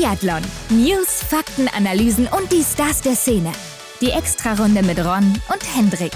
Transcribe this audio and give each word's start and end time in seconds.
Biathlon. 0.00 0.40
News, 0.70 1.22
Fakten, 1.28 1.68
Analysen 1.76 2.26
und 2.26 2.50
die 2.50 2.62
Stars 2.62 3.02
der 3.02 3.14
Szene. 3.14 3.52
Die 4.00 4.08
Extrarunde 4.12 4.82
mit 4.82 4.98
Ron 4.98 5.34
und 5.52 5.76
Hendrik. 5.76 6.12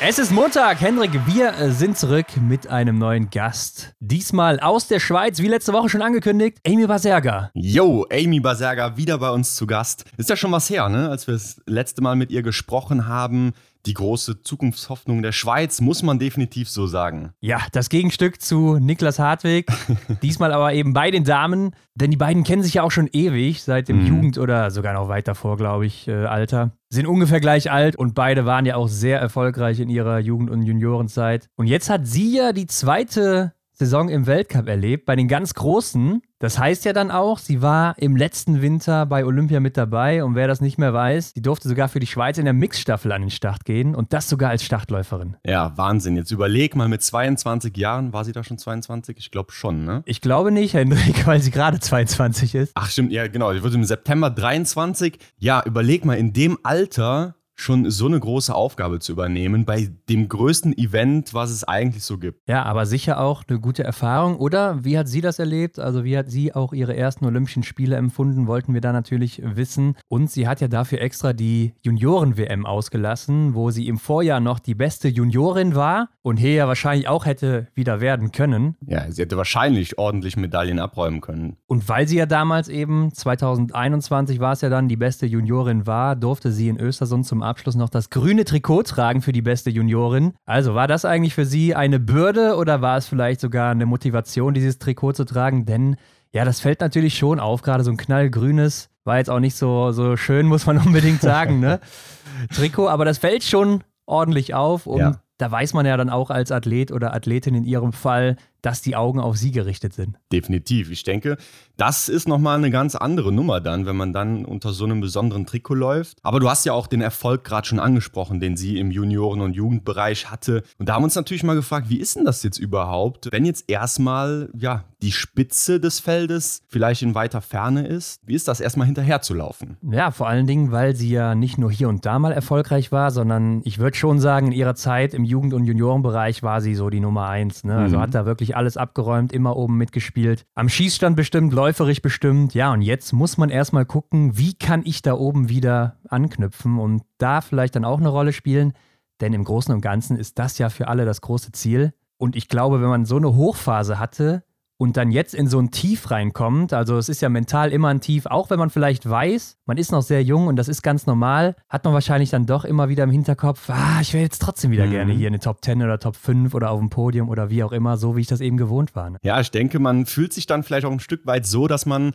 Es 0.00 0.20
ist 0.20 0.30
Montag, 0.30 0.80
Hendrik. 0.80 1.10
Wir 1.26 1.52
äh, 1.52 1.72
sind 1.72 1.98
zurück 1.98 2.26
mit 2.40 2.68
einem 2.68 2.96
neuen 2.98 3.28
Gast. 3.30 3.96
Diesmal 3.98 4.60
aus 4.60 4.86
der 4.86 5.00
Schweiz, 5.00 5.40
wie 5.40 5.48
letzte 5.48 5.72
Woche 5.72 5.88
schon 5.88 6.02
angekündigt, 6.02 6.58
Amy 6.64 6.86
Baserga. 6.86 7.50
Yo, 7.54 8.06
Amy 8.12 8.38
Baserga 8.38 8.96
wieder 8.96 9.18
bei 9.18 9.30
uns 9.30 9.56
zu 9.56 9.66
Gast. 9.66 10.04
Ist 10.16 10.30
ja 10.30 10.36
schon 10.36 10.52
was 10.52 10.70
her, 10.70 10.88
ne? 10.88 11.08
Als 11.10 11.26
wir 11.26 11.34
das 11.34 11.60
letzte 11.66 12.02
Mal 12.02 12.14
mit 12.14 12.30
ihr 12.30 12.44
gesprochen 12.44 13.08
haben 13.08 13.52
die 13.86 13.94
große 13.94 14.42
Zukunftshoffnung 14.42 15.22
der 15.22 15.32
Schweiz, 15.32 15.80
muss 15.80 16.02
man 16.02 16.18
definitiv 16.18 16.68
so 16.68 16.86
sagen. 16.86 17.32
Ja, 17.40 17.60
das 17.72 17.88
Gegenstück 17.88 18.40
zu 18.40 18.78
Niklas 18.78 19.18
Hartwig. 19.18 19.66
Diesmal 20.22 20.52
aber 20.52 20.72
eben 20.74 20.92
bei 20.92 21.10
den 21.10 21.24
Damen, 21.24 21.74
denn 21.94 22.10
die 22.10 22.16
beiden 22.16 22.44
kennen 22.44 22.62
sich 22.62 22.74
ja 22.74 22.82
auch 22.82 22.90
schon 22.90 23.08
ewig, 23.12 23.62
seit 23.62 23.88
dem 23.88 24.00
mhm. 24.00 24.06
Jugend- 24.06 24.38
oder 24.38 24.70
sogar 24.70 24.94
noch 24.94 25.08
weiter 25.08 25.34
vor, 25.34 25.56
glaube 25.56 25.86
ich, 25.86 26.08
äh, 26.08 26.26
Alter. 26.26 26.72
Sind 26.90 27.06
ungefähr 27.06 27.40
gleich 27.40 27.70
alt 27.70 27.96
und 27.96 28.14
beide 28.14 28.46
waren 28.46 28.66
ja 28.66 28.76
auch 28.76 28.88
sehr 28.88 29.20
erfolgreich 29.20 29.80
in 29.80 29.88
ihrer 29.88 30.18
Jugend- 30.18 30.50
und 30.50 30.62
Juniorenzeit. 30.62 31.48
Und 31.56 31.66
jetzt 31.66 31.90
hat 31.90 32.06
sie 32.06 32.36
ja 32.36 32.52
die 32.52 32.66
zweite 32.66 33.52
Saison 33.72 34.08
im 34.08 34.26
Weltcup 34.26 34.68
erlebt, 34.68 35.06
bei 35.06 35.14
den 35.14 35.28
ganz 35.28 35.54
Großen. 35.54 36.20
Das 36.40 36.56
heißt 36.56 36.84
ja 36.84 36.92
dann 36.92 37.10
auch, 37.10 37.38
sie 37.38 37.62
war 37.62 37.98
im 37.98 38.14
letzten 38.14 38.62
Winter 38.62 39.06
bei 39.06 39.24
Olympia 39.24 39.58
mit 39.58 39.76
dabei 39.76 40.22
und 40.22 40.36
wer 40.36 40.46
das 40.46 40.60
nicht 40.60 40.78
mehr 40.78 40.94
weiß, 40.94 41.32
die 41.32 41.42
durfte 41.42 41.68
sogar 41.68 41.88
für 41.88 41.98
die 41.98 42.06
Schweiz 42.06 42.38
in 42.38 42.44
der 42.44 42.54
Mixstaffel 42.54 43.10
an 43.10 43.22
den 43.22 43.30
Start 43.30 43.64
gehen 43.64 43.96
und 43.96 44.12
das 44.12 44.28
sogar 44.28 44.50
als 44.50 44.62
Startläuferin. 44.62 45.36
Ja, 45.44 45.76
Wahnsinn. 45.76 46.14
Jetzt 46.14 46.30
überleg 46.30 46.76
mal, 46.76 46.86
mit 46.86 47.02
22 47.02 47.76
Jahren, 47.76 48.12
war 48.12 48.24
sie 48.24 48.30
da 48.30 48.44
schon 48.44 48.56
22? 48.56 49.16
Ich 49.18 49.32
glaube 49.32 49.50
schon, 49.50 49.84
ne? 49.84 50.02
Ich 50.04 50.20
glaube 50.20 50.52
nicht, 50.52 50.74
Hendrik, 50.74 51.26
weil 51.26 51.40
sie 51.40 51.50
gerade 51.50 51.80
22 51.80 52.54
ist. 52.54 52.72
Ach 52.76 52.88
stimmt, 52.88 53.10
ja 53.10 53.26
genau, 53.26 53.52
sie 53.52 53.64
wird 53.64 53.74
im 53.74 53.82
September 53.82 54.30
23. 54.30 55.18
Ja, 55.38 55.64
überleg 55.66 56.04
mal, 56.04 56.14
in 56.14 56.32
dem 56.32 56.56
Alter 56.62 57.34
schon 57.60 57.90
so 57.90 58.06
eine 58.06 58.20
große 58.20 58.54
Aufgabe 58.54 59.00
zu 59.00 59.12
übernehmen 59.12 59.64
bei 59.64 59.90
dem 60.08 60.28
größten 60.28 60.78
Event, 60.78 61.34
was 61.34 61.50
es 61.50 61.64
eigentlich 61.64 62.04
so 62.04 62.16
gibt. 62.16 62.48
Ja, 62.48 62.62
aber 62.62 62.86
sicher 62.86 63.20
auch 63.20 63.42
eine 63.48 63.58
gute 63.58 63.82
Erfahrung. 63.82 64.36
Oder 64.36 64.84
wie 64.84 64.96
hat 64.96 65.08
sie 65.08 65.20
das 65.20 65.40
erlebt? 65.40 65.80
Also 65.80 66.04
wie 66.04 66.16
hat 66.16 66.30
sie 66.30 66.54
auch 66.54 66.72
ihre 66.72 66.96
ersten 66.96 67.24
Olympischen 67.24 67.64
Spiele 67.64 67.96
empfunden, 67.96 68.46
wollten 68.46 68.74
wir 68.74 68.80
da 68.80 68.92
natürlich 68.92 69.42
wissen. 69.44 69.96
Und 70.06 70.30
sie 70.30 70.46
hat 70.46 70.60
ja 70.60 70.68
dafür 70.68 71.00
extra 71.00 71.32
die 71.32 71.74
Junioren-WM 71.82 72.64
ausgelassen, 72.64 73.54
wo 73.54 73.72
sie 73.72 73.88
im 73.88 73.98
Vorjahr 73.98 74.38
noch 74.38 74.60
die 74.60 74.76
beste 74.76 75.08
Juniorin 75.08 75.74
war 75.74 76.10
und 76.22 76.36
hier 76.36 76.52
ja 76.52 76.68
wahrscheinlich 76.68 77.08
auch 77.08 77.26
hätte 77.26 77.66
wieder 77.74 78.00
werden 78.00 78.30
können. 78.30 78.76
Ja, 78.86 79.10
sie 79.10 79.22
hätte 79.22 79.36
wahrscheinlich 79.36 79.98
ordentlich 79.98 80.36
Medaillen 80.36 80.78
abräumen 80.78 81.20
können. 81.20 81.56
Und 81.66 81.88
weil 81.88 82.06
sie 82.06 82.18
ja 82.18 82.26
damals 82.26 82.68
eben, 82.68 83.12
2021 83.12 84.38
war 84.38 84.52
es 84.52 84.60
ja 84.60 84.68
dann, 84.68 84.88
die 84.88 84.96
beste 84.96 85.26
Juniorin 85.26 85.88
war, 85.88 86.14
durfte 86.14 86.52
sie 86.52 86.68
in 86.68 86.78
Östersund 86.78 87.26
zum 87.26 87.42
Abschluss 87.48 87.74
noch 87.74 87.88
das 87.88 88.10
grüne 88.10 88.44
Trikot 88.44 88.84
tragen 88.84 89.22
für 89.22 89.32
die 89.32 89.42
beste 89.42 89.70
Juniorin. 89.70 90.34
Also 90.44 90.74
war 90.74 90.86
das 90.86 91.04
eigentlich 91.04 91.34
für 91.34 91.44
Sie 91.44 91.74
eine 91.74 91.98
Bürde 91.98 92.56
oder 92.56 92.80
war 92.80 92.96
es 92.96 93.06
vielleicht 93.06 93.40
sogar 93.40 93.70
eine 93.70 93.86
Motivation, 93.86 94.54
dieses 94.54 94.78
Trikot 94.78 95.12
zu 95.12 95.24
tragen? 95.24 95.66
Denn 95.66 95.96
ja, 96.32 96.44
das 96.44 96.60
fällt 96.60 96.80
natürlich 96.80 97.16
schon 97.16 97.40
auf, 97.40 97.62
gerade 97.62 97.84
so 97.84 97.90
ein 97.90 97.96
knallgrünes, 97.96 98.90
war 99.04 99.18
jetzt 99.18 99.30
auch 99.30 99.40
nicht 99.40 99.56
so, 99.56 99.92
so 99.92 100.16
schön, 100.16 100.46
muss 100.46 100.66
man 100.66 100.78
unbedingt 100.86 101.20
sagen, 101.20 101.60
ne? 101.60 101.80
Trikot, 102.54 102.88
aber 102.88 103.04
das 103.04 103.18
fällt 103.18 103.42
schon 103.42 103.82
ordentlich 104.06 104.54
auf 104.54 104.86
und 104.86 105.00
ja. 105.00 105.20
da 105.38 105.50
weiß 105.50 105.74
man 105.74 105.86
ja 105.86 105.96
dann 105.96 106.10
auch 106.10 106.30
als 106.30 106.52
Athlet 106.52 106.92
oder 106.92 107.14
Athletin 107.14 107.54
in 107.54 107.64
ihrem 107.64 107.92
Fall, 107.92 108.36
dass 108.68 108.82
die 108.82 108.96
Augen 108.96 109.18
auf 109.18 109.38
sie 109.38 109.50
gerichtet 109.50 109.94
sind. 109.94 110.18
Definitiv. 110.30 110.90
Ich 110.90 111.02
denke, 111.02 111.38
das 111.78 112.10
ist 112.10 112.28
nochmal 112.28 112.58
eine 112.58 112.70
ganz 112.70 112.96
andere 112.96 113.32
Nummer 113.32 113.62
dann, 113.62 113.86
wenn 113.86 113.96
man 113.96 114.12
dann 114.12 114.44
unter 114.44 114.72
so 114.72 114.84
einem 114.84 115.00
besonderen 115.00 115.46
Trikot 115.46 115.72
läuft. 115.74 116.18
Aber 116.22 116.38
du 116.38 116.50
hast 116.50 116.66
ja 116.66 116.74
auch 116.74 116.86
den 116.86 117.00
Erfolg 117.00 117.44
gerade 117.44 117.66
schon 117.66 117.80
angesprochen, 117.80 118.40
den 118.40 118.58
sie 118.58 118.78
im 118.78 118.90
Junioren- 118.90 119.40
und 119.40 119.54
Jugendbereich 119.54 120.30
hatte. 120.30 120.64
Und 120.78 120.90
da 120.90 120.94
haben 120.94 121.02
wir 121.02 121.06
uns 121.06 121.14
natürlich 121.14 121.44
mal 121.44 121.54
gefragt, 121.54 121.88
wie 121.88 121.96
ist 121.96 122.16
denn 122.16 122.26
das 122.26 122.42
jetzt 122.42 122.58
überhaupt, 122.58 123.28
wenn 123.32 123.46
jetzt 123.46 123.70
erstmal, 123.70 124.50
ja, 124.54 124.84
die 125.00 125.12
Spitze 125.12 125.78
des 125.78 126.00
Feldes 126.00 126.62
vielleicht 126.66 127.02
in 127.02 127.14
weiter 127.14 127.40
Ferne 127.40 127.86
ist? 127.86 128.20
Wie 128.26 128.34
ist 128.34 128.48
das 128.48 128.60
erstmal 128.60 128.86
hinterher 128.86 129.20
zu 129.22 129.32
laufen? 129.32 129.76
Ja, 129.82 130.10
vor 130.10 130.28
allen 130.28 130.46
Dingen, 130.46 130.72
weil 130.72 130.96
sie 130.96 131.10
ja 131.10 131.34
nicht 131.34 131.56
nur 131.56 131.70
hier 131.70 131.88
und 131.88 132.04
da 132.04 132.18
mal 132.18 132.32
erfolgreich 132.32 132.90
war, 132.90 133.12
sondern 133.12 133.62
ich 133.64 133.78
würde 133.78 133.96
schon 133.96 134.18
sagen, 134.18 134.48
in 134.48 134.52
ihrer 134.52 134.74
Zeit 134.74 135.14
im 135.14 135.24
Jugend- 135.24 135.54
und 135.54 135.64
Juniorenbereich 135.64 136.42
war 136.42 136.60
sie 136.60 136.74
so 136.74 136.90
die 136.90 137.00
Nummer 137.00 137.28
eins. 137.28 137.62
Ne? 137.62 137.76
Also 137.76 137.96
mhm. 137.96 138.00
hat 138.00 138.14
da 138.14 138.26
wirklich 138.26 138.56
alles 138.58 138.76
abgeräumt, 138.76 139.32
immer 139.32 139.56
oben 139.56 139.78
mitgespielt. 139.78 140.44
Am 140.54 140.68
Schießstand 140.68 141.16
bestimmt, 141.16 141.52
läuferisch 141.52 142.02
bestimmt. 142.02 142.52
Ja, 142.52 142.72
und 142.72 142.82
jetzt 142.82 143.12
muss 143.12 143.38
man 143.38 143.48
erstmal 143.48 143.86
gucken, 143.86 144.36
wie 144.36 144.54
kann 144.54 144.82
ich 144.84 145.00
da 145.00 145.14
oben 145.14 145.48
wieder 145.48 145.96
anknüpfen 146.08 146.78
und 146.78 147.02
da 147.16 147.40
vielleicht 147.40 147.76
dann 147.76 147.86
auch 147.86 147.98
eine 147.98 148.08
Rolle 148.08 148.32
spielen. 148.32 148.74
Denn 149.20 149.32
im 149.32 149.44
Großen 149.44 149.72
und 149.74 149.80
Ganzen 149.80 150.16
ist 150.16 150.38
das 150.38 150.58
ja 150.58 150.68
für 150.68 150.88
alle 150.88 151.04
das 151.04 151.20
große 151.20 151.52
Ziel. 151.52 151.94
Und 152.18 152.36
ich 152.36 152.48
glaube, 152.48 152.82
wenn 152.82 152.88
man 152.88 153.04
so 153.06 153.16
eine 153.16 153.34
Hochphase 153.34 153.98
hatte, 153.98 154.42
und 154.78 154.96
dann 154.96 155.10
jetzt 155.10 155.34
in 155.34 155.48
so 155.48 155.58
ein 155.58 155.70
Tief 155.72 156.10
reinkommt, 156.10 156.72
also 156.72 156.96
es 156.96 157.08
ist 157.08 157.20
ja 157.20 157.28
mental 157.28 157.72
immer 157.72 157.88
ein 157.88 158.00
Tief, 158.00 158.26
auch 158.26 158.48
wenn 158.48 158.58
man 158.58 158.70
vielleicht 158.70 159.08
weiß, 159.08 159.58
man 159.66 159.76
ist 159.76 159.90
noch 159.90 160.02
sehr 160.02 160.22
jung 160.22 160.46
und 160.46 160.56
das 160.56 160.68
ist 160.68 160.82
ganz 160.82 161.04
normal, 161.06 161.56
hat 161.68 161.84
man 161.84 161.92
wahrscheinlich 161.92 162.30
dann 162.30 162.46
doch 162.46 162.64
immer 162.64 162.88
wieder 162.88 163.04
im 163.04 163.10
Hinterkopf, 163.10 163.68
ah, 163.70 163.98
ich 164.00 164.14
wäre 164.14 164.22
jetzt 164.22 164.40
trotzdem 164.40 164.70
wieder 164.70 164.86
mhm. 164.86 164.90
gerne 164.92 165.12
hier 165.12 165.26
in 165.26 165.34
den 165.34 165.42
Top 165.42 165.64
10 165.64 165.82
oder 165.82 165.98
Top 165.98 166.16
5 166.16 166.54
oder 166.54 166.70
auf 166.70 166.78
dem 166.78 166.90
Podium 166.90 167.28
oder 167.28 167.50
wie 167.50 167.64
auch 167.64 167.72
immer, 167.72 167.96
so 167.96 168.16
wie 168.16 168.20
ich 168.20 168.28
das 168.28 168.40
eben 168.40 168.56
gewohnt 168.56 168.94
war. 168.94 169.10
Ne? 169.10 169.18
Ja, 169.22 169.40
ich 169.40 169.50
denke, 169.50 169.80
man 169.80 170.06
fühlt 170.06 170.32
sich 170.32 170.46
dann 170.46 170.62
vielleicht 170.62 170.86
auch 170.86 170.92
ein 170.92 171.00
Stück 171.00 171.26
weit 171.26 171.44
so, 171.44 171.66
dass 171.66 171.84
man 171.84 172.12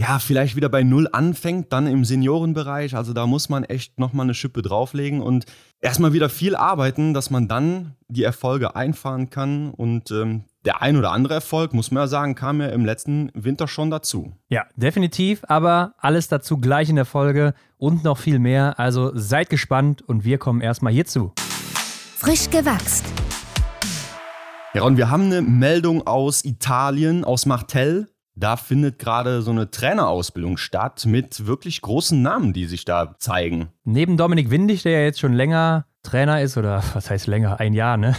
ja, 0.00 0.18
vielleicht 0.18 0.56
wieder 0.56 0.70
bei 0.70 0.82
Null 0.82 1.08
anfängt, 1.12 1.72
dann 1.72 1.86
im 1.86 2.06
Seniorenbereich. 2.06 2.96
Also 2.96 3.12
da 3.12 3.26
muss 3.26 3.50
man 3.50 3.64
echt 3.64 3.98
nochmal 3.98 4.24
eine 4.24 4.34
Schippe 4.34 4.62
drauflegen 4.62 5.20
und 5.20 5.44
erstmal 5.80 6.14
wieder 6.14 6.30
viel 6.30 6.56
arbeiten, 6.56 7.12
dass 7.12 7.28
man 7.28 7.48
dann 7.48 7.96
die 8.08 8.22
Erfolge 8.22 8.76
einfahren 8.76 9.28
kann. 9.28 9.70
Und 9.72 10.10
ähm, 10.10 10.44
der 10.64 10.82
ein 10.82 10.96
oder 10.96 11.12
andere 11.12 11.34
Erfolg, 11.34 11.72
muss 11.72 11.90
man 11.90 12.02
ja 12.02 12.06
sagen, 12.06 12.34
kam 12.34 12.60
ja 12.60 12.68
im 12.68 12.84
letzten 12.84 13.30
Winter 13.34 13.66
schon 13.66 13.90
dazu. 13.90 14.32
Ja, 14.48 14.66
definitiv, 14.76 15.42
aber 15.48 15.94
alles 15.98 16.28
dazu 16.28 16.58
gleich 16.58 16.90
in 16.90 16.96
der 16.96 17.06
Folge 17.06 17.54
und 17.78 18.04
noch 18.04 18.18
viel 18.18 18.38
mehr. 18.38 18.78
Also 18.78 19.10
seid 19.14 19.48
gespannt 19.48 20.02
und 20.02 20.24
wir 20.24 20.38
kommen 20.38 20.60
erstmal 20.60 20.92
hierzu. 20.92 21.32
Frisch 22.16 22.50
gewachst. 22.50 23.06
Ja, 24.74 24.82
und 24.82 24.98
wir 24.98 25.10
haben 25.10 25.24
eine 25.24 25.42
Meldung 25.42 26.06
aus 26.06 26.44
Italien, 26.44 27.24
aus 27.24 27.46
Martell. 27.46 28.08
Da 28.36 28.56
findet 28.56 28.98
gerade 28.98 29.42
so 29.42 29.50
eine 29.50 29.70
Trainerausbildung 29.70 30.56
statt 30.56 31.04
mit 31.06 31.46
wirklich 31.46 31.80
großen 31.80 32.20
Namen, 32.22 32.52
die 32.52 32.66
sich 32.66 32.84
da 32.84 33.16
zeigen. 33.18 33.70
Neben 33.84 34.16
Dominik 34.16 34.50
Windig, 34.50 34.82
der 34.82 34.92
ja 34.92 35.00
jetzt 35.00 35.20
schon 35.20 35.32
länger 35.32 35.86
Trainer 36.02 36.40
ist, 36.40 36.56
oder 36.56 36.82
was 36.94 37.10
heißt 37.10 37.26
länger, 37.26 37.60
ein 37.60 37.74
Jahr, 37.74 37.96
ne? 37.96 38.16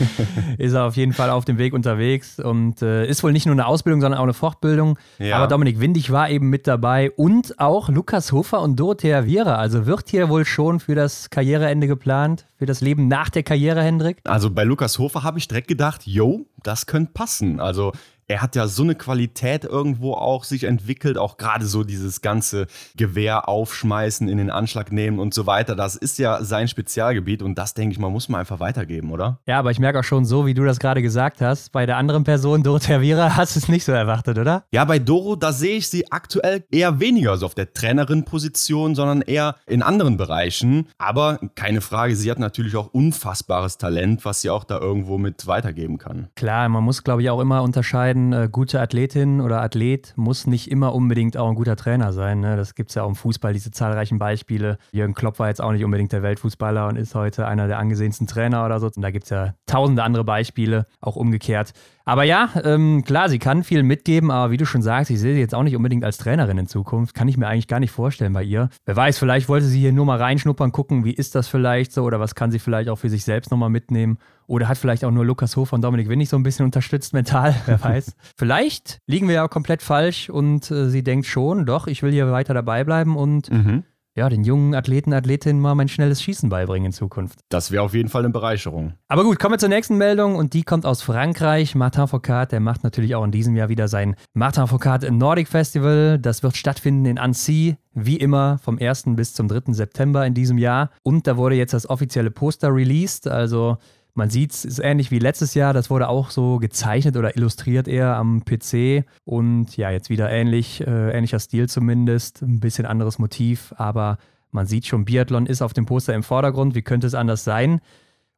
ist 0.58 0.72
er 0.72 0.84
auf 0.84 0.96
jeden 0.96 1.12
Fall 1.12 1.30
auf 1.30 1.44
dem 1.44 1.58
Weg 1.58 1.74
unterwegs 1.74 2.38
und 2.38 2.82
äh, 2.82 3.06
ist 3.06 3.22
wohl 3.22 3.32
nicht 3.32 3.46
nur 3.46 3.54
eine 3.54 3.66
Ausbildung, 3.66 4.00
sondern 4.00 4.18
auch 4.18 4.24
eine 4.24 4.34
Fortbildung. 4.34 4.98
Ja. 5.18 5.36
Aber 5.36 5.46
Dominik 5.46 5.80
Windig 5.80 6.10
war 6.10 6.30
eben 6.30 6.48
mit 6.48 6.66
dabei 6.66 7.10
und 7.10 7.58
auch 7.58 7.88
Lukas 7.88 8.32
Hofer 8.32 8.62
und 8.62 8.76
Dorothea 8.76 9.26
Viera. 9.26 9.56
Also 9.56 9.86
wird 9.86 10.08
hier 10.08 10.28
wohl 10.28 10.44
schon 10.44 10.80
für 10.80 10.94
das 10.94 11.30
Karriereende 11.30 11.86
geplant, 11.86 12.46
für 12.56 12.66
das 12.66 12.80
Leben 12.80 13.08
nach 13.08 13.28
der 13.30 13.42
Karriere, 13.42 13.82
Hendrik? 13.82 14.18
Also 14.24 14.50
bei 14.50 14.64
Lukas 14.64 14.98
Hofer 14.98 15.22
habe 15.22 15.38
ich 15.38 15.48
direkt 15.48 15.68
gedacht, 15.68 16.06
yo, 16.06 16.46
das 16.62 16.86
könnte 16.86 17.12
passen. 17.12 17.60
Also 17.60 17.92
er 18.28 18.42
hat 18.42 18.54
ja 18.56 18.68
so 18.68 18.82
eine 18.82 18.94
Qualität 18.94 19.64
irgendwo 19.64 20.12
auch 20.12 20.44
sich 20.44 20.64
entwickelt, 20.64 21.16
auch 21.16 21.38
gerade 21.38 21.64
so 21.64 21.82
dieses 21.82 22.20
ganze 22.20 22.66
Gewehr 22.94 23.48
aufschmeißen, 23.48 24.28
in 24.28 24.36
den 24.36 24.50
Anschlag 24.50 24.92
nehmen 24.92 25.18
und 25.18 25.32
so 25.32 25.46
weiter. 25.46 25.74
Das 25.74 25.96
ist 25.96 26.18
ja 26.18 26.44
sein 26.44 26.68
Spezialgebiet 26.68 27.42
und 27.42 27.56
das, 27.56 27.72
denke 27.72 27.92
ich 27.92 27.98
mal, 27.98 28.10
muss 28.10 28.28
man 28.28 28.40
einfach 28.40 28.60
weitergeben, 28.60 29.10
oder? 29.12 29.40
Ja, 29.46 29.58
aber 29.58 29.70
ich 29.70 29.78
merke 29.78 30.00
auch 30.00 30.04
schon 30.04 30.26
so, 30.26 30.44
wie 30.44 30.52
du 30.52 30.64
das 30.64 30.78
gerade 30.78 31.00
gesagt 31.00 31.40
hast, 31.40 31.72
bei 31.72 31.86
der 31.86 31.96
anderen 31.96 32.24
Person, 32.24 32.62
Dorothea 32.62 33.00
Viera, 33.00 33.36
hast 33.36 33.56
du 33.56 33.60
es 33.60 33.68
nicht 33.68 33.84
so 33.84 33.92
erwartet, 33.92 34.38
oder? 34.38 34.64
Ja, 34.72 34.84
bei 34.84 34.98
Doro, 34.98 35.34
da 35.34 35.52
sehe 35.52 35.78
ich 35.78 35.88
sie 35.88 36.12
aktuell 36.12 36.64
eher 36.70 37.00
weniger 37.00 37.36
so 37.38 37.46
auf 37.46 37.54
der 37.54 37.72
Trainerin-Position, 37.72 38.94
sondern 38.94 39.22
eher 39.22 39.56
in 39.66 39.82
anderen 39.82 40.18
Bereichen. 40.18 40.88
Aber 40.98 41.40
keine 41.54 41.80
Frage, 41.80 42.14
sie 42.14 42.30
hat 42.30 42.38
natürlich 42.38 42.76
auch 42.76 42.88
unfassbares 42.88 43.78
Talent, 43.78 44.26
was 44.26 44.42
sie 44.42 44.50
auch 44.50 44.64
da 44.64 44.78
irgendwo 44.78 45.16
mit 45.16 45.46
weitergeben 45.46 45.96
kann. 45.96 46.28
Klar, 46.36 46.68
man 46.68 46.84
muss, 46.84 47.04
glaube 47.04 47.22
ich, 47.22 47.30
auch 47.30 47.40
immer 47.40 47.62
unterscheiden, 47.62 48.17
entscheiden, 48.18 48.32
äh, 48.32 48.48
gute 48.50 48.80
Athletin 48.80 49.40
oder 49.40 49.62
Athlet 49.62 50.12
muss 50.16 50.46
nicht 50.46 50.70
immer 50.70 50.94
unbedingt 50.94 51.36
auch 51.36 51.48
ein 51.48 51.54
guter 51.54 51.76
Trainer 51.76 52.12
sein. 52.12 52.40
Ne? 52.40 52.56
Das 52.56 52.74
gibt 52.74 52.90
es 52.90 52.94
ja 52.96 53.02
auch 53.02 53.08
im 53.08 53.14
Fußball, 53.14 53.52
diese 53.52 53.70
zahlreichen 53.70 54.18
Beispiele. 54.18 54.78
Jürgen 54.92 55.14
Klopp 55.14 55.38
war 55.38 55.48
jetzt 55.48 55.60
auch 55.60 55.72
nicht 55.72 55.84
unbedingt 55.84 56.12
der 56.12 56.22
Weltfußballer 56.22 56.88
und 56.88 56.96
ist 56.96 57.14
heute 57.14 57.46
einer 57.46 57.68
der 57.68 57.78
angesehensten 57.78 58.26
Trainer 58.26 58.64
oder 58.64 58.80
so. 58.80 58.86
Und 58.86 59.02
da 59.02 59.10
gibt 59.10 59.24
es 59.24 59.30
ja 59.30 59.54
tausende 59.66 60.02
andere 60.02 60.24
Beispiele, 60.24 60.86
auch 61.00 61.16
umgekehrt. 61.16 61.72
Aber 62.04 62.24
ja, 62.24 62.48
ähm, 62.64 63.04
klar, 63.04 63.28
sie 63.28 63.38
kann 63.38 63.62
viel 63.62 63.82
mitgeben, 63.82 64.30
aber 64.30 64.50
wie 64.50 64.56
du 64.56 64.64
schon 64.64 64.80
sagst, 64.80 65.10
ich 65.10 65.20
sehe 65.20 65.34
sie 65.34 65.40
jetzt 65.40 65.54
auch 65.54 65.62
nicht 65.62 65.76
unbedingt 65.76 66.04
als 66.04 66.16
Trainerin 66.16 66.56
in 66.56 66.66
Zukunft. 66.66 67.14
Kann 67.14 67.28
ich 67.28 67.36
mir 67.36 67.46
eigentlich 67.48 67.68
gar 67.68 67.80
nicht 67.80 67.90
vorstellen 67.90 68.32
bei 68.32 68.42
ihr. 68.42 68.70
Wer 68.86 68.96
weiß, 68.96 69.18
vielleicht 69.18 69.48
wollte 69.50 69.66
sie 69.66 69.78
hier 69.78 69.92
nur 69.92 70.06
mal 70.06 70.16
reinschnuppern, 70.16 70.72
gucken, 70.72 71.04
wie 71.04 71.12
ist 71.12 71.34
das 71.34 71.48
vielleicht 71.48 71.92
so 71.92 72.04
oder 72.04 72.18
was 72.18 72.34
kann 72.34 72.50
sie 72.50 72.58
vielleicht 72.58 72.88
auch 72.88 72.96
für 72.96 73.10
sich 73.10 73.24
selbst 73.24 73.50
nochmal 73.50 73.68
mitnehmen. 73.68 74.18
Oder 74.48 74.66
hat 74.66 74.78
vielleicht 74.78 75.04
auch 75.04 75.12
nur 75.12 75.24
Lukas 75.24 75.56
Hofer 75.56 75.74
und 75.74 75.82
Dominik 75.82 76.08
Winnig 76.08 76.28
so 76.28 76.36
ein 76.36 76.42
bisschen 76.42 76.64
unterstützt 76.64 77.12
mental, 77.12 77.54
wer 77.66 77.80
weiß. 77.80 78.16
vielleicht 78.36 78.98
liegen 79.06 79.28
wir 79.28 79.36
ja 79.36 79.46
komplett 79.46 79.82
falsch 79.82 80.28
und 80.28 80.68
äh, 80.72 80.88
sie 80.88 81.04
denkt 81.04 81.26
schon, 81.26 81.66
doch, 81.66 81.86
ich 81.86 82.02
will 82.02 82.10
hier 82.10 82.32
weiter 82.32 82.54
dabei 82.54 82.82
bleiben 82.82 83.16
und 83.16 83.52
mhm 83.52 83.84
ja, 84.18 84.28
den 84.28 84.42
jungen 84.42 84.74
Athleten, 84.74 85.12
Athletinnen 85.12 85.62
mal 85.62 85.76
mein 85.76 85.88
schnelles 85.88 86.20
Schießen 86.20 86.48
beibringen 86.48 86.86
in 86.86 86.92
Zukunft. 86.92 87.38
Das 87.48 87.70
wäre 87.70 87.84
auf 87.84 87.94
jeden 87.94 88.08
Fall 88.08 88.22
eine 88.22 88.32
Bereicherung. 88.32 88.94
Aber 89.06 89.22
gut, 89.22 89.38
kommen 89.38 89.54
wir 89.54 89.58
zur 89.58 89.68
nächsten 89.68 89.96
Meldung 89.96 90.34
und 90.34 90.54
die 90.54 90.64
kommt 90.64 90.84
aus 90.84 91.02
Frankreich. 91.02 91.76
Martin 91.76 92.08
Foucault, 92.08 92.50
der 92.50 92.60
macht 92.60 92.82
natürlich 92.82 93.14
auch 93.14 93.24
in 93.24 93.30
diesem 93.30 93.54
Jahr 93.54 93.68
wieder 93.68 93.86
sein 93.86 94.16
Martin 94.34 94.66
Foucault 94.66 95.08
Nordic 95.10 95.48
Festival. 95.48 96.18
Das 96.18 96.42
wird 96.42 96.56
stattfinden 96.56 97.06
in 97.06 97.18
Annecy, 97.18 97.76
wie 97.94 98.16
immer 98.16 98.58
vom 98.58 98.78
1. 98.78 99.04
bis 99.10 99.34
zum 99.34 99.46
3. 99.46 99.72
September 99.72 100.26
in 100.26 100.34
diesem 100.34 100.58
Jahr. 100.58 100.90
Und 101.04 101.28
da 101.28 101.36
wurde 101.36 101.54
jetzt 101.54 101.72
das 101.72 101.88
offizielle 101.88 102.32
Poster 102.32 102.74
released, 102.74 103.28
also 103.28 103.78
man 104.18 104.30
sieht 104.30 104.52
es, 104.52 104.64
ist 104.64 104.80
ähnlich 104.80 105.10
wie 105.10 105.20
letztes 105.20 105.54
Jahr. 105.54 105.72
Das 105.72 105.88
wurde 105.88 106.08
auch 106.08 106.30
so 106.30 106.58
gezeichnet 106.58 107.16
oder 107.16 107.36
illustriert 107.36 107.88
eher 107.88 108.16
am 108.16 108.44
PC. 108.44 109.04
Und 109.24 109.76
ja, 109.76 109.90
jetzt 109.90 110.10
wieder 110.10 110.28
ähnlich, 110.28 110.86
äh, 110.86 111.12
ähnlicher 111.12 111.38
Stil 111.38 111.68
zumindest. 111.68 112.42
Ein 112.42 112.60
bisschen 112.60 112.84
anderes 112.84 113.18
Motiv, 113.18 113.72
aber 113.76 114.18
man 114.50 114.66
sieht 114.66 114.86
schon, 114.86 115.04
Biathlon 115.04 115.46
ist 115.46 115.62
auf 115.62 115.72
dem 115.72 115.86
Poster 115.86 116.14
im 116.14 116.22
Vordergrund. 116.22 116.74
Wie 116.74 116.82
könnte 116.82 117.06
es 117.06 117.14
anders 117.14 117.44
sein? 117.44 117.80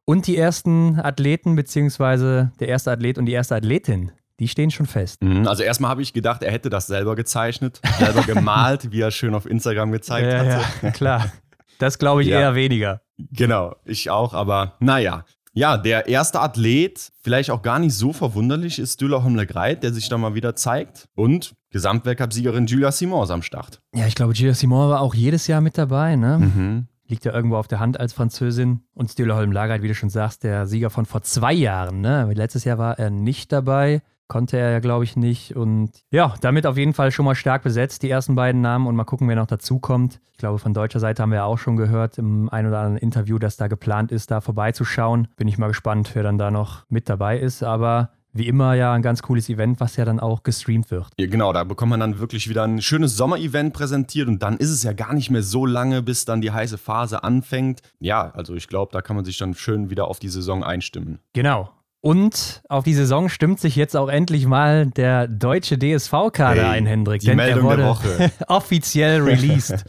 Und 0.05 0.27
die 0.27 0.37
ersten 0.37 0.99
Athleten, 0.99 1.55
beziehungsweise 1.55 2.51
der 2.59 2.67
erste 2.67 2.91
Athlet 2.91 3.17
und 3.17 3.25
die 3.25 3.33
erste 3.33 3.55
Athletin, 3.55 4.11
die 4.39 4.47
stehen 4.47 4.71
schon 4.71 4.85
fest. 4.85 5.23
Mhm, 5.23 5.47
also 5.47 5.63
erstmal 5.63 5.89
habe 5.89 6.01
ich 6.01 6.13
gedacht, 6.13 6.43
er 6.43 6.51
hätte 6.51 6.69
das 6.69 6.87
selber 6.87 7.15
gezeichnet, 7.15 7.81
selber 7.97 8.21
gemalt, 8.23 8.91
wie 8.91 9.01
er 9.01 9.11
schön 9.11 9.33
auf 9.33 9.47
Instagram 9.47 9.91
gezeigt 9.91 10.31
ja, 10.31 10.39
hatte. 10.39 10.65
Ja, 10.83 10.91
klar. 10.91 11.31
Das 11.79 11.97
glaube 11.97 12.21
ich 12.21 12.27
ja. 12.27 12.39
eher 12.39 12.55
weniger. 12.55 13.01
Genau, 13.31 13.75
ich 13.85 14.11
auch, 14.11 14.35
aber 14.35 14.75
naja. 14.79 15.25
Ja, 15.53 15.77
der 15.77 16.07
erste 16.07 16.39
Athlet, 16.39 17.11
vielleicht 17.21 17.51
auch 17.51 17.61
gar 17.61 17.79
nicht 17.79 17.93
so 17.93 18.13
verwunderlich, 18.13 18.79
ist 18.79 19.01
Düller 19.01 19.23
Homlegreit, 19.23 19.83
der 19.83 19.93
sich 19.93 20.07
da 20.07 20.17
mal 20.17 20.33
wieder 20.33 20.55
zeigt. 20.55 21.09
Und 21.15 21.53
Gesamtweltcup-Siegerin 21.71 22.67
Julia 22.67 22.91
Simons 22.91 23.31
am 23.31 23.41
Start. 23.41 23.81
Ja, 23.93 24.07
ich 24.07 24.15
glaube, 24.15 24.33
Julia 24.33 24.53
Simons 24.53 24.89
war 24.89 25.01
auch 25.01 25.13
jedes 25.13 25.47
Jahr 25.47 25.61
mit 25.61 25.77
dabei, 25.77 26.15
ne? 26.15 26.37
Mhm. 26.39 26.87
Liegt 27.07 27.25
ja 27.25 27.33
irgendwo 27.33 27.57
auf 27.57 27.67
der 27.67 27.81
Hand 27.81 27.99
als 27.99 28.13
Französin. 28.13 28.81
Und 28.93 29.11
Stühler 29.11 29.35
Holm 29.35 29.51
Lagerheit, 29.51 29.81
wie 29.81 29.89
du 29.89 29.95
schon 29.95 30.09
sagst, 30.09 30.43
der 30.43 30.65
Sieger 30.67 30.89
von 30.89 31.05
vor 31.05 31.21
zwei 31.23 31.51
Jahren. 31.51 31.99
Ne? 31.99 32.31
Letztes 32.33 32.63
Jahr 32.63 32.77
war 32.77 32.97
er 32.97 33.09
nicht 33.09 33.51
dabei 33.51 34.01
konnte 34.31 34.57
er 34.57 34.71
ja, 34.71 34.79
glaube 34.79 35.03
ich, 35.03 35.17
nicht. 35.17 35.57
Und 35.57 35.91
ja, 36.09 36.35
damit 36.39 36.65
auf 36.65 36.77
jeden 36.77 36.93
Fall 36.93 37.11
schon 37.11 37.25
mal 37.25 37.35
stark 37.35 37.63
besetzt, 37.63 38.01
die 38.01 38.09
ersten 38.09 38.33
beiden 38.33 38.61
Namen. 38.61 38.87
Und 38.87 38.95
mal 38.95 39.03
gucken, 39.03 39.27
wer 39.27 39.35
noch 39.35 39.45
dazukommt. 39.45 40.21
Ich 40.31 40.37
glaube, 40.37 40.57
von 40.57 40.73
deutscher 40.73 41.01
Seite 41.01 41.21
haben 41.21 41.31
wir 41.31 41.39
ja 41.39 41.43
auch 41.43 41.57
schon 41.57 41.75
gehört 41.75 42.17
im 42.17 42.47
ein 42.47 42.65
oder 42.65 42.79
anderen 42.79 42.97
Interview, 42.97 43.39
dass 43.39 43.57
da 43.57 43.67
geplant 43.67 44.09
ist, 44.09 44.31
da 44.31 44.39
vorbeizuschauen. 44.39 45.27
Bin 45.35 45.49
ich 45.49 45.57
mal 45.57 45.67
gespannt, 45.67 46.11
wer 46.13 46.23
dann 46.23 46.37
da 46.37 46.49
noch 46.49 46.85
mit 46.87 47.09
dabei 47.09 47.39
ist. 47.39 47.61
Aber 47.61 48.11
wie 48.31 48.47
immer 48.47 48.73
ja 48.73 48.93
ein 48.93 49.01
ganz 49.01 49.21
cooles 49.21 49.49
Event, 49.49 49.81
was 49.81 49.97
ja 49.97 50.05
dann 50.05 50.21
auch 50.21 50.43
gestreamt 50.43 50.91
wird. 50.91 51.09
Ja, 51.19 51.27
genau, 51.27 51.51
da 51.51 51.65
bekommt 51.65 51.89
man 51.89 51.99
dann 51.99 52.19
wirklich 52.19 52.47
wieder 52.47 52.63
ein 52.63 52.81
schönes 52.81 53.17
Sommer-Event 53.17 53.73
präsentiert 53.73 54.29
und 54.29 54.41
dann 54.41 54.55
ist 54.55 54.69
es 54.69 54.83
ja 54.83 54.93
gar 54.93 55.13
nicht 55.13 55.29
mehr 55.29 55.43
so 55.43 55.65
lange, 55.65 56.01
bis 56.01 56.23
dann 56.23 56.39
die 56.39 56.51
heiße 56.51 56.77
Phase 56.77 57.25
anfängt. 57.25 57.81
Ja, 57.99 58.31
also 58.31 58.55
ich 58.55 58.69
glaube, 58.69 58.93
da 58.93 59.01
kann 59.01 59.17
man 59.17 59.25
sich 59.25 59.37
dann 59.37 59.55
schön 59.55 59.89
wieder 59.89 60.07
auf 60.07 60.19
die 60.19 60.29
Saison 60.29 60.63
einstimmen. 60.63 61.19
Genau. 61.33 61.69
Und 62.01 62.63
auf 62.67 62.83
die 62.83 62.95
Saison 62.95 63.29
stimmt 63.29 63.59
sich 63.59 63.75
jetzt 63.75 63.95
auch 63.95 64.09
endlich 64.09 64.47
mal 64.47 64.87
der 64.87 65.27
deutsche 65.27 65.77
DSV-Kader 65.77 66.63
hey, 66.63 66.77
ein, 66.77 66.87
Hendrik. 66.87 67.21
Die 67.21 67.27
denn 67.27 67.37
Meldung 67.37 67.69
der, 67.69 67.87
Woche. 67.87 68.31
offiziell 68.47 69.21
released. 69.21 69.85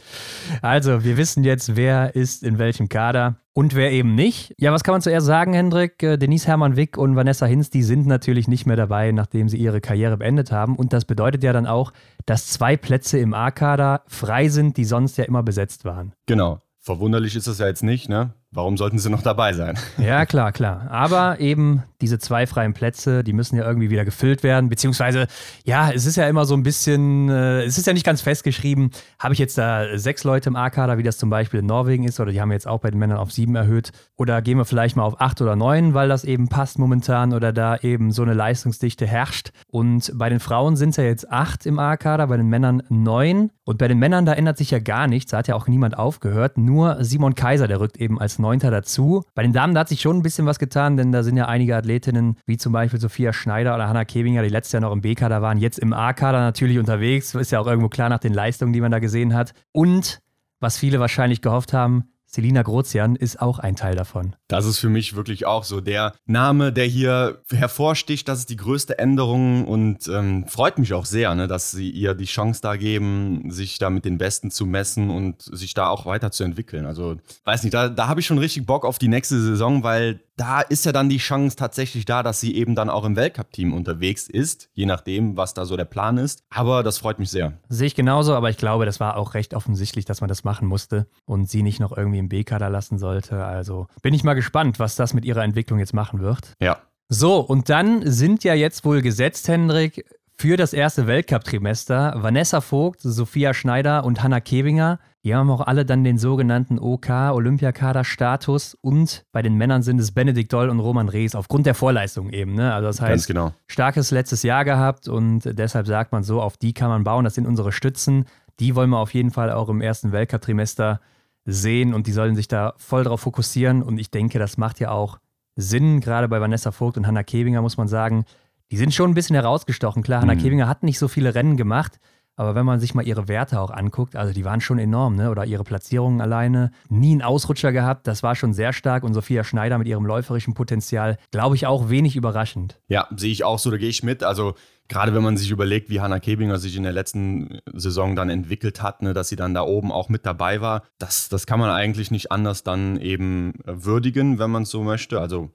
also, 0.61 1.03
wir 1.03 1.17
wissen 1.17 1.43
jetzt, 1.43 1.75
wer 1.75 2.15
ist 2.15 2.43
in 2.43 2.59
welchem 2.59 2.87
Kader 2.87 3.37
und 3.53 3.73
wer 3.73 3.91
eben 3.91 4.13
nicht. 4.13 4.53
Ja, 4.59 4.71
was 4.71 4.83
kann 4.83 4.93
man 4.93 5.01
zuerst 5.01 5.25
sagen, 5.25 5.53
Hendrik? 5.53 6.03
Äh, 6.03 6.17
Denise 6.17 6.45
Hermann 6.47 6.75
Wick 6.75 6.99
und 6.99 7.15
Vanessa 7.15 7.47
Hinz, 7.47 7.71
die 7.71 7.81
sind 7.81 8.05
natürlich 8.05 8.47
nicht 8.47 8.67
mehr 8.67 8.77
dabei, 8.77 9.11
nachdem 9.11 9.49
sie 9.49 9.57
ihre 9.57 9.81
Karriere 9.81 10.17
beendet 10.17 10.51
haben. 10.51 10.75
Und 10.75 10.93
das 10.93 11.05
bedeutet 11.05 11.43
ja 11.43 11.51
dann 11.51 11.65
auch, 11.65 11.93
dass 12.27 12.47
zwei 12.47 12.77
Plätze 12.77 13.17
im 13.17 13.33
A-Kader 13.33 14.03
frei 14.05 14.49
sind, 14.49 14.77
die 14.77 14.85
sonst 14.85 15.17
ja 15.17 15.23
immer 15.23 15.41
besetzt 15.41 15.83
waren. 15.83 16.13
Genau. 16.27 16.61
Verwunderlich 16.79 17.37
ist 17.37 17.47
das 17.47 17.59
ja 17.59 17.67
jetzt 17.67 17.81
nicht, 17.81 18.09
ne? 18.09 18.33
Warum 18.51 18.75
sollten 18.75 18.99
sie 18.99 19.09
noch 19.09 19.21
dabei 19.21 19.53
sein? 19.53 19.79
Ja, 19.97 20.25
klar, 20.25 20.51
klar. 20.51 20.91
Aber 20.91 21.39
eben 21.39 21.83
diese 22.03 22.19
zwei 22.19 22.45
freien 22.45 22.73
Plätze, 22.73 23.23
die 23.23 23.31
müssen 23.31 23.55
ja 23.55 23.65
irgendwie 23.65 23.89
wieder 23.89 24.03
gefüllt 24.03 24.43
werden. 24.43 24.67
Beziehungsweise, 24.69 25.27
ja, 25.63 25.89
es 25.89 26.05
ist 26.05 26.17
ja 26.17 26.27
immer 26.27 26.45
so 26.45 26.53
ein 26.53 26.61
bisschen, 26.61 27.29
äh, 27.29 27.63
es 27.63 27.77
ist 27.77 27.87
ja 27.87 27.93
nicht 27.93 28.05
ganz 28.05 28.21
festgeschrieben, 28.21 28.91
habe 29.19 29.33
ich 29.33 29.39
jetzt 29.39 29.57
da 29.57 29.97
sechs 29.97 30.25
Leute 30.25 30.49
im 30.49 30.57
A-Kader, 30.57 30.97
wie 30.97 31.03
das 31.03 31.17
zum 31.17 31.29
Beispiel 31.29 31.61
in 31.61 31.65
Norwegen 31.65 32.03
ist, 32.03 32.19
oder 32.19 32.31
die 32.31 32.41
haben 32.41 32.51
jetzt 32.51 32.67
auch 32.67 32.81
bei 32.81 32.91
den 32.91 32.99
Männern 32.99 33.17
auf 33.17 33.31
sieben 33.31 33.55
erhöht. 33.55 33.91
Oder 34.17 34.41
gehen 34.41 34.57
wir 34.57 34.65
vielleicht 34.65 34.97
mal 34.97 35.03
auf 35.03 35.21
acht 35.21 35.41
oder 35.41 35.55
neun, 35.55 35.93
weil 35.93 36.09
das 36.09 36.25
eben 36.25 36.49
passt 36.49 36.77
momentan 36.77 37.33
oder 37.33 37.53
da 37.53 37.77
eben 37.77 38.11
so 38.11 38.21
eine 38.21 38.33
Leistungsdichte 38.33 39.07
herrscht. 39.07 39.51
Und 39.67 40.11
bei 40.15 40.27
den 40.27 40.41
Frauen 40.41 40.75
sind 40.75 40.89
es 40.89 40.97
ja 40.97 41.05
jetzt 41.05 41.31
acht 41.31 41.65
im 41.65 41.79
A-Kader, 41.79 42.27
bei 42.27 42.35
den 42.35 42.49
Männern 42.49 42.83
neun. 42.89 43.51
Und 43.63 43.77
bei 43.77 43.87
den 43.87 43.97
Männern, 43.97 44.25
da 44.25 44.33
ändert 44.33 44.57
sich 44.57 44.71
ja 44.71 44.79
gar 44.79 45.07
nichts, 45.07 45.31
da 45.31 45.37
hat 45.37 45.47
ja 45.47 45.55
auch 45.55 45.67
niemand 45.67 45.97
aufgehört. 45.97 46.57
Nur 46.57 46.97
Simon 46.99 47.33
Kaiser, 47.33 47.69
der 47.69 47.79
rückt 47.79 47.95
eben 47.95 48.19
als 48.19 48.37
Neunter 48.39 48.71
dazu. 48.71 49.23
Bei 49.35 49.41
den 49.41 49.53
Damen, 49.53 49.73
da 49.73 49.81
hat 49.81 49.89
sich 49.89 50.01
schon 50.01 50.17
ein 50.17 50.23
bisschen 50.23 50.45
was 50.45 50.59
getan, 50.59 50.97
denn 50.97 51.13
da 51.13 51.23
sind 51.23 51.37
ja 51.37 51.47
einige 51.47 51.75
Athletinnen, 51.93 52.37
wie 52.45 52.57
zum 52.57 52.73
Beispiel 52.73 52.99
Sophia 52.99 53.33
Schneider 53.33 53.75
oder 53.75 53.87
Hanna 53.87 54.05
Kebinger, 54.05 54.41
die 54.41 54.49
letztes 54.49 54.73
Jahr 54.73 54.81
noch 54.81 54.91
im 54.91 55.01
B-Kader 55.01 55.41
waren, 55.41 55.57
jetzt 55.57 55.79
im 55.79 55.93
A-Kader 55.93 56.39
natürlich 56.39 56.79
unterwegs. 56.79 57.35
Ist 57.35 57.51
ja 57.51 57.59
auch 57.59 57.67
irgendwo 57.67 57.89
klar 57.89 58.09
nach 58.09 58.19
den 58.19 58.33
Leistungen, 58.33 58.73
die 58.73 58.81
man 58.81 58.91
da 58.91 58.99
gesehen 58.99 59.33
hat. 59.33 59.53
Und 59.71 60.19
was 60.59 60.77
viele 60.77 60.99
wahrscheinlich 60.99 61.41
gehofft 61.41 61.73
haben, 61.73 62.13
Selina 62.33 62.63
Grozian 62.63 63.15
ist 63.15 63.39
auch 63.39 63.59
ein 63.59 63.75
Teil 63.75 63.95
davon. 63.95 64.35
Das 64.47 64.65
ist 64.65 64.79
für 64.79 64.89
mich 64.89 65.15
wirklich 65.15 65.45
auch 65.45 65.63
so 65.63 65.81
der 65.81 66.15
Name, 66.25 66.73
der 66.73 66.85
hier 66.85 67.43
hervorsticht. 67.51 68.27
Das 68.27 68.39
ist 68.39 68.49
die 68.49 68.55
größte 68.55 68.97
Änderung 68.97 69.67
und 69.67 70.07
ähm, 70.07 70.47
freut 70.47 70.79
mich 70.79 70.93
auch 70.93 71.05
sehr, 71.05 71.35
ne, 71.35 71.47
dass 71.47 71.69
sie 71.69 71.91
ihr 71.91 72.15
die 72.15 72.25
Chance 72.25 72.59
da 72.63 72.75
geben, 72.75 73.51
sich 73.51 73.77
da 73.77 73.91
mit 73.91 74.03
den 74.03 74.17
Besten 74.17 74.49
zu 74.49 74.65
messen 74.65 75.11
und 75.11 75.43
sich 75.43 75.75
da 75.75 75.89
auch 75.89 76.07
weiterzuentwickeln. 76.07 76.87
Also, 76.87 77.17
weiß 77.43 77.63
nicht, 77.63 77.75
da, 77.75 77.87
da 77.89 78.07
habe 78.07 78.19
ich 78.19 78.25
schon 78.25 78.39
richtig 78.39 78.65
Bock 78.65 78.83
auf 78.83 78.97
die 78.97 79.09
nächste 79.09 79.39
Saison, 79.39 79.83
weil 79.83 80.19
da 80.35 80.61
ist 80.61 80.85
ja 80.85 80.91
dann 80.91 81.09
die 81.09 81.17
Chance 81.17 81.55
tatsächlich 81.55 82.05
da, 82.05 82.23
dass 82.23 82.39
sie 82.39 82.55
eben 82.55 82.75
dann 82.75 82.89
auch 82.89 83.05
im 83.05 83.15
Weltcup-Team 83.15 83.73
unterwegs 83.73 84.27
ist, 84.27 84.69
je 84.73 84.85
nachdem, 84.85 85.37
was 85.37 85.53
da 85.53 85.65
so 85.65 85.77
der 85.77 85.85
Plan 85.85 86.17
ist. 86.17 86.43
Aber 86.49 86.83
das 86.83 86.97
freut 86.97 87.19
mich 87.19 87.29
sehr. 87.29 87.53
Sehe 87.69 87.87
ich 87.87 87.95
genauso, 87.95 88.33
aber 88.33 88.49
ich 88.49 88.57
glaube, 88.57 88.85
das 88.85 88.99
war 88.99 89.17
auch 89.17 89.33
recht 89.35 89.53
offensichtlich, 89.53 90.05
dass 90.05 90.21
man 90.21 90.27
das 90.27 90.43
machen 90.43 90.67
musste 90.67 91.07
und 91.25 91.49
sie 91.49 91.61
nicht 91.61 91.79
noch 91.79 91.95
irgendwie 91.95 92.19
im 92.19 92.29
B-Kader 92.29 92.69
lassen 92.69 92.97
sollte. 92.97 93.43
Also 93.45 93.87
bin 94.01 94.13
ich 94.13 94.23
mal 94.23 94.33
gespannt, 94.33 94.79
was 94.79 94.95
das 94.95 95.13
mit 95.13 95.25
ihrer 95.25 95.43
Entwicklung 95.43 95.79
jetzt 95.79 95.93
machen 95.93 96.19
wird. 96.19 96.53
Ja. 96.59 96.79
So, 97.09 97.39
und 97.39 97.69
dann 97.69 98.09
sind 98.09 98.43
ja 98.43 98.53
jetzt 98.53 98.85
wohl 98.85 99.01
gesetzt, 99.01 99.47
Hendrik, 99.47 100.05
für 100.35 100.57
das 100.57 100.73
erste 100.73 101.05
Weltcup-Trimester 101.05 102.15
Vanessa 102.17 102.59
Vogt, 102.59 103.01
Sophia 103.01 103.53
Schneider 103.53 104.03
und 104.03 104.23
Hanna 104.23 104.39
Kebinger. 104.39 104.99
Die 105.23 105.33
haben 105.33 105.49
auch 105.49 105.61
alle 105.61 105.85
dann 105.85 106.03
den 106.03 106.17
sogenannten 106.17 106.79
OK 106.79 107.09
Olympiakader-Status 107.09 108.77
und 108.81 109.25
bei 109.31 109.41
den 109.41 109.55
Männern 109.55 109.81
sind 109.81 109.99
es 109.99 110.11
Benedikt 110.11 110.51
Doll 110.51 110.69
und 110.69 110.81
Roman 110.81 111.07
Rees 111.07 111.33
aufgrund 111.33 111.65
der 111.65 111.75
Vorleistung 111.75 112.29
eben. 112.29 112.55
Ne? 112.55 112.73
Also 112.73 112.87
das 112.87 112.99
heißt, 112.99 113.27
genau. 113.27 113.53
starkes 113.67 114.11
letztes 114.11 114.43
Jahr 114.43 114.65
gehabt 114.65 115.07
und 115.07 115.41
deshalb 115.45 115.87
sagt 115.87 116.11
man 116.11 116.23
so, 116.23 116.41
auf 116.41 116.57
die 116.57 116.73
kann 116.73 116.89
man 116.89 117.05
bauen. 117.05 117.23
Das 117.23 117.35
sind 117.35 117.47
unsere 117.47 117.71
Stützen. 117.71 118.25
Die 118.59 118.75
wollen 118.75 118.89
wir 118.89 118.99
auf 118.99 119.13
jeden 119.13 119.31
Fall 119.31 119.49
auch 119.49 119.69
im 119.69 119.79
ersten 119.79 120.11
Weltcup-Trimester 120.11 120.99
sehen 121.45 121.93
und 121.93 122.07
die 122.07 122.11
sollen 122.11 122.35
sich 122.35 122.49
da 122.49 122.73
voll 122.75 123.05
drauf 123.05 123.21
fokussieren. 123.21 123.81
Und 123.81 123.99
ich 123.99 124.11
denke, 124.11 124.39
das 124.39 124.57
macht 124.57 124.81
ja 124.81 124.91
auch 124.91 125.19
Sinn, 125.55 126.01
gerade 126.01 126.27
bei 126.27 126.41
Vanessa 126.41 126.71
Vogt 126.71 126.97
und 126.97 127.07
Hanna 127.07 127.23
Kebinger 127.23 127.61
muss 127.61 127.77
man 127.77 127.87
sagen, 127.87 128.25
die 128.71 128.77
sind 128.77 128.93
schon 128.93 129.11
ein 129.11 129.13
bisschen 129.13 129.35
herausgestochen. 129.35 130.03
Klar, 130.03 130.21
Hanna 130.21 130.35
mhm. 130.35 130.39
Kebinger 130.39 130.67
hat 130.67 130.83
nicht 130.83 130.99
so 130.99 131.07
viele 131.07 131.33
Rennen 131.33 131.55
gemacht, 131.55 131.99
aber 132.35 132.55
wenn 132.55 132.65
man 132.65 132.79
sich 132.79 132.95
mal 132.95 133.05
ihre 133.05 133.27
Werte 133.27 133.59
auch 133.59 133.69
anguckt, 133.69 134.15
also 134.15 134.33
die 134.33 134.43
waren 134.43 134.61
schon 134.61 134.79
enorm, 134.79 135.15
ne? 135.15 135.29
Oder 135.29 135.45
ihre 135.45 135.63
Platzierungen 135.63 136.21
alleine. 136.21 136.71
Nie 136.89 137.11
einen 137.11 137.21
Ausrutscher 137.21 137.71
gehabt, 137.71 138.07
das 138.07 138.23
war 138.23 138.35
schon 138.35 138.53
sehr 138.53 138.73
stark. 138.73 139.03
Und 139.03 139.13
Sophia 139.13 139.43
Schneider 139.43 139.77
mit 139.77 139.87
ihrem 139.87 140.05
läuferischen 140.05 140.53
Potenzial, 140.53 141.17
glaube 141.31 141.55
ich, 141.55 141.67
auch 141.67 141.89
wenig 141.89 142.15
überraschend. 142.15 142.79
Ja, 142.87 143.07
sehe 143.15 143.31
ich 143.31 143.43
auch 143.43 143.59
so, 143.59 143.69
da 143.69 143.77
gehe 143.77 143.89
ich 143.89 144.03
mit. 144.03 144.23
Also 144.23 144.55
gerade 144.87 145.13
wenn 145.13 145.23
man 145.23 145.37
sich 145.37 145.51
überlegt, 145.51 145.89
wie 145.89 146.01
Hanna 146.01 146.19
Kebinger 146.19 146.57
sich 146.57 146.75
in 146.75 146.83
der 146.83 146.91
letzten 146.91 147.59
Saison 147.73 148.15
dann 148.15 148.29
entwickelt 148.29 148.81
hat, 148.81 149.01
ne, 149.01 149.13
dass 149.13 149.29
sie 149.29 149.35
dann 149.35 149.53
da 149.53 149.61
oben 149.61 149.91
auch 149.91 150.09
mit 150.09 150.25
dabei 150.25 150.61
war, 150.61 150.83
das, 150.97 151.29
das 151.29 151.45
kann 151.45 151.59
man 151.59 151.69
eigentlich 151.69 152.11
nicht 152.11 152.31
anders 152.31 152.63
dann 152.63 152.97
eben 152.97 153.53
würdigen, 153.65 154.39
wenn 154.39 154.51
man 154.51 154.63
es 154.63 154.69
so 154.69 154.83
möchte. 154.83 155.19
Also 155.21 155.51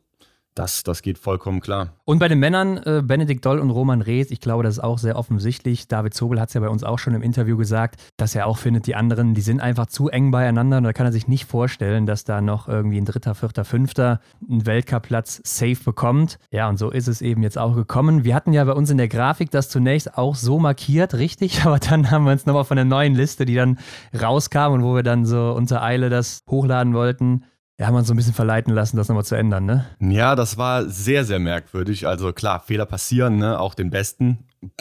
Das, 0.58 0.82
das 0.82 1.02
geht 1.02 1.18
vollkommen 1.18 1.60
klar. 1.60 1.92
Und 2.04 2.18
bei 2.18 2.26
den 2.26 2.40
Männern, 2.40 2.78
äh, 2.78 3.00
Benedikt 3.04 3.46
Doll 3.46 3.60
und 3.60 3.70
Roman 3.70 4.02
Rees, 4.02 4.32
ich 4.32 4.40
glaube, 4.40 4.64
das 4.64 4.78
ist 4.78 4.82
auch 4.82 4.98
sehr 4.98 5.14
offensichtlich. 5.14 5.86
David 5.86 6.14
Zobel 6.14 6.40
hat 6.40 6.48
es 6.48 6.54
ja 6.54 6.60
bei 6.60 6.68
uns 6.68 6.82
auch 6.82 6.98
schon 6.98 7.14
im 7.14 7.22
Interview 7.22 7.56
gesagt, 7.56 8.00
dass 8.16 8.34
er 8.34 8.48
auch 8.48 8.58
findet, 8.58 8.88
die 8.88 8.96
anderen, 8.96 9.34
die 9.34 9.40
sind 9.40 9.60
einfach 9.60 9.86
zu 9.86 10.08
eng 10.08 10.32
beieinander 10.32 10.78
und 10.78 10.82
da 10.82 10.92
kann 10.92 11.06
er 11.06 11.12
sich 11.12 11.28
nicht 11.28 11.44
vorstellen, 11.44 12.06
dass 12.06 12.24
da 12.24 12.40
noch 12.40 12.66
irgendwie 12.66 13.00
ein 13.00 13.04
dritter, 13.04 13.36
vierter, 13.36 13.64
fünfter 13.64 14.20
einen 14.50 14.66
Weltcup-Platz 14.66 15.42
safe 15.44 15.84
bekommt. 15.84 16.40
Ja, 16.50 16.68
und 16.68 16.76
so 16.76 16.90
ist 16.90 17.06
es 17.06 17.22
eben 17.22 17.44
jetzt 17.44 17.56
auch 17.56 17.76
gekommen. 17.76 18.24
Wir 18.24 18.34
hatten 18.34 18.52
ja 18.52 18.64
bei 18.64 18.72
uns 18.72 18.90
in 18.90 18.98
der 18.98 19.06
Grafik 19.06 19.52
das 19.52 19.68
zunächst 19.68 20.18
auch 20.18 20.34
so 20.34 20.58
markiert, 20.58 21.14
richtig, 21.14 21.62
aber 21.64 21.78
dann 21.78 22.10
haben 22.10 22.24
wir 22.24 22.32
uns 22.32 22.46
nochmal 22.46 22.64
von 22.64 22.76
der 22.76 22.84
neuen 22.84 23.14
Liste, 23.14 23.44
die 23.44 23.54
dann 23.54 23.78
rauskam 24.20 24.72
und 24.72 24.82
wo 24.82 24.96
wir 24.96 25.04
dann 25.04 25.24
so 25.24 25.52
unter 25.52 25.84
Eile 25.84 26.10
das 26.10 26.40
hochladen 26.50 26.94
wollten, 26.94 27.44
ja, 27.78 27.86
haben 27.86 27.94
wir 27.94 27.98
uns 27.98 28.08
so 28.08 28.14
ein 28.14 28.16
bisschen 28.16 28.34
verleiten 28.34 28.74
lassen, 28.74 28.96
das 28.96 29.08
nochmal 29.08 29.24
zu 29.24 29.36
ändern, 29.36 29.64
ne? 29.64 29.86
Ja, 30.00 30.34
das 30.34 30.58
war 30.58 30.84
sehr, 30.86 31.24
sehr 31.24 31.38
merkwürdig. 31.38 32.08
Also 32.08 32.32
klar, 32.32 32.58
Fehler 32.60 32.86
passieren, 32.86 33.36
ne? 33.36 33.60
Auch 33.60 33.74
den 33.74 33.90
besten. 33.90 34.38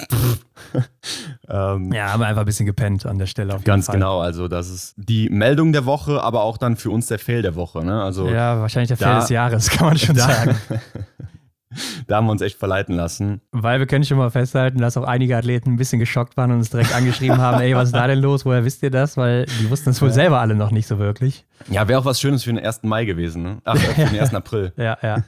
ähm, 1.48 1.92
ja, 1.94 2.12
haben 2.12 2.20
wir 2.20 2.25
einfach 2.25 2.42
ein 2.42 2.46
bisschen 2.46 2.66
gepennt 2.66 3.06
an 3.06 3.20
der 3.20 3.27
Stelle. 3.27 3.60
ganz 3.63 3.86
Fall. 3.86 3.94
genau, 3.94 4.20
also 4.20 4.48
das 4.48 4.72
ist 4.72 4.96
die 4.98 5.30
Meldung 5.30 5.74
der 5.74 5.86
Woche, 5.86 6.24
aber 6.24 6.42
auch 6.42 6.58
dann 6.58 6.75
für 6.75 6.89
uns 6.89 7.06
der 7.06 7.20
Fail 7.20 7.44
der 7.44 7.56
Woche. 7.56 7.86
Ne? 7.86 8.01
Also 8.01 8.27
ja, 8.27 8.60
wahrscheinlich 8.60 8.88
der 8.88 8.98
Fail 8.98 9.20
des 9.20 9.30
Jahres, 9.30 9.70
kann 9.70 9.89
man 9.89 9.98
schon 10.00 10.16
da, 10.16 10.27
sagen. 10.27 10.56
Da 12.08 12.18
haben 12.18 12.28
wir 12.28 12.32
uns 12.32 12.42
echt 12.42 12.58
verleiten 12.58 12.96
lassen. 12.96 13.42
Weil 13.52 13.80
wir 13.80 13.88
können 13.88 14.06
schon 14.06 14.18
mal 14.18 14.30
festhalten, 14.30 14.80
dass 14.80 14.96
auch 14.96 15.04
einige 15.04 15.36
Athleten 15.36 15.72
ein 15.72 15.76
bisschen 15.76 16.00
geschockt 16.00 16.38
waren 16.38 16.52
und 16.52 16.58
uns 16.58 16.70
direkt 16.70 16.94
angeschrieben 16.96 17.38
haben, 17.38 17.60
ey, 17.62 17.76
was 17.76 17.90
ist 17.90 17.96
da 17.96 18.08
denn 18.08 18.20
los? 18.20 18.46
Woher 18.46 18.64
wisst 18.64 18.84
ihr 18.84 18.92
das? 18.92 19.18
Weil 19.18 19.46
die 19.60 19.70
wussten 19.70 19.90
es 19.90 20.02
wohl 20.02 20.12
selber 20.12 20.40
alle 20.40 20.56
noch 20.56 20.72
nicht 20.72 20.88
so 20.88 20.98
wirklich. 20.98 21.46
Ja, 21.70 21.88
wäre 21.88 22.00
auch 22.00 22.06
was 22.06 22.22
Schönes 22.22 22.44
für 22.44 22.54
den 22.54 22.64
1. 22.64 22.84
Mai 22.84 23.06
gewesen, 23.06 23.44
ne? 23.44 23.58
Ach, 23.66 23.78
für 23.78 24.06
den 24.06 24.20
1. 24.20 24.34
April. 24.34 24.74
ja, 24.78 24.98
ja, 25.02 25.24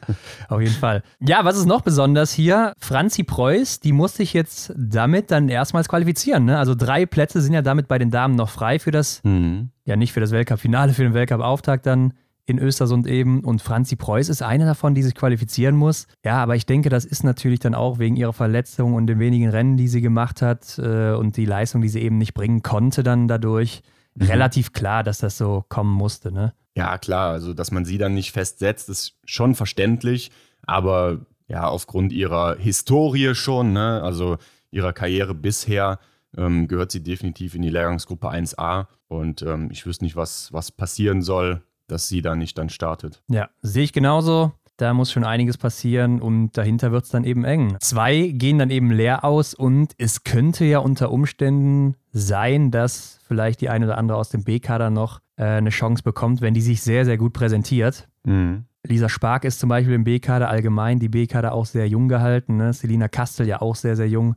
auf 0.48 0.62
jeden 0.62 0.75
Fall. 0.75 1.03
Ja, 1.19 1.43
was 1.43 1.58
ist 1.58 1.65
noch 1.65 1.81
besonders 1.81 2.31
hier? 2.31 2.74
Franzi 2.79 3.24
Preuß, 3.24 3.79
die 3.79 3.91
muss 3.91 4.15
sich 4.15 4.34
jetzt 4.34 4.74
damit 4.77 5.31
dann 5.31 5.50
erstmals 5.50 5.89
qualifizieren, 5.89 6.46
ne? 6.46 6.58
Also 6.58 6.75
drei 6.75 7.05
Plätze 7.05 7.41
sind 7.41 7.53
ja 7.53 7.62
damit 7.62 7.88
bei 7.88 7.98
den 7.98 8.12
Damen 8.12 8.36
noch 8.36 8.50
frei 8.50 8.79
für 8.79 8.91
das, 8.91 9.22
mhm. 9.24 9.72
ja 9.86 9.96
nicht 9.96 10.13
für 10.13 10.19
das 10.19 10.31
Weltcup-Finale, 10.31 10.93
für 10.93 11.03
den 11.03 11.13
Weltcup-Auftakt 11.13 11.86
dann 11.86 12.13
in 12.49 12.59
Östersund 12.59 13.07
eben. 13.07 13.43
Und 13.43 13.61
Franzi 13.61 13.95
Preuß 13.95 14.29
ist 14.29 14.41
eine 14.41 14.65
davon, 14.65 14.95
die 14.95 15.03
sich 15.03 15.15
qualifizieren 15.15 15.75
muss. 15.75 16.07
Ja, 16.25 16.41
aber 16.41 16.55
ich 16.55 16.65
denke, 16.65 16.89
das 16.89 17.05
ist 17.05 17.23
natürlich 17.23 17.59
dann 17.59 17.75
auch 17.75 17.99
wegen 17.99 18.15
ihrer 18.15 18.33
Verletzung 18.33 18.93
und 18.95 19.07
den 19.07 19.19
wenigen 19.19 19.49
Rennen, 19.49 19.77
die 19.77 19.87
sie 19.87 20.01
gemacht 20.01 20.41
hat 20.41 20.77
äh, 20.79 21.11
und 21.11 21.37
die 21.37 21.45
Leistung, 21.45 21.81
die 21.81 21.89
sie 21.89 22.01
eben 22.01 22.17
nicht 22.17 22.33
bringen 22.33 22.63
konnte, 22.63 23.03
dann 23.03 23.27
dadurch 23.27 23.81
mhm. 24.15 24.25
relativ 24.25 24.73
klar, 24.73 25.03
dass 25.03 25.19
das 25.19 25.37
so 25.37 25.63
kommen 25.69 25.93
musste. 25.93 26.31
Ne? 26.31 26.53
Ja, 26.75 26.97
klar. 26.97 27.31
Also, 27.31 27.53
dass 27.53 27.71
man 27.71 27.85
sie 27.85 27.97
dann 27.97 28.13
nicht 28.13 28.31
festsetzt, 28.31 28.89
ist 28.89 29.17
schon 29.25 29.55
verständlich. 29.55 30.31
Aber 30.63 31.25
ja, 31.47 31.67
aufgrund 31.67 32.11
ihrer 32.11 32.57
Historie 32.57 33.35
schon, 33.35 33.73
ne? 33.73 34.01
also 34.03 34.37
ihrer 34.71 34.93
Karriere 34.93 35.33
bisher, 35.33 35.99
ähm, 36.37 36.67
gehört 36.67 36.91
sie 36.91 37.01
definitiv 37.01 37.55
in 37.55 37.61
die 37.61 37.69
Lehrgangsgruppe 37.69 38.29
1a. 38.29 38.87
Und 39.07 39.41
ähm, 39.41 39.69
ich 39.71 39.85
wüsste 39.85 40.05
nicht, 40.05 40.15
was, 40.15 40.53
was 40.53 40.71
passieren 40.71 41.21
soll, 41.21 41.63
dass 41.91 42.08
sie 42.08 42.22
da 42.22 42.36
nicht 42.36 42.58
dann 42.58 42.69
startet. 42.69 43.22
Ja, 43.29 43.50
sehe 43.62 43.84
ich 43.84 43.93
genauso. 43.93 44.53
Da 44.77 44.93
muss 44.93 45.12
schon 45.12 45.25
einiges 45.25 45.58
passieren 45.58 46.22
und 46.22 46.58
dahinter 46.58 46.93
wird 46.93 47.03
es 47.03 47.10
dann 47.10 47.25
eben 47.25 47.43
eng. 47.43 47.75
Zwei 47.81 48.29
gehen 48.34 48.60
dann 48.60 48.69
eben 48.69 48.91
leer 48.91 49.25
aus 49.25 49.53
und 49.53 49.91
es 49.98 50.24
könnte 50.24 50.63
ja 50.63 50.79
unter 50.79 51.12
Umständen 51.12 51.96
sein, 52.13 52.72
dass 52.72 53.19
vielleicht 53.27 53.60
die 53.60 53.67
eine 53.67 53.86
oder 53.86 53.98
andere 53.98 54.17
aus 54.17 54.29
dem 54.29 54.46
B-Kader 54.46 54.89
noch 54.89 55.19
äh, 55.36 55.43
eine 55.43 55.69
Chance 55.69 56.01
bekommt, 56.01 56.39
wenn 56.39 56.53
die 56.53 56.62
sich 56.62 56.81
sehr, 56.81 57.03
sehr 57.03 57.17
gut 57.17 57.34
präsentiert. 57.34 58.08
Mhm. 58.24 58.65
Lisa 58.88 59.10
Spark 59.10 59.43
ist 59.43 59.60
zum 59.60 59.67
Beispiel 59.67 59.96
im 59.96 60.05
B-Kader 60.05 60.50
allgemein, 60.50 61.00
die 61.00 61.10
B-Kader 61.10 61.53
auch 61.53 61.65
sehr 61.65 61.88
jung 61.89 62.08
gehalten. 62.08 62.55
Ne? 62.55 62.72
Selina 62.72 63.10
Kastel 63.10 63.48
ja 63.48 63.62
auch 63.62 63.75
sehr, 63.75 63.98
sehr 63.98 64.08
jung. 64.08 64.36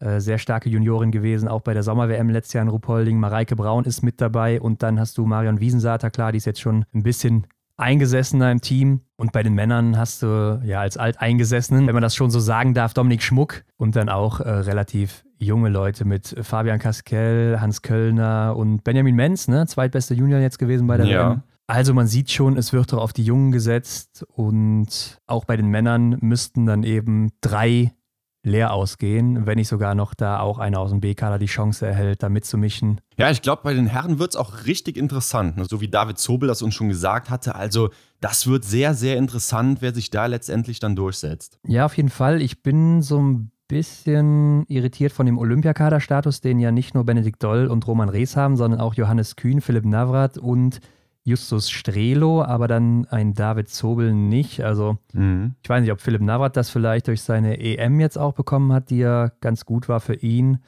Äh, 0.00 0.20
sehr 0.20 0.38
starke 0.38 0.70
Juniorin 0.70 1.10
gewesen, 1.10 1.46
auch 1.46 1.60
bei 1.60 1.74
der 1.74 1.82
Sommer-WM 1.82 2.30
letztes 2.30 2.54
Jahr 2.54 2.62
in 2.62 2.70
Rupolding. 2.70 3.18
Mareike 3.18 3.54
Braun 3.54 3.84
ist 3.84 4.02
mit 4.02 4.20
dabei 4.20 4.58
und 4.58 4.82
dann 4.82 4.98
hast 4.98 5.18
du 5.18 5.26
Marion 5.26 5.60
Wiesensater, 5.60 6.10
klar, 6.10 6.32
die 6.32 6.38
ist 6.38 6.46
jetzt 6.46 6.60
schon 6.60 6.86
ein 6.94 7.02
bisschen 7.02 7.46
eingesessener 7.76 8.50
im 8.50 8.62
Team. 8.62 9.02
Und 9.16 9.32
bei 9.32 9.42
den 9.42 9.52
Männern 9.52 9.98
hast 9.98 10.22
du 10.22 10.60
ja 10.64 10.80
als 10.80 10.96
Alteingesessenen, 10.96 11.86
wenn 11.86 11.92
man 11.92 12.02
das 12.02 12.14
schon 12.14 12.30
so 12.30 12.40
sagen 12.40 12.72
darf, 12.72 12.94
Dominik 12.94 13.22
Schmuck 13.22 13.64
und 13.76 13.94
dann 13.94 14.08
auch 14.08 14.40
äh, 14.40 14.48
relativ 14.48 15.24
junge 15.38 15.68
Leute 15.68 16.06
mit 16.06 16.34
Fabian 16.40 16.78
Kaskel, 16.78 17.60
Hans 17.60 17.82
Köllner 17.82 18.54
und 18.56 18.82
Benjamin 18.84 19.14
Menz, 19.14 19.48
ne? 19.48 19.66
zweitbester 19.66 20.14
Junior 20.14 20.40
jetzt 20.40 20.58
gewesen 20.58 20.86
bei 20.86 20.96
der 20.96 21.06
ja. 21.06 21.30
WM. 21.30 21.42
Also 21.66 21.92
man 21.94 22.06
sieht 22.06 22.30
schon, 22.30 22.56
es 22.56 22.72
wird 22.72 22.92
doch 22.92 22.98
auf 22.98 23.12
die 23.12 23.22
Jungen 23.22 23.52
gesetzt 23.52 24.24
und 24.32 25.18
auch 25.26 25.44
bei 25.44 25.56
den 25.56 25.68
Männern 25.68 26.16
müssten 26.20 26.66
dann 26.66 26.82
eben 26.84 27.32
drei 27.42 27.92
leer 28.42 28.72
ausgehen, 28.72 29.46
wenn 29.46 29.56
nicht 29.56 29.68
sogar 29.68 29.94
noch 29.94 30.14
da 30.14 30.40
auch 30.40 30.58
einer 30.58 30.80
aus 30.80 30.90
dem 30.90 31.00
B-Kader 31.00 31.38
die 31.38 31.46
Chance 31.46 31.86
erhält, 31.86 32.22
da 32.22 32.28
mitzumischen. 32.28 33.00
Ja, 33.18 33.30
ich 33.30 33.42
glaube, 33.42 33.62
bei 33.62 33.74
den 33.74 33.86
Herren 33.86 34.18
wird 34.18 34.30
es 34.30 34.36
auch 34.36 34.66
richtig 34.66 34.96
interessant, 34.96 35.56
ne? 35.56 35.66
so 35.68 35.80
wie 35.80 35.88
David 35.88 36.18
Zobel 36.18 36.48
das 36.48 36.62
uns 36.62 36.74
schon 36.74 36.88
gesagt 36.88 37.28
hatte. 37.28 37.54
Also, 37.54 37.90
das 38.20 38.46
wird 38.46 38.64
sehr, 38.64 38.94
sehr 38.94 39.16
interessant, 39.16 39.82
wer 39.82 39.94
sich 39.94 40.10
da 40.10 40.26
letztendlich 40.26 40.80
dann 40.80 40.96
durchsetzt. 40.96 41.58
Ja, 41.66 41.86
auf 41.86 41.96
jeden 41.96 42.08
Fall. 42.08 42.40
Ich 42.40 42.62
bin 42.62 43.02
so 43.02 43.20
ein 43.20 43.50
bisschen 43.68 44.64
irritiert 44.66 45.12
von 45.12 45.26
dem 45.26 45.38
Olympiakader-Status, 45.38 46.40
den 46.40 46.58
ja 46.58 46.72
nicht 46.72 46.94
nur 46.94 47.04
Benedikt 47.04 47.42
Doll 47.42 47.66
und 47.66 47.86
Roman 47.86 48.08
Rees 48.08 48.36
haben, 48.36 48.56
sondern 48.56 48.80
auch 48.80 48.94
Johannes 48.94 49.36
Kühn, 49.36 49.60
Philipp 49.60 49.84
Navrat 49.84 50.38
und 50.38 50.80
Justus 51.24 51.70
Strelo, 51.70 52.42
aber 52.42 52.66
dann 52.66 53.06
ein 53.06 53.34
David 53.34 53.68
Zobel 53.68 54.12
nicht. 54.12 54.62
Also 54.62 54.98
mhm. 55.12 55.54
ich 55.62 55.68
weiß 55.68 55.82
nicht, 55.82 55.92
ob 55.92 56.00
Philipp 56.00 56.22
Navrat 56.22 56.56
das 56.56 56.70
vielleicht 56.70 57.08
durch 57.08 57.22
seine 57.22 57.60
EM 57.60 58.00
jetzt 58.00 58.18
auch 58.18 58.32
bekommen 58.32 58.72
hat, 58.72 58.90
die 58.90 58.98
ja 58.98 59.30
ganz 59.40 59.64
gut 59.64 59.88
war 59.88 60.00
für 60.00 60.14
ihn. 60.14 60.58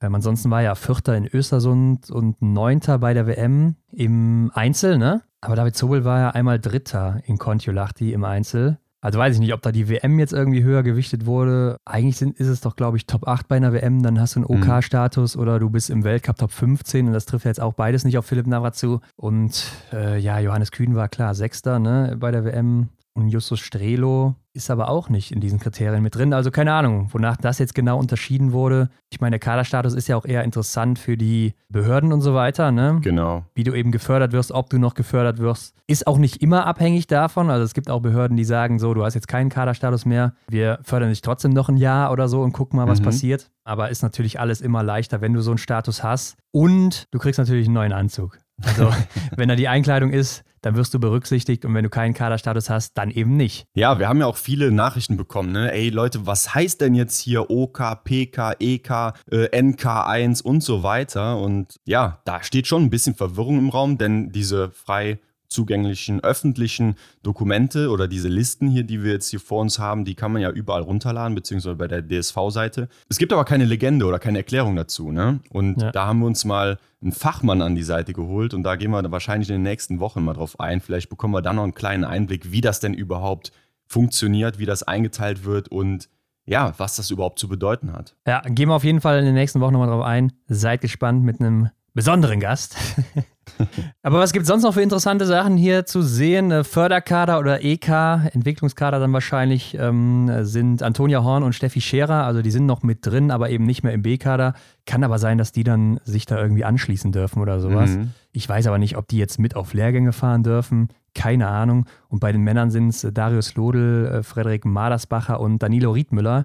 Ähm, 0.00 0.14
ansonsten 0.14 0.50
war 0.50 0.60
er 0.60 0.64
ja 0.64 0.74
Vierter 0.74 1.16
in 1.16 1.26
Östersund 1.26 2.10
und 2.10 2.42
Neunter 2.42 2.98
bei 2.98 3.14
der 3.14 3.26
WM 3.26 3.76
im 3.90 4.50
Einzel, 4.54 4.98
ne? 4.98 5.22
Aber 5.40 5.56
David 5.56 5.76
Zobel 5.76 6.04
war 6.04 6.18
ja 6.18 6.30
einmal 6.30 6.58
Dritter 6.58 7.20
in 7.24 7.38
Kontiolahti 7.38 8.12
im 8.12 8.24
Einzel. 8.24 8.78
Also 9.00 9.18
weiß 9.18 9.34
ich 9.34 9.40
nicht, 9.40 9.52
ob 9.52 9.62
da 9.62 9.72
die 9.72 9.88
WM 9.88 10.18
jetzt 10.18 10.32
irgendwie 10.32 10.64
höher 10.64 10.82
gewichtet 10.82 11.26
wurde. 11.26 11.76
Eigentlich 11.84 12.16
sind, 12.16 12.38
ist 12.38 12.48
es 12.48 12.60
doch, 12.60 12.76
glaube 12.76 12.96
ich, 12.96 13.06
Top 13.06 13.28
8 13.28 13.46
bei 13.46 13.56
einer 13.56 13.72
WM. 13.72 14.02
Dann 14.02 14.20
hast 14.20 14.36
du 14.36 14.40
einen 14.40 14.58
mhm. 14.58 14.68
OK-Status 14.68 15.36
oder 15.36 15.58
du 15.58 15.70
bist 15.70 15.90
im 15.90 16.02
Weltcup 16.02 16.36
Top 16.38 16.50
15 16.50 17.06
und 17.06 17.12
das 17.12 17.26
trifft 17.26 17.44
ja 17.44 17.50
jetzt 17.50 17.60
auch 17.60 17.74
beides 17.74 18.04
nicht 18.04 18.18
auf 18.18 18.26
Philipp 18.26 18.46
Navrat 18.46 18.74
zu. 18.74 19.00
Und 19.16 19.70
äh, 19.92 20.18
ja, 20.18 20.38
Johannes 20.38 20.72
Kühn 20.72 20.94
war 20.94 21.08
klar 21.08 21.34
Sechster 21.34 21.78
ne, 21.78 22.16
bei 22.18 22.30
der 22.30 22.44
WM. 22.44 22.88
Und 23.16 23.30
Justus 23.30 23.60
Strelo 23.60 24.34
ist 24.52 24.70
aber 24.70 24.90
auch 24.90 25.08
nicht 25.08 25.32
in 25.32 25.40
diesen 25.40 25.58
Kriterien 25.58 26.02
mit 26.02 26.14
drin. 26.14 26.34
Also 26.34 26.50
keine 26.50 26.74
Ahnung, 26.74 27.08
wonach 27.12 27.38
das 27.38 27.58
jetzt 27.58 27.74
genau 27.74 27.98
unterschieden 27.98 28.52
wurde. 28.52 28.90
Ich 29.08 29.22
meine, 29.22 29.32
der 29.32 29.40
Kaderstatus 29.40 29.94
ist 29.94 30.06
ja 30.06 30.16
auch 30.16 30.26
eher 30.26 30.44
interessant 30.44 30.98
für 30.98 31.16
die 31.16 31.54
Behörden 31.70 32.12
und 32.12 32.20
so 32.20 32.34
weiter. 32.34 32.72
Ne? 32.72 32.98
Genau. 33.02 33.46
Wie 33.54 33.64
du 33.64 33.72
eben 33.72 33.90
gefördert 33.90 34.32
wirst, 34.32 34.52
ob 34.52 34.68
du 34.68 34.78
noch 34.78 34.92
gefördert 34.92 35.38
wirst, 35.38 35.74
ist 35.86 36.06
auch 36.06 36.18
nicht 36.18 36.42
immer 36.42 36.66
abhängig 36.66 37.06
davon. 37.06 37.48
Also 37.48 37.64
es 37.64 37.72
gibt 37.72 37.88
auch 37.88 38.00
Behörden, 38.00 38.36
die 38.36 38.44
sagen 38.44 38.78
so, 38.78 38.92
du 38.92 39.02
hast 39.02 39.14
jetzt 39.14 39.28
keinen 39.28 39.48
Kaderstatus 39.48 40.04
mehr, 40.04 40.34
wir 40.48 40.78
fördern 40.82 41.08
dich 41.08 41.22
trotzdem 41.22 41.52
noch 41.52 41.70
ein 41.70 41.78
Jahr 41.78 42.12
oder 42.12 42.28
so 42.28 42.42
und 42.42 42.52
gucken 42.52 42.76
mal, 42.76 42.86
was 42.86 43.00
mhm. 43.00 43.04
passiert. 43.04 43.50
Aber 43.64 43.88
ist 43.88 44.02
natürlich 44.02 44.38
alles 44.40 44.60
immer 44.60 44.82
leichter, 44.82 45.22
wenn 45.22 45.32
du 45.32 45.40
so 45.40 45.52
einen 45.52 45.58
Status 45.58 46.02
hast. 46.02 46.36
Und 46.52 47.06
du 47.12 47.18
kriegst 47.18 47.38
natürlich 47.38 47.66
einen 47.66 47.74
neuen 47.74 47.92
Anzug. 47.94 48.38
Also, 48.62 48.92
wenn 49.36 49.48
da 49.48 49.56
die 49.56 49.68
Einkleidung 49.68 50.10
ist, 50.10 50.44
dann 50.62 50.76
wirst 50.76 50.94
du 50.94 51.00
berücksichtigt 51.00 51.64
und 51.64 51.74
wenn 51.74 51.84
du 51.84 51.90
keinen 51.90 52.14
Kaderstatus 52.14 52.70
hast, 52.70 52.94
dann 52.94 53.10
eben 53.10 53.36
nicht. 53.36 53.66
Ja, 53.74 53.98
wir 53.98 54.08
haben 54.08 54.20
ja 54.20 54.26
auch 54.26 54.36
viele 54.36 54.70
Nachrichten 54.70 55.16
bekommen, 55.16 55.52
ne? 55.52 55.72
Ey 55.72 55.90
Leute, 55.90 56.26
was 56.26 56.54
heißt 56.54 56.80
denn 56.80 56.94
jetzt 56.94 57.18
hier 57.18 57.50
OK, 57.50 58.04
PK, 58.04 58.54
EK, 58.58 58.90
äh, 59.30 59.60
NK1 59.60 60.42
und 60.42 60.62
so 60.62 60.82
weiter? 60.82 61.38
Und 61.38 61.76
ja, 61.84 62.20
da 62.24 62.42
steht 62.42 62.66
schon 62.66 62.84
ein 62.84 62.90
bisschen 62.90 63.14
Verwirrung 63.14 63.58
im 63.58 63.68
Raum, 63.68 63.98
denn 63.98 64.30
diese 64.30 64.70
frei 64.70 65.20
zugänglichen 65.48 66.22
öffentlichen 66.22 66.96
Dokumente 67.22 67.90
oder 67.90 68.08
diese 68.08 68.28
Listen 68.28 68.68
hier, 68.68 68.84
die 68.84 69.02
wir 69.02 69.12
jetzt 69.12 69.28
hier 69.28 69.40
vor 69.40 69.60
uns 69.60 69.78
haben, 69.78 70.04
die 70.04 70.14
kann 70.14 70.32
man 70.32 70.42
ja 70.42 70.50
überall 70.50 70.82
runterladen, 70.82 71.34
beziehungsweise 71.34 71.76
bei 71.76 71.88
der 71.88 72.02
DSV-Seite. 72.02 72.88
Es 73.08 73.18
gibt 73.18 73.32
aber 73.32 73.44
keine 73.44 73.64
Legende 73.64 74.06
oder 74.06 74.18
keine 74.18 74.38
Erklärung 74.38 74.76
dazu. 74.76 75.12
Ne? 75.12 75.40
Und 75.50 75.80
ja. 75.80 75.92
da 75.92 76.06
haben 76.06 76.20
wir 76.20 76.26
uns 76.26 76.44
mal 76.44 76.78
einen 77.02 77.12
Fachmann 77.12 77.62
an 77.62 77.74
die 77.74 77.82
Seite 77.82 78.12
geholt 78.12 78.54
und 78.54 78.62
da 78.62 78.76
gehen 78.76 78.90
wir 78.90 79.10
wahrscheinlich 79.10 79.48
in 79.48 79.56
den 79.56 79.62
nächsten 79.62 80.00
Wochen 80.00 80.24
mal 80.24 80.34
drauf 80.34 80.58
ein. 80.60 80.80
Vielleicht 80.80 81.08
bekommen 81.08 81.34
wir 81.34 81.42
dann 81.42 81.56
noch 81.56 81.64
einen 81.64 81.74
kleinen 81.74 82.04
Einblick, 82.04 82.50
wie 82.52 82.60
das 82.60 82.80
denn 82.80 82.94
überhaupt 82.94 83.52
funktioniert, 83.86 84.58
wie 84.58 84.66
das 84.66 84.82
eingeteilt 84.82 85.44
wird 85.44 85.68
und 85.68 86.08
ja, 86.46 86.74
was 86.78 86.96
das 86.96 87.10
überhaupt 87.10 87.38
zu 87.38 87.48
bedeuten 87.48 87.92
hat. 87.92 88.14
Ja, 88.26 88.40
gehen 88.40 88.68
wir 88.68 88.74
auf 88.74 88.84
jeden 88.84 89.00
Fall 89.00 89.18
in 89.18 89.24
den 89.24 89.34
nächsten 89.34 89.60
Wochen 89.60 89.72
nochmal 89.72 89.88
drauf 89.88 90.04
ein. 90.04 90.32
Seid 90.46 90.80
gespannt 90.80 91.24
mit 91.24 91.40
einem 91.40 91.70
besonderen 91.96 92.40
Gast. 92.40 92.76
Aber 94.02 94.18
was 94.18 94.32
gibt 94.32 94.42
es 94.42 94.48
sonst 94.48 94.64
noch 94.64 94.74
für 94.74 94.82
interessante 94.82 95.24
Sachen 95.24 95.56
hier 95.56 95.86
zu 95.86 96.02
sehen? 96.02 96.50
Äh, 96.50 96.62
Förderkader 96.62 97.38
oder 97.38 97.64
EK, 97.64 97.88
Entwicklungskader 98.32 99.00
dann 99.00 99.14
wahrscheinlich, 99.14 99.74
ähm, 99.80 100.30
sind 100.44 100.82
Antonia 100.82 101.24
Horn 101.24 101.42
und 101.42 101.54
Steffi 101.54 101.80
Scherer. 101.80 102.24
Also 102.24 102.42
die 102.42 102.50
sind 102.50 102.66
noch 102.66 102.82
mit 102.82 103.06
drin, 103.06 103.30
aber 103.30 103.48
eben 103.48 103.64
nicht 103.64 103.82
mehr 103.82 103.94
im 103.94 104.02
B-Kader. 104.02 104.52
Kann 104.84 105.04
aber 105.04 105.18
sein, 105.18 105.38
dass 105.38 105.52
die 105.52 105.64
dann 105.64 105.98
sich 106.04 106.26
da 106.26 106.38
irgendwie 106.38 106.64
anschließen 106.64 107.12
dürfen 107.12 107.40
oder 107.40 107.60
sowas. 107.60 107.90
Mhm. 107.96 108.10
Ich 108.30 108.46
weiß 108.46 108.66
aber 108.66 108.78
nicht, 108.78 108.98
ob 108.98 109.08
die 109.08 109.16
jetzt 109.16 109.38
mit 109.38 109.56
auf 109.56 109.72
Lehrgänge 109.72 110.12
fahren 110.12 110.42
dürfen. 110.42 110.88
Keine 111.14 111.48
Ahnung. 111.48 111.86
Und 112.08 112.20
bei 112.20 112.30
den 112.30 112.42
Männern 112.42 112.70
sind 112.70 112.88
es 112.88 113.08
Darius 113.10 113.54
Lodel, 113.54 114.06
äh, 114.06 114.22
Frederik 114.22 114.66
Madersbacher 114.66 115.40
und 115.40 115.62
Danilo 115.62 115.92
Riedmüller. 115.92 116.44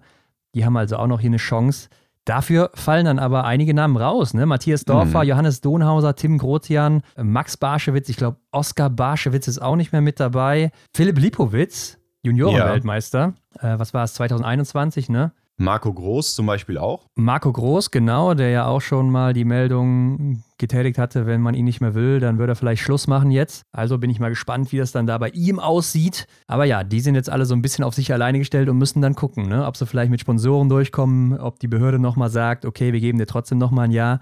Die 0.56 0.64
haben 0.64 0.78
also 0.78 0.96
auch 0.96 1.08
noch 1.08 1.20
hier 1.20 1.30
eine 1.30 1.38
Chance. 1.38 1.90
Dafür 2.26 2.70
fallen 2.76 3.06
dann 3.06 3.20
aber 3.20 3.46
einige 3.46 3.74
Namen 3.74 3.98
raus. 3.98 4.34
Ne? 4.34 4.46
Matthias 4.46 4.86
Dorfer, 4.86 5.24
mhm. 5.24 5.30
Johannes 5.30 5.62
Donhauser, 5.62 6.16
Tim 6.16 6.38
Grotian, 6.38 7.02
Max 7.18 7.58
Barschewitz, 7.58 8.10
ich 8.10 8.18
glaube, 8.18 8.38
Oskar 8.52 8.90
Barschewitz 8.90 9.48
ist 9.48 9.60
auch 9.62 9.76
nicht 9.76 9.92
mehr 9.92 10.02
mit 10.02 10.20
dabei. 10.20 10.72
Philipp 10.94 11.18
Lipowitz, 11.18 11.98
Juniorenweltmeister. 12.24 13.34
Ja. 13.62 13.74
Äh, 13.74 13.80
was 13.80 13.94
war 13.94 14.04
es, 14.04 14.14
2021, 14.14 15.10
ne? 15.10 15.34
Marco 15.62 15.94
Groß 15.94 16.34
zum 16.34 16.48
Beispiel 16.48 16.80
auch. 16.80 17.06
Marco 17.14 17.54
Groß, 17.54 17.92
genau, 17.92 18.34
der 18.34 18.50
ja 18.50 18.66
auch 18.66 18.82
schon 18.82 19.12
mal 19.12 19.34
die 19.34 19.46
Meldung 19.46 20.44
getätigt 20.58 20.98
hatte, 20.98 21.28
wenn 21.28 21.40
man 21.40 21.54
ihn 21.54 21.66
nicht 21.66 21.82
mehr 21.82 21.94
will, 21.94 22.20
dann 22.20 22.40
würde 22.40 22.54
er 22.54 22.56
vielleicht 22.56 22.82
Schluss 22.82 23.06
machen 23.06 23.30
jetzt. 23.30 23.62
Also 23.72 24.00
bin 24.00 24.10
ich 24.10 24.20
mal 24.20 24.30
gespannt, 24.30 24.72
wie 24.72 24.78
das 24.78 24.92
dann 24.92 25.06
da 25.06 25.20
bei 25.20 25.30
ihm 25.30 25.60
aussieht. 25.60 26.26
Aber 26.48 26.66
ja, 26.66 26.84
die 26.84 27.00
sind 27.00 27.14
jetzt 27.14 27.30
alle 27.30 27.46
so 27.46 27.54
ein 27.54 27.62
bisschen 27.62 27.84
auf 27.84 27.94
sich 27.94 28.12
alleine 28.12 28.40
gestellt 28.40 28.70
und 28.70 28.80
müssen 28.80 29.04
dann 29.04 29.14
gucken, 29.14 29.50
ne? 29.50 29.68
ob 29.68 29.78
sie 29.78 29.86
vielleicht 29.86 30.10
mit 30.10 30.20
Sponsoren 30.20 30.68
durchkommen, 30.68 31.40
ob 31.40 31.60
die 31.60 31.68
Behörde 31.68 32.00
nochmal 32.00 32.32
sagt, 32.32 32.66
okay, 32.66 32.92
wir 32.92 33.00
geben 33.00 33.20
dir 33.20 33.28
trotzdem 33.28 33.60
nochmal 33.60 33.86
ein 33.86 33.92
Jahr. 33.92 34.20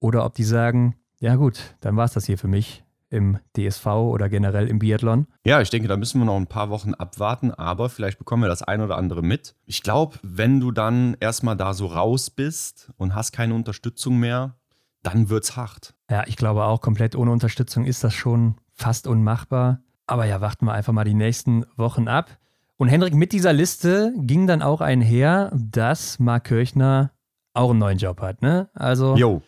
Oder 0.00 0.24
ob 0.24 0.34
die 0.34 0.44
sagen, 0.44 0.96
ja 1.20 1.36
gut, 1.36 1.76
dann 1.80 1.96
war 1.96 2.06
es 2.06 2.12
das 2.14 2.26
hier 2.26 2.36
für 2.38 2.48
mich 2.48 2.82
im 3.10 3.38
DSV 3.56 3.86
oder 3.86 4.28
generell 4.28 4.66
im 4.68 4.78
Biathlon? 4.78 5.26
Ja, 5.44 5.60
ich 5.60 5.70
denke, 5.70 5.88
da 5.88 5.96
müssen 5.96 6.20
wir 6.20 6.24
noch 6.24 6.36
ein 6.36 6.46
paar 6.46 6.70
Wochen 6.70 6.94
abwarten, 6.94 7.50
aber 7.50 7.88
vielleicht 7.90 8.18
bekommen 8.18 8.44
wir 8.44 8.48
das 8.48 8.62
ein 8.62 8.80
oder 8.80 8.96
andere 8.96 9.22
mit. 9.22 9.54
Ich 9.66 9.82
glaube, 9.82 10.18
wenn 10.22 10.60
du 10.60 10.70
dann 10.70 11.16
erstmal 11.20 11.56
da 11.56 11.74
so 11.74 11.86
raus 11.86 12.30
bist 12.30 12.90
und 12.96 13.14
hast 13.14 13.32
keine 13.32 13.54
Unterstützung 13.54 14.18
mehr, 14.18 14.56
dann 15.02 15.28
wird's 15.28 15.56
hart. 15.56 15.94
Ja, 16.10 16.24
ich 16.26 16.36
glaube 16.36 16.64
auch, 16.64 16.80
komplett 16.80 17.16
ohne 17.16 17.30
Unterstützung 17.30 17.84
ist 17.84 18.04
das 18.04 18.14
schon 18.14 18.56
fast 18.72 19.06
unmachbar. 19.06 19.82
Aber 20.06 20.24
ja, 20.24 20.40
warten 20.40 20.66
wir 20.66 20.72
einfach 20.72 20.92
mal 20.92 21.04
die 21.04 21.14
nächsten 21.14 21.64
Wochen 21.76 22.08
ab. 22.08 22.38
Und 22.76 22.88
Hendrik, 22.88 23.14
mit 23.14 23.32
dieser 23.32 23.52
Liste 23.52 24.14
ging 24.16 24.46
dann 24.46 24.62
auch 24.62 24.80
einher, 24.80 25.52
dass 25.54 26.18
Marc 26.18 26.44
Kirchner 26.44 27.12
auch 27.52 27.70
einen 27.70 27.78
neuen 27.78 27.98
Job 27.98 28.20
hat, 28.20 28.42
ne? 28.42 28.70
Also 28.74 29.16
jo. 29.16 29.42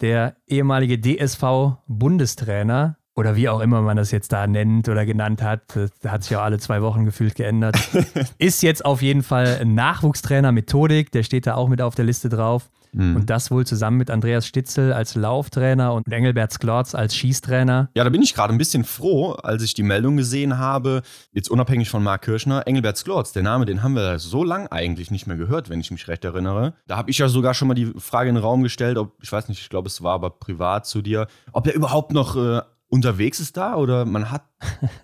der 0.00 0.36
ehemalige 0.46 1.00
DSV-Bundestrainer 1.00 2.97
oder 3.18 3.34
wie 3.34 3.48
auch 3.48 3.58
immer 3.58 3.82
man 3.82 3.96
das 3.96 4.12
jetzt 4.12 4.32
da 4.32 4.46
nennt 4.46 4.88
oder 4.88 5.04
genannt 5.04 5.42
hat, 5.42 5.62
das 5.74 5.90
hat 6.06 6.22
sich 6.22 6.30
ja 6.30 6.40
alle 6.40 6.58
zwei 6.60 6.82
Wochen 6.82 7.04
gefühlt 7.04 7.34
geändert, 7.34 7.76
ist 8.38 8.62
jetzt 8.62 8.84
auf 8.84 9.02
jeden 9.02 9.24
Fall 9.24 9.64
Nachwuchstrainer 9.64 10.52
Methodik, 10.52 11.10
der 11.10 11.24
steht 11.24 11.48
da 11.48 11.56
auch 11.56 11.68
mit 11.68 11.82
auf 11.82 11.96
der 11.96 12.04
Liste 12.04 12.28
drauf. 12.28 12.70
Mhm. 12.92 13.16
Und 13.16 13.28
das 13.28 13.50
wohl 13.50 13.66
zusammen 13.66 13.98
mit 13.98 14.10
Andreas 14.10 14.46
Stitzel 14.46 14.94
als 14.94 15.14
Lauftrainer 15.14 15.92
und 15.92 16.10
Engelbert 16.10 16.52
Sklotz 16.52 16.94
als 16.94 17.14
Schießtrainer. 17.14 17.90
Ja, 17.94 18.04
da 18.04 18.08
bin 18.08 18.22
ich 18.22 18.34
gerade 18.34 18.54
ein 18.54 18.56
bisschen 18.56 18.84
froh, 18.84 19.32
als 19.32 19.62
ich 19.62 19.74
die 19.74 19.82
Meldung 19.82 20.16
gesehen 20.16 20.56
habe, 20.56 21.02
jetzt 21.32 21.50
unabhängig 21.50 21.90
von 21.90 22.02
Marc 22.02 22.22
Kirschner, 22.22 22.66
Engelbert 22.66 22.96
Sklotz, 22.96 23.32
der 23.32 23.42
Name, 23.42 23.66
den 23.66 23.82
haben 23.82 23.94
wir 23.94 24.18
so 24.18 24.42
lang 24.42 24.68
eigentlich 24.68 25.10
nicht 25.10 25.26
mehr 25.26 25.36
gehört, 25.36 25.68
wenn 25.68 25.80
ich 25.80 25.90
mich 25.90 26.08
recht 26.08 26.24
erinnere. 26.24 26.74
Da 26.86 26.96
habe 26.96 27.10
ich 27.10 27.18
ja 27.18 27.28
sogar 27.28 27.52
schon 27.52 27.68
mal 27.68 27.74
die 27.74 27.92
Frage 27.98 28.30
in 28.30 28.36
den 28.36 28.44
Raum 28.44 28.62
gestellt, 28.62 28.96
ob, 28.96 29.22
ich 29.22 29.30
weiß 29.30 29.48
nicht, 29.48 29.60
ich 29.60 29.68
glaube, 29.68 29.88
es 29.88 30.02
war 30.02 30.14
aber 30.14 30.30
privat 30.30 30.86
zu 30.86 31.02
dir, 31.02 31.26
ob 31.52 31.66
er 31.66 31.74
überhaupt 31.74 32.12
noch 32.12 32.36
äh, 32.36 32.62
unterwegs 32.88 33.40
ist 33.40 33.56
da 33.56 33.76
oder 33.76 34.04
man 34.04 34.30
hat 34.30 34.44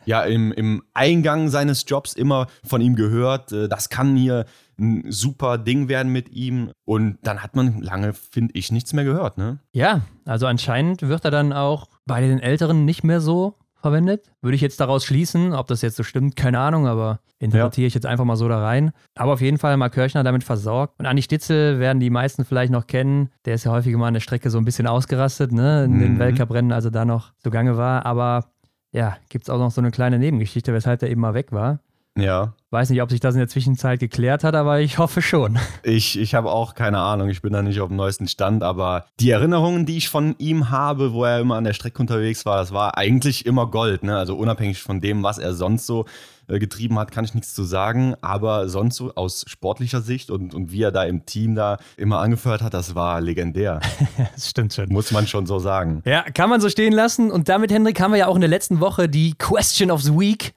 ja 0.06 0.22
im, 0.22 0.52
im 0.52 0.82
Eingang 0.94 1.48
seines 1.48 1.84
Jobs 1.86 2.14
immer 2.14 2.46
von 2.64 2.80
ihm 2.80 2.96
gehört, 2.96 3.52
äh, 3.52 3.68
das 3.68 3.88
kann 3.88 4.16
hier 4.16 4.46
ein 4.78 5.04
super 5.10 5.58
Ding 5.58 5.88
werden 5.88 6.10
mit 6.10 6.30
ihm 6.30 6.72
und 6.84 7.18
dann 7.22 7.42
hat 7.42 7.54
man 7.54 7.80
lange, 7.80 8.12
finde 8.12 8.54
ich, 8.54 8.72
nichts 8.72 8.92
mehr 8.92 9.04
gehört, 9.04 9.38
ne? 9.38 9.60
Ja, 9.72 10.00
also 10.24 10.46
anscheinend 10.46 11.02
wird 11.02 11.24
er 11.24 11.30
dann 11.30 11.52
auch 11.52 11.86
bei 12.06 12.20
den 12.20 12.40
Älteren 12.40 12.84
nicht 12.84 13.04
mehr 13.04 13.20
so 13.20 13.56
verwendet. 13.84 14.30
Würde 14.40 14.54
ich 14.54 14.62
jetzt 14.62 14.80
daraus 14.80 15.04
schließen, 15.04 15.52
ob 15.52 15.66
das 15.66 15.82
jetzt 15.82 15.96
so 15.96 16.02
stimmt, 16.02 16.36
keine 16.36 16.58
Ahnung, 16.58 16.86
aber 16.86 17.20
interpretiere 17.38 17.84
ja. 17.84 17.88
ich 17.88 17.94
jetzt 17.94 18.06
einfach 18.06 18.24
mal 18.24 18.36
so 18.36 18.48
da 18.48 18.62
rein. 18.62 18.92
Aber 19.14 19.34
auf 19.34 19.42
jeden 19.42 19.58
Fall 19.58 19.76
mal 19.76 19.90
Kirchner 19.90 20.24
damit 20.24 20.42
versorgt. 20.42 20.98
Und 20.98 21.06
Andi 21.06 21.20
Stitzel 21.20 21.78
werden 21.78 22.00
die 22.00 22.08
meisten 22.08 22.46
vielleicht 22.46 22.72
noch 22.72 22.86
kennen. 22.86 23.28
Der 23.44 23.54
ist 23.54 23.64
ja 23.64 23.72
häufig 23.72 23.94
mal 23.94 24.08
an 24.08 24.14
der 24.14 24.20
Strecke 24.20 24.48
so 24.48 24.56
ein 24.56 24.64
bisschen 24.64 24.86
ausgerastet, 24.86 25.52
ne, 25.52 25.84
in 25.84 25.96
mhm. 25.96 26.00
den 26.00 26.18
Weltcuprennen, 26.18 26.72
als 26.72 26.86
er 26.86 26.92
da 26.92 27.04
noch 27.04 27.34
zugange 27.42 27.76
war. 27.76 28.06
Aber 28.06 28.46
ja, 28.92 29.18
gibt 29.28 29.44
es 29.44 29.50
auch 29.50 29.58
noch 29.58 29.70
so 29.70 29.82
eine 29.82 29.90
kleine 29.90 30.18
Nebengeschichte, 30.18 30.72
weshalb 30.72 31.02
er 31.02 31.10
eben 31.10 31.20
mal 31.20 31.34
weg 31.34 31.52
war. 31.52 31.80
Ja. 32.16 32.54
Weiß 32.70 32.90
nicht, 32.90 33.02
ob 33.02 33.10
sich 33.10 33.20
das 33.20 33.34
in 33.34 33.40
der 33.40 33.48
Zwischenzeit 33.48 34.00
geklärt 34.00 34.44
hat, 34.44 34.54
aber 34.54 34.80
ich 34.80 34.98
hoffe 34.98 35.22
schon. 35.22 35.58
Ich, 35.82 36.18
ich 36.18 36.34
habe 36.34 36.50
auch 36.50 36.74
keine 36.74 36.98
Ahnung, 36.98 37.28
ich 37.28 37.42
bin 37.42 37.52
da 37.52 37.62
nicht 37.62 37.80
auf 37.80 37.88
dem 37.88 37.96
neuesten 37.96 38.28
Stand, 38.28 38.62
aber 38.62 39.06
die 39.20 39.30
Erinnerungen, 39.30 39.86
die 39.86 39.96
ich 39.96 40.08
von 40.08 40.34
ihm 40.38 40.70
habe, 40.70 41.12
wo 41.12 41.24
er 41.24 41.40
immer 41.40 41.56
an 41.56 41.64
der 41.64 41.72
Strecke 41.72 42.00
unterwegs 42.00 42.46
war, 42.46 42.58
das 42.58 42.72
war 42.72 42.96
eigentlich 42.96 43.46
immer 43.46 43.66
Gold. 43.66 44.02
Ne? 44.02 44.16
Also 44.16 44.36
unabhängig 44.36 44.82
von 44.82 45.00
dem, 45.00 45.22
was 45.22 45.38
er 45.38 45.54
sonst 45.54 45.86
so 45.86 46.06
äh, 46.48 46.58
getrieben 46.58 46.98
hat, 46.98 47.10
kann 47.10 47.24
ich 47.24 47.34
nichts 47.34 47.54
zu 47.54 47.64
sagen. 47.64 48.14
Aber 48.22 48.68
sonst 48.68 48.96
so 48.96 49.14
aus 49.14 49.44
sportlicher 49.46 50.00
Sicht 50.00 50.30
und, 50.30 50.54
und 50.54 50.72
wie 50.72 50.82
er 50.82 50.92
da 50.92 51.04
im 51.04 51.26
Team 51.26 51.54
da 51.54 51.78
immer 51.96 52.20
angefeuert 52.20 52.62
hat, 52.62 52.74
das 52.74 52.94
war 52.94 53.20
legendär. 53.20 53.80
das 54.34 54.50
stimmt 54.50 54.72
schon. 54.72 54.88
Muss 54.88 55.10
man 55.10 55.26
schon 55.26 55.46
so 55.46 55.58
sagen. 55.58 56.02
Ja, 56.04 56.22
kann 56.22 56.50
man 56.50 56.60
so 56.60 56.68
stehen 56.68 56.92
lassen. 56.92 57.30
Und 57.30 57.48
damit, 57.48 57.72
Hendrik, 57.72 58.00
haben 58.00 58.12
wir 58.12 58.18
ja 58.18 58.26
auch 58.26 58.36
in 58.36 58.40
der 58.40 58.50
letzten 58.50 58.80
Woche 58.80 59.08
die 59.08 59.34
Question 59.38 59.90
of 59.90 60.02
the 60.02 60.12
Week 60.12 60.54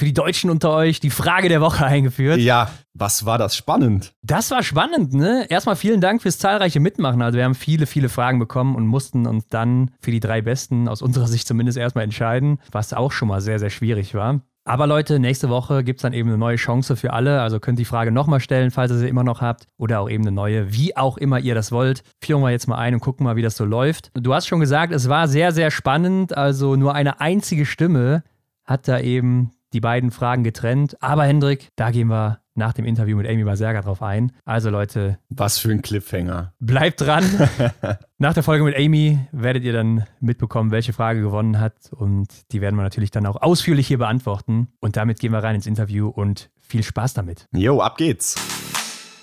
für 0.00 0.06
die 0.06 0.14
Deutschen 0.14 0.48
unter 0.48 0.72
euch 0.72 0.98
die 0.98 1.10
Frage 1.10 1.50
der 1.50 1.60
Woche 1.60 1.84
eingeführt. 1.86 2.38
Ja, 2.38 2.70
was 2.94 3.26
war 3.26 3.36
das 3.36 3.54
spannend? 3.54 4.14
Das 4.22 4.50
war 4.50 4.62
spannend, 4.62 5.12
ne? 5.12 5.44
Erstmal 5.50 5.76
vielen 5.76 6.00
Dank 6.00 6.22
fürs 6.22 6.38
zahlreiche 6.38 6.80
Mitmachen. 6.80 7.20
Also 7.20 7.36
wir 7.36 7.44
haben 7.44 7.54
viele, 7.54 7.84
viele 7.86 8.08
Fragen 8.08 8.38
bekommen 8.38 8.76
und 8.76 8.86
mussten 8.86 9.26
uns 9.26 9.46
dann 9.48 9.90
für 10.00 10.10
die 10.10 10.20
drei 10.20 10.40
Besten 10.40 10.88
aus 10.88 11.02
unserer 11.02 11.28
Sicht 11.28 11.46
zumindest 11.46 11.76
erstmal 11.76 12.04
entscheiden, 12.04 12.60
was 12.72 12.94
auch 12.94 13.12
schon 13.12 13.28
mal 13.28 13.42
sehr, 13.42 13.58
sehr 13.58 13.68
schwierig 13.68 14.14
war. 14.14 14.40
Aber 14.64 14.86
Leute, 14.86 15.18
nächste 15.18 15.50
Woche 15.50 15.84
gibt 15.84 15.98
es 15.98 16.02
dann 16.02 16.14
eben 16.14 16.30
eine 16.30 16.38
neue 16.38 16.56
Chance 16.56 16.96
für 16.96 17.12
alle. 17.12 17.42
Also 17.42 17.60
könnt 17.60 17.78
ihr 17.78 17.82
die 17.82 17.86
Frage 17.86 18.10
nochmal 18.10 18.40
stellen, 18.40 18.70
falls 18.70 18.90
ihr 18.92 18.98
sie 18.98 19.08
immer 19.08 19.24
noch 19.24 19.42
habt. 19.42 19.66
Oder 19.76 20.00
auch 20.00 20.08
eben 20.08 20.24
eine 20.24 20.32
neue, 20.32 20.72
wie 20.72 20.96
auch 20.96 21.18
immer 21.18 21.40
ihr 21.40 21.54
das 21.54 21.72
wollt. 21.72 22.04
Führen 22.22 22.40
wir 22.40 22.50
jetzt 22.50 22.68
mal 22.68 22.78
ein 22.78 22.94
und 22.94 23.00
gucken 23.00 23.24
mal, 23.24 23.36
wie 23.36 23.42
das 23.42 23.56
so 23.56 23.66
läuft. 23.66 24.10
Du 24.14 24.32
hast 24.32 24.46
schon 24.46 24.60
gesagt, 24.60 24.94
es 24.94 25.10
war 25.10 25.28
sehr, 25.28 25.52
sehr 25.52 25.70
spannend. 25.70 26.34
Also 26.34 26.76
nur 26.76 26.94
eine 26.94 27.20
einzige 27.20 27.66
Stimme 27.66 28.22
hat 28.64 28.88
da 28.88 28.98
eben 29.00 29.50
die 29.72 29.80
beiden 29.80 30.10
Fragen 30.10 30.44
getrennt. 30.44 31.02
Aber 31.02 31.24
Hendrik, 31.24 31.68
da 31.76 31.90
gehen 31.90 32.08
wir 32.08 32.40
nach 32.54 32.72
dem 32.72 32.84
Interview 32.84 33.16
mit 33.16 33.26
Amy 33.26 33.44
Baserga 33.44 33.80
drauf 33.80 34.02
ein. 34.02 34.32
Also 34.44 34.70
Leute. 34.70 35.18
Was 35.28 35.58
für 35.58 35.70
ein 35.70 35.82
Cliffhanger. 35.82 36.52
Bleibt 36.60 37.00
dran. 37.00 37.24
nach 38.18 38.34
der 38.34 38.42
Folge 38.42 38.64
mit 38.64 38.76
Amy 38.76 39.18
werdet 39.32 39.64
ihr 39.64 39.72
dann 39.72 40.04
mitbekommen, 40.20 40.70
welche 40.70 40.92
Frage 40.92 41.20
gewonnen 41.20 41.58
hat. 41.58 41.74
Und 41.92 42.28
die 42.52 42.60
werden 42.60 42.76
wir 42.76 42.82
natürlich 42.82 43.10
dann 43.10 43.26
auch 43.26 43.40
ausführlich 43.40 43.86
hier 43.86 43.98
beantworten. 43.98 44.68
Und 44.80 44.96
damit 44.96 45.18
gehen 45.20 45.32
wir 45.32 45.42
rein 45.42 45.54
ins 45.54 45.66
Interview 45.66 46.08
und 46.08 46.50
viel 46.60 46.82
Spaß 46.82 47.14
damit. 47.14 47.46
Jo, 47.52 47.80
ab 47.80 47.96
geht's. 47.96 48.36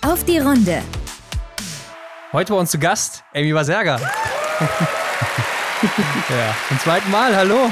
Auf 0.01 0.23
die 0.23 0.39
Runde. 0.39 0.81
Heute 2.33 2.53
bei 2.53 2.59
uns 2.59 2.71
zu 2.71 2.79
Gast 2.79 3.23
Amy 3.33 3.53
Baserga. 3.53 3.99
ja, 6.29 6.55
zum 6.67 6.79
zweiten 6.79 7.09
Mal, 7.11 7.35
hallo. 7.35 7.69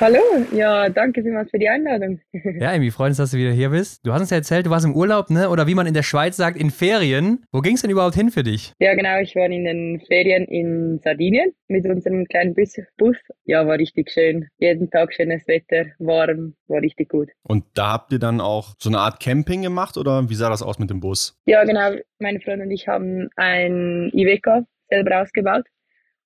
Hallo, 0.00 0.20
ja, 0.54 0.88
danke 0.90 1.22
vielmals 1.24 1.50
für 1.50 1.58
die 1.58 1.68
Einladung. 1.68 2.20
Ja, 2.60 2.70
Amy, 2.70 2.92
freuen 2.92 3.08
uns, 3.08 3.16
dass 3.16 3.32
du 3.32 3.36
wieder 3.36 3.50
hier 3.50 3.70
bist. 3.70 4.06
Du 4.06 4.12
hast 4.12 4.20
uns 4.20 4.30
ja 4.30 4.36
erzählt, 4.36 4.64
du 4.66 4.70
warst 4.70 4.86
im 4.86 4.94
Urlaub, 4.94 5.28
ne? 5.28 5.50
Oder 5.50 5.66
wie 5.66 5.74
man 5.74 5.88
in 5.88 5.94
der 5.94 6.04
Schweiz 6.04 6.36
sagt, 6.36 6.56
in 6.56 6.70
Ferien. 6.70 7.44
Wo 7.50 7.60
ging 7.62 7.74
es 7.74 7.82
denn 7.82 7.90
überhaupt 7.90 8.14
hin 8.14 8.30
für 8.30 8.44
dich? 8.44 8.74
Ja, 8.78 8.94
genau, 8.94 9.18
ich 9.20 9.34
war 9.34 9.46
in 9.46 9.64
den 9.64 10.00
Ferien 10.06 10.44
in 10.44 11.00
Sardinien 11.02 11.52
mit 11.66 11.84
unserem 11.84 12.26
kleinen 12.26 12.54
Bus. 12.54 12.76
Bus. 12.96 13.16
Ja, 13.44 13.66
war 13.66 13.76
richtig 13.76 14.12
schön. 14.12 14.46
Jeden 14.58 14.88
Tag 14.88 15.12
schönes 15.12 15.48
Wetter, 15.48 15.86
warm, 15.98 16.54
war 16.68 16.80
richtig 16.80 17.08
gut. 17.08 17.30
Und 17.42 17.64
da 17.74 17.94
habt 17.94 18.12
ihr 18.12 18.20
dann 18.20 18.40
auch 18.40 18.76
so 18.78 18.90
eine 18.90 19.00
Art 19.00 19.18
Camping 19.18 19.62
gemacht 19.62 19.96
oder 19.96 20.30
wie 20.30 20.34
sah 20.36 20.48
das 20.48 20.62
aus 20.62 20.78
mit 20.78 20.90
dem 20.90 21.00
Bus? 21.00 21.36
Ja, 21.46 21.64
genau. 21.64 21.96
Meine 22.20 22.38
Freunde 22.38 22.66
und 22.66 22.70
ich 22.70 22.86
haben 22.86 23.30
ein 23.34 24.10
Iveco 24.12 24.64
selber 24.90 25.22
ausgebaut. 25.22 25.64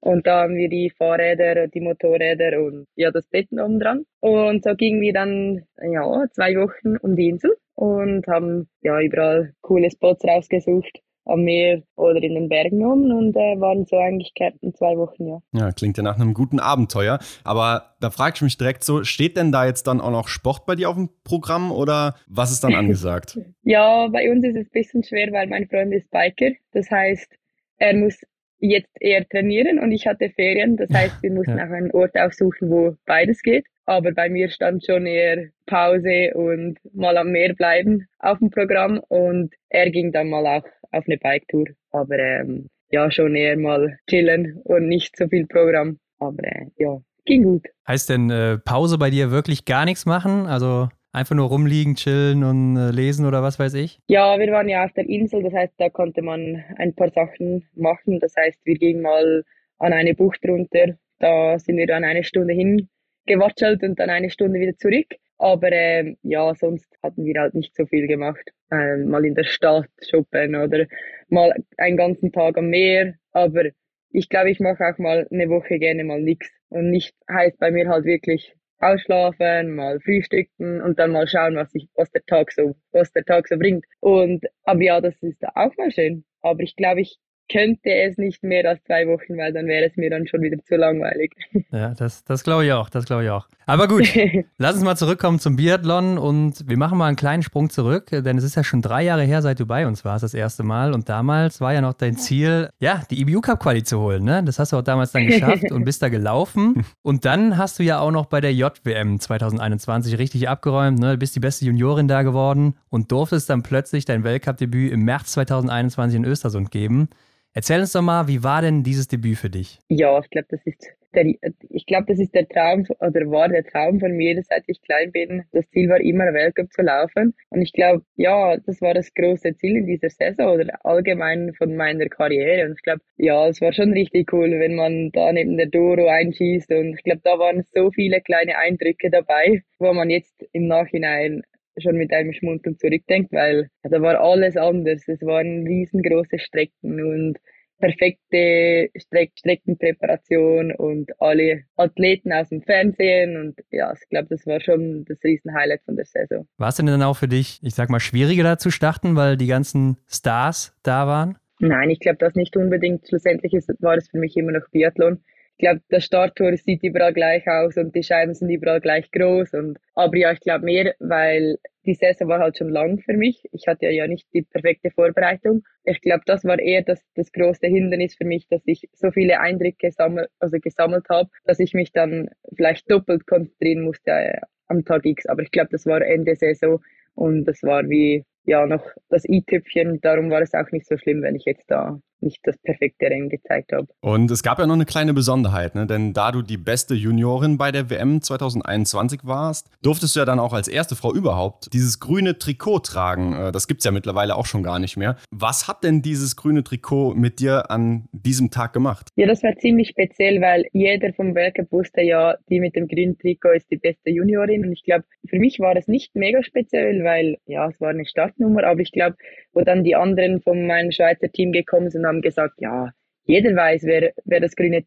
Und 0.02 0.26
da 0.26 0.42
haben 0.42 0.56
wir 0.56 0.68
die 0.68 0.90
Fahrräder, 0.90 1.68
die 1.68 1.80
Motorräder 1.80 2.60
und 2.60 2.86
ja, 2.96 3.12
das 3.12 3.28
Betten 3.28 3.60
oben 3.60 3.78
dran. 3.78 4.04
Und 4.18 4.64
so 4.64 4.74
gingen 4.74 5.00
wir 5.00 5.12
dann, 5.12 5.62
ja, 5.80 6.24
zwei 6.32 6.56
Wochen 6.56 6.96
um 6.96 7.14
die 7.14 7.28
Insel 7.28 7.56
und 7.76 8.26
haben 8.26 8.68
ja 8.82 9.00
überall 9.00 9.54
coole 9.60 9.90
Spots 9.92 10.24
rausgesucht 10.24 11.00
am 11.24 11.44
Meer 11.44 11.82
oder 11.94 12.20
in 12.20 12.34
den 12.34 12.48
Bergen 12.48 12.84
um 12.84 13.04
und 13.16 13.36
äh, 13.36 13.60
waren 13.60 13.86
so 13.86 13.96
eigentlich 13.96 14.34
Kärnten 14.34 14.74
zwei 14.74 14.96
Wochen, 14.96 15.28
ja. 15.28 15.38
Ja, 15.52 15.70
klingt 15.70 15.96
ja 15.96 16.02
nach 16.02 16.16
einem 16.16 16.34
guten 16.34 16.58
Abenteuer. 16.58 17.20
Aber 17.44 17.94
da 18.00 18.10
frage 18.10 18.34
ich 18.34 18.42
mich 18.42 18.58
direkt 18.58 18.82
so, 18.82 19.04
steht 19.04 19.36
denn 19.36 19.52
da 19.52 19.66
jetzt 19.66 19.86
dann 19.86 20.00
auch 20.00 20.10
noch 20.10 20.26
Sport 20.26 20.66
bei 20.66 20.74
dir 20.74 20.90
auf 20.90 20.96
dem 20.96 21.10
Programm 21.22 21.70
oder 21.70 22.16
was 22.26 22.50
ist 22.50 22.64
dann 22.64 22.74
angesagt? 22.74 23.38
ja, 23.62 24.08
bei 24.08 24.32
uns 24.32 24.44
ist 24.44 24.56
es 24.56 24.66
ein 24.66 24.72
bisschen 24.72 25.04
schwer, 25.04 25.30
weil 25.30 25.46
mein 25.46 25.68
Freund 25.68 25.94
ist 25.94 26.10
Biker. 26.10 26.50
Das 26.72 26.90
heißt, 26.90 27.28
er 27.76 27.94
muss 27.94 28.18
jetzt 28.62 28.96
eher 29.00 29.28
trainieren 29.28 29.78
und 29.78 29.92
ich 29.92 30.06
hatte 30.06 30.30
Ferien. 30.30 30.76
Das 30.76 30.88
heißt, 30.90 31.22
wir 31.22 31.32
mussten 31.32 31.58
ja. 31.58 31.66
auch 31.66 31.70
einen 31.70 31.90
Ort 31.90 32.16
aussuchen, 32.16 32.70
wo 32.70 32.96
beides 33.04 33.42
geht. 33.42 33.66
Aber 33.84 34.12
bei 34.12 34.28
mir 34.28 34.48
stand 34.48 34.84
schon 34.86 35.06
eher 35.06 35.48
Pause 35.66 36.32
und 36.34 36.78
mal 36.94 37.16
am 37.16 37.32
Meer 37.32 37.54
bleiben 37.54 38.06
auf 38.20 38.38
dem 38.38 38.50
Programm 38.50 39.00
und 39.08 39.52
er 39.68 39.90
ging 39.90 40.12
dann 40.12 40.30
mal 40.30 40.46
auch 40.46 40.64
auf 40.92 41.04
eine 41.06 41.18
Biketour. 41.18 41.66
Aber 41.90 42.18
ähm, 42.18 42.68
ja, 42.90 43.10
schon 43.10 43.34
eher 43.34 43.56
mal 43.56 43.98
chillen 44.08 44.60
und 44.64 44.86
nicht 44.86 45.16
so 45.16 45.26
viel 45.26 45.46
Programm. 45.46 45.98
Aber 46.20 46.44
äh, 46.44 46.66
ja, 46.78 46.98
ging 47.24 47.42
gut. 47.42 47.66
Heißt 47.88 48.08
denn 48.08 48.30
äh, 48.30 48.58
Pause 48.58 48.98
bei 48.98 49.10
dir 49.10 49.32
wirklich 49.32 49.64
gar 49.64 49.84
nichts 49.84 50.06
machen? 50.06 50.46
Also 50.46 50.88
einfach 51.12 51.36
nur 51.36 51.48
rumliegen, 51.48 51.94
chillen 51.94 52.42
und 52.42 52.76
äh, 52.76 52.90
lesen 52.90 53.26
oder 53.26 53.42
was 53.42 53.58
weiß 53.58 53.74
ich? 53.74 54.00
Ja, 54.08 54.38
wir 54.38 54.50
waren 54.52 54.68
ja 54.68 54.84
auf 54.84 54.92
der 54.92 55.08
Insel, 55.08 55.42
das 55.42 55.52
heißt, 55.52 55.74
da 55.78 55.88
konnte 55.90 56.22
man 56.22 56.64
ein 56.78 56.94
paar 56.94 57.10
Sachen 57.10 57.68
machen. 57.74 58.18
Das 58.20 58.34
heißt, 58.36 58.60
wir 58.64 58.74
gingen 58.74 59.02
mal 59.02 59.44
an 59.78 59.92
eine 59.92 60.14
Bucht 60.14 60.40
runter. 60.46 60.96
Da 61.18 61.58
sind 61.58 61.76
wir 61.76 61.86
dann 61.86 62.04
eine 62.04 62.24
Stunde 62.24 62.54
hingewatschelt 62.54 63.82
und 63.82 63.98
dann 63.98 64.10
eine 64.10 64.30
Stunde 64.30 64.58
wieder 64.58 64.76
zurück. 64.76 65.14
Aber 65.38 65.72
ähm, 65.72 66.16
ja, 66.22 66.54
sonst 66.54 66.88
hatten 67.02 67.24
wir 67.24 67.40
halt 67.40 67.54
nicht 67.54 67.74
so 67.74 67.84
viel 67.86 68.06
gemacht. 68.06 68.50
Ähm, 68.70 69.08
mal 69.08 69.24
in 69.24 69.34
der 69.34 69.44
Stadt 69.44 69.88
shoppen 70.08 70.54
oder 70.54 70.86
mal 71.28 71.52
einen 71.76 71.96
ganzen 71.96 72.32
Tag 72.32 72.56
am 72.56 72.68
Meer. 72.68 73.14
Aber 73.32 73.64
ich 74.10 74.28
glaube, 74.28 74.50
ich 74.50 74.60
mache 74.60 74.84
auch 74.86 74.98
mal 74.98 75.26
eine 75.30 75.48
Woche 75.48 75.78
gerne 75.78 76.04
mal 76.04 76.20
nichts. 76.20 76.48
Und 76.68 76.90
nicht 76.90 77.14
heißt 77.30 77.58
bei 77.58 77.70
mir 77.70 77.88
halt 77.88 78.04
wirklich 78.04 78.54
ausschlafen, 78.82 79.74
mal 79.74 80.00
frühstücken 80.00 80.82
und 80.82 80.98
dann 80.98 81.12
mal 81.12 81.26
schauen, 81.26 81.56
was 81.56 81.74
ich, 81.74 81.88
was 81.94 82.10
der 82.10 82.24
Tag 82.26 82.52
so, 82.52 82.76
was 82.92 83.12
der 83.12 83.24
Tag 83.24 83.48
so 83.48 83.56
bringt. 83.56 83.84
Und 84.00 84.44
aber 84.64 84.82
ja, 84.82 85.00
das 85.00 85.14
ist 85.22 85.42
auch 85.54 85.76
mal 85.76 85.90
schön. 85.90 86.24
Aber 86.42 86.60
ich 86.60 86.76
glaube, 86.76 87.00
ich 87.02 87.18
könnte 87.50 87.92
es 87.92 88.18
nicht 88.18 88.42
mehr 88.42 88.68
als 88.68 88.82
zwei 88.84 89.06
Wochen, 89.06 89.36
weil 89.36 89.52
dann 89.52 89.66
wäre 89.66 89.86
es 89.86 89.96
mir 89.96 90.10
dann 90.10 90.26
schon 90.26 90.42
wieder 90.42 90.58
zu 90.64 90.76
langweilig. 90.76 91.32
Ja, 91.70 91.94
das, 91.94 92.22
das 92.24 92.44
glaube 92.44 92.66
ich 92.66 92.72
auch, 92.72 92.90
das 92.90 93.06
glaube 93.06 93.24
ich 93.24 93.30
auch. 93.30 93.48
Aber 93.64 93.88
gut, 93.88 94.06
lass 94.58 94.74
uns 94.74 94.84
mal 94.84 94.96
zurückkommen 94.96 95.38
zum 95.38 95.56
Biathlon 95.56 96.18
und 96.18 96.68
wir 96.68 96.76
machen 96.76 96.98
mal 96.98 97.06
einen 97.06 97.16
kleinen 97.16 97.42
Sprung 97.42 97.70
zurück, 97.70 98.10
denn 98.10 98.36
es 98.36 98.44
ist 98.44 98.56
ja 98.56 98.64
schon 98.64 98.82
drei 98.82 99.02
Jahre 99.04 99.22
her, 99.22 99.40
seit 99.40 99.58
du 99.58 99.64
bei 99.64 99.86
uns 99.86 100.04
warst 100.04 100.22
das 100.22 100.34
erste 100.34 100.64
Mal 100.64 100.92
und 100.92 101.08
damals 101.08 101.60
war 101.60 101.72
ja 101.72 101.80
noch 101.80 101.94
dein 101.94 102.16
Ziel, 102.16 102.68
ja, 102.78 103.02
die 103.10 103.20
IBU 103.22 103.40
Cup 103.40 103.60
Quali 103.60 103.82
zu 103.84 104.00
holen, 104.00 104.24
ne? 104.24 104.42
Das 104.44 104.58
hast 104.58 104.72
du 104.72 104.76
auch 104.76 104.82
damals 104.82 105.12
dann 105.12 105.26
geschafft 105.26 105.64
und 105.70 105.84
bist 105.84 106.02
da 106.02 106.10
gelaufen 106.10 106.84
und 107.02 107.24
dann 107.24 107.56
hast 107.56 107.78
du 107.78 107.82
ja 107.82 108.00
auch 108.00 108.10
noch 108.10 108.26
bei 108.26 108.40
der 108.40 108.52
JWM 108.52 109.18
2021 109.18 110.18
richtig 110.18 110.48
abgeräumt, 110.48 110.98
ne? 110.98 111.12
Du 111.12 111.18
bist 111.18 111.34
die 111.34 111.40
beste 111.40 111.64
Juniorin 111.64 112.08
da 112.08 112.22
geworden 112.22 112.74
und 112.90 113.12
durftest 113.12 113.48
dann 113.48 113.62
plötzlich 113.62 114.04
dein 114.04 114.24
Weltcup-Debüt 114.24 114.92
im 114.92 115.04
März 115.04 115.32
2021 115.32 116.16
in 116.18 116.24
Östersund 116.24 116.70
geben. 116.70 117.08
Erzähl 117.54 117.80
uns 117.80 117.92
doch 117.92 118.02
mal, 118.02 118.28
wie 118.28 118.42
war 118.42 118.62
denn 118.62 118.82
dieses 118.82 119.08
Debüt 119.08 119.36
für 119.36 119.50
dich? 119.50 119.78
Ja, 119.88 120.18
ich 120.18 120.30
glaube, 120.30 120.46
das 120.50 120.60
ist 120.64 120.96
der, 121.14 121.26
ich 121.68 121.86
glaube, 121.86 122.06
das 122.08 122.18
ist 122.18 122.34
der 122.34 122.48
Traum 122.48 122.86
oder 123.00 123.30
war 123.30 123.48
der 123.48 123.64
Traum 123.64 124.00
von 124.00 124.12
mir, 124.12 124.42
seit 124.42 124.64
ich 124.66 124.80
klein 124.82 125.12
bin. 125.12 125.44
Das 125.52 125.68
Ziel 125.70 125.88
war 125.88 126.00
immer, 126.00 126.32
Weltcup 126.32 126.72
zu 126.72 126.82
laufen. 126.82 127.34
Und 127.50 127.60
ich 127.60 127.72
glaube, 127.72 128.04
ja, 128.16 128.56
das 128.56 128.80
war 128.80 128.94
das 128.94 129.12
große 129.12 129.54
Ziel 129.56 129.76
in 129.76 129.86
dieser 129.86 130.08
Saison 130.08 130.54
oder 130.54 130.84
allgemein 130.84 131.52
von 131.54 131.76
meiner 131.76 132.06
Karriere. 132.06 132.66
Und 132.66 132.76
ich 132.76 132.82
glaube, 132.82 133.02
ja, 133.16 133.46
es 133.48 133.60
war 133.60 133.72
schon 133.72 133.92
richtig 133.92 134.32
cool, 134.32 134.50
wenn 134.58 134.74
man 134.74 135.10
da 135.12 135.32
neben 135.32 135.56
der 135.56 135.66
Doro 135.66 136.08
einschießt. 136.08 136.70
Und 136.72 136.94
ich 136.94 137.04
glaube, 137.04 137.20
da 137.24 137.38
waren 137.38 137.62
so 137.74 137.90
viele 137.90 138.20
kleine 138.20 138.56
Eindrücke 138.56 139.10
dabei, 139.10 139.62
wo 139.78 139.92
man 139.92 140.10
jetzt 140.10 140.42
im 140.52 140.66
Nachhinein 140.66 141.42
schon 141.78 141.96
mit 141.96 142.12
einem 142.12 142.32
Schmunzeln 142.32 142.78
zurückdenkt, 142.78 143.32
weil 143.32 143.68
da 143.82 144.00
war 144.02 144.20
alles 144.20 144.56
anders. 144.56 145.06
Es 145.06 145.22
waren 145.22 145.66
riesengroße 145.66 146.38
Strecken 146.38 147.02
und 147.02 147.38
perfekte 147.82 148.90
Streck 148.96 149.32
Streckenpräparation 149.36 150.72
und 150.72 151.10
alle 151.20 151.64
Athleten 151.76 152.32
aus 152.32 152.48
dem 152.48 152.62
Fernsehen 152.62 153.36
und 153.36 153.56
ja, 153.70 153.92
ich 153.92 154.08
glaube, 154.08 154.28
das 154.30 154.46
war 154.46 154.60
schon 154.60 155.04
das 155.06 155.18
Riesenhighlight 155.24 155.82
von 155.84 155.96
der 155.96 156.04
Saison. 156.04 156.46
War 156.58 156.68
es 156.68 156.76
denn 156.76 156.86
dann 156.86 157.02
auch 157.02 157.16
für 157.16 157.28
dich, 157.28 157.58
ich 157.62 157.74
sag 157.74 157.90
mal, 157.90 157.98
schwieriger 157.98 158.44
da 158.44 158.56
zu 158.56 158.70
starten, 158.70 159.16
weil 159.16 159.36
die 159.36 159.48
ganzen 159.48 159.96
Stars 160.06 160.76
da 160.84 161.08
waren? 161.08 161.36
Nein, 161.58 161.90
ich 161.90 161.98
glaube 161.98 162.18
das 162.18 162.34
nicht 162.34 162.56
unbedingt. 162.56 163.06
Schlussendlich 163.08 163.52
ist, 163.52 163.68
war 163.80 163.96
es 163.96 164.08
für 164.08 164.18
mich 164.18 164.36
immer 164.36 164.52
noch 164.52 164.68
Biathlon 164.70 165.22
glaube, 165.62 165.80
der 165.90 166.00
Starttor 166.00 166.56
sieht 166.56 166.82
überall 166.82 167.14
gleich 167.14 167.48
aus 167.48 167.76
und 167.76 167.94
die 167.94 168.02
Scheiben 168.02 168.34
sind 168.34 168.50
überall 168.50 168.80
gleich 168.80 169.10
groß. 169.12 169.54
Und, 169.54 169.78
aber 169.94 170.16
ja, 170.16 170.32
ich 170.32 170.40
glaube 170.40 170.64
mehr, 170.64 170.94
weil 170.98 171.56
die 171.86 171.94
Saison 171.94 172.28
war 172.28 172.40
halt 172.40 172.58
schon 172.58 172.68
lang 172.68 172.98
für 172.98 173.14
mich. 173.14 173.44
Ich 173.52 173.66
hatte 173.66 173.86
ja 173.86 174.06
nicht 174.06 174.26
die 174.34 174.42
perfekte 174.42 174.90
Vorbereitung. 174.90 175.62
Ich 175.84 176.00
glaube, 176.00 176.22
das 176.26 176.44
war 176.44 176.58
eher 176.58 176.82
das, 176.82 177.02
das 177.14 177.32
große 177.32 177.66
Hindernis 177.66 178.14
für 178.16 178.24
mich, 178.24 178.46
dass 178.48 178.62
ich 178.66 178.88
so 178.92 179.10
viele 179.12 179.40
Eindrücke 179.40 179.90
sammel, 179.92 180.28
also 180.40 180.58
gesammelt 180.58 181.06
habe, 181.08 181.30
dass 181.44 181.60
ich 181.60 181.74
mich 181.74 181.92
dann 181.92 182.28
vielleicht 182.56 182.90
doppelt 182.90 183.26
konzentrieren 183.26 183.82
musste 183.82 184.10
äh, 184.10 184.40
am 184.66 184.84
Tag 184.84 185.06
X. 185.06 185.26
Aber 185.26 185.42
ich 185.42 185.50
glaube, 185.52 185.70
das 185.70 185.86
war 185.86 186.02
Ende 186.02 186.34
Saison 186.34 186.82
und 187.14 187.44
das 187.44 187.62
war 187.62 187.88
wie 187.88 188.24
ja 188.44 188.66
noch 188.66 188.84
das 189.08 189.24
i-Tüpfchen. 189.28 190.00
Darum 190.00 190.30
war 190.30 190.42
es 190.42 190.54
auch 190.54 190.70
nicht 190.72 190.86
so 190.86 190.96
schlimm, 190.96 191.22
wenn 191.22 191.36
ich 191.36 191.44
jetzt 191.44 191.70
da 191.70 192.00
nicht 192.22 192.40
das 192.44 192.56
perfekte 192.58 193.06
Rennen 193.06 193.28
gezeigt 193.28 193.72
habe. 193.72 193.88
Und 194.00 194.30
es 194.30 194.42
gab 194.42 194.58
ja 194.58 194.66
noch 194.66 194.74
eine 194.74 194.84
kleine 194.84 195.12
Besonderheit, 195.12 195.74
ne? 195.74 195.86
denn 195.86 196.12
da 196.12 196.32
du 196.32 196.42
die 196.42 196.56
beste 196.56 196.94
Juniorin 196.94 197.58
bei 197.58 197.72
der 197.72 197.90
WM 197.90 198.22
2021 198.22 199.20
warst, 199.24 199.70
durftest 199.82 200.14
du 200.14 200.20
ja 200.20 200.24
dann 200.24 200.38
auch 200.38 200.52
als 200.52 200.68
erste 200.68 200.96
Frau 200.96 201.12
überhaupt 201.12 201.72
dieses 201.72 202.00
grüne 202.00 202.38
Trikot 202.38 202.80
tragen. 202.80 203.34
Äh, 203.34 203.52
das 203.52 203.66
gibt 203.66 203.80
es 203.80 203.84
ja 203.84 203.90
mittlerweile 203.90 204.36
auch 204.36 204.46
schon 204.46 204.62
gar 204.62 204.78
nicht 204.78 204.96
mehr. 204.96 205.16
Was 205.30 205.68
hat 205.68 205.84
denn 205.84 206.02
dieses 206.02 206.36
grüne 206.36 206.64
Trikot 206.64 207.14
mit 207.14 207.40
dir 207.40 207.70
an 207.70 208.08
diesem 208.12 208.50
Tag 208.50 208.72
gemacht? 208.72 209.08
Ja, 209.16 209.26
das 209.26 209.42
war 209.42 209.56
ziemlich 209.56 209.88
speziell, 209.88 210.40
weil 210.40 210.66
jeder 210.72 211.12
vom 211.12 211.34
Weltcup 211.34 211.72
wusste 211.72 212.02
ja, 212.02 212.36
die 212.48 212.60
mit 212.60 212.76
dem 212.76 212.88
grünen 212.88 213.18
Trikot 213.18 213.50
ist 213.50 213.70
die 213.70 213.76
beste 213.76 214.10
Juniorin. 214.10 214.64
Und 214.64 214.72
ich 214.72 214.84
glaube, 214.84 215.04
für 215.28 215.38
mich 215.38 215.58
war 215.58 215.76
es 215.76 215.88
nicht 215.88 216.14
mega 216.14 216.42
speziell, 216.42 217.02
weil 217.04 217.38
ja, 217.46 217.68
es 217.68 217.80
war 217.80 217.90
eine 217.90 218.04
Startnummer, 218.32 218.64
aber 218.64 218.80
ich 218.80 218.92
glaube, 218.92 219.16
wo 219.52 219.60
dann 219.62 219.84
die 219.84 219.96
anderen 219.96 220.40
von 220.40 220.66
meinem 220.66 220.92
Schweizer 220.92 221.30
Team 221.30 221.52
gekommen 221.52 221.90
sind, 221.90 222.06
haben 222.06 222.22
gesagt, 222.22 222.54
ja, 222.60 222.90
jeder 223.24 223.54
weiß, 223.54 223.84
wer, 223.84 224.12
wer 224.24 224.40
das 224.40 224.56
grüne 224.56 224.84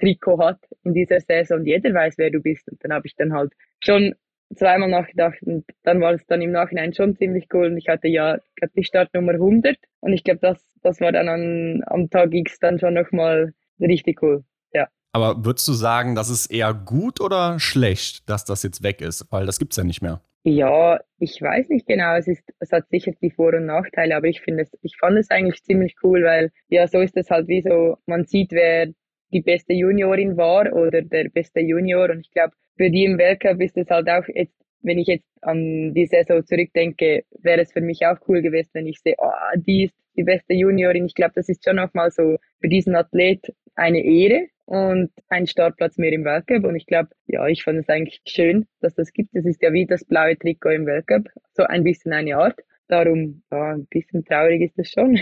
Trikot 0.00 0.38
hat 0.38 0.58
in 0.84 0.94
dieser 0.94 1.20
Saison 1.20 1.60
und 1.60 1.66
jeder 1.66 1.94
weiß, 1.94 2.18
wer 2.18 2.30
du 2.30 2.40
bist. 2.40 2.68
Und 2.68 2.82
dann 2.82 2.92
habe 2.92 3.06
ich 3.06 3.14
dann 3.16 3.32
halt 3.32 3.52
schon 3.80 4.14
zweimal 4.54 4.88
nachgedacht 4.88 5.38
und 5.42 5.64
dann 5.82 6.00
war 6.00 6.14
es 6.14 6.26
dann 6.26 6.40
im 6.40 6.52
Nachhinein 6.52 6.94
schon 6.94 7.16
ziemlich 7.16 7.46
cool 7.52 7.66
und 7.66 7.78
ich 7.78 7.88
hatte 7.88 8.08
ja 8.08 8.38
die 8.76 8.84
Startnummer 8.84 9.32
100 9.32 9.76
und 10.00 10.12
ich 10.12 10.22
glaube, 10.22 10.40
das, 10.40 10.64
das 10.82 11.00
war 11.00 11.12
dann 11.12 11.28
an, 11.28 11.82
am 11.86 12.10
Tag 12.10 12.32
X 12.32 12.58
dann 12.60 12.78
schon 12.78 12.94
nochmal 12.94 13.54
richtig 13.80 14.22
cool. 14.22 14.44
Ja. 14.72 14.88
Aber 15.12 15.44
würdest 15.44 15.66
du 15.66 15.72
sagen, 15.72 16.14
das 16.14 16.28
ist 16.28 16.46
eher 16.46 16.74
gut 16.74 17.20
oder 17.20 17.58
schlecht, 17.58 18.28
dass 18.28 18.44
das 18.44 18.62
jetzt 18.62 18.84
weg 18.84 19.00
ist? 19.00 19.26
Weil 19.30 19.46
das 19.46 19.58
gibt 19.58 19.72
es 19.72 19.78
ja 19.78 19.84
nicht 19.84 20.00
mehr. 20.00 20.20
Ja, 20.48 21.00
ich 21.18 21.42
weiß 21.42 21.70
nicht 21.70 21.86
genau. 21.88 22.14
Es 22.16 22.28
ist, 22.28 22.44
es 22.60 22.70
hat 22.70 22.88
sicher 22.88 23.12
die 23.20 23.30
Vor- 23.30 23.54
und 23.54 23.66
Nachteile, 23.66 24.14
aber 24.16 24.28
ich 24.28 24.40
finde 24.40 24.62
es, 24.62 24.70
ich 24.82 24.96
fand 24.96 25.18
es 25.18 25.28
eigentlich 25.30 25.62
ziemlich 25.64 25.96
cool, 26.04 26.22
weil 26.22 26.52
ja, 26.68 26.86
so 26.86 27.00
ist 27.00 27.16
es 27.16 27.30
halt 27.30 27.48
wie 27.48 27.62
so, 27.62 27.96
man 28.06 28.26
sieht, 28.26 28.52
wer 28.52 28.86
die 29.32 29.40
beste 29.40 29.72
Juniorin 29.72 30.36
war 30.36 30.72
oder 30.72 31.02
der 31.02 31.30
beste 31.30 31.58
Junior 31.60 32.10
und 32.10 32.20
ich 32.20 32.30
glaube, 32.30 32.54
für 32.76 32.90
die 32.90 33.04
im 33.06 33.18
Weltcup 33.18 33.60
ist 33.60 33.76
es 33.76 33.90
halt 33.90 34.08
auch 34.08 34.22
jetzt, 34.28 34.54
wenn 34.82 34.98
ich 34.98 35.08
jetzt 35.08 35.26
an 35.42 35.92
die 35.94 36.06
Saison 36.06 36.46
zurückdenke, 36.46 37.24
wäre 37.40 37.62
es 37.62 37.72
für 37.72 37.80
mich 37.80 38.06
auch 38.06 38.18
cool 38.28 38.40
gewesen, 38.40 38.70
wenn 38.74 38.86
ich 38.86 39.00
sehe, 39.00 39.16
oh, 39.18 39.32
die 39.56 39.86
ist 39.86 39.94
die 40.16 40.22
beste 40.22 40.54
Juniorin. 40.54 41.06
Ich 41.06 41.14
glaube, 41.16 41.32
das 41.34 41.48
ist 41.48 41.64
schon 41.64 41.80
auch 41.80 41.92
mal 41.92 42.12
so 42.12 42.36
für 42.60 42.68
diesen 42.68 42.94
Athlet 42.94 43.52
eine 43.74 43.98
Ehre, 44.04 44.46
und 44.66 45.10
ein 45.28 45.46
Startplatz 45.46 45.96
mehr 45.96 46.12
im 46.12 46.24
Weltcup. 46.24 46.64
Und 46.64 46.76
ich 46.76 46.86
glaube, 46.86 47.10
ja, 47.26 47.46
ich 47.46 47.64
fand 47.64 47.78
es 47.78 47.88
eigentlich 47.88 48.20
schön, 48.26 48.66
dass 48.80 48.94
das 48.94 49.12
gibt. 49.12 49.34
Das 49.34 49.44
ist 49.44 49.62
ja 49.62 49.72
wie 49.72 49.86
das 49.86 50.04
blaue 50.04 50.36
Trikot 50.36 50.70
im 50.70 50.86
Weltcup. 50.86 51.28
So 51.54 51.62
ein 51.64 51.84
bisschen 51.84 52.12
eine 52.12 52.36
Art. 52.36 52.58
Darum, 52.88 53.42
ja, 53.50 53.72
ein 53.72 53.86
bisschen 53.86 54.24
traurig 54.24 54.62
ist 54.62 54.78
das 54.78 54.90
schon. 54.90 55.18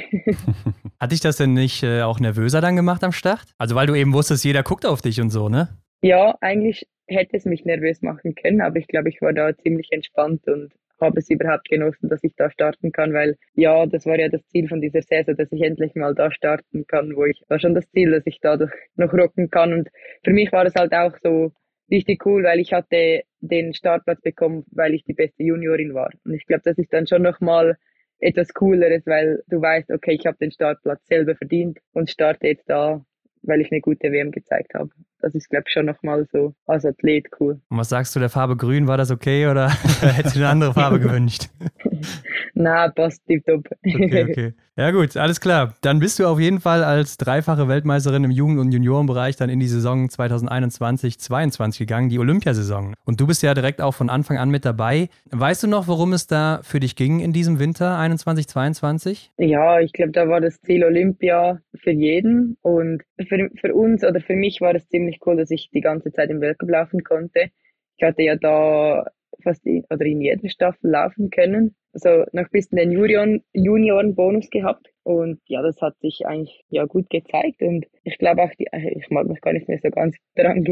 Hat 1.00 1.12
dich 1.12 1.20
das 1.20 1.38
denn 1.38 1.54
nicht 1.54 1.82
äh, 1.82 2.02
auch 2.02 2.20
nervöser 2.20 2.60
dann 2.60 2.76
gemacht 2.76 3.02
am 3.04 3.12
Start? 3.12 3.54
Also 3.56 3.74
weil 3.74 3.86
du 3.86 3.94
eben 3.94 4.12
wusstest, 4.12 4.44
jeder 4.44 4.62
guckt 4.62 4.84
auf 4.84 5.00
dich 5.00 5.20
und 5.20 5.30
so, 5.30 5.48
ne? 5.48 5.68
Ja, 6.02 6.36
eigentlich 6.42 6.86
hätte 7.06 7.36
es 7.36 7.46
mich 7.46 7.64
nervös 7.64 8.02
machen 8.02 8.34
können, 8.34 8.60
aber 8.60 8.76
ich 8.76 8.86
glaube, 8.86 9.08
ich 9.08 9.22
war 9.22 9.32
da 9.32 9.56
ziemlich 9.56 9.88
entspannt 9.92 10.46
und 10.46 10.72
habe 11.00 11.18
es 11.18 11.30
überhaupt 11.30 11.68
genossen, 11.68 12.08
dass 12.08 12.24
ich 12.24 12.34
da 12.36 12.50
starten 12.50 12.92
kann, 12.92 13.12
weil 13.12 13.36
ja, 13.54 13.86
das 13.86 14.06
war 14.06 14.18
ja 14.18 14.28
das 14.28 14.46
Ziel 14.48 14.68
von 14.68 14.80
dieser 14.80 15.02
Saison, 15.02 15.36
dass 15.36 15.50
ich 15.52 15.62
endlich 15.62 15.94
mal 15.94 16.14
da 16.14 16.30
starten 16.30 16.86
kann, 16.86 17.16
wo 17.16 17.24
ich 17.24 17.42
war 17.48 17.58
schon 17.58 17.74
das 17.74 17.90
Ziel, 17.90 18.10
dass 18.10 18.26
ich 18.26 18.40
da 18.40 18.58
noch 18.96 19.12
rocken 19.12 19.50
kann 19.50 19.72
und 19.72 19.88
für 20.24 20.32
mich 20.32 20.52
war 20.52 20.64
es 20.66 20.74
halt 20.74 20.92
auch 20.92 21.16
so 21.22 21.52
richtig 21.90 22.24
cool, 22.26 22.44
weil 22.44 22.60
ich 22.60 22.72
hatte 22.72 23.22
den 23.40 23.74
Startplatz 23.74 24.20
bekommen, 24.22 24.64
weil 24.70 24.94
ich 24.94 25.04
die 25.04 25.14
beste 25.14 25.42
Juniorin 25.42 25.94
war 25.94 26.10
und 26.24 26.34
ich 26.34 26.46
glaube, 26.46 26.62
das 26.64 26.78
ist 26.78 26.92
dann 26.92 27.06
schon 27.06 27.22
nochmal 27.22 27.76
etwas 28.20 28.54
Cooleres, 28.54 29.04
weil 29.06 29.42
du 29.48 29.60
weißt, 29.60 29.90
okay, 29.90 30.12
ich 30.12 30.26
habe 30.26 30.38
den 30.38 30.50
Startplatz 30.50 31.06
selber 31.06 31.34
verdient 31.34 31.78
und 31.92 32.10
starte 32.10 32.46
jetzt 32.46 32.70
da 32.70 33.04
weil 33.46 33.60
ich 33.60 33.70
eine 33.70 33.80
gute 33.80 34.10
WM 34.10 34.30
gezeigt 34.30 34.74
habe. 34.74 34.90
Das 35.24 35.34
ist, 35.34 35.48
glaube 35.48 35.64
ich, 35.66 35.72
schon 35.72 35.86
nochmal 35.86 36.26
so 36.30 36.54
als 36.66 36.84
Athlet 36.84 37.28
cool. 37.40 37.58
Und 37.70 37.78
was 37.78 37.88
sagst 37.88 38.14
du 38.14 38.20
der 38.20 38.28
Farbe 38.28 38.58
Grün? 38.58 38.86
War 38.86 38.98
das 38.98 39.10
okay 39.10 39.46
oder 39.46 39.70
hättest 40.02 40.36
du 40.36 40.40
eine 40.40 40.50
andere 40.50 40.74
Farbe 40.74 41.00
gewünscht? 41.00 41.48
Na, 42.54 42.88
passt 42.88 43.24
tipptopp. 43.26 43.68
Okay, 43.84 44.24
okay. 44.30 44.52
Ja 44.76 44.90
gut, 44.90 45.16
alles 45.16 45.40
klar. 45.40 45.74
Dann 45.82 46.00
bist 46.00 46.18
du 46.18 46.26
auf 46.26 46.40
jeden 46.40 46.60
Fall 46.60 46.82
als 46.82 47.16
dreifache 47.16 47.68
Weltmeisterin 47.68 48.24
im 48.24 48.32
Jugend- 48.32 48.58
und 48.58 48.72
Juniorenbereich 48.72 49.36
dann 49.36 49.48
in 49.48 49.60
die 49.60 49.68
Saison 49.68 50.08
2021-22 50.08 51.78
gegangen, 51.78 52.08
die 52.08 52.18
Olympiasaison. 52.18 52.94
Und 53.04 53.20
du 53.20 53.26
bist 53.28 53.44
ja 53.44 53.54
direkt 53.54 53.80
auch 53.80 53.94
von 53.94 54.10
Anfang 54.10 54.36
an 54.36 54.50
mit 54.50 54.64
dabei. 54.64 55.08
Weißt 55.30 55.62
du 55.62 55.68
noch, 55.68 55.86
worum 55.86 56.12
es 56.12 56.26
da 56.26 56.60
für 56.64 56.80
dich 56.80 56.96
ging 56.96 57.20
in 57.20 57.32
diesem 57.32 57.60
Winter 57.60 57.96
21-22? 57.98 59.30
Ja, 59.38 59.78
ich 59.78 59.92
glaube, 59.92 60.10
da 60.10 60.28
war 60.28 60.40
das 60.40 60.60
Ziel 60.62 60.82
Olympia 60.82 61.60
für 61.76 61.92
jeden. 61.92 62.56
Und 62.62 63.02
für, 63.28 63.48
für 63.60 63.74
uns 63.74 64.02
oder 64.02 64.20
für 64.20 64.34
mich 64.34 64.60
war 64.60 64.74
es 64.74 64.88
ziemlich 64.88 65.20
cool, 65.24 65.36
dass 65.36 65.52
ich 65.52 65.70
die 65.72 65.82
ganze 65.82 66.10
Zeit 66.12 66.30
im 66.30 66.40
Weltcup 66.40 66.70
laufen 66.70 67.04
konnte. 67.04 67.50
Ich 67.96 68.04
hatte 68.04 68.22
ja 68.22 68.34
da 68.34 69.04
fast 69.44 69.64
in, 69.66 69.84
oder 69.88 70.04
in 70.04 70.20
jeder 70.20 70.48
Staffel 70.48 70.90
laufen 70.90 71.30
können. 71.30 71.76
Also 71.94 72.24
noch 72.32 72.44
ein 72.44 72.48
bisschen 72.50 72.76
den 72.76 72.92
Junioren, 72.92 73.42
Junioren-Bonus 73.52 74.50
gehabt. 74.50 74.88
Und 75.04 75.40
ja, 75.46 75.62
das 75.62 75.80
hat 75.80 75.98
sich 76.00 76.26
eigentlich 76.26 76.64
ja 76.68 76.84
gut 76.84 77.08
gezeigt. 77.08 77.62
Und 77.62 77.86
ich 78.02 78.18
glaube 78.18 78.42
auch, 78.42 78.50
die, 78.58 78.66
ich 78.96 79.08
mag 79.10 79.26
mich 79.26 79.40
gar 79.40 79.52
nicht 79.52 79.68
mehr 79.68 79.78
so 79.82 79.90
ganz 79.90 80.16
daran 80.34 80.64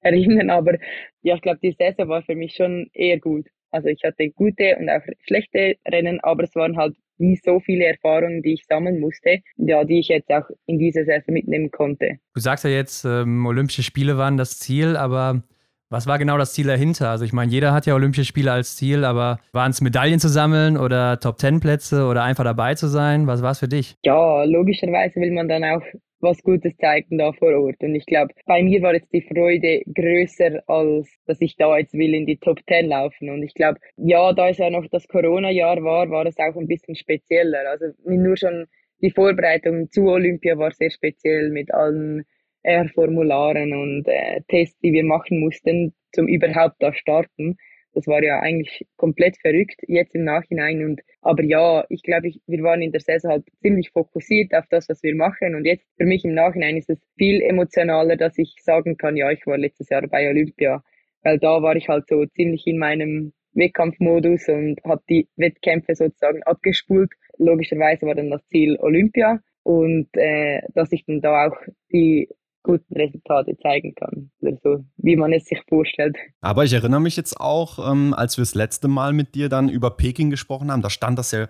erinnern, 0.00 0.50
aber 0.50 0.78
ja, 1.22 1.34
ich 1.34 1.42
glaube, 1.42 1.60
die 1.62 1.72
Saison 1.72 2.08
war 2.08 2.22
für 2.22 2.34
mich 2.34 2.54
schon 2.54 2.88
eher 2.94 3.18
gut. 3.18 3.46
Also 3.70 3.88
ich 3.88 4.02
hatte 4.02 4.30
gute 4.30 4.76
und 4.78 4.88
auch 4.88 5.02
schlechte 5.26 5.76
Rennen, 5.86 6.18
aber 6.20 6.44
es 6.44 6.54
waren 6.56 6.76
halt 6.76 6.96
wie 7.18 7.36
so 7.36 7.60
viele 7.60 7.84
Erfahrungen, 7.84 8.42
die 8.42 8.54
ich 8.54 8.64
sammeln 8.66 8.98
musste, 8.98 9.40
ja, 9.56 9.84
die 9.84 10.00
ich 10.00 10.08
jetzt 10.08 10.30
auch 10.30 10.48
in 10.66 10.78
dieser 10.78 11.04
Saison 11.04 11.34
mitnehmen 11.34 11.70
konnte. 11.70 12.18
Du 12.34 12.40
sagst 12.40 12.64
ja 12.64 12.70
jetzt, 12.70 13.04
ähm, 13.04 13.44
Olympische 13.46 13.82
Spiele 13.82 14.16
waren 14.16 14.38
das 14.38 14.58
Ziel, 14.58 14.96
aber 14.96 15.42
was 15.90 16.06
war 16.06 16.18
genau 16.18 16.38
das 16.38 16.54
Ziel 16.54 16.66
dahinter? 16.66 17.10
Also 17.10 17.24
ich 17.24 17.32
meine, 17.32 17.50
jeder 17.50 17.72
hat 17.72 17.84
ja 17.84 17.94
Olympische 17.94 18.24
Spiele 18.24 18.52
als 18.52 18.76
Ziel, 18.76 19.04
aber 19.04 19.40
waren 19.52 19.72
es 19.72 19.80
Medaillen 19.80 20.20
zu 20.20 20.28
sammeln 20.28 20.76
oder 20.76 21.18
Top-Ten-Plätze 21.18 22.06
oder 22.06 22.22
einfach 22.22 22.44
dabei 22.44 22.74
zu 22.76 22.86
sein? 22.86 23.26
Was 23.26 23.42
war 23.42 23.50
es 23.50 23.58
für 23.58 23.68
dich? 23.68 23.96
Ja, 24.04 24.44
logischerweise 24.44 25.20
will 25.20 25.32
man 25.32 25.48
dann 25.48 25.64
auch 25.64 25.82
was 26.20 26.42
Gutes 26.42 26.76
zeigen 26.76 27.18
da 27.18 27.32
vor 27.32 27.52
Ort. 27.54 27.80
Und 27.80 27.94
ich 27.94 28.06
glaube, 28.06 28.32
bei 28.46 28.62
mir 28.62 28.82
war 28.82 28.94
jetzt 28.94 29.12
die 29.12 29.22
Freude 29.22 29.82
größer, 29.92 30.62
als 30.68 31.08
dass 31.26 31.40
ich 31.40 31.56
da 31.56 31.76
jetzt 31.78 31.94
will 31.94 32.14
in 32.14 32.26
die 32.26 32.36
Top 32.36 32.60
Ten 32.66 32.88
laufen. 32.88 33.30
Und 33.30 33.42
ich 33.42 33.54
glaube, 33.54 33.80
ja, 33.96 34.32
da 34.32 34.48
es 34.48 34.58
ja 34.58 34.70
noch 34.70 34.86
das 34.90 35.08
Corona-Jahr 35.08 35.82
war, 35.82 36.10
war 36.10 36.26
es 36.26 36.38
auch 36.38 36.56
ein 36.56 36.68
bisschen 36.68 36.94
spezieller. 36.94 37.68
Also 37.68 37.86
nur 38.04 38.36
schon 38.36 38.66
die 39.02 39.10
Vorbereitung 39.10 39.90
zu 39.90 40.08
Olympia 40.08 40.58
war 40.58 40.72
sehr 40.72 40.90
speziell 40.90 41.50
mit 41.50 41.72
allen 41.72 42.24
äh, 42.62 42.86
Formularen 42.88 43.72
und 43.72 44.06
äh, 44.08 44.40
Tests, 44.48 44.78
die 44.80 44.92
wir 44.92 45.04
machen 45.04 45.40
mussten, 45.40 45.94
zum 46.12 46.28
überhaupt 46.28 46.76
da 46.80 46.92
starten. 46.92 47.56
Das 47.92 48.06
war 48.06 48.22
ja 48.22 48.38
eigentlich 48.40 48.86
komplett 48.96 49.36
verrückt 49.38 49.80
jetzt 49.88 50.14
im 50.14 50.24
Nachhinein. 50.24 50.84
Und 50.84 51.00
aber 51.22 51.42
ja, 51.42 51.84
ich 51.88 52.02
glaube, 52.02 52.28
ich, 52.28 52.40
wir 52.46 52.62
waren 52.62 52.82
in 52.82 52.92
der 52.92 53.00
Saison 53.00 53.32
halt 53.32 53.44
ziemlich 53.62 53.90
fokussiert 53.90 54.54
auf 54.54 54.64
das, 54.70 54.88
was 54.88 55.02
wir 55.02 55.14
machen. 55.14 55.54
Und 55.54 55.64
jetzt 55.64 55.86
für 55.96 56.04
mich 56.04 56.24
im 56.24 56.34
Nachhinein 56.34 56.76
ist 56.76 56.90
es 56.90 57.00
viel 57.18 57.42
emotionaler, 57.42 58.16
dass 58.16 58.38
ich 58.38 58.54
sagen 58.62 58.96
kann, 58.96 59.16
ja, 59.16 59.30
ich 59.30 59.44
war 59.46 59.58
letztes 59.58 59.88
Jahr 59.88 60.06
bei 60.06 60.28
Olympia, 60.28 60.84
weil 61.22 61.38
da 61.38 61.62
war 61.62 61.74
ich 61.74 61.88
halt 61.88 62.06
so 62.08 62.24
ziemlich 62.26 62.66
in 62.66 62.78
meinem 62.78 63.32
Wettkampfmodus 63.54 64.48
und 64.48 64.80
habe 64.84 65.02
die 65.08 65.28
Wettkämpfe 65.36 65.94
sozusagen 65.94 66.42
abgespult. 66.44 67.10
Logischerweise 67.38 68.06
war 68.06 68.14
dann 68.14 68.30
das 68.30 68.46
Ziel 68.46 68.76
Olympia 68.78 69.40
und 69.64 70.08
äh, 70.12 70.60
dass 70.74 70.92
ich 70.92 71.04
dann 71.06 71.20
da 71.20 71.48
auch 71.48 71.56
die 71.92 72.28
guten 72.62 72.94
Resultate 72.94 73.56
zeigen 73.62 73.94
kann, 73.94 74.30
so 74.62 74.84
wie 74.96 75.16
man 75.16 75.32
es 75.32 75.46
sich 75.46 75.60
vorstellt. 75.68 76.16
Aber 76.40 76.64
ich 76.64 76.72
erinnere 76.72 77.00
mich 77.00 77.16
jetzt 77.16 77.40
auch, 77.40 77.90
ähm, 77.90 78.14
als 78.14 78.36
wir 78.36 78.42
das 78.42 78.54
letzte 78.54 78.88
Mal 78.88 79.12
mit 79.12 79.34
dir 79.34 79.48
dann 79.48 79.68
über 79.68 79.90
Peking 79.90 80.30
gesprochen 80.30 80.70
haben, 80.70 80.82
da 80.82 80.90
stand 80.90 81.18
das 81.18 81.32
ja 81.32 81.46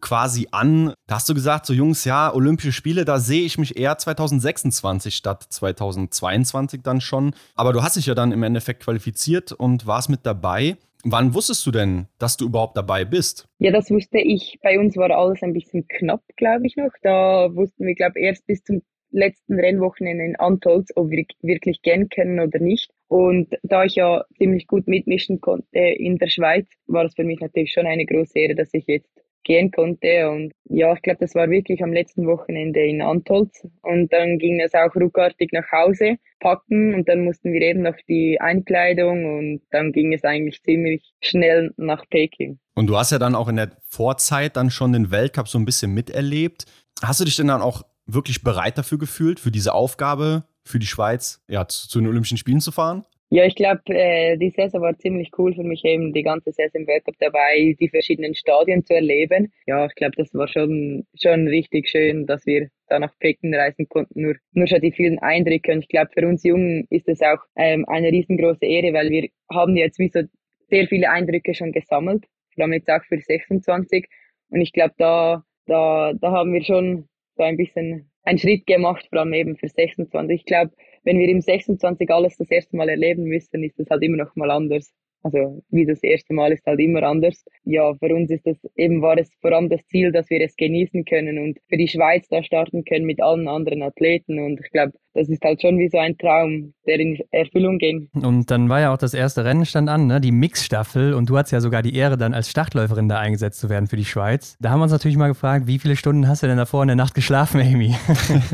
quasi 0.00 0.48
an. 0.50 0.92
Da 1.06 1.16
hast 1.16 1.28
du 1.28 1.34
gesagt, 1.34 1.66
so 1.66 1.72
Jungs, 1.72 2.04
ja, 2.04 2.32
Olympische 2.34 2.72
Spiele, 2.72 3.04
da 3.04 3.18
sehe 3.18 3.44
ich 3.44 3.58
mich 3.58 3.78
eher 3.78 3.96
2026 3.96 5.14
statt 5.14 5.46
2022 5.48 6.82
dann 6.82 7.00
schon. 7.00 7.34
Aber 7.54 7.72
du 7.72 7.82
hast 7.82 7.96
dich 7.96 8.06
ja 8.06 8.14
dann 8.14 8.32
im 8.32 8.42
Endeffekt 8.42 8.82
qualifiziert 8.82 9.52
und 9.52 9.86
warst 9.86 10.10
mit 10.10 10.20
dabei. 10.24 10.76
Wann 11.02 11.32
wusstest 11.32 11.64
du 11.64 11.70
denn, 11.70 12.08
dass 12.18 12.36
du 12.36 12.44
überhaupt 12.44 12.76
dabei 12.76 13.06
bist? 13.06 13.48
Ja, 13.58 13.72
das 13.72 13.90
wusste 13.90 14.18
ich. 14.18 14.58
Bei 14.62 14.78
uns 14.78 14.96
war 14.96 15.10
alles 15.10 15.42
ein 15.42 15.54
bisschen 15.54 15.88
knapp, 15.88 16.22
glaube 16.36 16.66
ich 16.66 16.76
noch. 16.76 16.90
Da 17.02 17.48
wussten 17.54 17.86
wir, 17.86 17.94
glaube 17.94 18.18
ich, 18.18 18.26
erst 18.26 18.46
bis 18.46 18.62
zum 18.62 18.82
letzten 19.10 19.58
Rennwochenende 19.58 20.24
in 20.24 20.36
Antolz, 20.36 20.90
ob 20.96 21.10
wir 21.10 21.24
wirklich 21.42 21.82
gehen 21.82 22.08
können 22.08 22.40
oder 22.40 22.58
nicht. 22.58 22.90
Und 23.08 23.48
da 23.62 23.84
ich 23.84 23.96
ja 23.96 24.24
ziemlich 24.36 24.66
gut 24.66 24.86
mitmischen 24.86 25.40
konnte 25.40 25.78
in 25.78 26.18
der 26.18 26.28
Schweiz, 26.28 26.68
war 26.86 27.04
es 27.04 27.14
für 27.14 27.24
mich 27.24 27.40
natürlich 27.40 27.72
schon 27.72 27.86
eine 27.86 28.06
große 28.06 28.38
Ehre, 28.38 28.54
dass 28.54 28.72
ich 28.72 28.86
jetzt 28.86 29.10
gehen 29.44 29.70
konnte. 29.70 30.30
Und 30.30 30.52
ja, 30.64 30.92
ich 30.92 31.02
glaube, 31.02 31.18
das 31.20 31.34
war 31.34 31.50
wirklich 31.50 31.82
am 31.82 31.92
letzten 31.92 32.26
Wochenende 32.26 32.80
in 32.80 33.02
Antolz. 33.02 33.66
Und 33.82 34.12
dann 34.12 34.38
ging 34.38 34.60
es 34.60 34.74
auch 34.74 34.94
ruckartig 34.94 35.50
nach 35.52 35.70
Hause 35.72 36.16
packen 36.40 36.94
und 36.94 37.08
dann 37.08 37.24
mussten 37.24 37.52
wir 37.52 37.60
eben 37.60 37.82
noch 37.82 37.96
die 38.08 38.40
Einkleidung 38.40 39.38
und 39.38 39.60
dann 39.70 39.92
ging 39.92 40.12
es 40.14 40.24
eigentlich 40.24 40.62
ziemlich 40.62 41.12
schnell 41.20 41.72
nach 41.76 42.04
Peking. 42.08 42.58
Und 42.74 42.86
du 42.86 42.96
hast 42.96 43.12
ja 43.12 43.18
dann 43.18 43.34
auch 43.34 43.48
in 43.48 43.56
der 43.56 43.72
Vorzeit 43.88 44.56
dann 44.56 44.70
schon 44.70 44.92
den 44.92 45.10
Weltcup 45.10 45.48
so 45.48 45.58
ein 45.58 45.66
bisschen 45.66 45.92
miterlebt. 45.92 46.64
Hast 47.02 47.20
du 47.20 47.24
dich 47.24 47.36
denn 47.36 47.48
dann 47.48 47.60
auch 47.60 47.82
wirklich 48.14 48.42
bereit 48.42 48.78
dafür 48.78 48.98
gefühlt, 48.98 49.40
für 49.40 49.50
diese 49.50 49.74
Aufgabe, 49.74 50.44
für 50.64 50.78
die 50.78 50.86
Schweiz, 50.86 51.42
ja, 51.48 51.66
zu, 51.66 51.88
zu 51.88 52.00
den 52.00 52.08
Olympischen 52.08 52.38
Spielen 52.38 52.60
zu 52.60 52.72
fahren? 52.72 53.04
Ja, 53.32 53.44
ich 53.44 53.54
glaube, 53.54 53.82
äh, 53.86 54.36
die 54.38 54.50
Saison 54.50 54.80
war 54.82 54.98
ziemlich 54.98 55.30
cool 55.38 55.54
für 55.54 55.62
mich 55.62 55.84
eben, 55.84 56.12
die 56.12 56.24
ganze 56.24 56.50
Saison 56.50 56.80
im 56.80 56.86
Weltcup 56.88 57.14
dabei, 57.20 57.76
die 57.78 57.88
verschiedenen 57.88 58.34
Stadien 58.34 58.84
zu 58.84 58.92
erleben. 58.92 59.52
Ja, 59.66 59.86
ich 59.86 59.94
glaube, 59.94 60.16
das 60.16 60.34
war 60.34 60.48
schon, 60.48 61.06
schon 61.14 61.46
richtig 61.46 61.88
schön, 61.88 62.26
dass 62.26 62.44
wir 62.44 62.70
da 62.88 62.98
nach 62.98 63.16
Peking 63.20 63.54
reisen 63.54 63.88
konnten. 63.88 64.20
Nur, 64.20 64.34
nur 64.52 64.66
schon 64.66 64.80
die 64.80 64.90
vielen 64.90 65.20
Eindrücke. 65.20 65.70
Und 65.70 65.78
ich 65.78 65.88
glaube, 65.88 66.10
für 66.12 66.26
uns 66.26 66.42
Jungen 66.42 66.88
ist 66.90 67.08
es 67.08 67.22
auch 67.22 67.38
ähm, 67.54 67.84
eine 67.86 68.08
riesengroße 68.08 68.66
Ehre, 68.66 68.92
weil 68.92 69.10
wir 69.10 69.28
haben 69.52 69.76
jetzt 69.76 70.00
wie 70.00 70.08
so 70.08 70.22
sehr 70.68 70.88
viele 70.88 71.08
Eindrücke 71.08 71.54
schon 71.54 71.70
gesammelt. 71.70 72.24
Vor 72.56 72.64
allem 72.64 72.72
jetzt 72.72 72.90
auch 72.90 73.04
für 73.04 73.20
26. 73.20 74.08
Und 74.48 74.60
ich 74.60 74.72
glaube, 74.72 74.94
da, 74.98 75.44
da, 75.66 76.12
da 76.20 76.32
haben 76.32 76.52
wir 76.52 76.64
schon 76.64 77.08
so 77.40 77.44
ein 77.44 77.56
bisschen 77.56 78.10
einen 78.22 78.38
Schritt 78.38 78.66
gemacht, 78.66 79.06
vor 79.08 79.20
allem 79.20 79.32
eben 79.32 79.56
für 79.56 79.68
26. 79.68 80.40
Ich 80.40 80.44
glaube, 80.44 80.72
wenn 81.04 81.18
wir 81.18 81.26
im 81.28 81.40
26 81.40 82.10
alles 82.10 82.36
das 82.36 82.50
erste 82.50 82.76
Mal 82.76 82.90
erleben 82.90 83.24
müssen, 83.24 83.64
ist 83.64 83.78
das 83.78 83.88
halt 83.88 84.02
immer 84.02 84.18
noch 84.18 84.36
mal 84.36 84.50
anders. 84.50 84.92
Also 85.22 85.62
wie 85.70 85.86
das 85.86 86.02
erste 86.02 86.32
Mal 86.32 86.52
ist 86.52 86.64
halt 86.66 86.80
immer 86.80 87.02
anders. 87.02 87.44
Ja, 87.64 87.94
für 87.94 88.14
uns 88.14 88.30
ist 88.30 88.46
das 88.46 88.56
eben 88.76 89.02
war 89.02 89.18
es 89.18 89.30
vor 89.40 89.52
allem 89.52 89.68
das 89.68 89.86
Ziel, 89.86 90.12
dass 90.12 90.30
wir 90.30 90.40
es 90.40 90.56
genießen 90.56 91.04
können 91.04 91.38
und 91.38 91.58
für 91.68 91.76
die 91.76 91.88
Schweiz 91.88 92.26
da 92.28 92.42
starten 92.42 92.84
können 92.84 93.04
mit 93.04 93.22
allen 93.22 93.48
anderen 93.48 93.82
Athleten. 93.82 94.38
Und 94.38 94.60
ich 94.60 94.70
glaube, 94.70 94.92
das 95.14 95.28
ist 95.28 95.42
halt 95.42 95.60
schon 95.60 95.78
wie 95.78 95.88
so 95.88 95.98
ein 95.98 96.16
Traum, 96.16 96.72
der 96.86 97.00
in 97.00 97.18
Erfüllung 97.32 97.78
ging. 97.78 98.08
Und 98.14 98.50
dann 98.50 98.68
war 98.68 98.80
ja 98.80 98.94
auch 98.94 98.98
das 98.98 99.12
erste 99.12 99.44
Rennen 99.44 99.66
stand 99.66 99.88
an, 99.88 100.06
ne? 100.06 100.20
die 100.20 100.32
Mixstaffel. 100.32 101.14
Und 101.14 101.28
du 101.28 101.36
hattest 101.36 101.52
ja 101.52 101.60
sogar 101.60 101.82
die 101.82 101.94
Ehre, 101.94 102.16
dann 102.16 102.32
als 102.32 102.48
Startläuferin 102.48 103.08
da 103.08 103.18
eingesetzt 103.18 103.60
zu 103.60 103.68
werden 103.68 103.88
für 103.88 103.96
die 103.96 104.04
Schweiz. 104.04 104.56
Da 104.60 104.70
haben 104.70 104.80
wir 104.80 104.84
uns 104.84 104.92
natürlich 104.92 105.16
mal 105.16 105.28
gefragt, 105.28 105.66
wie 105.66 105.78
viele 105.78 105.96
Stunden 105.96 106.28
hast 106.28 106.42
du 106.42 106.46
denn 106.46 106.56
davor 106.56 106.82
in 106.82 106.88
der 106.88 106.96
Nacht 106.96 107.14
geschlafen, 107.14 107.60
Amy? 107.60 107.94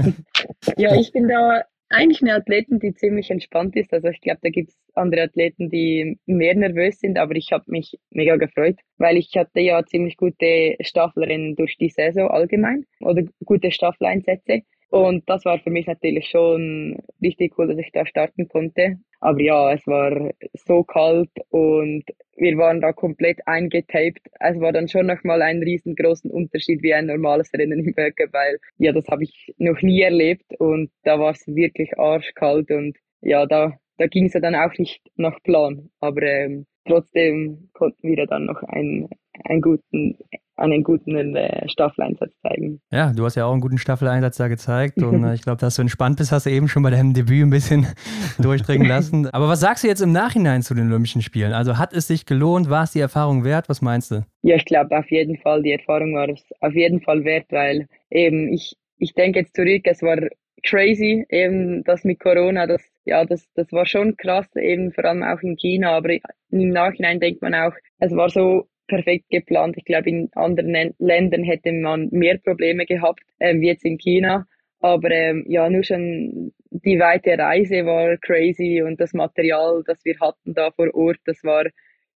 ja, 0.77 0.95
ich 0.97 1.13
bin 1.13 1.29
da 1.29 1.63
eigentlich 1.89 2.23
eine 2.23 2.35
Athletin, 2.35 2.79
die 2.81 2.95
ziemlich 2.95 3.31
entspannt 3.31 3.77
ist. 3.77 3.93
Also 3.93 4.09
ich 4.09 4.21
glaube, 4.21 4.41
da 4.43 4.51
gibt 4.51 4.71
es 4.71 4.79
andere 4.95 5.23
Athleten, 5.23 5.71
die 5.71 6.19
mehr 6.27 6.55
nervös 6.55 7.01
sind, 7.01 7.19
aber 7.19 7.35
ich 7.37 7.53
habe 7.53 7.65
mich 7.69 7.99
mega 8.11 8.37
gefreut, 8.37 8.77
weil 8.99 9.17
ich 9.17 9.31
hatte 9.37 9.61
ja 9.61 9.85
ziemlich 9.85 10.17
gute 10.17 10.77
Staffelrennen 10.81 11.57
durch 11.57 11.77
die 11.77 11.91
Saison 11.91 12.29
allgemein 12.29 12.87
oder 13.01 13.23
gute 13.45 13.71
Staffeleinsätze. 13.71 14.63
Und 14.89 15.29
das 15.29 15.45
war 15.45 15.59
für 15.59 15.71
mich 15.71 15.87
natürlich 15.87 16.29
schon 16.29 16.99
richtig 17.21 17.59
cool, 17.59 17.69
dass 17.69 17.79
ich 17.79 17.91
da 17.93 18.07
starten 18.07 18.49
konnte. 18.49 18.99
Aber 19.21 19.41
ja, 19.41 19.73
es 19.73 19.87
war 19.87 20.31
so 20.55 20.85
kalt 20.85 21.31
und 21.51 22.05
wir 22.37 22.57
waren 22.59 22.81
da 22.81 22.93
komplett 22.93 23.39
eingetaped. 23.47 24.21
Es 24.41 24.61
war 24.61 24.73
dann 24.73 24.89
schon 24.89 25.07
nochmal 25.07 25.43
ein 25.43 25.63
riesengroßen 25.63 26.31
Unterschied 26.31 26.83
wie 26.83 26.95
ein 26.95 27.07
normales 27.07 27.53
Rennen 27.53 27.87
im 27.87 27.97
Weltcup, 27.97 28.33
weil 28.33 28.59
ja, 28.79 28.93
das 28.93 29.09
habe 29.09 29.25
ich 29.25 29.55
noch 29.59 29.81
nie 29.83 30.03
erlebt 30.03 30.47
und 30.59 30.91
da 31.03 31.19
war 31.19 31.33
es 31.33 31.47
wirklich 31.47 31.99
arschkalt 31.99 32.71
und 32.71 32.97
ja, 33.21 33.47
da, 33.47 33.79
da 33.99 34.07
ging 34.07 34.27
es 34.27 34.35
ja 34.35 34.41
dann 34.41 34.55
auch 34.55 34.73
nicht 34.79 35.03
nach 35.17 35.43
Plan. 35.43 35.91
Aber 36.01 36.23
ähm, 36.23 36.67
trotzdem 36.87 37.71
konnten 37.73 38.09
wir 38.09 38.27
dann 38.27 38.47
noch 38.47 38.63
einen, 38.63 39.09
einen 39.45 39.61
guten 39.61 40.19
einen 40.57 40.83
guten 40.83 41.37
äh, 41.37 41.69
Staffeleinsatz 41.69 42.33
zeigen. 42.41 42.81
Ja, 42.91 43.13
du 43.13 43.25
hast 43.25 43.35
ja 43.35 43.45
auch 43.45 43.53
einen 43.53 43.61
guten 43.61 43.79
Staffeleinsatz 43.79 44.39
da 44.39 44.49
gezeigt 44.49 45.03
und 45.03 45.25
äh, 45.25 45.35
ich 45.35 45.43
glaube, 45.43 45.59
dass 45.59 45.77
du 45.77 45.83
entspannt 45.83 46.17
bist, 46.17 46.33
hast 46.33 46.47
du 46.47 46.51
eben 46.51 46.69
schon 46.69 46.83
bei 46.83 46.91
deinem 46.91 47.13
Debüt 47.13 47.43
ein 47.43 47.51
bisschen 47.51 47.87
durchdringen 48.39 48.89
lassen. 48.89 49.29
Aber 49.29 49.49
was 49.49 49.61
sagst 49.61 49.85
du 49.85 49.89
jetzt 49.89 50.01
im 50.01 50.13
Nachhinein 50.13 50.63
zu 50.63 50.75
den 50.75 50.89
Olympischen 50.89 51.23
Spielen? 51.23 51.53
Also 51.53 51.79
hat 51.79 51.93
es 51.93 52.07
sich 52.07 52.27
gelohnt? 52.27 52.71
War 52.71 52.85
es 52.85 52.93
die 52.93 53.01
Erfahrung 53.01 53.45
wert? 53.45 53.69
Was 53.69 53.83
meinst 53.83 54.11
du? 54.11 54.25
Ja, 54.43 54.57
ich 54.57 54.65
glaube 54.65 54.97
auf 54.97 55.11
jeden 55.11 55.37
Fall, 55.39 55.63
die 55.63 55.73
Erfahrung 55.73 56.15
war 56.15 56.29
es 56.29 56.43
auf 56.61 56.75
jeden 56.75 57.01
Fall 57.03 57.25
wert, 57.25 57.47
weil 57.51 57.87
eben 58.11 58.53
ich, 58.53 58.77
ich 58.99 59.13
denke 59.15 59.41
jetzt 59.41 59.55
zurück, 59.55 59.83
es 59.85 60.03
war 60.03 60.17
crazy, 60.63 61.25
eben 61.29 61.85
das 61.85 62.05
mit 62.05 62.19
Corona, 62.19 62.67
das, 62.67 62.83
ja, 63.05 63.25
das, 63.25 63.47
das 63.55 63.71
war 63.73 63.87
schon 63.87 64.17
krass, 64.17 64.49
eben 64.57 64.93
vor 64.93 65.05
allem 65.05 65.23
auch 65.23 65.41
in 65.43 65.57
China, 65.57 65.97
aber 65.97 66.15
im 66.51 66.71
Nachhinein 66.71 67.21
denkt 67.21 67.43
man 67.43 67.55
auch, 67.55 67.73
es 67.99 68.15
war 68.17 68.31
so 68.31 68.67
perfekt 68.87 69.27
geplant. 69.31 69.77
Ich 69.77 69.85
glaube, 69.85 70.09
in 70.11 70.31
anderen 70.35 70.95
Ländern 70.99 71.45
hätte 71.45 71.73
man 71.73 72.09
mehr 72.11 72.39
Probleme 72.39 72.87
gehabt, 72.87 73.23
ähm, 73.41 73.61
wie 73.61 73.69
jetzt 73.69 73.85
in 73.85 73.99
China. 73.99 74.47
Aber 74.81 75.11
ähm, 75.11 75.45
ja, 75.49 75.69
nur 75.71 75.83
schon 75.83 76.53
die 76.71 76.99
weite 76.99 77.39
Reise 77.39 77.87
war 77.87 78.17
crazy 78.19 78.83
und 78.83 79.01
das 79.01 79.15
Material, 79.15 79.83
das 79.87 80.05
wir 80.05 80.19
hatten 80.21 80.55
da 80.55 80.71
vor 80.71 80.95
Ort, 80.95 81.19
das 81.25 81.43
war 81.45 81.65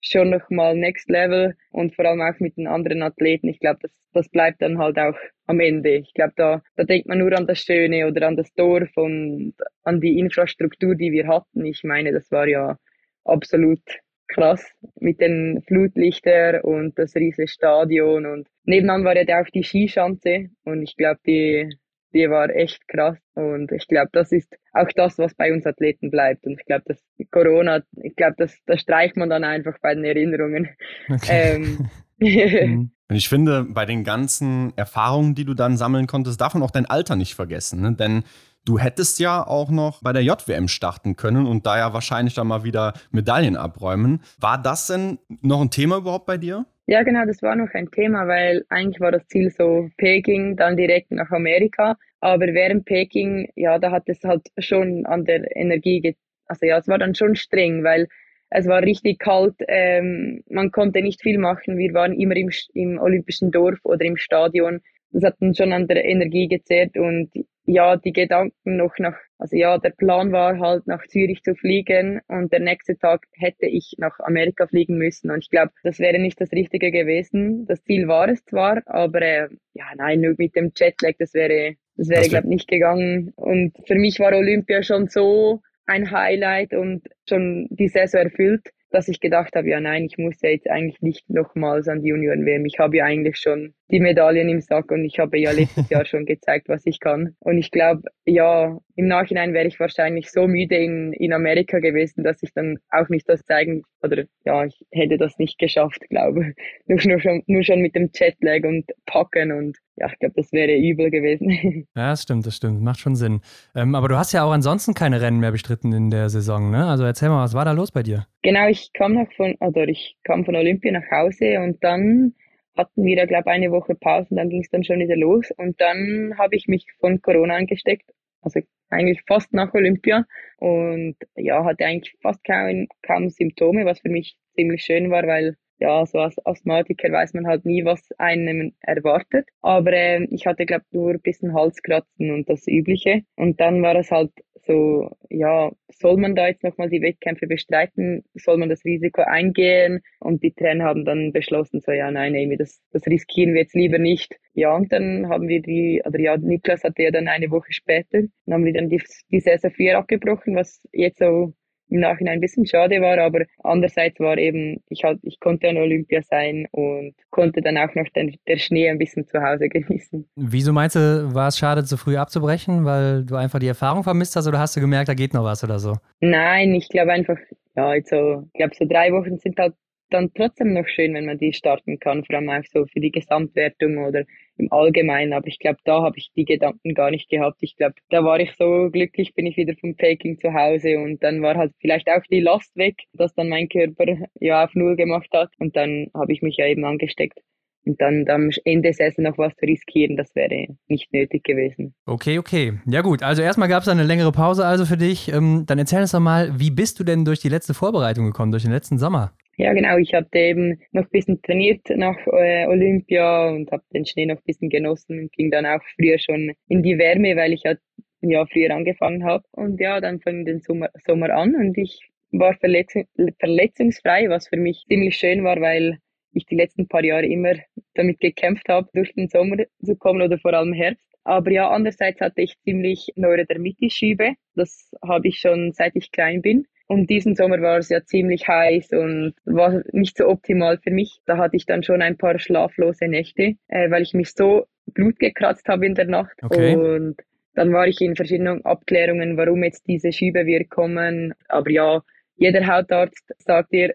schon 0.02 0.30
nochmal 0.30 0.76
Next 0.76 1.10
Level 1.10 1.56
und 1.72 1.96
vor 1.96 2.06
allem 2.06 2.22
auch 2.22 2.40
mit 2.40 2.58
den 2.58 2.68
anderen 2.68 3.02
Athleten. 3.04 3.50
Ich 3.50 3.60
glaube, 3.60 3.80
das, 3.82 3.92
das 4.14 4.30
bleibt 4.30 4.62
dann 4.62 4.78
halt 4.78 4.98
auch 4.98 5.18
am 5.46 5.60
Ende. 5.60 5.96
Ich 5.96 6.14
glaube, 6.14 6.34
da, 6.36 6.62
da 6.76 6.84
denkt 6.84 7.08
man 7.08 7.20
nur 7.20 7.36
an 7.38 7.48
das 7.48 7.60
Schöne 7.60 8.08
oder 8.08 8.28
an 8.28 8.38
das 8.38 8.54
Dorf 8.54 8.90
und 8.96 9.56
an 9.84 10.00
die 10.00 10.18
Infrastruktur, 10.20 10.96
die 10.96 11.12
wir 11.12 11.28
hatten. 11.28 11.66
Ich 11.66 11.84
meine, 11.84 12.12
das 12.12 12.32
war 12.32 12.48
ja 12.48 12.78
absolut 13.26 13.82
krass 14.30 14.66
mit 15.00 15.20
den 15.20 15.62
Flutlichtern 15.68 16.62
und 16.62 16.98
das 16.98 17.16
riesige 17.16 17.48
Stadion 17.48 18.26
und 18.26 18.48
nebenan 18.64 19.04
war 19.04 19.16
ja 19.16 19.42
auch 19.42 19.50
die 19.54 19.64
Skischanze 19.64 20.50
und 20.64 20.84
ich 20.84 20.96
glaube, 20.96 21.20
die, 21.26 21.78
die 22.14 22.30
war 22.30 22.50
echt 22.50 22.88
krass 22.88 23.18
und 23.36 23.72
ich 23.72 23.88
glaube, 23.88 24.10
das 24.14 24.32
ist 24.32 24.56
auch 24.74 24.90
das, 24.96 25.18
was 25.18 25.34
bei 25.36 25.52
uns 25.52 25.66
Athleten 25.66 26.12
bleibt 26.12 26.46
und 26.46 26.60
ich 26.60 26.66
glaube, 26.66 26.84
dass 26.86 27.04
Corona, 27.32 27.82
ich 28.02 28.16
glaube, 28.16 28.36
das, 28.38 28.58
das 28.66 28.82
streicht 28.82 29.18
man 29.18 29.30
dann 29.30 29.44
einfach 29.44 29.78
bei 29.82 29.94
den 29.94 30.06
Erinnerungen. 30.06 30.70
Okay. 31.10 31.56
Ähm. 31.56 31.90
Und 33.10 33.16
ich 33.16 33.28
finde, 33.28 33.64
bei 33.64 33.86
den 33.86 34.04
ganzen 34.04 34.72
Erfahrungen, 34.76 35.34
die 35.34 35.44
du 35.44 35.56
dann 35.56 35.78
sammeln 35.78 36.06
konntest, 36.06 36.40
darf 36.40 36.54
man 36.54 36.62
auch 36.62 36.70
dein 36.70 36.86
Alter 36.86 37.16
nicht 37.16 37.34
vergessen. 37.34 37.82
Ne? 37.82 37.94
Denn 37.94 38.24
Du 38.66 38.78
hättest 38.78 39.20
ja 39.20 39.46
auch 39.46 39.72
noch 39.72 40.02
bei 40.02 40.14
der 40.14 40.24
JWM 40.24 40.68
starten 40.68 41.16
können 41.16 41.48
und 41.48 41.66
da 41.66 41.78
ja 41.78 41.94
wahrscheinlich 41.94 42.36
dann 42.36 42.48
mal 42.48 42.64
wieder 42.64 42.94
Medaillen 43.12 43.56
abräumen. 43.56 44.22
War 44.40 44.62
das 44.62 44.88
denn 44.88 45.18
noch 45.42 45.62
ein 45.62 45.72
Thema 45.72 45.98
überhaupt 45.98 46.26
bei 46.26 46.38
dir? 46.38 46.66
Ja, 46.86 47.04
genau, 47.04 47.26
das 47.26 47.42
war 47.42 47.56
noch 47.56 47.70
ein 47.74 47.92
Thema, 47.92 48.28
weil 48.28 48.66
eigentlich 48.70 49.00
war 49.00 49.12
das 49.12 49.28
Ziel 49.28 49.52
so 49.52 49.90
Peking, 49.98 50.56
dann 50.56 50.76
direkt 50.76 51.12
nach 51.12 51.30
Amerika. 51.30 51.98
Aber 52.20 52.48
während 52.48 52.86
Peking, 52.86 53.48
ja, 53.56 53.80
da 53.80 53.92
hat 53.92 54.04
es 54.08 54.24
halt 54.24 54.48
schon 54.58 55.06
an 55.06 55.24
der 55.24 55.56
Energie, 55.56 56.16
also 56.48 56.66
ja, 56.66 56.80
es 56.80 56.88
war 56.88 56.98
dann 56.98 57.16
schon 57.16 57.36
streng, 57.36 57.84
weil 57.84 58.08
es 58.50 58.68
war 58.68 58.82
richtig 58.82 59.20
kalt, 59.20 59.54
ähm, 59.68 60.44
man 60.50 60.72
konnte 60.72 61.02
nicht 61.02 61.22
viel 61.22 61.38
machen. 61.38 61.78
Wir 61.78 61.94
waren 61.94 62.14
immer 62.14 62.36
im, 62.36 62.50
im 62.74 62.98
Olympischen 62.98 63.52
Dorf 63.52 63.80
oder 63.84 64.04
im 64.04 64.18
Stadion. 64.18 64.82
Das 65.12 65.24
hat 65.24 65.36
dann 65.40 65.54
schon 65.54 65.72
an 65.74 65.88
der 65.88 66.04
Energie 66.06 66.48
gezehrt 66.48 66.98
und 66.98 67.30
ja, 67.70 67.98
die 67.98 68.14
Gedanken 68.14 68.78
noch 68.78 68.98
nach, 68.98 69.16
also 69.38 69.56
ja, 69.56 69.78
der 69.78 69.92
Plan 69.92 70.32
war 70.32 70.60
halt 70.60 70.88
nach 70.88 71.06
Zürich 71.08 71.44
zu 71.44 71.54
fliegen 71.54 72.20
und 72.28 72.52
der 72.52 72.62
nächste 72.62 72.98
Tag 72.98 73.26
hätte 73.34 73.68
ich 73.68 73.96
nach 74.00 74.20
Amerika 74.20 74.66
fliegen 74.66 74.98
müssen 74.98 75.30
und 75.30 75.44
ich 75.44 75.52
glaube, 75.52 75.72
das 75.84 76.00
wäre 76.00 76.18
nicht 76.18 76.42
das 76.42 76.52
Richtige 76.52 76.92
gewesen. 76.92 77.68
Das 77.68 77.84
Ziel 77.84 78.08
war 78.08 78.28
es 78.28 78.44
zwar, 78.46 78.82
aber 78.88 79.22
äh, 79.22 79.50
ja, 79.74 79.86
nein, 79.96 80.22
nur 80.22 80.34
mit 80.38 80.56
dem 80.56 80.72
Jetlag, 80.76 81.14
das 81.20 81.36
wäre, 81.36 81.76
das 81.96 82.10
wäre, 82.10 82.28
glaube 82.28 82.48
nicht 82.48 82.68
gegangen. 82.68 83.34
Und 83.36 83.74
für 83.86 83.96
mich 83.96 84.20
war 84.20 84.36
Olympia 84.36 84.82
schon 84.82 85.08
so 85.08 85.62
ein 85.86 86.10
Highlight 86.10 86.74
und 86.74 87.08
schon 87.28 87.68
die 87.70 87.88
Saison 87.88 88.22
erfüllt, 88.22 88.68
dass 88.90 89.08
ich 89.08 89.20
gedacht 89.20 89.56
habe, 89.56 89.70
ja 89.70 89.80
nein, 89.80 90.06
ich 90.06 90.18
muss 90.18 90.42
ja 90.42 90.50
jetzt 90.50 90.70
eigentlich 90.70 91.02
nicht 91.02 91.30
nochmals 91.30 91.88
an 91.88 92.02
die 92.02 92.10
Junioren-WM. 92.10 92.66
Ich 92.66 92.80
habe 92.80 92.98
ja 92.98 93.06
eigentlich 93.06 93.38
schon 93.38 93.74
die 93.92 94.00
Medaillen 94.00 94.50
im 94.50 94.62
Sack 94.62 94.92
und 94.92 95.04
ich 95.06 95.20
habe 95.20 95.38
ja 95.38 95.52
letztes 95.52 95.90
Jahr 95.90 96.06
schon 96.06 96.26
gezeigt, 96.26 96.70
was 96.70 96.86
ich 96.86 97.00
kann. 97.00 97.36
Und 97.40 97.58
ich 97.58 97.72
glaube, 97.72 98.04
ja, 98.26 98.78
im 98.96 99.08
Nachhinein 99.08 99.54
wäre 99.54 99.68
ich 99.68 99.80
wahrscheinlich 99.80 100.32
so 100.32 100.48
müde 100.48 100.76
in, 100.76 101.14
in 101.14 101.34
Amerika 101.34 101.80
gewesen, 101.80 102.24
dass 102.24 102.44
ich 102.44 102.54
dann 102.54 102.78
auch 102.90 103.10
nicht 103.10 103.28
das 103.30 103.44
zeigen, 103.46 103.84
oder 104.04 104.26
ja, 104.46 104.66
ich 104.66 104.86
hätte 104.92 105.18
das 105.18 105.38
nicht 105.38 105.58
geschafft, 105.58 106.02
glaube 106.10 106.54
nur, 106.86 107.00
nur, 107.06 107.20
schon, 107.20 107.44
nur 107.48 107.64
schon 107.64 107.82
mit 107.82 107.96
dem 107.96 108.10
Jetlag 108.14 108.64
und 108.64 108.86
Packen 109.06 109.52
und 109.52 109.78
ja, 110.00 110.08
ich 110.08 110.20
glaube, 110.20 110.34
das 110.36 110.52
wäre 110.52 110.76
übel 110.76 111.12
gewesen. 111.12 111.50
Ja, 111.96 112.12
das 112.12 112.24
stimmt, 112.24 112.46
das 112.46 112.56
stimmt. 112.56 112.82
Macht 112.82 113.00
schon 113.00 113.16
Sinn. 113.16 113.42
Ähm, 113.76 113.96
aber 113.96 114.08
du 114.08 114.18
hast 114.18 114.32
ja 114.32 114.44
auch 114.44 114.52
ansonsten 114.52 114.94
keine 114.94 115.22
Rennen 115.22 115.40
mehr 115.40 115.52
bestritten 115.52 115.92
in 115.92 116.10
der 116.10 116.30
Saison, 116.30 116.72
ne? 116.72 116.86
Also 116.86 117.04
erzähl 117.04 117.30
mal, 117.30 117.44
was 117.44 117.54
war 117.54 117.66
da 117.66 117.72
los 117.74 117.92
bei 117.92 118.04
dir? 118.04 118.26
Genau, 118.42 118.68
ich 118.68 118.92
kam 118.94 119.14
noch 119.14 119.32
von, 119.34 119.56
oder 119.60 119.88
ich 119.88 120.18
kam 120.24 120.46
von 120.46 120.56
Olympia 120.56 120.92
nach 120.92 121.10
Hause 121.12 121.60
und 121.60 121.84
dann 121.84 122.34
hatten 122.78 123.04
wir 123.04 123.16
da, 123.16 123.26
glaube 123.26 123.50
ich, 123.50 123.54
eine 123.54 123.72
Woche 123.72 123.96
Pause 123.96 124.28
und 124.30 124.38
dann 124.38 124.50
ging 124.50 124.62
es 124.62 124.70
dann 124.70 124.84
schon 124.84 125.00
wieder 125.00 125.18
los. 125.18 125.52
Und 125.58 125.80
dann 125.82 126.36
habe 126.38 126.56
ich 126.56 126.68
mich 126.68 126.86
von 127.00 127.22
Corona 127.22 127.56
angesteckt, 127.56 128.10
also 128.42 128.62
eigentlich 128.90 129.22
fast 129.28 129.54
nach 129.54 129.74
Olympia 129.74 130.26
und 130.58 131.16
ja, 131.36 131.64
hatte 131.66 131.86
eigentlich 131.86 132.16
fast 132.22 132.44
kaum, 132.46 132.88
kaum 133.06 133.30
Symptome, 133.30 133.86
was 133.86 134.00
für 134.00 134.10
mich 134.10 134.38
ziemlich 134.56 134.84
schön 134.84 135.12
war, 135.12 135.28
weil 135.28 135.58
ja, 135.80 136.06
so 136.06 136.20
als 136.20 136.36
Asthmatiker 136.46 137.12
weiß 137.12 137.34
man 137.34 137.48
halt 137.48 137.66
nie, 137.66 137.86
was 137.86 138.02
einem 138.18 138.74
erwartet. 138.82 139.48
Aber 139.62 139.92
äh, 139.94 140.26
ich 140.32 140.46
hatte, 140.46 140.66
glaube 140.66 140.86
nur 140.92 141.12
ein 141.12 141.22
bisschen 141.22 141.54
Halskratzen 141.54 142.32
und 142.32 142.50
das 142.50 142.68
Übliche. 142.68 143.24
Und 143.36 143.60
dann 143.60 143.82
war 143.82 143.96
es 143.96 144.12
halt 144.12 144.32
so, 144.66 145.10
ja, 145.30 145.72
soll 145.90 146.18
man 146.18 146.36
da 146.36 146.48
jetzt 146.48 146.64
nochmal 146.64 146.90
die 146.90 147.02
Wettkämpfe 147.02 147.48
bestreiten? 147.48 148.24
Soll 148.36 148.58
man 148.58 148.70
das 148.70 148.84
Risiko 148.86 149.22
eingehen? 149.22 150.02
Und 150.20 150.44
die 150.44 150.54
Trainer 150.54 150.86
haben 150.86 151.06
dann 151.06 151.32
beschlossen, 151.32 151.82
so, 151.82 151.92
ja, 151.92 152.12
nein, 152.12 152.36
Amy, 152.36 152.58
das, 152.58 152.82
das 152.92 153.06
riskieren 153.08 153.54
wir 153.54 153.62
jetzt 153.62 153.76
lieber 153.76 153.98
nicht. 153.98 154.38
Ja, 154.54 154.76
und 154.76 154.92
dann 154.92 155.30
haben 155.30 155.48
wir 155.48 155.62
die, 155.62 156.02
oder 156.06 156.20
ja, 156.20 156.38
Niklas 156.38 156.84
hatte 156.84 157.04
ja 157.04 157.12
dann 157.12 157.28
eine 157.28 157.50
Woche 157.52 157.72
später, 157.72 158.22
dann 158.46 158.54
haben 158.54 158.66
wir 158.66 158.74
dann 158.74 158.90
die, 158.90 159.02
die 159.32 159.40
Saison 159.40 159.72
4 159.72 159.98
abgebrochen, 159.98 160.56
was 160.56 160.82
jetzt 160.92 161.20
so 161.20 161.54
im 161.90 162.00
Nachhinein 162.00 162.36
ein 162.36 162.42
bisschen 162.42 162.66
schade 162.66 163.02
war, 163.02 163.18
aber 163.18 163.46
andererseits 163.64 164.20
war 164.20 164.38
eben, 164.38 164.82
ich, 164.90 165.04
halt, 165.04 165.20
ich 165.24 165.40
konnte 165.40 165.70
an 165.70 165.78
Olympia 165.78 166.22
sein 166.22 166.68
und 166.72 167.14
konnte 167.30 167.62
dann 167.62 167.78
auch 167.78 167.94
noch 167.96 168.08
den, 168.16 168.36
der 168.48 168.58
Schnee 168.58 168.90
ein 168.90 168.98
bisschen 168.98 169.28
zu 169.28 169.42
Hause 169.42 169.70
genießen. 169.70 170.28
Wieso 170.36 170.74
meinst 170.74 170.96
du, 170.96 171.34
war 171.34 171.48
es 171.48 171.58
schade, 171.58 171.84
zu 171.84 171.98
früh 171.98 172.18
abzubrechen, 172.18 172.86
weil 172.86 173.26
du 173.26 173.36
einfach 173.36 173.60
die 173.60 173.68
Erfahrung 173.68 174.04
vermisst 174.04 174.36
hast 174.36 174.48
oder 174.48 174.60
hast 174.60 174.76
du 174.76 174.82
gemerkt, 174.82 175.10
da 175.10 175.14
geht 175.14 175.34
noch 175.34 175.44
was 175.44 175.64
oder 175.64 175.80
so? 175.80 175.96
Nein, 176.20 176.74
ich 176.76 176.90
glaube 176.90 177.12
einfach, 177.12 177.38
ja, 177.76 177.88
also, 177.88 178.44
ich 178.54 178.58
glaube, 178.58 178.76
so 178.78 178.86
drei 178.86 179.12
Wochen 179.12 179.38
sind 179.38 179.58
halt 179.58 179.74
dann 180.10 180.34
trotzdem 180.34 180.74
noch 180.74 180.88
schön, 180.88 181.14
wenn 181.14 181.26
man 181.26 181.38
die 181.38 181.54
starten 181.54 182.00
kann, 182.00 182.24
vor 182.26 182.36
allem 182.36 182.50
auch 182.50 182.64
so 182.72 182.86
für 182.86 183.00
die 183.00 183.12
Gesamtwertung 183.12 183.98
oder 183.98 184.24
im 184.58 184.72
Allgemeinen. 184.72 185.34
Aber 185.34 185.48
ich 185.48 185.60
glaube, 185.60 185.80
da 185.86 186.02
habe 186.02 186.18
ich 186.18 186.32
die 186.36 186.46
Gedanken 186.46 186.94
gar 186.94 187.12
nicht 187.12 187.30
gehabt. 187.30 187.58
Ich 187.62 187.76
glaube, 187.76 187.96
da 188.10 188.24
war 188.24 188.40
ich 188.40 188.56
so 188.58 188.90
glücklich, 188.92 189.34
bin 189.34 189.46
ich 189.46 189.58
wieder 189.58 189.76
vom 189.80 189.96
Peking 189.96 190.38
zu 190.38 190.54
Hause 190.54 191.00
und 191.00 191.24
dann 191.24 191.42
war 191.42 191.56
halt 191.56 191.74
vielleicht 191.80 192.10
auch 192.10 192.24
die 192.30 192.42
Last 192.42 192.76
weg, 192.76 192.96
dass 193.14 193.34
dann 193.34 193.50
mein 193.50 193.70
Körper 193.70 194.18
ja 194.40 194.66
auf 194.66 194.74
Null 194.74 194.96
gemacht 194.96 195.30
hat 195.34 195.50
und 195.60 195.76
dann 195.76 196.08
habe 196.14 196.34
ich 196.34 196.42
mich 196.42 196.58
ja 196.58 196.66
eben 196.66 196.86
angesteckt. 196.86 197.40
Und 197.86 198.00
dann 198.02 198.26
am 198.28 198.50
Ende 198.66 198.94
Saison 198.94 199.24
noch 199.24 199.38
was 199.38 199.56
zu 199.56 199.66
riskieren, 199.66 200.18
das 200.18 200.36
wäre 200.36 200.68
nicht 200.88 201.12
nötig 201.14 201.44
gewesen. 201.44 201.96
Okay, 202.06 202.38
okay. 202.38 202.74
Ja 202.86 203.02
gut, 203.02 203.24
also 203.24 203.42
erstmal 203.42 203.70
gab 203.70 203.84
es 203.84 203.88
eine 203.88 204.04
längere 204.04 204.32
Pause 204.32 204.66
also 204.66 204.86
für 204.86 204.98
dich. 204.98 205.32
Ähm, 205.32 205.64
dann 205.66 205.80
erzähl 205.80 206.02
uns 206.02 206.12
doch 206.12 206.20
mal, 206.20 206.60
wie 206.60 206.72
bist 206.72 207.00
du 207.00 207.04
denn 207.04 207.24
durch 207.24 207.40
die 207.40 207.50
letzte 207.50 207.74
Vorbereitung 207.74 208.26
gekommen, 208.26 208.52
durch 208.52 208.64
den 208.64 208.74
letzten 208.74 208.98
Sommer? 208.98 209.34
Ja, 209.60 209.74
genau. 209.74 209.98
Ich 209.98 210.14
hatte 210.14 210.40
eben 210.40 210.80
noch 210.94 211.04
ein 211.04 211.10
bisschen 211.12 211.42
trainiert 211.42 211.82
nach 211.90 212.16
äh, 212.28 212.66
Olympia 212.68 213.50
und 213.50 213.70
habe 213.72 213.84
den 213.94 214.06
Schnee 214.06 214.26
noch 214.26 214.38
ein 214.38 214.44
bisschen 214.46 214.70
genossen 214.70 215.20
und 215.20 215.34
ging 215.34 215.52
dann 215.52 215.66
auch 215.66 215.82
früher 215.96 216.18
schon 216.18 216.54
in 216.70 216.82
die 216.82 216.98
Wärme, 216.98 217.36
weil 217.36 217.52
ich 217.52 217.66
halt 217.66 217.80
ja 218.22 218.46
früher 218.46 218.74
angefangen 218.74 219.26
habe. 219.26 219.44
Und 219.52 219.82
ja, 219.82 220.00
dann 220.00 220.22
fing 220.22 220.46
den 220.46 220.62
Sommer, 220.62 220.90
Sommer 221.06 221.32
an 221.32 221.56
und 221.56 221.78
ich 221.78 222.00
war 222.32 222.54
verletzung, 222.56 223.04
verletzungsfrei, 223.40 224.30
was 224.30 224.48
für 224.48 224.56
mich 224.56 224.86
ziemlich 224.88 225.18
schön 225.18 225.44
war, 225.44 225.60
weil 225.60 225.98
ich 226.32 226.46
die 226.46 226.56
letzten 226.56 226.88
paar 226.88 227.04
Jahre 227.04 227.26
immer 227.26 227.56
damit 227.96 228.22
gekämpft 228.22 228.70
habe, 228.70 228.88
durch 228.94 229.14
den 229.14 229.28
Sommer 229.28 229.58
zu 229.84 229.98
kommen 229.98 230.22
oder 230.22 230.40
vor 230.40 230.54
allem 230.54 230.72
Herbst. 230.74 231.04
Aber 231.26 231.52
ja, 231.52 231.70
andererseits 231.70 232.22
hatte 232.22 232.42
ich 232.42 232.58
ziemlich 232.62 233.12
Neurodermitis-Schübe. 233.18 234.36
Das 234.56 234.90
habe 235.06 235.28
ich 235.28 235.40
schon 235.40 235.74
seit 235.74 235.98
ich 235.98 236.14
klein 236.14 236.42
bin. 236.42 236.66
Und 236.92 237.08
diesen 237.12 237.36
Sommer 237.36 237.62
war 237.62 237.78
es 237.78 237.90
ja 237.90 238.04
ziemlich 238.04 238.48
heiß 238.48 238.94
und 238.94 239.36
war 239.46 239.84
nicht 239.92 240.18
so 240.18 240.28
optimal 240.28 240.80
für 240.80 240.90
mich. 240.90 241.22
Da 241.28 241.38
hatte 241.38 241.56
ich 241.56 241.68
dann 241.68 241.84
schon 241.84 242.02
ein 242.02 242.18
paar 242.18 242.40
schlaflose 242.40 243.08
Nächte, 243.08 243.58
äh, 243.68 243.92
weil 243.92 244.02
ich 244.02 244.16
mich 244.16 244.32
so 244.34 244.66
Blut 244.88 245.20
gekratzt 245.20 245.70
habe 245.70 245.86
in 245.86 245.94
der 245.94 246.08
Nacht. 246.08 246.42
Okay. 246.42 246.76
Und 246.76 247.18
dann 247.54 247.72
war 247.74 247.88
ich 247.88 248.02
in 248.02 248.16
verschiedenen 248.16 248.66
Abklärungen, 248.66 249.38
warum 249.38 249.64
jetzt 249.64 249.86
diese 249.88 250.12
Schübe 250.12 250.48
wir 250.48 250.66
kommen. 250.66 251.36
Aber 251.48 251.70
ja, 251.70 252.02
jeder 252.38 252.66
Hautarzt 252.66 253.36
sagt 253.38 253.72
dir, 253.72 253.94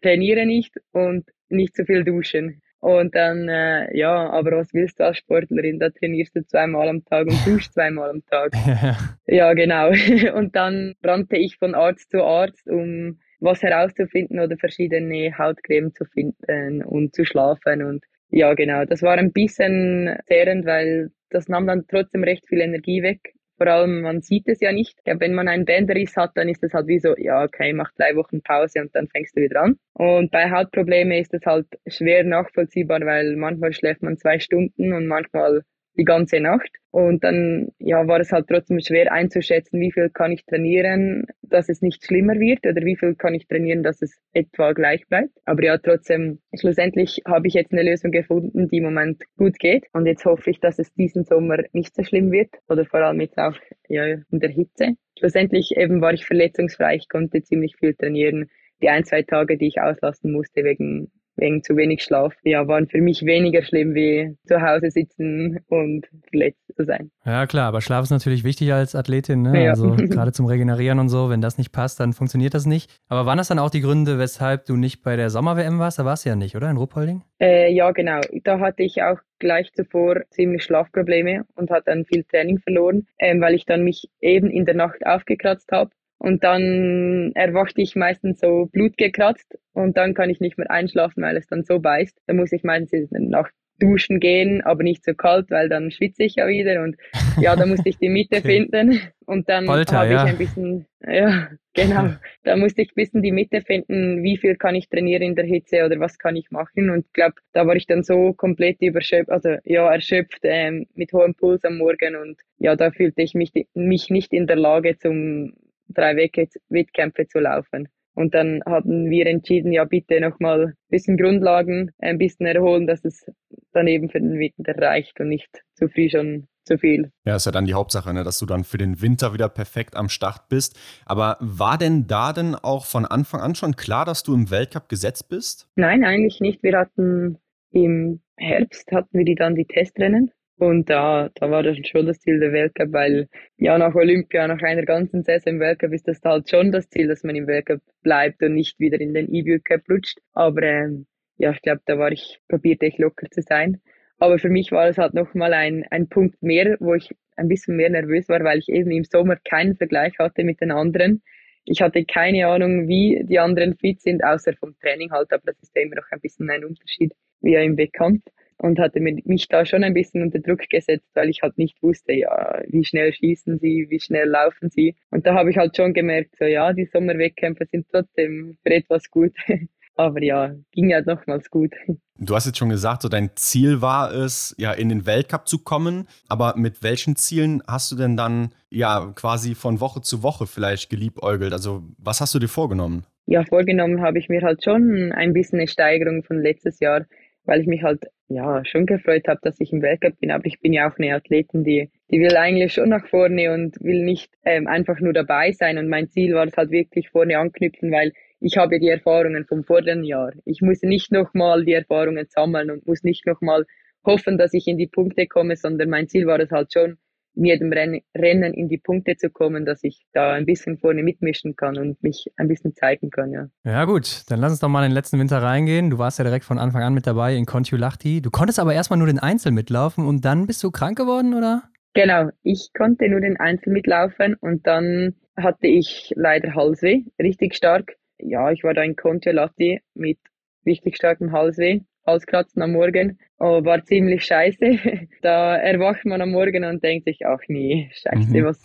trainiere 0.00 0.46
nicht 0.46 0.72
und 0.92 1.28
nicht 1.48 1.74
zu 1.74 1.84
viel 1.84 2.04
duschen. 2.04 2.62
Und 2.80 3.14
dann, 3.14 3.48
äh, 3.48 3.96
ja, 3.96 4.30
aber 4.30 4.52
was 4.52 4.72
willst 4.74 5.00
du 5.00 5.04
als 5.04 5.18
Sportlerin? 5.18 5.78
Da 5.78 5.90
trainierst 5.90 6.36
du 6.36 6.44
zweimal 6.46 6.88
am 6.88 7.04
Tag 7.04 7.26
und 7.26 7.46
duschst 7.46 7.72
zweimal 7.72 8.10
am 8.10 8.24
Tag. 8.26 8.52
ja, 9.26 9.52
genau. 9.54 9.88
Und 10.34 10.54
dann 10.54 10.94
rannte 11.02 11.36
ich 11.36 11.56
von 11.56 11.74
Arzt 11.74 12.10
zu 12.10 12.22
Arzt, 12.22 12.68
um 12.68 13.18
was 13.40 13.62
herauszufinden 13.62 14.40
oder 14.40 14.56
verschiedene 14.56 15.36
Hautcreme 15.36 15.92
zu 15.92 16.04
finden 16.04 16.82
und 16.82 17.14
zu 17.14 17.24
schlafen. 17.24 17.82
Und 17.82 18.04
ja, 18.30 18.54
genau, 18.54 18.84
das 18.84 19.02
war 19.02 19.16
ein 19.16 19.32
bisschen 19.32 20.16
zehrend, 20.26 20.66
weil 20.66 21.10
das 21.30 21.48
nahm 21.48 21.66
dann 21.66 21.86
trotzdem 21.88 22.24
recht 22.24 22.46
viel 22.46 22.60
Energie 22.60 23.02
weg 23.02 23.35
Vor 23.56 23.66
allem, 23.68 24.02
man 24.02 24.20
sieht 24.20 24.48
es 24.48 24.60
ja 24.60 24.72
nicht. 24.72 24.98
Ja, 25.06 25.18
wenn 25.18 25.32
man 25.34 25.48
einen 25.48 25.64
Bänderriss 25.64 26.16
hat, 26.16 26.32
dann 26.34 26.48
ist 26.48 26.62
es 26.62 26.74
halt 26.74 26.86
wie 26.88 26.98
so, 26.98 27.14
ja, 27.16 27.42
okay, 27.42 27.72
mach 27.72 27.90
drei 27.92 28.14
Wochen 28.14 28.42
Pause 28.42 28.82
und 28.82 28.94
dann 28.94 29.08
fängst 29.08 29.36
du 29.36 29.40
wieder 29.40 29.62
an. 29.62 29.76
Und 29.94 30.30
bei 30.30 30.50
Hautproblemen 30.50 31.18
ist 31.18 31.32
es 31.32 31.44
halt 31.46 31.66
schwer 31.86 32.24
nachvollziehbar, 32.24 33.00
weil 33.00 33.36
manchmal 33.36 33.72
schläft 33.72 34.02
man 34.02 34.18
zwei 34.18 34.38
Stunden 34.38 34.92
und 34.92 35.06
manchmal 35.06 35.62
die 35.96 36.04
ganze 36.04 36.40
Nacht. 36.40 36.70
Und 36.90 37.24
dann 37.24 37.68
ja, 37.78 38.06
war 38.08 38.20
es 38.20 38.32
halt 38.32 38.46
trotzdem 38.48 38.80
schwer 38.80 39.12
einzuschätzen, 39.12 39.80
wie 39.80 39.92
viel 39.92 40.08
kann 40.08 40.32
ich 40.32 40.46
trainieren, 40.46 41.26
dass 41.42 41.68
es 41.68 41.82
nicht 41.82 42.04
schlimmer 42.04 42.34
wird 42.34 42.66
oder 42.66 42.82
wie 42.84 42.96
viel 42.96 43.14
kann 43.14 43.34
ich 43.34 43.46
trainieren, 43.46 43.82
dass 43.82 44.00
es 44.00 44.18
etwa 44.32 44.72
gleich 44.72 45.06
bleibt. 45.06 45.32
Aber 45.44 45.62
ja, 45.62 45.76
trotzdem, 45.76 46.40
schlussendlich 46.58 47.20
habe 47.26 47.48
ich 47.48 47.54
jetzt 47.54 47.72
eine 47.72 47.82
Lösung 47.82 48.12
gefunden, 48.12 48.68
die 48.68 48.78
im 48.78 48.84
Moment 48.84 49.22
gut 49.36 49.58
geht. 49.58 49.84
Und 49.92 50.06
jetzt 50.06 50.24
hoffe 50.24 50.50
ich, 50.50 50.60
dass 50.60 50.78
es 50.78 50.92
diesen 50.94 51.24
Sommer 51.24 51.58
nicht 51.72 51.94
so 51.94 52.02
schlimm 52.02 52.32
wird 52.32 52.50
oder 52.68 52.86
vor 52.86 53.00
allem 53.00 53.20
jetzt 53.20 53.38
auch 53.38 53.56
ja, 53.88 54.04
in 54.06 54.40
der 54.40 54.50
Hitze. 54.50 54.94
Schlussendlich 55.18 55.72
eben 55.76 56.00
war 56.00 56.14
ich 56.14 56.24
verletzungsfrei, 56.24 56.96
ich 56.96 57.08
konnte 57.08 57.42
ziemlich 57.42 57.76
viel 57.76 57.94
trainieren. 57.94 58.50
Die 58.82 58.88
ein, 58.88 59.04
zwei 59.04 59.22
Tage, 59.22 59.56
die 59.56 59.68
ich 59.68 59.80
auslassen 59.80 60.32
musste 60.32 60.62
wegen 60.64 61.10
wegen 61.36 61.62
zu 61.62 61.76
wenig 61.76 62.02
Schlaf, 62.02 62.34
ja, 62.42 62.66
waren 62.68 62.86
für 62.88 63.00
mich 63.00 63.24
weniger 63.24 63.62
schlimm 63.62 63.94
wie 63.94 64.36
zu 64.46 64.60
Hause 64.60 64.90
sitzen 64.90 65.60
und 65.68 66.06
verletzt 66.30 66.60
zu 66.76 66.84
sein. 66.84 67.10
Ja, 67.24 67.46
klar, 67.46 67.68
aber 67.68 67.80
Schlaf 67.80 68.04
ist 68.04 68.10
natürlich 68.10 68.44
wichtig 68.44 68.72
als 68.72 68.94
Athletin, 68.94 69.42
ne? 69.42 69.64
Ja. 69.64 69.70
Also 69.70 69.90
gerade 69.96 70.32
zum 70.32 70.46
Regenerieren 70.46 70.98
und 70.98 71.08
so, 71.08 71.30
wenn 71.30 71.40
das 71.40 71.58
nicht 71.58 71.72
passt, 71.72 72.00
dann 72.00 72.12
funktioniert 72.12 72.54
das 72.54 72.66
nicht. 72.66 72.90
Aber 73.08 73.26
waren 73.26 73.38
das 73.38 73.48
dann 73.48 73.58
auch 73.58 73.70
die 73.70 73.80
Gründe, 73.80 74.18
weshalb 74.18 74.66
du 74.66 74.76
nicht 74.76 75.02
bei 75.02 75.16
der 75.16 75.30
Sommer-WM 75.30 75.78
warst? 75.78 75.98
Da 75.98 76.04
warst 76.04 76.24
du 76.24 76.30
ja 76.30 76.36
nicht, 76.36 76.56
oder? 76.56 76.70
In 76.70 76.76
Ruppolding? 76.76 77.22
Äh, 77.40 77.72
ja, 77.72 77.90
genau. 77.92 78.20
Da 78.44 78.58
hatte 78.60 78.82
ich 78.82 79.02
auch 79.02 79.18
gleich 79.38 79.72
zuvor 79.72 80.22
ziemlich 80.30 80.64
Schlafprobleme 80.64 81.44
und 81.54 81.70
hatte 81.70 81.84
dann 81.86 82.04
viel 82.04 82.24
Training 82.24 82.58
verloren, 82.58 83.06
ähm, 83.18 83.40
weil 83.40 83.54
ich 83.54 83.66
dann 83.66 83.84
mich 83.84 84.08
eben 84.20 84.50
in 84.50 84.64
der 84.64 84.74
Nacht 84.74 85.04
aufgekratzt 85.04 85.70
habe 85.72 85.90
und 86.18 86.44
dann 86.44 87.32
erwachte 87.34 87.82
ich 87.82 87.96
meistens 87.96 88.40
so 88.40 88.66
blutgekratzt 88.72 89.58
und 89.72 89.96
dann 89.96 90.14
kann 90.14 90.30
ich 90.30 90.40
nicht 90.40 90.58
mehr 90.58 90.70
einschlafen, 90.70 91.22
weil 91.22 91.36
es 91.36 91.46
dann 91.46 91.64
so 91.64 91.78
beißt. 91.78 92.18
Da 92.26 92.34
muss 92.34 92.52
ich 92.52 92.64
meistens 92.64 93.10
Nacht 93.10 93.52
duschen 93.78 94.20
gehen, 94.20 94.62
aber 94.62 94.82
nicht 94.82 95.04
so 95.04 95.14
kalt, 95.14 95.50
weil 95.50 95.68
dann 95.68 95.90
schwitze 95.90 96.24
ich 96.24 96.36
ja 96.36 96.46
wieder 96.46 96.82
und 96.82 96.96
ja, 97.38 97.56
da 97.56 97.66
musste 97.66 97.88
ich 97.88 97.98
die 97.98 98.08
Mitte 98.08 98.38
okay. 98.38 98.48
finden 98.48 99.00
und 99.26 99.48
dann 99.48 99.68
habe 99.68 99.82
ich 99.82 99.90
ja. 99.90 100.24
ein 100.24 100.38
bisschen, 100.38 100.86
ja, 101.06 101.50
genau, 101.74 102.08
da 102.44 102.56
musste 102.56 102.82
ich 102.82 102.90
ein 102.90 102.94
bisschen 102.94 103.22
die 103.22 103.32
Mitte 103.32 103.60
finden, 103.60 104.22
wie 104.22 104.38
viel 104.38 104.56
kann 104.56 104.74
ich 104.74 104.88
trainieren 104.88 105.22
in 105.22 105.34
der 105.34 105.44
Hitze 105.44 105.84
oder 105.84 106.00
was 106.00 106.18
kann 106.18 106.36
ich 106.36 106.50
machen 106.50 106.90
und 106.90 107.06
ich 107.06 107.12
glaube, 107.12 107.34
da 107.52 107.66
war 107.66 107.76
ich 107.76 107.86
dann 107.86 108.02
so 108.02 108.32
komplett 108.32 108.80
überschöpft, 108.80 109.30
also 109.30 109.56
ja, 109.64 109.92
erschöpft 109.92 110.40
ähm, 110.42 110.86
mit 110.94 111.12
hohem 111.12 111.34
Puls 111.34 111.64
am 111.64 111.78
Morgen 111.78 112.16
und 112.16 112.40
ja, 112.58 112.76
da 112.76 112.90
fühlte 112.90 113.22
ich 113.22 113.34
mich, 113.34 113.52
mich 113.74 114.10
nicht 114.10 114.32
in 114.32 114.46
der 114.46 114.56
Lage 114.56 114.96
zum 114.96 115.52
drei 115.88 116.16
Wettkämpfe 116.16 117.26
zu 117.26 117.38
laufen. 117.38 117.88
Und 118.14 118.34
dann 118.34 118.62
haben 118.64 119.10
wir 119.10 119.26
entschieden, 119.26 119.72
ja 119.72 119.84
bitte 119.84 120.20
nochmal 120.20 120.68
ein 120.68 120.74
bisschen 120.88 121.18
Grundlagen, 121.18 121.90
ein 121.98 122.16
bisschen 122.16 122.46
erholen, 122.46 122.86
dass 122.86 123.04
es 123.04 123.26
dann 123.72 123.86
eben 123.86 124.08
für 124.08 124.20
den 124.20 124.38
Winter 124.38 124.74
reicht 124.78 125.20
und 125.20 125.28
nicht 125.28 125.50
zu 125.74 125.88
früh 125.88 126.08
schon 126.08 126.46
zu 126.64 126.78
viel. 126.78 127.12
Ja, 127.26 127.36
ist 127.36 127.44
ja 127.44 127.52
dann 127.52 127.66
die 127.66 127.74
Hauptsache, 127.74 128.12
ne, 128.14 128.24
dass 128.24 128.38
du 128.38 128.46
dann 128.46 128.64
für 128.64 128.78
den 128.78 129.02
Winter 129.02 129.34
wieder 129.34 129.50
perfekt 129.50 129.96
am 129.96 130.08
Start 130.08 130.48
bist. 130.48 130.78
Aber 131.04 131.36
war 131.40 131.76
denn 131.76 132.06
da 132.06 132.32
denn 132.32 132.54
auch 132.54 132.86
von 132.86 133.04
Anfang 133.04 133.40
an 133.40 133.54
schon 133.54 133.76
klar, 133.76 134.06
dass 134.06 134.22
du 134.22 134.34
im 134.34 134.50
Weltcup 134.50 134.88
gesetzt 134.88 135.28
bist? 135.28 135.68
Nein, 135.76 136.02
eigentlich 136.02 136.40
nicht. 136.40 136.62
Wir 136.62 136.78
hatten 136.78 137.38
im 137.70 138.20
Herbst 138.38 138.90
hatten 138.92 139.18
wir 139.18 139.24
die 139.24 139.34
dann 139.34 139.54
die 139.54 139.66
Testrennen 139.66 140.30
und 140.58 140.88
da, 140.88 141.28
da 141.34 141.50
war 141.50 141.62
das 141.62 141.76
schon 141.86 142.06
das 142.06 142.18
Ziel 142.20 142.40
der 142.40 142.52
Weltcup, 142.52 142.92
weil 142.92 143.28
ja 143.58 143.76
nach 143.76 143.94
Olympia, 143.94 144.48
nach 144.48 144.62
einer 144.62 144.84
ganzen 144.84 145.22
Saison 145.22 145.54
im 145.54 145.60
Weltcup 145.60 145.92
ist 145.92 146.08
das 146.08 146.20
halt 146.24 146.48
schon 146.48 146.72
das 146.72 146.88
Ziel, 146.88 147.08
dass 147.08 147.24
man 147.24 147.36
im 147.36 147.46
Weltcup 147.46 147.80
bleibt 148.02 148.42
und 148.42 148.54
nicht 148.54 148.78
wieder 148.80 148.98
in 149.00 149.12
den 149.12 149.32
EBU 149.32 149.60
Cup 149.62 149.82
rutscht. 149.90 150.18
Aber 150.32 150.62
ähm, 150.62 151.06
ja, 151.36 151.50
ich 151.52 151.60
glaube, 151.60 151.82
da 151.84 151.98
war 151.98 152.10
ich, 152.10 152.40
probierte 152.48 152.86
ich 152.86 152.96
locker 152.96 153.28
zu 153.30 153.42
sein. 153.42 153.82
Aber 154.18 154.38
für 154.38 154.48
mich 154.48 154.72
war 154.72 154.88
es 154.88 154.96
halt 154.96 155.12
nochmal 155.12 155.52
ein, 155.52 155.84
ein 155.90 156.08
Punkt 156.08 156.42
mehr, 156.42 156.76
wo 156.80 156.94
ich 156.94 157.10
ein 157.36 157.48
bisschen 157.48 157.76
mehr 157.76 157.90
nervös 157.90 158.28
war, 158.30 158.42
weil 158.42 158.58
ich 158.58 158.70
eben 158.70 158.90
im 158.90 159.04
Sommer 159.04 159.36
keinen 159.36 159.76
Vergleich 159.76 160.14
hatte 160.18 160.42
mit 160.42 160.62
den 160.62 160.70
anderen. 160.70 161.22
Ich 161.66 161.82
hatte 161.82 162.04
keine 162.06 162.46
Ahnung, 162.46 162.88
wie 162.88 163.22
die 163.24 163.38
anderen 163.38 163.76
fit 163.76 164.00
sind, 164.00 164.24
außer 164.24 164.54
vom 164.54 164.74
Training 164.80 165.10
halt, 165.10 165.32
aber 165.32 165.42
das 165.46 165.60
ist 165.60 165.76
ja 165.76 165.82
immer 165.82 165.96
noch 165.96 166.10
ein 166.10 166.20
bisschen 166.20 166.48
ein 166.48 166.64
Unterschied, 166.64 167.12
wie 167.42 167.52
ja 167.52 167.60
im 167.60 167.76
Wettkampf 167.76 168.22
und 168.58 168.78
hatte 168.78 169.00
mich 169.00 169.48
da 169.48 169.66
schon 169.66 169.84
ein 169.84 169.94
bisschen 169.94 170.22
unter 170.22 170.38
Druck 170.38 170.68
gesetzt, 170.68 171.08
weil 171.14 171.28
ich 171.28 171.42
halt 171.42 171.58
nicht 171.58 171.82
wusste, 171.82 172.12
ja, 172.12 172.60
wie 172.68 172.84
schnell 172.84 173.12
schießen 173.12 173.58
sie, 173.58 173.86
wie 173.90 174.00
schnell 174.00 174.28
laufen 174.28 174.70
sie. 174.70 174.96
Und 175.10 175.26
da 175.26 175.34
habe 175.34 175.50
ich 175.50 175.56
halt 175.56 175.76
schon 175.76 175.92
gemerkt, 175.92 176.36
so 176.38 176.44
ja, 176.44 176.72
die 176.72 176.86
Sommerwettkämpfe 176.86 177.66
sind 177.70 177.86
trotzdem 177.90 178.56
für 178.62 178.72
etwas 178.72 179.10
gut. 179.10 179.32
Aber 179.98 180.22
ja, 180.22 180.54
ging 180.72 180.90
ja 180.90 181.00
nochmals 181.00 181.50
gut. 181.50 181.72
Du 182.18 182.34
hast 182.34 182.46
jetzt 182.46 182.58
schon 182.58 182.68
gesagt, 182.68 183.02
so 183.02 183.08
dein 183.08 183.30
Ziel 183.34 183.80
war 183.80 184.12
es, 184.12 184.54
ja, 184.58 184.72
in 184.72 184.90
den 184.90 185.06
Weltcup 185.06 185.48
zu 185.48 185.58
kommen. 185.58 186.06
Aber 186.28 186.54
mit 186.56 186.82
welchen 186.82 187.16
Zielen 187.16 187.62
hast 187.66 187.90
du 187.92 187.96
denn 187.96 188.16
dann 188.16 188.50
ja 188.70 189.12
quasi 189.14 189.54
von 189.54 189.80
Woche 189.80 190.02
zu 190.02 190.22
Woche 190.22 190.46
vielleicht 190.46 190.90
geliebäugelt? 190.90 191.54
Also, 191.54 191.82
was 191.96 192.20
hast 192.20 192.34
du 192.34 192.38
dir 192.38 192.48
vorgenommen? 192.48 193.06
Ja, 193.24 193.42
vorgenommen 193.44 194.02
habe 194.02 194.18
ich 194.18 194.28
mir 194.28 194.42
halt 194.42 194.62
schon 194.62 195.12
ein 195.12 195.32
bisschen 195.32 195.58
eine 195.58 195.68
Steigerung 195.68 196.22
von 196.22 196.40
letztes 196.40 196.78
Jahr 196.78 197.06
weil 197.46 197.60
ich 197.60 197.66
mich 197.66 197.82
halt 197.82 198.04
ja 198.28 198.64
schon 198.64 198.86
gefreut 198.86 199.28
habe, 199.28 199.40
dass 199.42 199.60
ich 199.60 199.72
im 199.72 199.82
Weltcup 199.82 200.18
bin. 200.20 200.30
Aber 200.30 200.44
ich 200.46 200.60
bin 200.60 200.72
ja 200.72 200.90
auch 200.90 200.98
eine 200.98 201.14
Athletin, 201.14 201.64
die, 201.64 201.90
die 202.10 202.20
will 202.20 202.36
eigentlich 202.36 202.72
schon 202.72 202.88
nach 202.88 203.06
vorne 203.06 203.52
und 203.52 203.76
will 203.80 204.04
nicht 204.04 204.30
ähm, 204.44 204.66
einfach 204.66 205.00
nur 205.00 205.12
dabei 205.12 205.52
sein. 205.52 205.78
Und 205.78 205.88
mein 205.88 206.08
Ziel 206.08 206.34
war 206.34 206.46
es 206.46 206.56
halt 206.56 206.70
wirklich 206.70 207.08
vorne 207.10 207.38
anknüpfen, 207.38 207.90
weil 207.90 208.12
ich 208.40 208.56
habe 208.58 208.78
die 208.78 208.88
Erfahrungen 208.88 209.46
vom 209.46 209.64
vorigen 209.64 210.04
Jahr. 210.04 210.32
Ich 210.44 210.60
muss 210.60 210.82
nicht 210.82 211.10
nochmal 211.12 211.64
die 211.64 211.72
Erfahrungen 211.72 212.26
sammeln 212.28 212.70
und 212.70 212.86
muss 212.86 213.02
nicht 213.02 213.26
nochmal 213.26 213.64
hoffen, 214.04 214.38
dass 214.38 214.54
ich 214.54 214.66
in 214.66 214.76
die 214.78 214.86
Punkte 214.86 215.26
komme, 215.26 215.56
sondern 215.56 215.88
mein 215.88 216.08
Ziel 216.08 216.26
war 216.26 216.38
es 216.38 216.50
halt 216.50 216.72
schon, 216.72 216.98
in 217.36 217.44
jedem 217.44 217.72
Rennen 217.72 218.54
in 218.54 218.68
die 218.68 218.78
Punkte 218.78 219.16
zu 219.16 219.30
kommen, 219.30 219.64
dass 219.64 219.84
ich 219.84 220.06
da 220.12 220.32
ein 220.32 220.46
bisschen 220.46 220.78
vorne 220.78 221.02
mitmischen 221.02 221.54
kann 221.54 221.76
und 221.76 222.02
mich 222.02 222.32
ein 222.36 222.48
bisschen 222.48 222.74
zeigen 222.74 223.10
kann, 223.10 223.30
ja. 223.32 223.48
Ja 223.64 223.84
gut, 223.84 224.22
dann 224.28 224.40
lass 224.40 224.52
uns 224.52 224.60
doch 224.60 224.68
mal 224.68 224.84
in 224.84 224.90
den 224.90 224.94
letzten 224.94 225.18
Winter 225.18 225.42
reingehen. 225.42 225.90
Du 225.90 225.98
warst 225.98 226.18
ja 226.18 226.24
direkt 226.24 226.44
von 226.44 226.58
Anfang 226.58 226.82
an 226.82 226.94
mit 226.94 227.06
dabei 227.06 227.36
in 227.36 227.44
Kontiolahti. 227.44 228.22
Du 228.22 228.30
konntest 228.30 228.58
aber 228.58 228.74
erstmal 228.74 228.98
nur 228.98 229.06
den 229.06 229.18
Einzel 229.18 229.52
mitlaufen 229.52 230.06
und 230.06 230.24
dann 230.24 230.46
bist 230.46 230.62
du 230.64 230.70
krank 230.70 230.96
geworden, 230.96 231.34
oder? 231.34 231.64
Genau, 231.94 232.30
ich 232.42 232.70
konnte 232.76 233.08
nur 233.08 233.20
den 233.20 233.38
Einzel 233.38 233.72
mitlaufen 233.72 234.34
und 234.40 234.66
dann 234.66 235.14
hatte 235.36 235.66
ich 235.66 236.12
leider 236.16 236.54
Halsweh, 236.54 237.04
richtig 237.20 237.54
stark. 237.54 237.96
Ja, 238.18 238.50
ich 238.50 238.64
war 238.64 238.74
da 238.74 238.82
in 238.82 238.96
Kontiolahti 238.96 239.80
mit 239.94 240.18
richtig 240.64 240.96
starkem 240.96 241.32
Halsweh 241.32 241.80
Halskratzen 242.06 242.62
am 242.62 242.72
Morgen. 242.72 243.18
Oh, 243.38 243.64
war 243.64 243.84
ziemlich 243.84 244.24
scheiße. 244.24 244.78
Da 245.22 245.56
erwacht 245.56 246.04
man 246.04 246.20
am 246.20 246.30
Morgen 246.30 246.64
und 246.64 246.82
denkt 246.82 247.06
sich, 247.06 247.26
ach 247.26 247.40
nee, 247.48 247.90
scheiße, 247.92 248.38
mhm. 248.38 248.44
was, 248.44 248.62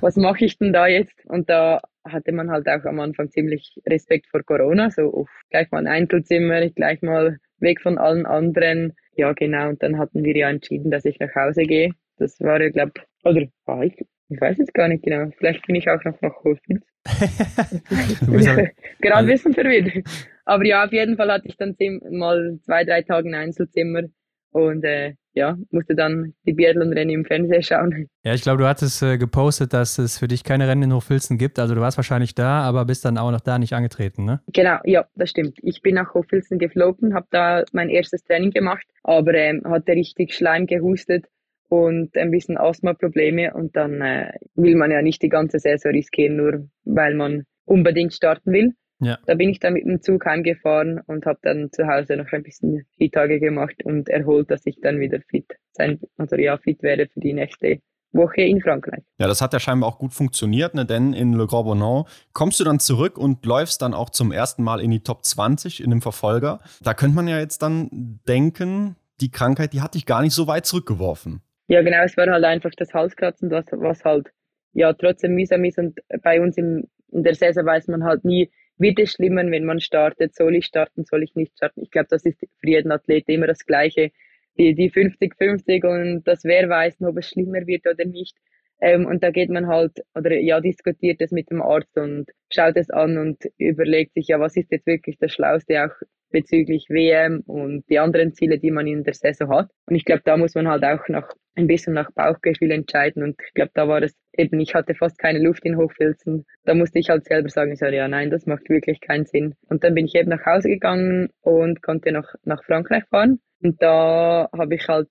was 0.00 0.16
mache 0.16 0.44
ich 0.44 0.58
denn 0.58 0.72
da 0.72 0.86
jetzt? 0.86 1.24
Und 1.26 1.50
da 1.50 1.80
hatte 2.04 2.32
man 2.32 2.50
halt 2.50 2.66
auch 2.68 2.84
am 2.84 3.00
Anfang 3.00 3.30
ziemlich 3.30 3.78
Respekt 3.86 4.26
vor 4.28 4.42
Corona, 4.42 4.90
so 4.90 5.12
uff, 5.12 5.30
gleich 5.50 5.70
mal 5.70 5.78
ein 5.78 5.86
Einzelzimmer, 5.86 6.66
gleich 6.70 7.02
mal 7.02 7.38
weg 7.58 7.80
von 7.80 7.98
allen 7.98 8.26
anderen. 8.26 8.94
Ja, 9.16 9.32
genau, 9.32 9.68
und 9.68 9.82
dann 9.82 9.98
hatten 9.98 10.24
wir 10.24 10.36
ja 10.36 10.48
entschieden, 10.48 10.90
dass 10.90 11.04
ich 11.04 11.18
nach 11.18 11.34
Hause 11.34 11.64
gehe. 11.64 11.90
Das 12.16 12.40
war 12.40 12.60
ja, 12.60 12.70
glaube 12.70 12.92
oder 13.24 13.46
war 13.66 13.82
ich, 13.82 13.94
ich 14.30 14.40
weiß 14.40 14.58
es 14.58 14.72
gar 14.72 14.88
nicht 14.88 15.04
genau. 15.04 15.30
Vielleicht 15.36 15.66
bin 15.66 15.76
ich 15.76 15.88
auch 15.88 16.02
noch 16.04 16.20
nach 16.20 16.34
Hofwitz. 16.44 16.84
Gerade 19.00 19.18
ein 19.18 19.26
bisschen 19.26 19.54
verwirrt. 19.54 20.04
Aber 20.48 20.64
ja, 20.64 20.82
auf 20.86 20.92
jeden 20.92 21.18
Fall 21.18 21.30
hatte 21.30 21.46
ich 21.46 21.58
dann 21.58 21.76
mal 22.10 22.58
zwei, 22.64 22.82
drei 22.82 23.02
Tage 23.02 23.28
ein 23.28 23.34
Einzelzimmer 23.34 24.04
und 24.50 24.82
äh, 24.82 25.12
ja, 25.34 25.58
musste 25.70 25.94
dann 25.94 26.32
die 26.46 26.54
Biathlon-Rennen 26.54 27.10
im 27.10 27.24
Fernsehen 27.26 27.62
schauen. 27.62 28.08
Ja, 28.24 28.32
ich 28.32 28.40
glaube, 28.40 28.62
du 28.62 28.66
hattest 28.66 29.02
äh, 29.02 29.18
gepostet, 29.18 29.74
dass 29.74 29.98
es 29.98 30.18
für 30.18 30.26
dich 30.26 30.44
keine 30.44 30.66
Rennen 30.66 30.84
in 30.84 30.94
Hochfilzen 30.94 31.36
gibt. 31.36 31.58
Also 31.58 31.74
du 31.74 31.82
warst 31.82 31.98
wahrscheinlich 31.98 32.34
da, 32.34 32.62
aber 32.62 32.86
bist 32.86 33.04
dann 33.04 33.18
auch 33.18 33.30
noch 33.30 33.42
da 33.42 33.58
nicht 33.58 33.74
angetreten, 33.74 34.24
ne? 34.24 34.40
Genau, 34.50 34.78
ja, 34.84 35.06
das 35.16 35.28
stimmt. 35.28 35.58
Ich 35.60 35.82
bin 35.82 35.96
nach 35.96 36.14
Hochfilzen 36.14 36.58
geflogen, 36.58 37.14
habe 37.14 37.26
da 37.30 37.64
mein 37.72 37.90
erstes 37.90 38.24
Training 38.24 38.50
gemacht, 38.50 38.86
aber 39.02 39.34
ähm, 39.34 39.62
hatte 39.66 39.92
richtig 39.92 40.32
Schleim 40.32 40.66
gehustet 40.66 41.26
und 41.68 42.16
ein 42.16 42.30
bisschen 42.30 42.56
Asthma-Probleme 42.56 43.52
und 43.52 43.76
dann 43.76 44.00
äh, 44.00 44.32
will 44.54 44.76
man 44.76 44.90
ja 44.90 45.02
nicht 45.02 45.20
die 45.20 45.28
ganze 45.28 45.58
Saison 45.58 45.92
riskieren, 45.92 46.36
nur 46.36 46.68
weil 46.84 47.14
man 47.14 47.44
unbedingt 47.66 48.14
starten 48.14 48.50
will. 48.50 48.72
Ja. 49.00 49.18
Da 49.26 49.34
bin 49.34 49.50
ich 49.50 49.60
dann 49.60 49.74
mit 49.74 49.84
dem 49.84 50.02
Zug 50.02 50.26
heimgefahren 50.26 51.00
und 51.06 51.24
habe 51.24 51.38
dann 51.42 51.70
zu 51.70 51.86
Hause 51.86 52.16
noch 52.16 52.32
ein 52.32 52.42
bisschen 52.42 52.84
Skitage 52.94 53.38
gemacht 53.38 53.84
und 53.84 54.08
erholt, 54.08 54.50
dass 54.50 54.66
ich 54.66 54.80
dann 54.80 54.98
wieder 54.98 55.20
fit 55.20 55.46
sein, 55.72 56.00
also 56.16 56.36
ja, 56.36 56.58
fit 56.58 56.82
werde 56.82 57.06
für 57.06 57.20
die 57.20 57.32
nächste 57.32 57.80
Woche 58.12 58.42
in 58.42 58.60
Frankreich. 58.60 59.04
Ja, 59.18 59.26
das 59.26 59.40
hat 59.40 59.52
ja 59.52 59.60
scheinbar 59.60 59.88
auch 59.88 59.98
gut 59.98 60.12
funktioniert, 60.12 60.74
ne? 60.74 60.84
denn 60.84 61.12
in 61.12 61.34
Le 61.34 61.46
Grand 61.46 61.66
Bonan 61.66 62.04
kommst 62.32 62.58
du 62.58 62.64
dann 62.64 62.80
zurück 62.80 63.18
und 63.18 63.44
läufst 63.44 63.82
dann 63.82 63.94
auch 63.94 64.10
zum 64.10 64.32
ersten 64.32 64.62
Mal 64.62 64.80
in 64.80 64.90
die 64.90 65.00
Top 65.00 65.24
20 65.24 65.82
in 65.82 65.90
dem 65.90 66.00
Verfolger. 66.00 66.60
Da 66.82 66.94
könnte 66.94 67.16
man 67.16 67.28
ja 67.28 67.38
jetzt 67.38 67.62
dann 67.62 68.20
denken, 68.26 68.96
die 69.20 69.30
Krankheit, 69.30 69.72
die 69.72 69.80
hat 69.80 69.94
dich 69.94 70.06
gar 70.06 70.22
nicht 70.22 70.34
so 70.34 70.46
weit 70.46 70.66
zurückgeworfen. 70.66 71.42
Ja, 71.68 71.82
genau, 71.82 72.02
es 72.02 72.16
war 72.16 72.26
halt 72.26 72.44
einfach 72.44 72.70
das 72.76 72.94
Halskratzen, 72.94 73.50
was, 73.50 73.66
was 73.72 74.04
halt 74.04 74.28
ja 74.72 74.92
trotzdem 74.92 75.34
mühsam 75.34 75.64
ist 75.64 75.78
und 75.78 75.98
bei 76.22 76.40
uns 76.40 76.56
im, 76.56 76.84
in 77.12 77.24
der 77.24 77.34
Saison 77.34 77.66
weiß 77.66 77.88
man 77.88 78.04
halt 78.04 78.24
nie, 78.24 78.50
wird 78.78 78.98
es 78.98 79.12
schlimmer, 79.12 79.44
wenn 79.50 79.64
man 79.64 79.80
startet, 79.80 80.34
soll 80.34 80.56
ich 80.56 80.66
starten, 80.66 81.04
soll 81.04 81.22
ich 81.22 81.34
nicht 81.34 81.52
starten. 81.56 81.82
Ich 81.82 81.90
glaube, 81.90 82.08
das 82.10 82.24
ist 82.24 82.40
für 82.40 82.68
jeden 82.68 82.92
Athlet 82.92 83.28
immer 83.28 83.46
das 83.46 83.66
Gleiche. 83.66 84.10
Die, 84.58 84.74
die 84.74 84.90
50-50 84.90 85.86
und 85.86 86.24
das 86.26 86.42
wer 86.42 86.68
weiß, 86.68 86.96
ob 87.02 87.16
es 87.18 87.28
schlimmer 87.28 87.66
wird 87.66 87.86
oder 87.86 88.04
nicht. 88.04 88.36
Ähm, 88.80 89.06
und 89.06 89.22
da 89.22 89.30
geht 89.30 89.50
man 89.50 89.66
halt, 89.66 89.92
oder 90.14 90.36
ja, 90.38 90.60
diskutiert 90.60 91.20
es 91.20 91.30
mit 91.32 91.50
dem 91.50 91.62
Arzt 91.62 91.96
und 91.96 92.26
schaut 92.52 92.76
es 92.76 92.90
an 92.90 93.18
und 93.18 93.38
überlegt 93.56 94.14
sich, 94.14 94.28
ja, 94.28 94.38
was 94.40 94.56
ist 94.56 94.70
jetzt 94.70 94.86
wirklich 94.86 95.16
das 95.18 95.32
Schlauste 95.32 95.84
auch 95.84 95.94
bezüglich 96.30 96.86
WM 96.88 97.42
und 97.46 97.84
die 97.88 97.98
anderen 97.98 98.34
Ziele, 98.34 98.58
die 98.58 98.70
man 98.70 98.86
in 98.86 99.04
der 99.04 99.14
Saison 99.14 99.50
hat. 99.50 99.70
Und 99.86 99.96
ich 99.96 100.04
glaube, 100.04 100.22
da 100.24 100.36
muss 100.36 100.54
man 100.54 100.68
halt 100.68 100.84
auch 100.84 101.08
nach 101.08 101.28
ein 101.58 101.66
bisschen 101.66 101.92
nach 101.92 102.10
Bauchgefühl 102.12 102.70
entscheiden. 102.70 103.22
Und 103.22 103.36
ich 103.44 103.52
glaube, 103.54 103.72
da 103.74 103.88
war 103.88 104.02
es 104.02 104.14
eben, 104.32 104.60
ich 104.60 104.74
hatte 104.74 104.94
fast 104.94 105.18
keine 105.18 105.40
Luft 105.40 105.64
in 105.64 105.76
Hochfilzen. 105.76 106.46
Da 106.64 106.74
musste 106.74 106.98
ich 106.98 107.10
halt 107.10 107.24
selber 107.24 107.48
sagen, 107.48 107.72
ich 107.72 107.78
sage, 107.78 107.96
ja, 107.96 108.08
nein, 108.08 108.30
das 108.30 108.46
macht 108.46 108.68
wirklich 108.68 109.00
keinen 109.00 109.26
Sinn. 109.26 109.54
Und 109.68 109.84
dann 109.84 109.94
bin 109.94 110.06
ich 110.06 110.14
eben 110.14 110.30
nach 110.30 110.46
Hause 110.46 110.68
gegangen 110.68 111.28
und 111.40 111.82
konnte 111.82 112.12
noch 112.12 112.32
nach 112.44 112.64
Frankreich 112.64 113.04
fahren. 113.10 113.40
Und 113.60 113.82
da 113.82 114.48
habe 114.52 114.76
ich 114.76 114.88
halt 114.88 115.08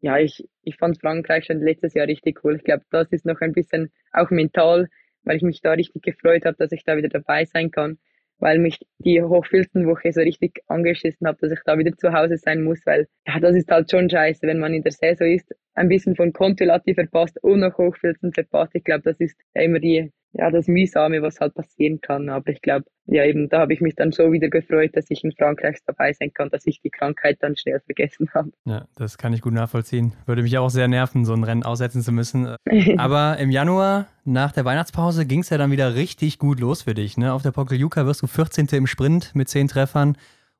ja, 0.00 0.18
ich, 0.18 0.44
ich 0.62 0.76
fand 0.76 1.00
Frankreich 1.00 1.46
schon 1.46 1.60
letztes 1.60 1.94
Jahr 1.94 2.06
richtig 2.06 2.44
cool. 2.44 2.56
Ich 2.56 2.64
glaube, 2.64 2.84
das 2.90 3.10
ist 3.10 3.24
noch 3.24 3.40
ein 3.40 3.52
bisschen 3.52 3.90
auch 4.12 4.30
mental, 4.30 4.88
weil 5.24 5.36
ich 5.36 5.42
mich 5.42 5.60
da 5.60 5.72
richtig 5.72 6.02
gefreut 6.02 6.44
habe, 6.44 6.56
dass 6.56 6.72
ich 6.72 6.84
da 6.84 6.96
wieder 6.96 7.08
dabei 7.08 7.44
sein 7.44 7.70
kann, 7.70 7.98
weil 8.38 8.58
mich 8.58 8.78
die 8.98 9.22
Hochfilzenwoche 9.22 10.12
so 10.12 10.20
richtig 10.20 10.60
angeschissen 10.68 11.26
hat, 11.26 11.42
dass 11.42 11.50
ich 11.50 11.60
da 11.64 11.78
wieder 11.78 11.96
zu 11.96 12.12
Hause 12.12 12.36
sein 12.36 12.62
muss, 12.62 12.84
weil 12.84 13.08
ja, 13.26 13.40
das 13.40 13.56
ist 13.56 13.70
halt 13.70 13.90
schon 13.90 14.08
scheiße, 14.08 14.46
wenn 14.46 14.58
man 14.58 14.74
in 14.74 14.82
der 14.82 14.92
Saison 14.92 15.26
ist, 15.28 15.52
ein 15.76 15.88
bisschen 15.88 16.16
von 16.16 16.32
Kontilati 16.32 16.94
verpasst 16.94 17.42
und 17.42 17.60
noch 17.60 17.78
Hochfilzen 17.78 18.32
verpasst. 18.32 18.74
Ich 18.74 18.84
glaube, 18.84 19.02
das 19.02 19.20
ist 19.20 19.36
ja 19.54 19.62
immer 19.62 19.78
die 19.78 20.10
ja, 20.38 20.50
das 20.50 20.66
Mühsame, 20.66 21.22
was 21.22 21.40
halt 21.40 21.54
passieren 21.54 22.00
kann. 22.00 22.28
Aber 22.28 22.50
ich 22.50 22.60
glaube, 22.60 22.84
ja, 23.06 23.24
eben, 23.24 23.48
da 23.48 23.60
habe 23.60 23.72
ich 23.72 23.80
mich 23.80 23.94
dann 23.94 24.12
so 24.12 24.32
wieder 24.32 24.48
gefreut, 24.48 24.90
dass 24.94 25.06
ich 25.08 25.24
in 25.24 25.32
Frankreich 25.32 25.78
dabei 25.86 26.12
sein 26.12 26.32
kann, 26.32 26.50
dass 26.50 26.66
ich 26.66 26.80
die 26.80 26.90
Krankheit 26.90 27.38
dann 27.40 27.56
schnell 27.56 27.80
vergessen 27.80 28.28
habe. 28.34 28.50
Ja, 28.64 28.86
das 28.96 29.16
kann 29.16 29.32
ich 29.32 29.40
gut 29.40 29.54
nachvollziehen. 29.54 30.12
Würde 30.26 30.42
mich 30.42 30.58
auch 30.58 30.68
sehr 30.68 30.88
nerven, 30.88 31.24
so 31.24 31.32
ein 31.32 31.44
Rennen 31.44 31.62
aussetzen 31.62 32.02
zu 32.02 32.12
müssen. 32.12 32.56
Aber 32.98 33.38
im 33.38 33.50
Januar, 33.50 34.08
nach 34.24 34.52
der 34.52 34.64
Weihnachtspause, 34.64 35.26
ging 35.26 35.40
es 35.40 35.50
ja 35.50 35.58
dann 35.58 35.70
wieder 35.70 35.94
richtig 35.94 36.38
gut 36.38 36.60
los 36.60 36.82
für 36.82 36.94
dich. 36.94 37.16
Ne? 37.16 37.32
Auf 37.32 37.42
der 37.42 37.52
Pokeljuka 37.52 38.04
wirst 38.06 38.22
du 38.22 38.26
14. 38.26 38.66
im 38.72 38.86
Sprint 38.86 39.34
mit 39.34 39.48
10 39.48 39.68
Treffern 39.68 40.16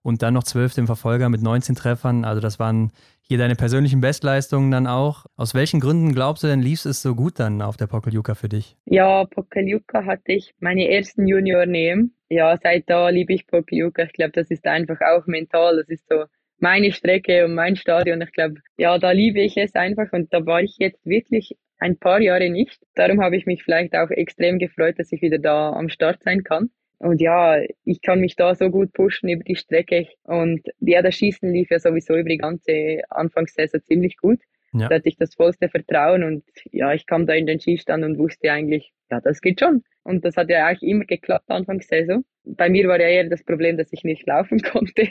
und 0.06 0.22
dann 0.22 0.34
noch 0.34 0.44
12. 0.44 0.78
im 0.78 0.86
Verfolger 0.86 1.28
mit 1.28 1.42
19 1.42 1.74
Treffern. 1.74 2.24
Also 2.24 2.40
das 2.40 2.60
waren 2.60 2.92
hier 3.22 3.38
deine 3.38 3.56
persönlichen 3.56 4.00
Bestleistungen 4.00 4.70
dann 4.70 4.86
auch. 4.86 5.26
Aus 5.36 5.52
welchen 5.52 5.80
Gründen 5.80 6.14
glaubst 6.14 6.44
du 6.44 6.46
denn, 6.46 6.62
lief 6.62 6.84
es 6.84 7.02
so 7.02 7.16
gut 7.16 7.40
dann 7.40 7.60
auf 7.60 7.76
der 7.76 7.88
Pokeljuka 7.88 8.36
für 8.36 8.48
dich? 8.48 8.76
Ja, 8.84 9.24
Pokeljuka 9.24 10.04
hatte 10.04 10.30
ich 10.30 10.54
meine 10.60 10.88
ersten 10.88 11.26
Junior 11.26 11.66
nehmen. 11.66 12.14
Ja, 12.28 12.56
seit 12.56 12.88
da 12.88 13.08
liebe 13.08 13.32
ich 13.32 13.48
Pokeljuka. 13.48 14.04
Ich 14.04 14.12
glaube, 14.12 14.30
das 14.30 14.48
ist 14.48 14.64
einfach 14.68 15.00
auch 15.00 15.26
mental. 15.26 15.78
Das 15.78 15.88
ist 15.88 16.08
so 16.08 16.26
meine 16.60 16.92
Strecke 16.92 17.44
und 17.44 17.56
mein 17.56 17.74
Stadion. 17.74 18.20
Ich 18.20 18.30
glaube, 18.30 18.60
ja, 18.76 18.98
da 18.98 19.10
liebe 19.10 19.40
ich 19.40 19.56
es 19.56 19.74
einfach 19.74 20.12
und 20.12 20.32
da 20.32 20.46
war 20.46 20.62
ich 20.62 20.76
jetzt 20.78 21.04
wirklich 21.04 21.56
ein 21.78 21.98
paar 21.98 22.20
Jahre 22.20 22.48
nicht. 22.48 22.80
Darum 22.94 23.20
habe 23.20 23.36
ich 23.36 23.44
mich 23.46 23.64
vielleicht 23.64 23.96
auch 23.96 24.10
extrem 24.10 24.60
gefreut, 24.60 25.00
dass 25.00 25.10
ich 25.10 25.20
wieder 25.20 25.38
da 25.38 25.72
am 25.72 25.88
Start 25.88 26.22
sein 26.22 26.44
kann. 26.44 26.70
Und 26.98 27.20
ja, 27.20 27.60
ich 27.84 28.00
kann 28.00 28.20
mich 28.20 28.36
da 28.36 28.54
so 28.54 28.70
gut 28.70 28.92
pushen 28.92 29.28
über 29.28 29.44
die 29.44 29.56
Strecke. 29.56 30.06
Und 30.22 30.62
ja, 30.80 31.02
das 31.02 31.14
Schießen 31.16 31.52
lief 31.52 31.70
ja 31.70 31.78
sowieso 31.78 32.14
über 32.14 32.28
die 32.28 32.38
ganze 32.38 33.02
Anfangssaison 33.10 33.82
ziemlich 33.82 34.16
gut. 34.16 34.40
Ja. 34.72 34.88
Da 34.88 34.96
hatte 34.96 35.08
ich 35.08 35.16
das 35.16 35.34
vollste 35.34 35.68
Vertrauen 35.68 36.22
und 36.22 36.44
ja, 36.70 36.92
ich 36.92 37.06
kam 37.06 37.26
da 37.26 37.34
in 37.34 37.46
den 37.46 37.60
Skistand 37.60 38.04
und 38.04 38.18
wusste 38.18 38.52
eigentlich, 38.52 38.92
ja, 39.10 39.20
das 39.20 39.40
geht 39.40 39.60
schon. 39.60 39.84
Und 40.02 40.24
das 40.24 40.36
hat 40.36 40.50
ja 40.50 40.66
eigentlich 40.66 40.90
immer 40.90 41.04
geklappt 41.04 41.48
Anfangssaison. 41.48 42.24
Bei 42.44 42.68
mir 42.68 42.88
war 42.88 43.00
ja 43.00 43.08
eher 43.08 43.28
das 43.28 43.44
Problem, 43.44 43.76
dass 43.76 43.92
ich 43.92 44.04
nicht 44.04 44.26
laufen 44.26 44.60
konnte. 44.62 45.08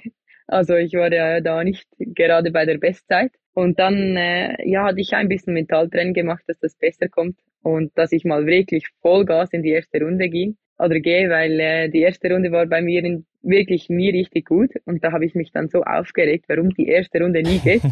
Also 0.47 0.75
ich 0.75 0.93
war 0.93 1.11
ja 1.11 1.41
da 1.41 1.63
nicht 1.63 1.87
gerade 1.97 2.51
bei 2.51 2.65
der 2.65 2.77
Bestzeit. 2.77 3.31
Und 3.53 3.79
dann 3.79 4.17
äh, 4.17 4.69
ja, 4.69 4.85
hatte 4.85 4.99
ich 4.99 5.13
ein 5.13 5.29
bisschen 5.29 5.53
Mentaltraining 5.53 6.13
gemacht, 6.13 6.43
dass 6.47 6.59
das 6.59 6.75
besser 6.75 7.07
kommt 7.07 7.39
und 7.63 7.97
dass 7.97 8.11
ich 8.11 8.25
mal 8.25 8.45
wirklich 8.45 8.87
Vollgas 9.01 9.53
in 9.53 9.63
die 9.63 9.71
erste 9.71 10.01
Runde 10.01 10.29
ging 10.29 10.57
oder 10.77 10.99
gehe, 10.99 11.29
weil 11.29 11.59
äh, 11.59 11.89
die 11.89 12.01
erste 12.01 12.31
Runde 12.31 12.51
war 12.51 12.65
bei 12.65 12.81
mir 12.81 13.03
in, 13.03 13.25
wirklich 13.41 13.89
nie 13.89 14.09
richtig 14.09 14.45
gut 14.45 14.71
und 14.85 15.03
da 15.03 15.11
habe 15.11 15.25
ich 15.25 15.35
mich 15.35 15.51
dann 15.51 15.69
so 15.69 15.83
aufgeregt, 15.83 16.45
warum 16.47 16.69
die 16.71 16.87
erste 16.87 17.21
Runde 17.21 17.41
nie 17.43 17.59
geht. 17.59 17.81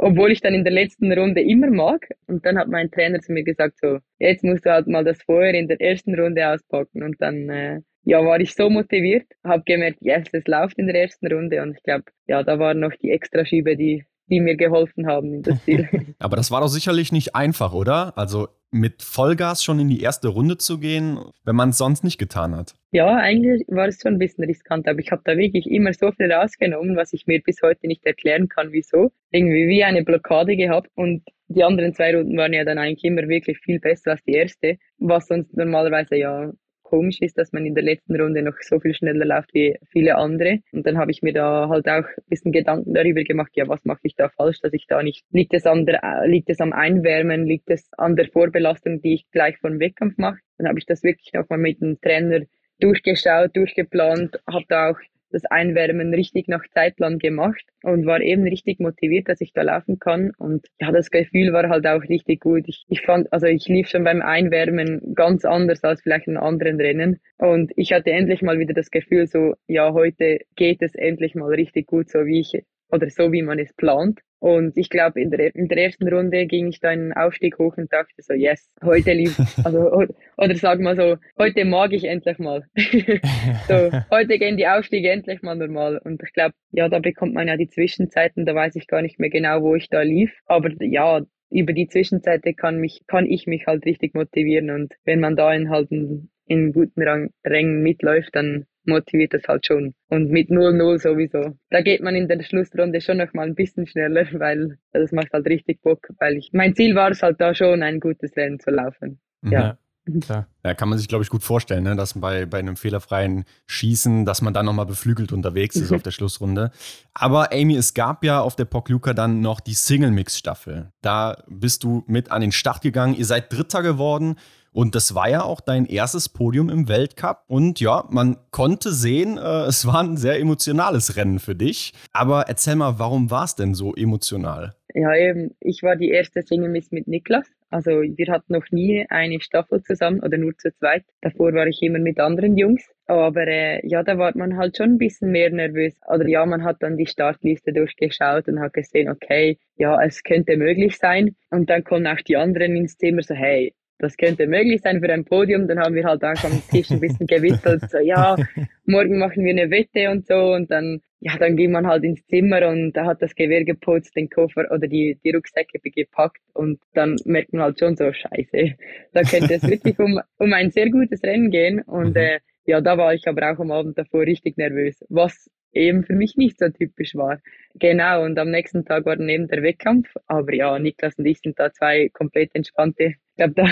Obwohl 0.00 0.30
ich 0.30 0.40
dann 0.40 0.54
in 0.54 0.62
der 0.62 0.72
letzten 0.72 1.12
Runde 1.12 1.42
immer 1.42 1.70
mag. 1.72 2.06
Und 2.28 2.46
dann 2.46 2.56
hat 2.56 2.68
mein 2.68 2.88
Trainer 2.88 3.18
zu 3.18 3.32
mir 3.32 3.42
gesagt, 3.42 3.78
so, 3.80 3.98
jetzt 4.20 4.44
musst 4.44 4.64
du 4.64 4.70
halt 4.70 4.86
mal 4.86 5.02
das 5.02 5.20
Feuer 5.24 5.52
in 5.54 5.66
der 5.66 5.80
ersten 5.80 6.14
Runde 6.14 6.48
auspacken. 6.48 7.02
Und 7.02 7.20
dann, 7.20 7.48
äh, 7.50 7.80
ja, 8.04 8.24
war 8.24 8.38
ich 8.38 8.54
so 8.54 8.70
motiviert, 8.70 9.26
habe 9.42 9.64
gemerkt, 9.66 9.98
yes, 10.00 10.28
es 10.32 10.46
läuft 10.46 10.78
in 10.78 10.86
der 10.86 11.02
ersten 11.02 11.26
Runde. 11.26 11.60
Und 11.62 11.76
ich 11.76 11.82
glaube, 11.82 12.04
ja, 12.28 12.44
da 12.44 12.60
waren 12.60 12.78
noch 12.78 12.94
die 12.94 13.10
Extraschiebe, 13.10 13.76
die, 13.76 14.04
die 14.28 14.40
mir 14.40 14.56
geholfen 14.56 15.06
haben 15.06 15.34
in 15.34 15.42
das 15.42 15.64
Ziel. 15.64 15.88
Aber 16.18 16.36
das 16.36 16.50
war 16.50 16.60
doch 16.60 16.68
sicherlich 16.68 17.12
nicht 17.12 17.34
einfach, 17.34 17.72
oder? 17.72 18.16
Also 18.16 18.48
mit 18.70 19.02
Vollgas 19.02 19.64
schon 19.64 19.80
in 19.80 19.88
die 19.88 20.02
erste 20.02 20.28
Runde 20.28 20.58
zu 20.58 20.78
gehen, 20.78 21.18
wenn 21.44 21.56
man 21.56 21.70
es 21.70 21.78
sonst 21.78 22.04
nicht 22.04 22.18
getan 22.18 22.54
hat? 22.54 22.74
Ja, 22.92 23.16
eigentlich 23.16 23.64
war 23.68 23.88
es 23.88 24.00
schon 24.00 24.14
ein 24.14 24.18
bisschen 24.18 24.44
riskant, 24.44 24.86
aber 24.86 24.98
ich 24.98 25.10
habe 25.10 25.22
da 25.24 25.36
wirklich 25.36 25.66
immer 25.70 25.92
so 25.94 26.12
viel 26.12 26.30
rausgenommen, 26.30 26.96
was 26.96 27.12
ich 27.12 27.26
mir 27.26 27.40
bis 27.40 27.62
heute 27.62 27.86
nicht 27.86 28.04
erklären 28.04 28.48
kann, 28.48 28.72
wieso. 28.72 29.10
Irgendwie 29.30 29.68
wie 29.68 29.84
eine 29.84 30.04
Blockade 30.04 30.56
gehabt 30.56 30.90
und 30.94 31.22
die 31.48 31.64
anderen 31.64 31.94
zwei 31.94 32.14
Runden 32.14 32.36
waren 32.36 32.52
ja 32.52 32.64
dann 32.64 32.78
eigentlich 32.78 33.04
immer 33.04 33.26
wirklich 33.26 33.58
viel 33.58 33.80
besser 33.80 34.12
als 34.12 34.24
die 34.24 34.32
erste, 34.32 34.76
was 34.98 35.28
sonst 35.28 35.56
normalerweise 35.56 36.16
ja 36.16 36.52
komisch 36.88 37.18
ist, 37.20 37.36
dass 37.36 37.52
man 37.52 37.66
in 37.66 37.74
der 37.74 37.84
letzten 37.84 38.18
Runde 38.18 38.42
noch 38.42 38.56
so 38.60 38.80
viel 38.80 38.94
schneller 38.94 39.26
läuft 39.26 39.52
wie 39.52 39.76
viele 39.92 40.16
andere. 40.16 40.60
Und 40.72 40.86
dann 40.86 40.96
habe 40.96 41.10
ich 41.10 41.22
mir 41.22 41.34
da 41.34 41.68
halt 41.68 41.86
auch 41.86 42.04
ein 42.04 42.28
bisschen 42.28 42.52
Gedanken 42.52 42.94
darüber 42.94 43.22
gemacht, 43.22 43.52
ja, 43.54 43.68
was 43.68 43.84
mache 43.84 44.00
ich 44.04 44.16
da 44.16 44.30
falsch, 44.30 44.60
dass 44.62 44.72
ich 44.72 44.86
da 44.86 45.02
nicht, 45.02 45.24
liegt 45.30 45.52
es 45.52 45.66
an 45.66 45.84
der, 45.84 46.00
liegt 46.26 46.48
es 46.48 46.60
am 46.60 46.72
Einwärmen, 46.72 47.44
liegt 47.44 47.70
es 47.70 47.88
an 47.98 48.16
der 48.16 48.28
Vorbelastung, 48.28 49.02
die 49.02 49.14
ich 49.14 49.30
gleich 49.30 49.58
vor 49.58 49.70
dem 49.70 49.80
Wettkampf 49.80 50.16
mache. 50.16 50.38
Dann 50.56 50.68
habe 50.68 50.78
ich 50.78 50.86
das 50.86 51.02
wirklich 51.02 51.32
nochmal 51.34 51.58
mit 51.58 51.80
dem 51.80 52.00
Trainer 52.00 52.40
durchgeschaut, 52.80 53.54
durchgeplant, 53.54 54.40
habe 54.50 54.64
da 54.68 54.90
auch 54.90 54.98
das 55.30 55.44
Einwärmen 55.44 56.12
richtig 56.14 56.48
nach 56.48 56.66
Zeitplan 56.74 57.18
gemacht 57.18 57.64
und 57.82 58.06
war 58.06 58.20
eben 58.20 58.44
richtig 58.44 58.80
motiviert, 58.80 59.28
dass 59.28 59.40
ich 59.40 59.52
da 59.52 59.62
laufen 59.62 59.98
kann. 59.98 60.32
Und 60.38 60.66
ja, 60.80 60.90
das 60.92 61.10
Gefühl 61.10 61.52
war 61.52 61.68
halt 61.68 61.86
auch 61.86 62.02
richtig 62.02 62.40
gut. 62.40 62.64
Ich, 62.66 62.84
ich 62.88 63.02
fand, 63.02 63.32
also 63.32 63.46
ich 63.46 63.66
lief 63.68 63.88
schon 63.88 64.04
beim 64.04 64.22
Einwärmen 64.22 65.14
ganz 65.14 65.44
anders 65.44 65.84
als 65.84 66.02
vielleicht 66.02 66.28
in 66.28 66.36
anderen 66.36 66.80
Rennen. 66.80 67.20
Und 67.38 67.72
ich 67.76 67.92
hatte 67.92 68.10
endlich 68.10 68.42
mal 68.42 68.58
wieder 68.58 68.74
das 68.74 68.90
Gefühl, 68.90 69.26
so, 69.26 69.54
ja, 69.66 69.92
heute 69.92 70.40
geht 70.56 70.82
es 70.82 70.94
endlich 70.94 71.34
mal 71.34 71.52
richtig 71.52 71.86
gut, 71.86 72.08
so 72.08 72.24
wie 72.26 72.40
ich 72.40 72.64
oder 72.90 73.08
so 73.10 73.32
wie 73.32 73.42
man 73.42 73.58
es 73.58 73.72
plant. 73.74 74.20
Und 74.40 74.76
ich 74.76 74.88
glaube, 74.88 75.20
in 75.20 75.30
der, 75.30 75.54
in 75.54 75.66
der 75.68 75.78
ersten 75.78 76.08
Runde 76.08 76.46
ging 76.46 76.68
ich 76.68 76.78
da 76.80 76.90
einen 76.90 77.12
Aufstieg 77.12 77.58
hoch 77.58 77.76
und 77.76 77.92
dachte 77.92 78.14
so, 78.18 78.34
yes, 78.34 78.72
heute 78.84 79.12
lief, 79.12 79.36
also, 79.64 79.90
oder 80.36 80.54
sag 80.54 80.80
mal 80.80 80.96
so, 80.96 81.16
heute 81.38 81.64
mag 81.64 81.92
ich 81.92 82.04
endlich 82.04 82.38
mal. 82.38 82.64
so, 82.76 83.90
heute 84.10 84.38
gehen 84.38 84.56
die 84.56 84.68
Aufstiege 84.68 85.10
endlich 85.10 85.42
mal 85.42 85.56
normal. 85.56 86.00
Und 86.04 86.22
ich 86.22 86.32
glaube, 86.32 86.54
ja, 86.70 86.88
da 86.88 87.00
bekommt 87.00 87.34
man 87.34 87.48
ja 87.48 87.56
die 87.56 87.68
Zwischenzeiten, 87.68 88.46
da 88.46 88.54
weiß 88.54 88.76
ich 88.76 88.86
gar 88.86 89.02
nicht 89.02 89.18
mehr 89.18 89.30
genau, 89.30 89.62
wo 89.62 89.74
ich 89.74 89.88
da 89.88 90.02
lief. 90.02 90.32
Aber 90.46 90.70
ja, 90.80 91.22
über 91.50 91.72
die 91.72 91.88
Zwischenzeiten 91.88 92.54
kann 92.54 92.78
mich, 92.78 93.02
kann 93.06 93.26
ich 93.26 93.46
mich 93.46 93.66
halt 93.66 93.84
richtig 93.86 94.14
motivieren. 94.14 94.70
Und 94.70 94.94
wenn 95.04 95.20
man 95.20 95.34
da 95.34 95.52
in 95.52 95.70
halt 95.70 95.90
in, 95.90 96.30
in 96.48 96.72
guten 96.72 97.02
Rang, 97.02 97.30
Rängen 97.44 97.82
mitläuft, 97.82 98.30
dann 98.32 98.66
motiviert 98.84 99.34
das 99.34 99.42
halt 99.46 99.66
schon. 99.66 99.94
Und 100.08 100.30
mit 100.30 100.50
0-0 100.50 100.98
sowieso. 100.98 101.54
Da 101.70 101.82
geht 101.82 102.02
man 102.02 102.16
in 102.16 102.26
der 102.26 102.42
Schlussrunde 102.42 103.00
schon 103.00 103.18
noch 103.18 103.32
mal 103.34 103.46
ein 103.46 103.54
bisschen 103.54 103.86
schneller, 103.86 104.26
weil 104.32 104.78
das 104.92 105.12
macht 105.12 105.32
halt 105.32 105.46
richtig 105.46 105.80
Bock, 105.82 106.08
weil 106.18 106.36
ich, 106.36 106.50
mein 106.52 106.74
Ziel 106.74 106.94
war 106.94 107.10
es 107.10 107.22
halt 107.22 107.40
da 107.40 107.54
schon, 107.54 107.82
ein 107.82 108.00
gutes 108.00 108.36
Rennen 108.36 108.58
zu 108.58 108.70
laufen. 108.70 109.20
Mhm. 109.42 109.52
Ja. 109.52 109.78
Klar. 110.22 110.46
Ja, 110.64 110.74
kann 110.74 110.88
man 110.88 110.98
sich, 110.98 111.08
glaube 111.08 111.22
ich, 111.22 111.30
gut 111.30 111.42
vorstellen, 111.42 111.84
ne? 111.84 111.96
dass 111.96 112.18
bei, 112.18 112.46
bei 112.46 112.58
einem 112.58 112.76
fehlerfreien 112.76 113.44
Schießen, 113.66 114.24
dass 114.24 114.42
man 114.42 114.54
dann 114.54 114.66
nochmal 114.66 114.86
beflügelt 114.86 115.32
unterwegs 115.32 115.76
ist 115.76 115.92
auf 115.92 116.02
der 116.02 116.10
Schlussrunde. 116.10 116.70
Aber 117.14 117.52
Amy, 117.52 117.76
es 117.76 117.94
gab 117.94 118.24
ja 118.24 118.40
auf 118.40 118.56
der 118.56 118.64
Pokljuka 118.64 119.12
dann 119.12 119.40
noch 119.40 119.60
die 119.60 119.74
Single-Mix-Staffel. 119.74 120.92
Da 121.02 121.42
bist 121.46 121.84
du 121.84 122.04
mit 122.06 122.30
an 122.30 122.40
den 122.40 122.52
Start 122.52 122.80
gegangen. 122.80 123.14
Ihr 123.14 123.26
seid 123.26 123.52
Dritter 123.52 123.82
geworden. 123.82 124.36
Und 124.78 124.94
das 124.94 125.12
war 125.12 125.28
ja 125.28 125.42
auch 125.42 125.60
dein 125.60 125.86
erstes 125.86 126.28
Podium 126.28 126.70
im 126.70 126.86
Weltcup. 126.86 127.42
Und 127.48 127.80
ja, 127.80 128.04
man 128.10 128.36
konnte 128.52 128.92
sehen, 128.92 129.36
äh, 129.36 129.64
es 129.64 129.84
war 129.88 130.04
ein 130.04 130.16
sehr 130.16 130.38
emotionales 130.38 131.16
Rennen 131.16 131.40
für 131.40 131.56
dich. 131.56 131.94
Aber 132.12 132.42
erzähl 132.42 132.76
mal, 132.76 133.00
warum 133.00 133.28
war 133.28 133.42
es 133.42 133.56
denn 133.56 133.74
so 133.74 133.92
emotional? 133.96 134.76
ja, 134.94 135.14
eben, 135.14 135.54
ich 135.60 135.82
war 135.82 135.96
die 135.96 136.10
erste 136.10 136.42
Single 136.42 136.70
Miss 136.70 136.90
mit 136.90 137.06
Niklas. 137.06 137.46
Also 137.70 137.90
wir 137.90 138.32
hatten 138.32 138.54
noch 138.54 138.64
nie 138.70 139.04
eine 139.10 139.40
Staffel 139.40 139.82
zusammen 139.82 140.20
oder 140.20 140.38
nur 140.38 140.56
zu 140.56 140.74
zweit. 140.74 141.04
Davor 141.20 141.52
war 141.52 141.66
ich 141.66 141.82
immer 141.82 141.98
mit 141.98 142.18
anderen 142.18 142.56
Jungs. 142.56 142.82
Aber 143.06 143.46
äh, 143.46 143.86
ja, 143.86 144.02
da 144.02 144.18
war 144.18 144.36
man 144.36 144.56
halt 144.56 144.76
schon 144.76 144.92
ein 144.92 144.98
bisschen 144.98 145.30
mehr 145.30 145.50
nervös. 145.50 145.94
Oder 146.08 146.26
ja, 146.26 146.44
man 146.46 146.64
hat 146.64 146.78
dann 146.80 146.96
die 146.96 147.06
Startliste 147.06 147.72
durchgeschaut 147.72 148.48
und 148.48 148.60
hat 148.60 148.72
gesehen, 148.72 149.10
okay, 149.10 149.58
ja, 149.76 150.02
es 150.02 150.22
könnte 150.22 150.56
möglich 150.56 150.96
sein. 150.96 151.36
Und 151.50 151.68
dann 151.68 151.84
kommen 151.84 152.06
auch 152.06 152.20
die 152.22 152.36
anderen 152.36 152.74
ins 152.74 152.96
Zimmer 152.96 153.22
so, 153.22 153.34
hey, 153.34 153.74
das 153.98 154.16
könnte 154.16 154.46
möglich 154.46 154.80
sein 154.82 155.00
für 155.00 155.12
ein 155.12 155.24
Podium. 155.24 155.66
Dann 155.68 155.78
haben 155.78 155.94
wir 155.94 156.04
halt 156.04 156.22
auch 156.24 156.44
am 156.44 156.62
Tisch 156.70 156.90
ein 156.90 157.00
bisschen 157.00 157.26
gewitzelt, 157.26 157.82
so, 157.90 157.98
ja, 157.98 158.36
morgen 158.86 159.18
machen 159.18 159.44
wir 159.44 159.50
eine 159.50 159.70
Wette 159.70 160.10
und 160.10 160.26
so. 160.26 160.52
Und 160.54 160.70
dann, 160.70 161.00
ja, 161.20 161.36
dann 161.36 161.56
ging 161.56 161.72
man 161.72 161.86
halt 161.86 162.04
ins 162.04 162.24
Zimmer 162.26 162.68
und 162.68 162.92
da 162.92 163.06
hat 163.06 163.22
das 163.22 163.34
Gewehr 163.34 163.64
geputzt, 163.64 164.16
den 164.16 164.30
Koffer 164.30 164.66
oder 164.70 164.86
die, 164.86 165.18
die 165.24 165.30
Rucksäcke 165.30 165.78
gepackt. 165.78 166.42
Und 166.54 166.80
dann 166.94 167.16
merkt 167.24 167.52
man 167.52 167.62
halt 167.62 167.78
schon 167.78 167.96
so, 167.96 168.12
scheiße, 168.12 168.74
da 169.12 169.22
könnte 169.22 169.54
es 169.54 169.68
wirklich 169.68 169.98
um, 169.98 170.20
um 170.38 170.52
ein 170.52 170.70
sehr 170.70 170.90
gutes 170.90 171.22
Rennen 171.22 171.50
gehen. 171.50 171.82
Und, 171.82 172.10
mhm. 172.10 172.16
äh, 172.16 172.38
ja, 172.68 172.82
da 172.82 172.98
war 172.98 173.14
ich 173.14 173.26
aber 173.26 173.50
auch 173.50 173.58
am 173.60 173.70
Abend 173.70 173.96
davor 173.96 174.20
richtig 174.20 174.58
nervös, 174.58 175.02
was 175.08 175.50
eben 175.72 176.04
für 176.04 176.14
mich 176.14 176.36
nicht 176.36 176.58
so 176.58 176.68
typisch 176.68 177.14
war. 177.14 177.40
Genau, 177.74 178.24
und 178.24 178.38
am 178.38 178.50
nächsten 178.50 178.84
Tag 178.84 179.06
war 179.06 179.16
dann 179.16 179.28
eben 179.28 179.48
der 179.48 179.62
Wettkampf. 179.62 180.08
Aber 180.26 180.54
ja, 180.54 180.78
Niklas 180.78 181.18
und 181.18 181.26
ich 181.26 181.38
sind 181.40 181.58
da 181.58 181.72
zwei 181.72 182.08
komplett 182.10 182.54
entspannte 182.54 183.14
glaube, 183.38 183.54
da, 183.54 183.66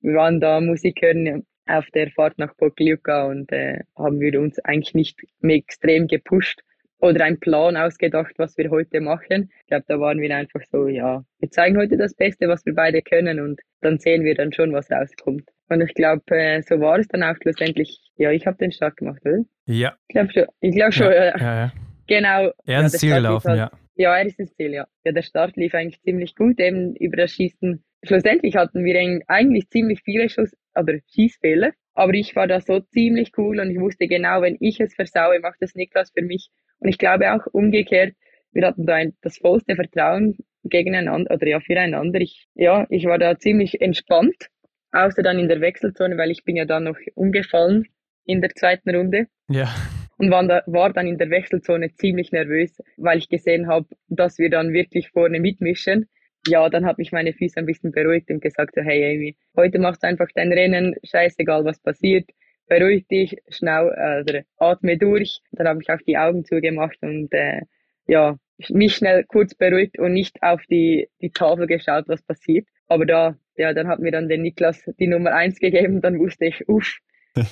wir 0.00 0.14
waren 0.14 0.40
da 0.40 0.60
Musik 0.60 1.02
hören 1.02 1.44
auf 1.66 1.86
der 1.90 2.10
Fahrt 2.12 2.38
nach 2.38 2.56
Pokljuka 2.56 3.26
und 3.26 3.52
äh, 3.52 3.80
haben 3.96 4.20
wir 4.20 4.40
uns 4.40 4.58
eigentlich 4.60 4.94
nicht 4.94 5.20
extrem 5.42 6.06
gepusht 6.06 6.60
oder 7.00 7.24
einen 7.24 7.38
Plan 7.38 7.76
ausgedacht, 7.76 8.32
was 8.38 8.56
wir 8.56 8.70
heute 8.70 9.00
machen. 9.00 9.50
Ich 9.60 9.66
glaube, 9.66 9.84
da 9.86 10.00
waren 10.00 10.20
wir 10.20 10.34
einfach 10.34 10.62
so, 10.72 10.88
ja, 10.88 11.22
wir 11.38 11.50
zeigen 11.50 11.76
heute 11.76 11.98
das 11.98 12.14
Beste, 12.14 12.48
was 12.48 12.64
wir 12.64 12.74
beide 12.74 13.02
können 13.02 13.38
und 13.40 13.60
dann 13.82 13.98
sehen 13.98 14.24
wir 14.24 14.34
dann 14.34 14.52
schon, 14.52 14.72
was 14.72 14.90
rauskommt. 14.90 15.48
Und 15.68 15.82
ich 15.82 15.94
glaube, 15.94 16.22
äh, 16.34 16.62
so 16.62 16.80
war 16.80 16.98
es 16.98 17.08
dann 17.08 17.22
auch 17.22 17.36
schlussendlich. 17.42 18.00
Ja, 18.18 18.30
ich 18.30 18.46
habe 18.46 18.58
den 18.58 18.72
Start 18.72 18.96
gemacht, 18.96 19.20
oder? 19.24 19.44
Ja. 19.66 19.96
Ich 20.08 20.12
glaube 20.12 20.32
schon. 20.32 20.44
Ich 20.60 20.74
glaube 20.74 20.92
schon. 20.92 21.06
Ja, 21.06 21.36
ja, 21.38 21.56
ja. 21.56 21.72
Genau. 22.06 22.52
Er 22.66 22.80
ist 22.80 22.92
ins 22.92 23.00
Ziel 23.00 23.14
gelaufen, 23.14 23.48
halt, 23.48 23.58
ja. 23.58 23.70
Ja, 23.96 24.16
er 24.16 24.26
ist 24.26 24.38
ins 24.38 24.54
Ziel, 24.54 24.72
ja. 24.72 24.86
Ja, 25.04 25.12
der 25.12 25.22
Start 25.22 25.56
lief 25.56 25.74
eigentlich 25.74 26.00
ziemlich 26.02 26.34
gut, 26.34 26.60
eben 26.60 26.94
über 26.96 27.16
das 27.16 27.32
Schießen 27.32 27.82
schlussendlich 28.02 28.56
hatten 28.56 28.84
wir 28.84 29.20
eigentlich 29.26 29.68
ziemlich 29.70 30.00
viele 30.04 30.28
Schuss 30.28 30.56
oder 30.74 30.94
Schießfehler, 31.12 31.72
aber 31.94 32.14
ich 32.14 32.36
war 32.36 32.46
da 32.46 32.60
so 32.60 32.80
ziemlich 32.80 33.32
cool 33.36 33.60
und 33.60 33.70
ich 33.70 33.80
wusste 33.80 34.06
genau, 34.06 34.42
wenn 34.42 34.56
ich 34.60 34.80
es 34.80 34.94
versaue, 34.94 35.40
macht 35.40 35.60
das 35.60 35.74
Niklas 35.74 36.12
für 36.14 36.22
mich. 36.22 36.50
Und 36.78 36.88
ich 36.88 36.98
glaube 36.98 37.32
auch 37.32 37.46
umgekehrt, 37.52 38.14
wir 38.52 38.66
hatten 38.66 38.86
da 38.86 38.94
ein, 38.94 39.16
das 39.22 39.38
vollste 39.38 39.74
Vertrauen 39.74 40.36
gegeneinander 40.64 41.34
oder 41.34 41.46
ja 41.46 41.60
füreinander. 41.60 42.20
Ich, 42.20 42.46
ja, 42.54 42.86
ich 42.88 43.04
war 43.06 43.18
da 43.18 43.38
ziemlich 43.38 43.80
entspannt, 43.80 44.48
außer 44.92 45.22
dann 45.22 45.38
in 45.38 45.48
der 45.48 45.60
Wechselzone, 45.60 46.16
weil 46.16 46.30
ich 46.30 46.44
bin 46.44 46.56
ja 46.56 46.64
dann 46.64 46.84
noch 46.84 46.98
umgefallen 47.14 47.86
in 48.28 48.40
der 48.40 48.50
zweiten 48.50 48.94
Runde. 48.94 49.26
Ja. 49.48 49.74
Und 50.18 50.30
war, 50.30 50.46
da, 50.46 50.62
war 50.66 50.92
dann 50.92 51.06
in 51.06 51.18
der 51.18 51.30
Wechselzone 51.30 51.94
ziemlich 51.94 52.32
nervös, 52.32 52.76
weil 52.96 53.18
ich 53.18 53.28
gesehen 53.28 53.68
habe, 53.68 53.86
dass 54.08 54.38
wir 54.38 54.50
dann 54.50 54.72
wirklich 54.72 55.10
vorne 55.10 55.40
mitmischen 55.40 56.08
ja, 56.46 56.68
dann 56.68 56.86
hat 56.86 56.98
mich 56.98 57.12
meine 57.12 57.32
Füße 57.32 57.58
ein 57.58 57.66
bisschen 57.66 57.92
beruhigt 57.92 58.30
und 58.30 58.40
gesagt, 58.40 58.74
so, 58.74 58.82
hey 58.82 59.14
Amy, 59.14 59.36
heute 59.56 59.78
machst 59.78 60.02
du 60.02 60.06
einfach 60.06 60.28
dein 60.34 60.52
Rennen, 60.52 60.94
scheißegal 61.02 61.64
was 61.64 61.80
passiert, 61.80 62.30
beruhig 62.68 63.06
dich, 63.08 63.36
schnau, 63.48 63.88
äh, 63.88 64.44
atme 64.56 64.98
durch. 64.98 65.40
Dann 65.52 65.68
habe 65.68 65.80
ich 65.82 65.90
auch 65.90 66.00
die 66.06 66.16
Augen 66.16 66.44
zugemacht 66.44 66.98
und 67.02 67.32
äh, 67.32 67.62
ja, 68.06 68.36
mich 68.70 68.96
schnell 68.96 69.24
kurz 69.24 69.54
beruhigt 69.54 69.98
und 69.98 70.12
nicht 70.12 70.42
auf 70.42 70.62
die, 70.70 71.08
die 71.20 71.30
Tafel 71.30 71.66
geschaut, 71.66 72.04
was 72.08 72.22
passiert. 72.22 72.66
Aber 72.86 73.04
da, 73.04 73.36
ja, 73.56 73.74
dann 73.74 73.88
hat 73.88 74.00
mir 74.00 74.12
dann 74.12 74.28
der 74.28 74.38
Niklas 74.38 74.82
die 74.98 75.06
Nummer 75.06 75.34
eins 75.34 75.58
gegeben, 75.58 76.00
dann 76.00 76.18
wusste 76.18 76.46
ich, 76.46 76.68
uff, 76.68 76.98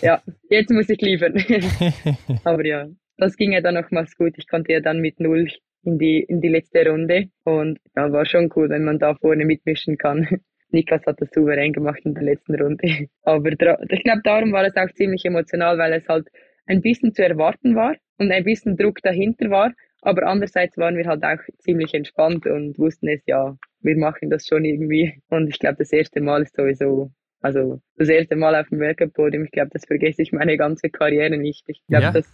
ja, 0.02 0.22
jetzt 0.50 0.70
muss 0.70 0.88
ich 0.88 1.00
liefern. 1.00 1.34
Aber 2.44 2.64
ja, 2.64 2.88
das 3.16 3.36
ging 3.36 3.52
ja 3.52 3.60
dann 3.60 3.74
nochmals 3.74 4.16
gut. 4.16 4.34
Ich 4.36 4.48
konnte 4.48 4.72
ja 4.72 4.80
dann 4.80 5.00
mit 5.00 5.20
null 5.20 5.48
in 5.82 5.98
die, 5.98 6.20
in 6.20 6.40
die 6.40 6.48
letzte 6.48 6.88
Runde. 6.88 7.28
Und 7.44 7.78
ja, 7.96 8.12
war 8.12 8.26
schon 8.26 8.50
cool, 8.56 8.68
wenn 8.68 8.84
man 8.84 8.98
da 8.98 9.14
vorne 9.14 9.44
mitmischen 9.44 9.96
kann. 9.96 10.28
Niklas 10.70 11.06
hat 11.06 11.20
das 11.20 11.30
souverän 11.30 11.72
gemacht 11.72 12.00
in 12.04 12.14
der 12.14 12.24
letzten 12.24 12.54
Runde. 12.56 13.08
Aber 13.22 13.50
ich 13.50 13.58
glaube, 13.58 14.20
darum 14.24 14.52
war 14.52 14.66
es 14.66 14.76
auch 14.76 14.92
ziemlich 14.94 15.24
emotional, 15.24 15.78
weil 15.78 15.92
es 15.92 16.08
halt 16.08 16.28
ein 16.66 16.82
bisschen 16.82 17.14
zu 17.14 17.24
erwarten 17.24 17.76
war 17.76 17.94
und 18.18 18.32
ein 18.32 18.44
bisschen 18.44 18.76
Druck 18.76 19.00
dahinter 19.02 19.48
war. 19.50 19.72
Aber 20.02 20.26
andererseits 20.26 20.76
waren 20.76 20.96
wir 20.96 21.06
halt 21.06 21.24
auch 21.24 21.40
ziemlich 21.58 21.94
entspannt 21.94 22.46
und 22.46 22.78
wussten 22.78 23.08
es, 23.08 23.22
ja, 23.26 23.56
wir 23.80 23.96
machen 23.96 24.28
das 24.30 24.46
schon 24.46 24.64
irgendwie. 24.64 25.22
Und 25.28 25.48
ich 25.48 25.58
glaube, 25.58 25.76
das 25.78 25.92
erste 25.92 26.20
Mal 26.20 26.42
ist 26.42 26.56
sowieso, 26.56 27.10
also 27.40 27.80
das 27.96 28.08
erste 28.08 28.36
Mal 28.36 28.54
auf 28.54 28.68
dem 28.68 28.80
Weltcup-Podium, 28.80 29.44
ich 29.44 29.50
glaube, 29.50 29.70
das 29.72 29.84
vergesse 29.84 30.22
ich 30.22 30.32
meine 30.32 30.56
ganze 30.56 30.88
Karriere 30.90 31.36
nicht. 31.36 31.64
Ich 31.68 31.82
glaube, 31.88 32.04
ja. 32.04 32.12
das, 32.12 32.26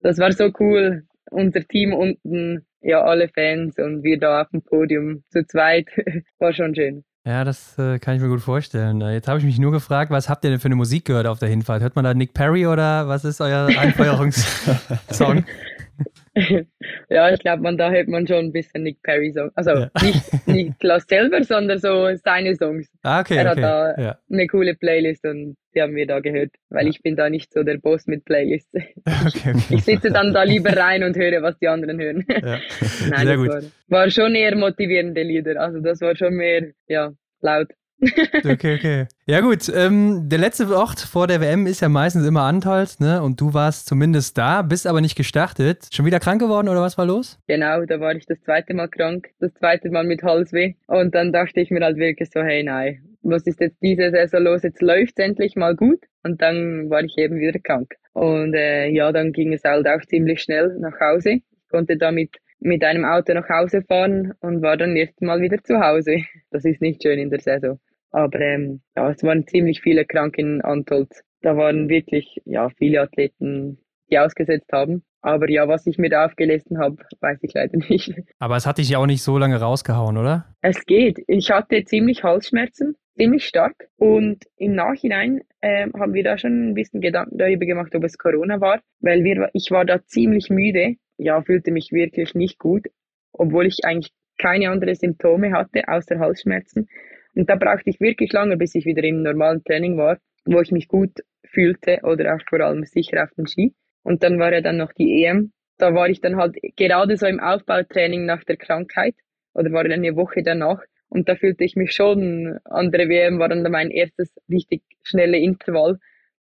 das 0.00 0.18
war 0.18 0.32
so 0.32 0.50
cool. 0.60 1.04
Unser 1.30 1.62
Team 1.62 1.92
unten 1.92 2.66
ja, 2.80 3.02
alle 3.02 3.28
Fans 3.28 3.76
und 3.78 4.04
wir 4.04 4.18
da 4.18 4.42
auf 4.42 4.50
dem 4.50 4.62
Podium 4.62 5.24
zu 5.30 5.44
zweit. 5.44 5.88
War 6.38 6.52
schon 6.52 6.74
schön. 6.74 7.04
Ja, 7.26 7.42
das 7.42 7.76
äh, 7.76 7.98
kann 7.98 8.14
ich 8.14 8.22
mir 8.22 8.28
gut 8.28 8.40
vorstellen. 8.40 9.00
Äh, 9.00 9.14
jetzt 9.14 9.26
habe 9.26 9.40
ich 9.40 9.44
mich 9.44 9.58
nur 9.58 9.72
gefragt, 9.72 10.12
was 10.12 10.28
habt 10.28 10.44
ihr 10.44 10.50
denn 10.50 10.60
für 10.60 10.66
eine 10.66 10.76
Musik 10.76 11.06
gehört 11.06 11.26
auf 11.26 11.40
der 11.40 11.48
Hinfahrt? 11.48 11.82
Hört 11.82 11.96
man 11.96 12.04
da 12.04 12.14
Nick 12.14 12.32
Perry 12.34 12.68
oder 12.68 13.08
was 13.08 13.24
ist 13.24 13.40
euer 13.40 13.66
Einfeuerungssong? 13.76 15.44
ja, 17.08 17.32
ich 17.32 17.40
glaube, 17.40 17.62
man 17.62 17.78
da 17.78 17.90
hört 17.90 18.08
man 18.08 18.26
schon 18.26 18.46
ein 18.46 18.52
bisschen 18.52 18.82
Nick 18.82 19.02
Perry 19.02 19.32
Song. 19.32 19.50
Also 19.54 19.70
ja. 19.70 19.90
nicht 20.02 20.46
Niklas 20.46 21.06
selber, 21.08 21.42
sondern 21.42 21.78
so 21.78 22.14
seine 22.22 22.54
Songs. 22.54 22.88
Ah, 23.02 23.20
okay, 23.20 23.36
er 23.36 23.50
okay. 23.50 23.50
hat 23.50 23.58
da 23.58 24.02
ja. 24.02 24.18
eine 24.30 24.46
coole 24.46 24.74
Playlist 24.74 25.24
und 25.24 25.56
die 25.74 25.82
haben 25.82 25.94
wir 25.94 26.06
da 26.06 26.20
gehört, 26.20 26.50
weil 26.68 26.84
ja. 26.84 26.90
ich 26.90 27.02
bin 27.02 27.16
da 27.16 27.30
nicht 27.30 27.52
so 27.52 27.62
der 27.62 27.78
Boss 27.78 28.06
mit 28.06 28.24
Playlists. 28.24 28.72
Okay, 29.26 29.54
okay. 29.54 29.74
Ich 29.74 29.84
sitze 29.84 30.10
dann 30.10 30.32
da 30.32 30.42
lieber 30.42 30.76
rein 30.76 31.02
und 31.02 31.16
höre, 31.16 31.42
was 31.42 31.58
die 31.58 31.68
anderen 31.68 32.00
hören. 32.00 32.24
Ja. 32.28 32.60
Nein, 33.08 33.26
Sehr 33.26 33.36
gut. 33.36 33.48
War, 33.48 33.62
war 33.88 34.10
schon 34.10 34.34
eher 34.34 34.54
motivierende 34.56 35.22
Lieder. 35.22 35.60
Also 35.60 35.80
das 35.80 36.00
war 36.00 36.14
schon 36.14 36.34
mehr, 36.34 36.70
ja, 36.86 37.12
laut. 37.40 37.68
Okay, 38.00 38.74
okay. 38.76 39.06
Ja 39.26 39.40
gut, 39.40 39.70
ähm, 39.74 40.28
der 40.28 40.38
letzte 40.38 40.68
Ort 40.76 41.00
vor 41.00 41.26
der 41.26 41.40
WM 41.40 41.66
ist 41.66 41.80
ja 41.80 41.88
meistens 41.88 42.26
immer 42.26 42.42
Antholz, 42.42 43.00
ne? 43.00 43.22
Und 43.22 43.40
du 43.40 43.54
warst 43.54 43.86
zumindest 43.86 44.36
da, 44.36 44.62
bist 44.62 44.86
aber 44.86 45.00
nicht 45.00 45.16
gestartet. 45.16 45.88
Schon 45.92 46.04
wieder 46.04 46.20
krank 46.20 46.40
geworden 46.40 46.68
oder 46.68 46.82
was 46.82 46.98
war 46.98 47.06
los? 47.06 47.38
Genau, 47.46 47.84
da 47.86 47.98
war 48.00 48.14
ich 48.14 48.26
das 48.26 48.40
zweite 48.42 48.74
Mal 48.74 48.88
krank, 48.88 49.28
das 49.40 49.52
zweite 49.54 49.90
Mal 49.90 50.04
mit 50.04 50.22
Halsweh. 50.22 50.74
Und 50.86 51.14
dann 51.14 51.32
dachte 51.32 51.60
ich 51.60 51.70
mir 51.70 51.80
halt 51.80 51.96
wirklich 51.96 52.30
so, 52.30 52.42
hey 52.42 52.62
nein, 52.62 53.00
was 53.22 53.46
ist 53.46 53.60
jetzt 53.60 53.78
diese 53.82 54.10
Saison 54.10 54.42
los? 54.42 54.62
Jetzt 54.62 54.82
läuft 54.82 55.18
endlich 55.18 55.56
mal 55.56 55.74
gut. 55.74 56.00
Und 56.22 56.42
dann 56.42 56.90
war 56.90 57.02
ich 57.02 57.16
eben 57.16 57.38
wieder 57.38 57.58
krank. 57.58 57.94
Und 58.12 58.54
äh, 58.54 58.88
ja, 58.88 59.12
dann 59.12 59.32
ging 59.32 59.52
es 59.52 59.64
halt 59.64 59.86
auch 59.86 60.00
ziemlich 60.06 60.42
schnell 60.42 60.76
nach 60.80 60.98
Hause. 61.00 61.30
Ich 61.30 61.68
konnte 61.70 61.96
damit 61.96 62.36
mit 62.60 62.84
einem 62.84 63.04
Auto 63.04 63.34
nach 63.34 63.48
Hause 63.48 63.82
fahren 63.82 64.34
und 64.40 64.62
war 64.62 64.76
dann 64.76 64.96
erst 64.96 65.20
mal 65.22 65.40
wieder 65.40 65.62
zu 65.62 65.80
Hause. 65.80 66.22
Das 66.50 66.64
ist 66.64 66.80
nicht 66.80 67.02
schön 67.02 67.18
in 67.18 67.30
der 67.30 67.40
Saison. 67.40 67.78
Aber 68.10 68.40
ähm, 68.40 68.80
ja, 68.96 69.10
es 69.10 69.22
waren 69.22 69.46
ziemlich 69.46 69.82
viele 69.82 70.04
krank 70.04 70.38
in 70.38 70.62
Antolz. 70.62 71.22
Da 71.42 71.56
waren 71.56 71.88
wirklich 71.88 72.40
ja, 72.44 72.70
viele 72.70 73.02
Athleten, 73.02 73.78
die 74.10 74.18
ausgesetzt 74.18 74.72
haben. 74.72 75.04
Aber 75.20 75.50
ja, 75.50 75.66
was 75.68 75.86
ich 75.86 75.98
mir 75.98 76.08
da 76.08 76.24
aufgelesen 76.24 76.78
habe, 76.78 76.96
weiß 77.20 77.38
ich 77.42 77.52
leider 77.52 77.76
nicht. 77.88 78.14
Aber 78.38 78.56
es 78.56 78.66
hat 78.66 78.78
dich 78.78 78.88
ja 78.88 78.98
auch 78.98 79.06
nicht 79.06 79.22
so 79.22 79.38
lange 79.38 79.60
rausgehauen, 79.60 80.16
oder? 80.16 80.46
Es 80.62 80.86
geht. 80.86 81.18
Ich 81.26 81.50
hatte 81.50 81.84
ziemlich 81.84 82.22
Halsschmerzen, 82.22 82.94
ziemlich 83.16 83.44
stark. 83.44 83.88
Und 83.96 84.44
im 84.56 84.74
Nachhinein 84.74 85.40
äh, 85.60 85.88
haben 85.98 86.14
wir 86.14 86.22
da 86.22 86.38
schon 86.38 86.70
ein 86.70 86.74
bisschen 86.74 87.00
Gedanken 87.00 87.38
darüber 87.38 87.66
gemacht, 87.66 87.94
ob 87.94 88.04
es 88.04 88.18
Corona 88.18 88.60
war, 88.60 88.80
weil 89.00 89.24
wir, 89.24 89.50
ich 89.52 89.70
war 89.70 89.84
da 89.84 90.02
ziemlich 90.04 90.48
müde 90.48 90.96
ja, 91.18 91.42
fühlte 91.42 91.70
mich 91.70 91.92
wirklich 91.92 92.34
nicht 92.34 92.58
gut, 92.58 92.86
obwohl 93.32 93.66
ich 93.66 93.84
eigentlich 93.84 94.12
keine 94.38 94.70
anderen 94.70 94.94
Symptome 94.94 95.52
hatte, 95.52 95.88
außer 95.88 96.18
Halsschmerzen. 96.18 96.88
Und 97.34 97.48
da 97.48 97.56
brauchte 97.56 97.90
ich 97.90 98.00
wirklich 98.00 98.32
lange, 98.32 98.56
bis 98.56 98.74
ich 98.74 98.86
wieder 98.86 99.02
im 99.04 99.22
normalen 99.22 99.62
Training 99.64 99.96
war, 99.96 100.18
wo 100.44 100.60
ich 100.60 100.72
mich 100.72 100.88
gut 100.88 101.12
fühlte 101.44 102.00
oder 102.02 102.34
auch 102.34 102.40
vor 102.48 102.60
allem 102.60 102.84
sicher 102.84 103.22
auf 103.22 103.30
dem 103.36 103.46
Ski. 103.46 103.74
Und 104.02 104.22
dann 104.22 104.38
war 104.38 104.52
ja 104.52 104.60
dann 104.60 104.76
noch 104.76 104.92
die 104.92 105.24
EM. 105.24 105.52
Da 105.78 105.94
war 105.94 106.08
ich 106.08 106.20
dann 106.20 106.36
halt 106.36 106.56
gerade 106.76 107.16
so 107.16 107.26
im 107.26 107.40
Aufbautraining 107.40 108.24
nach 108.24 108.44
der 108.44 108.56
Krankheit 108.56 109.14
oder 109.52 109.70
war 109.72 109.84
dann 109.84 109.92
eine 109.92 110.16
Woche 110.16 110.42
danach. 110.42 110.80
Und 111.08 111.28
da 111.28 111.36
fühlte 111.36 111.64
ich 111.64 111.76
mich 111.76 111.92
schon, 111.92 112.58
andere 112.64 113.08
WM 113.08 113.38
war 113.38 113.48
dann 113.48 113.62
mein 113.70 113.90
erstes 113.90 114.34
richtig 114.48 114.82
schnelle 115.02 115.38
Intervall. 115.38 115.98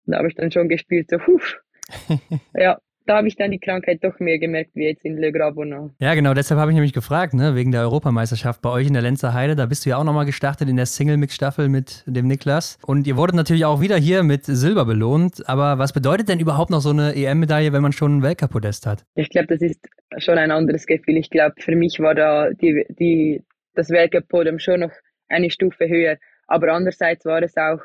Und 0.07 0.12
da 0.12 0.18
habe 0.18 0.29
ich 0.29 0.35
dann 0.35 0.51
schon 0.51 0.68
gespielt, 0.68 1.11
so, 1.11 1.18
puh. 1.18 1.41
ja, 2.55 2.79
da 3.07 3.18
habe 3.18 3.28
ich 3.28 3.36
dann 3.36 3.50
die 3.50 3.59
Krankheit 3.59 4.02
doch 4.02 4.18
mehr 4.18 4.38
gemerkt 4.38 4.70
wie 4.74 4.84
jetzt 4.84 5.05
in 5.05 5.16
Le 5.16 5.30
Grabonat. 5.30 5.90
Ja, 5.98 6.14
genau, 6.14 6.32
deshalb 6.34 6.59
habe 6.59 6.70
ich 6.70 6.74
nämlich 6.74 6.92
gefragt, 6.92 7.34
ne, 7.34 7.55
wegen 7.55 7.70
der 7.70 7.82
Europameisterschaft 7.82 8.62
bei 8.62 8.70
euch 8.70 8.86
in 8.86 8.94
der 8.94 9.02
Lenzer 9.02 9.34
Heide. 9.34 9.57
Da 9.57 9.66
bist 9.66 9.84
du 9.84 9.90
ja 9.90 9.98
auch 9.98 10.05
nochmal 10.05 10.24
gestartet 10.24 10.68
in 10.68 10.76
der 10.76 10.86
Single-Mix-Staffel 10.86 11.68
mit 11.68 12.02
dem 12.07 12.26
Niklas. 12.26 12.78
Und 12.86 13.07
ihr 13.07 13.16
wurdet 13.16 13.36
natürlich 13.36 13.64
auch 13.64 13.80
wieder 13.80 13.96
hier 13.96 14.22
mit 14.22 14.44
Silber 14.46 14.84
belohnt. 14.86 15.46
Aber 15.48 15.78
was 15.78 15.92
bedeutet 15.92 16.28
denn 16.28 16.40
überhaupt 16.40 16.70
noch 16.70 16.80
so 16.80 16.90
eine 16.90 17.14
EM-Medaille, 17.14 17.72
wenn 17.72 17.82
man 17.82 17.92
schon 17.92 18.18
ein 18.18 18.22
Weltcup-Podest 18.22 18.86
hat? 18.86 19.05
Ich 19.14 19.28
glaube, 19.28 19.48
das 19.48 19.61
ist 19.61 19.80
schon 20.18 20.38
ein 20.38 20.50
anderes 20.50 20.86
Gefühl. 20.86 21.18
Ich 21.18 21.30
glaube, 21.30 21.55
für 21.59 21.76
mich 21.76 22.00
war 22.00 22.14
da 22.14 22.50
die, 22.50 22.86
die 22.88 23.42
das 23.74 23.90
Weltcup-Podium 23.90 24.59
schon 24.59 24.80
noch 24.80 24.92
eine 25.28 25.50
Stufe 25.50 25.88
höher. 25.88 26.16
Aber 26.46 26.72
andererseits 26.72 27.24
war 27.26 27.42
es 27.42 27.57
auch 27.57 27.80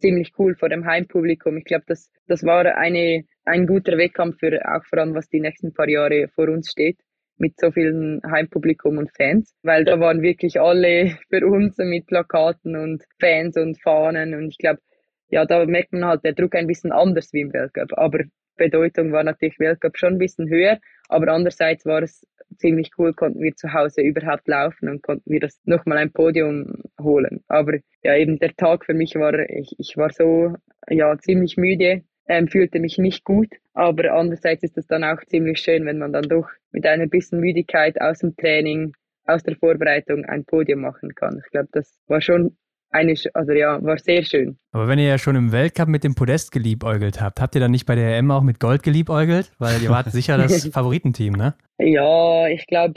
ziemlich 0.00 0.32
cool 0.38 0.54
vor 0.56 0.68
dem 0.68 0.84
Heimpublikum. 0.84 1.56
Ich 1.58 1.64
glaube, 1.64 1.84
das, 1.86 2.10
das 2.26 2.44
war 2.44 2.64
eine, 2.76 3.24
ein 3.44 3.66
guter 3.66 3.96
Wettkampf 3.98 4.38
für 4.38 4.60
auch 4.66 4.84
vor 4.84 4.98
allem, 4.98 5.14
was 5.14 5.28
die 5.28 5.40
nächsten 5.40 5.72
paar 5.72 5.88
Jahre 5.88 6.28
vor 6.34 6.48
uns 6.48 6.70
steht 6.70 6.98
mit 7.36 7.58
so 7.58 7.70
vielen 7.70 8.20
Heimpublikum 8.30 8.98
und 8.98 9.10
Fans, 9.16 9.54
weil 9.62 9.84
da 9.84 9.98
waren 9.98 10.22
wirklich 10.22 10.60
alle 10.60 11.16
für 11.30 11.46
uns 11.46 11.76
mit 11.78 12.06
Plakaten 12.06 12.76
und 12.76 13.04
Fans 13.20 13.56
und 13.56 13.80
Fahnen. 13.82 14.34
Und 14.34 14.48
ich 14.48 14.58
glaube, 14.58 14.80
ja, 15.28 15.44
da 15.44 15.64
merkt 15.66 15.92
man 15.92 16.04
halt 16.04 16.24
der 16.24 16.34
Druck 16.34 16.54
ein 16.54 16.66
bisschen 16.66 16.92
anders 16.92 17.32
wie 17.32 17.40
im 17.40 17.52
Weltcup, 17.52 17.92
aber 17.96 18.20
Bedeutung 18.56 19.10
war 19.10 19.24
natürlich 19.24 19.58
Weltcup 19.58 19.98
schon 19.98 20.14
ein 20.14 20.18
bisschen 20.18 20.48
höher, 20.48 20.78
aber 21.08 21.32
andererseits 21.32 21.84
war 21.86 22.02
es 22.02 22.24
ziemlich 22.56 22.92
cool, 22.98 23.12
konnten 23.12 23.40
wir 23.40 23.54
zu 23.56 23.72
Hause 23.72 24.02
überhaupt 24.02 24.46
laufen 24.46 24.88
und 24.88 25.02
konnten 25.02 25.28
wir 25.28 25.40
das 25.40 25.58
nochmal 25.64 25.98
ein 25.98 26.12
Podium 26.12 26.82
holen. 27.00 27.42
Aber 27.48 27.78
ja, 28.02 28.16
eben 28.16 28.38
der 28.38 28.54
Tag 28.54 28.84
für 28.84 28.94
mich 28.94 29.16
war, 29.16 29.36
ich, 29.50 29.74
ich 29.78 29.96
war 29.96 30.10
so, 30.10 30.54
ja, 30.88 31.18
ziemlich 31.18 31.56
müde, 31.56 32.04
ähm, 32.28 32.48
fühlte 32.48 32.80
mich 32.80 32.98
nicht 32.98 33.24
gut, 33.24 33.48
aber 33.74 34.12
andererseits 34.12 34.62
ist 34.62 34.78
es 34.78 34.86
dann 34.86 35.04
auch 35.04 35.22
ziemlich 35.26 35.58
schön, 35.58 35.84
wenn 35.84 35.98
man 35.98 36.12
dann 36.12 36.28
doch 36.28 36.48
mit 36.72 36.86
einer 36.86 37.06
bisschen 37.06 37.40
Müdigkeit 37.40 38.00
aus 38.00 38.18
dem 38.18 38.34
Training, 38.36 38.92
aus 39.26 39.42
der 39.42 39.56
Vorbereitung 39.56 40.24
ein 40.24 40.44
Podium 40.44 40.80
machen 40.80 41.14
kann. 41.14 41.40
Ich 41.44 41.50
glaube, 41.50 41.68
das 41.72 42.00
war 42.06 42.20
schon 42.20 42.56
eine, 42.90 43.14
also 43.34 43.52
ja, 43.52 43.82
war 43.82 43.98
sehr 43.98 44.22
schön. 44.22 44.56
Aber 44.70 44.86
wenn 44.88 44.98
ihr 44.98 45.08
ja 45.08 45.18
schon 45.18 45.34
im 45.34 45.52
Weltcup 45.52 45.88
mit 45.88 46.04
dem 46.04 46.14
Podest 46.14 46.52
geliebäugelt 46.52 47.20
habt, 47.20 47.40
habt 47.40 47.54
ihr 47.54 47.60
dann 47.60 47.72
nicht 47.72 47.86
bei 47.86 47.96
der 47.96 48.16
EM 48.16 48.30
auch 48.30 48.42
mit 48.42 48.60
Gold 48.60 48.82
geliebäugelt? 48.82 49.50
Weil 49.58 49.82
ihr 49.82 49.90
wart 49.90 50.10
sicher 50.12 50.38
das 50.38 50.68
Favoritenteam, 50.72 51.32
ne? 51.34 51.54
Ja, 51.78 52.46
ich 52.46 52.66
glaube, 52.66 52.94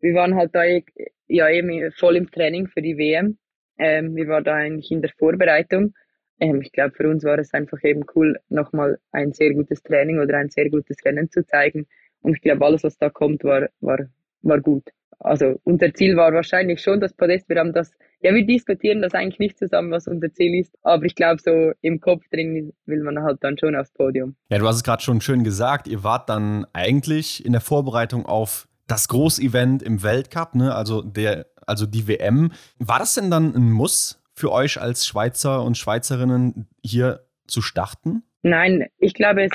wir 0.00 0.14
waren 0.14 0.36
halt 0.36 0.54
da 0.54 0.62
ja 1.26 1.50
eben 1.50 1.90
voll 1.92 2.16
im 2.16 2.30
Training 2.30 2.68
für 2.68 2.80
die 2.80 2.96
WM. 2.96 3.38
Ähm, 3.78 4.14
wir 4.14 4.28
waren 4.28 4.44
da 4.44 4.54
eigentlich 4.54 4.90
in 4.90 5.02
der 5.02 5.10
Vorbereitung. 5.18 5.94
Ähm, 6.40 6.62
ich 6.62 6.72
glaube, 6.72 6.94
für 6.94 7.08
uns 7.08 7.24
war 7.24 7.38
es 7.38 7.54
einfach 7.54 7.82
eben 7.84 8.04
cool, 8.14 8.38
nochmal 8.48 8.98
ein 9.12 9.32
sehr 9.32 9.54
gutes 9.54 9.82
Training 9.82 10.18
oder 10.18 10.38
ein 10.38 10.50
sehr 10.50 10.70
gutes 10.70 11.04
Rennen 11.04 11.30
zu 11.30 11.46
zeigen. 11.46 11.86
Und 12.22 12.34
ich 12.34 12.42
glaube, 12.42 12.64
alles, 12.64 12.82
was 12.82 12.98
da 12.98 13.10
kommt, 13.10 13.44
war, 13.44 13.68
war, 13.80 13.98
war 14.42 14.60
gut. 14.60 14.84
Also 15.18 15.60
unser 15.64 15.92
Ziel 15.92 16.16
war 16.16 16.32
wahrscheinlich 16.32 16.80
schon 16.80 17.00
das 17.00 17.12
Podest. 17.12 17.48
Wir 17.48 17.58
haben 17.58 17.72
das 17.72 17.92
ja, 18.22 18.34
wir 18.34 18.44
diskutieren 18.44 19.00
das 19.00 19.14
eigentlich 19.14 19.38
nicht 19.38 19.58
zusammen, 19.58 19.90
was 19.90 20.06
unser 20.06 20.32
Ziel 20.32 20.60
ist. 20.60 20.76
Aber 20.82 21.04
ich 21.04 21.14
glaube, 21.14 21.40
so 21.42 21.72
im 21.80 22.00
Kopf 22.00 22.22
drin 22.30 22.72
will 22.84 23.02
man 23.02 23.22
halt 23.22 23.38
dann 23.42 23.56
schon 23.58 23.74
aufs 23.74 23.92
Podium. 23.92 24.36
Ja, 24.50 24.58
du 24.58 24.66
hast 24.66 24.76
es 24.76 24.82
gerade 24.82 25.02
schon 25.02 25.20
schön 25.20 25.42
gesagt. 25.42 25.88
Ihr 25.88 26.04
wart 26.04 26.28
dann 26.28 26.66
eigentlich 26.74 27.44
in 27.44 27.52
der 27.52 27.62
Vorbereitung 27.62 28.26
auf 28.26 28.68
das 28.86 29.08
Großevent 29.08 29.82
im 29.82 30.02
Weltcup, 30.02 30.54
ne? 30.54 30.74
also, 30.74 31.00
der, 31.00 31.46
also 31.66 31.86
die 31.86 32.08
WM. 32.08 32.52
War 32.78 32.98
das 32.98 33.14
denn 33.14 33.30
dann 33.30 33.54
ein 33.54 33.70
Muss 33.70 34.19
für 34.40 34.50
euch 34.50 34.80
als 34.80 35.06
Schweizer 35.06 35.62
und 35.62 35.76
Schweizerinnen 35.76 36.68
hier 36.82 37.20
zu 37.46 37.60
starten? 37.60 38.22
Nein, 38.42 38.86
ich 38.98 39.14
glaube, 39.14 39.44
es 39.44 39.52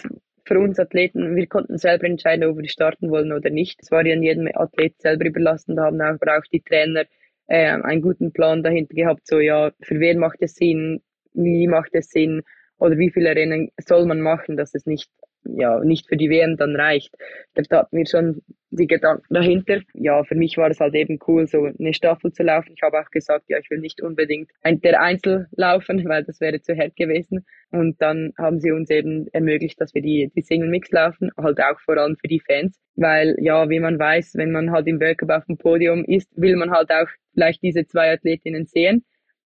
für 0.47 0.59
uns 0.59 0.79
Athleten, 0.79 1.36
wir 1.36 1.47
konnten 1.47 1.77
selber 1.79 2.05
entscheiden, 2.05 2.47
ob 2.47 2.57
wir 2.57 2.69
starten 2.69 3.09
wollen 3.09 3.33
oder 3.33 3.49
nicht. 3.49 3.79
Es 3.81 3.89
war 3.89 4.05
ja 4.05 4.15
jedem 4.15 4.47
Athlet 4.53 5.01
selber 5.01 5.25
überlassen. 5.25 5.75
Da 5.75 5.86
haben 5.86 5.99
aber 5.99 6.38
auch 6.38 6.45
die 6.51 6.61
Trainer 6.61 7.05
äh, 7.47 7.71
einen 7.71 8.01
guten 8.01 8.31
Plan 8.31 8.61
dahinter 8.61 8.93
gehabt, 8.93 9.25
so 9.25 9.39
ja, 9.39 9.71
für 9.81 9.99
wen 9.99 10.19
macht 10.19 10.38
es 10.41 10.55
Sinn, 10.55 11.01
wie 11.33 11.67
macht 11.67 11.93
es 11.93 12.09
Sinn 12.09 12.41
oder 12.77 12.97
wie 12.97 13.11
viele 13.11 13.36
Rennen 13.36 13.71
soll 13.79 14.05
man 14.05 14.21
machen, 14.21 14.57
dass 14.57 14.75
es 14.75 14.86
nicht 14.86 15.09
ja, 15.46 15.80
nicht 15.84 16.08
für 16.08 16.18
die 16.18 16.30
WM 16.30 16.58
dann 16.58 16.76
reicht. 16.76 17.16
Da 17.54 17.78
hatten 17.78 17.98
wir 17.98 18.06
schon 18.06 18.41
die 18.72 18.88
Gedanken 18.88 19.34
dahinter. 19.34 19.82
Ja, 19.93 20.24
für 20.24 20.36
mich 20.36 20.58
war 20.58 20.70
es 20.70 20.80
halt 20.80 20.96
eben 20.96 21.20
cool, 21.28 21.48
so 21.48 21.66
eine 21.66 21.93
Staffel 21.93 22.32
zu 22.32 22.43
laufen. 22.43 22.74
Ich 22.76 22.82
habe 22.82 23.00
auch 23.00 23.10
gesagt, 23.10 23.46
ja, 23.48 23.58
ich 23.58 23.70
will 23.70 23.80
nicht 23.80 24.02
unbedingt 24.02 24.52
ein, 24.62 24.82
der 24.82 25.02
Einzel 25.02 25.48
laufen, 25.56 26.04
weil 26.10 26.24
das 26.24 26.41
wäre 26.41 26.62
zu 26.62 26.76
hart 26.76 26.96
gewesen. 26.96 27.46
Und 27.72 28.02
dann 28.02 28.34
haben 28.38 28.60
sie 28.60 28.72
uns 28.72 28.89
eben 28.89 29.28
ermöglicht, 29.34 29.80
dass 29.80 29.93
wir 29.93 30.02
die, 30.02 30.32
die 30.36 30.41
Single 30.41 30.70
Mix 30.70 30.91
laufen, 30.91 31.32
halt 31.38 31.60
auch 31.60 31.80
vor 31.80 31.98
allem 31.98 32.16
für 32.18 32.28
die 32.28 32.39
Fans. 32.39 32.80
Weil, 32.96 33.36
ja, 33.39 33.70
wie 33.70 33.80
man 33.80 34.00
weiß, 34.00 34.36
wenn 34.36 34.52
man 34.52 34.72
halt 34.72 34.88
im 34.88 35.00
Weltcup 35.00 35.30
auf 35.30 35.46
dem 35.46 35.58
Podium 35.58 36.06
ist, 36.06 36.30
will 36.36 36.56
man 36.56 36.72
halt 36.72 36.91
auch 36.91 37.08
vielleicht 37.34 37.62
diese 37.64 37.86
zwei 37.86 38.14
Athletinnen 38.14 38.66
sehen. 38.66 39.06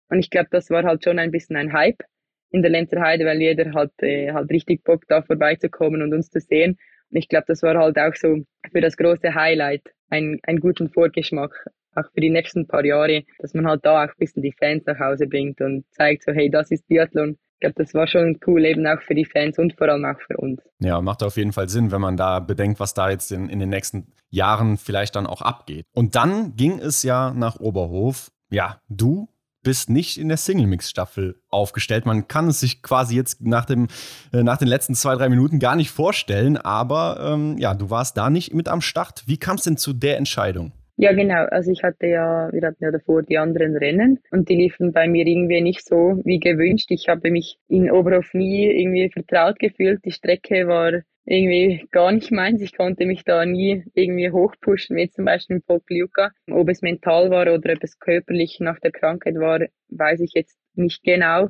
Und 0.10 0.20
ich 0.20 0.30
glaube, 0.30 0.50
das 0.52 0.70
war 0.70 0.84
halt 0.84 1.04
schon 1.04 1.20
ein 1.20 1.32
bisschen 1.32 1.56
ein 1.56 1.74
Hype 1.74 2.04
in 2.52 2.62
der 2.62 2.72
Lenzer 2.72 3.02
Heide, 3.02 3.26
weil 3.26 3.42
jeder 3.42 3.74
hat 3.74 3.92
äh, 4.02 4.32
halt 4.32 4.50
richtig 4.50 4.84
Bock 4.84 5.04
da 5.08 5.22
vorbeizukommen 5.22 6.02
und 6.02 6.14
uns 6.14 6.30
zu 6.30 6.40
sehen. 6.40 6.78
Und 7.12 7.18
ich 7.18 7.28
glaube, 7.28 7.46
das 7.48 7.64
war 7.64 7.76
halt 7.78 7.98
auch 7.98 8.16
so 8.16 8.44
für 8.72 8.82
das 8.82 8.98
große 8.98 9.34
Highlight 9.34 9.84
ein, 10.10 10.40
einen 10.44 10.60
guten 10.60 10.90
Vorgeschmack, 10.90 11.68
auch 11.96 12.12
für 12.14 12.22
die 12.22 12.30
nächsten 12.30 12.68
paar 12.68 12.86
Jahre, 12.86 13.24
dass 13.40 13.54
man 13.54 13.68
halt 13.68 13.86
da 13.86 14.04
auch 14.04 14.10
ein 14.10 14.14
bisschen 14.18 14.44
die 14.44 14.54
Fans 14.58 14.86
nach 14.86 15.00
Hause 15.00 15.28
bringt 15.28 15.62
und 15.62 15.86
zeigt 15.92 16.24
so, 16.24 16.32
hey, 16.32 16.50
das 16.50 16.72
ist 16.72 16.88
Biathlon. 16.88 17.38
Ich 17.56 17.62
glaube, 17.62 17.76
das 17.84 17.94
war 17.94 18.08
schon 18.08 18.40
cool, 18.48 18.64
eben 18.64 18.88
auch 18.88 19.02
für 19.02 19.16
die 19.16 19.26
Fans 19.26 19.60
und 19.60 19.76
vor 19.78 19.90
allem 19.90 20.06
auch 20.06 20.20
für 20.22 20.38
uns. 20.38 20.62
Ja, 20.80 21.02
macht 21.02 21.24
auf 21.24 21.36
jeden 21.36 21.52
Fall 21.52 21.68
Sinn, 21.68 21.92
wenn 21.92 22.00
man 22.00 22.16
da 22.16 22.40
bedenkt, 22.40 22.80
was 22.80 22.94
da 22.94 23.10
jetzt 23.10 23.32
in, 23.32 23.50
in 23.50 23.60
den 23.60 23.70
nächsten 23.70 24.14
Jahren 24.30 24.78
vielleicht 24.78 25.16
dann 25.16 25.28
auch 25.28 25.42
abgeht. 25.42 25.86
Und 25.94 26.16
dann 26.16 26.56
ging 26.56 26.80
es 26.80 27.04
ja 27.04 27.34
nach 27.34 27.60
Oberhof. 27.60 28.32
Ja, 28.50 28.82
du 28.88 29.28
bist 29.64 29.90
nicht 29.90 30.18
in 30.18 30.30
der 30.30 30.38
Single-Mix-Staffel 30.38 31.42
aufgestellt. 31.50 32.06
Man 32.06 32.28
kann 32.28 32.48
es 32.48 32.60
sich 32.60 32.82
quasi 32.82 33.16
jetzt 33.16 33.42
nach, 33.42 33.66
dem, 33.66 33.88
äh, 34.34 34.44
nach 34.44 34.58
den 34.58 34.68
letzten 34.68 34.96
zwei, 34.96 35.16
drei 35.16 35.30
Minuten 35.30 35.60
gar 35.60 35.76
nicht 35.76 35.92
vorstellen, 35.92 36.58
aber 36.58 37.34
ähm, 37.34 37.58
ja, 37.58 37.74
du 37.74 37.90
warst 37.90 38.18
da 38.18 38.30
nicht 38.30 38.54
mit 38.54 38.68
am 38.68 38.82
Start. 38.82 39.24
Wie 39.28 39.38
kam 39.38 39.56
es 39.56 39.64
denn 39.64 39.78
zu 39.78 39.94
der 39.94 40.18
Entscheidung? 40.18 40.72
Ja, 41.02 41.14
genau. 41.14 41.46
Also 41.46 41.72
ich 41.72 41.82
hatte 41.82 42.08
ja, 42.08 42.50
wir 42.52 42.62
hatten 42.62 42.84
ja 42.84 42.92
davor 42.92 43.24
die 43.24 43.38
anderen 43.38 43.78
Rennen 43.78 44.20
und 44.32 44.50
die 44.50 44.56
liefen 44.56 44.92
bei 44.92 45.08
mir 45.08 45.26
irgendwie 45.26 45.62
nicht 45.62 45.88
so 45.88 46.20
wie 46.26 46.40
gewünscht. 46.40 46.88
Ich 46.90 47.08
habe 47.08 47.32
mich 47.32 47.58
in 47.70 47.90
Oberhof 47.90 48.34
nie 48.34 48.66
irgendwie 48.66 49.10
vertraut 49.10 49.60
gefühlt. 49.60 50.04
Die 50.04 50.12
Strecke 50.12 50.68
war 50.68 50.92
irgendwie 51.26 51.88
gar 51.92 52.12
nicht 52.12 52.32
meins. 52.32 52.62
Ich 52.62 52.76
konnte 52.76 53.06
mich 53.06 53.24
da 53.24 53.46
nie 53.46 53.84
irgendwie 53.94 54.32
hochpushen, 54.32 54.96
wie 54.98 55.10
zum 55.10 55.26
Beispiel 55.26 55.58
in 55.58 55.62
Pokljuka. 55.62 56.32
Ob 56.50 56.70
es 56.70 56.82
mental 56.82 57.30
war 57.30 57.44
oder 57.44 57.74
ob 57.74 57.84
es 57.84 58.00
körperlich 58.00 58.60
nach 58.60 58.80
der 58.80 58.92
Krankheit 58.92 59.36
war, 59.36 59.62
weiß 59.90 60.22
ich 60.22 60.32
jetzt 60.34 60.58
nicht 60.76 61.04
genau. 61.04 61.50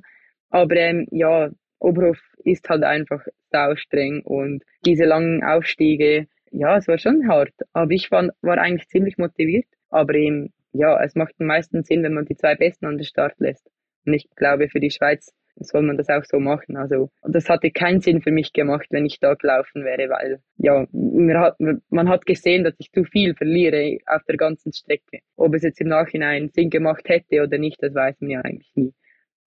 Aber 0.49 0.75
ähm, 0.75 1.07
ja, 1.11 1.49
Oberhof 1.79 2.19
ist 2.43 2.67
halt 2.69 2.83
einfach 2.83 3.25
sau 3.51 3.75
streng 3.75 4.21
und 4.23 4.63
diese 4.85 5.05
langen 5.05 5.43
Aufstiege, 5.43 6.27
ja, 6.51 6.77
es 6.77 6.87
war 6.87 6.97
schon 6.97 7.27
hart, 7.27 7.53
aber 7.73 7.91
ich 7.91 8.11
war, 8.11 8.29
war 8.41 8.57
eigentlich 8.57 8.87
ziemlich 8.89 9.17
motiviert. 9.17 9.65
Aber 9.89 10.13
eben, 10.15 10.53
ja, 10.73 11.01
es 11.03 11.15
macht 11.15 11.35
am 11.39 11.47
meisten 11.47 11.83
Sinn, 11.83 12.03
wenn 12.03 12.13
man 12.13 12.25
die 12.25 12.35
zwei 12.35 12.55
Besten 12.55 12.85
an 12.85 12.97
den 12.97 13.05
Start 13.05 13.39
lässt. 13.39 13.69
Und 14.05 14.13
ich 14.13 14.27
glaube, 14.35 14.69
für 14.69 14.79
die 14.79 14.91
Schweiz 14.91 15.33
soll 15.59 15.81
man 15.81 15.97
das 15.97 16.09
auch 16.09 16.23
so 16.23 16.39
machen. 16.39 16.77
Also, 16.77 17.09
das 17.23 17.49
hatte 17.49 17.71
keinen 17.71 18.01
Sinn 18.01 18.21
für 18.21 18.31
mich 18.31 18.53
gemacht, 18.53 18.87
wenn 18.89 19.05
ich 19.05 19.19
da 19.19 19.33
gelaufen 19.33 19.83
wäre, 19.83 20.09
weil, 20.09 20.41
ja, 20.57 20.87
man 21.89 22.09
hat, 22.09 22.25
gesehen, 22.25 22.63
dass 22.63 22.75
ich 22.77 22.91
zu 22.91 23.03
viel 23.03 23.35
verliere 23.35 23.99
auf 24.05 24.23
der 24.23 24.37
ganzen 24.37 24.73
Strecke. 24.73 25.19
Ob 25.35 25.53
es 25.55 25.63
jetzt 25.63 25.81
im 25.81 25.87
Nachhinein 25.87 26.49
Sinn 26.49 26.69
gemacht 26.69 27.07
hätte 27.07 27.43
oder 27.43 27.57
nicht, 27.57 27.81
das 27.81 27.93
weiß 27.93 28.17
man 28.21 28.29
ja 28.29 28.41
eigentlich 28.41 28.71
nie. 28.75 28.93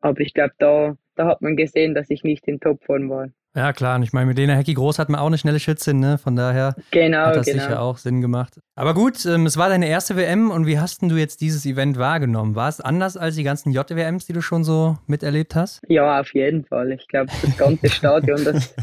Aber 0.01 0.21
ich 0.21 0.35
glaube, 0.35 0.55
da, 0.59 0.97
da 1.15 1.27
hat 1.27 1.43
man 1.43 1.57
gesehen, 1.57 1.95
dass 1.95 2.11
ich 2.11 2.25
nicht 2.25 2.47
in 2.49 2.61
Topform 2.61 3.09
war. 3.11 3.29
Ja, 3.55 3.73
klar. 3.75 3.97
Und 3.97 4.03
ich 4.03 4.13
meine, 4.15 4.27
mit 4.27 4.39
Lena 4.39 4.55
Hecki 4.55 4.73
Groß 4.73 4.99
hat 4.99 5.11
man 5.11 5.21
auch 5.21 5.27
eine 5.27 5.37
schnelle 5.37 5.61
Schützin, 5.61 6.01
ne? 6.01 6.17
Von 6.17 6.37
daher 6.37 6.75
genau, 6.91 7.27
hat 7.27 7.37
das 7.37 7.47
genau. 7.47 7.63
sicher 7.63 7.83
auch 7.83 7.99
Sinn 7.99 8.23
gemacht. 8.23 8.59
Aber 8.77 8.95
gut, 8.95 9.27
ähm, 9.27 9.45
es 9.45 9.59
war 9.59 9.69
deine 9.69 9.89
erste 9.89 10.17
WM 10.17 10.51
und 10.51 10.67
wie 10.67 10.79
hast 10.79 11.03
denn 11.03 11.11
du 11.11 11.17
jetzt 11.17 11.43
dieses 11.43 11.67
Event 11.67 11.99
wahrgenommen? 11.99 12.55
War 12.55 12.69
es 12.69 12.81
anders 12.81 13.19
als 13.19 13.35
die 13.37 13.43
ganzen 13.43 13.73
JWMs, 13.73 14.27
die 14.27 14.33
du 14.33 14.41
schon 14.41 14.65
so 14.65 14.97
miterlebt 15.07 15.55
hast? 15.55 15.83
Ja, 15.89 16.21
auf 16.21 16.33
jeden 16.33 16.65
Fall. 16.65 16.93
Ich 16.93 17.07
glaube, 17.09 17.31
das 17.43 17.57
ganze 17.59 17.89
Stadion, 17.91 18.43
das, 18.43 18.75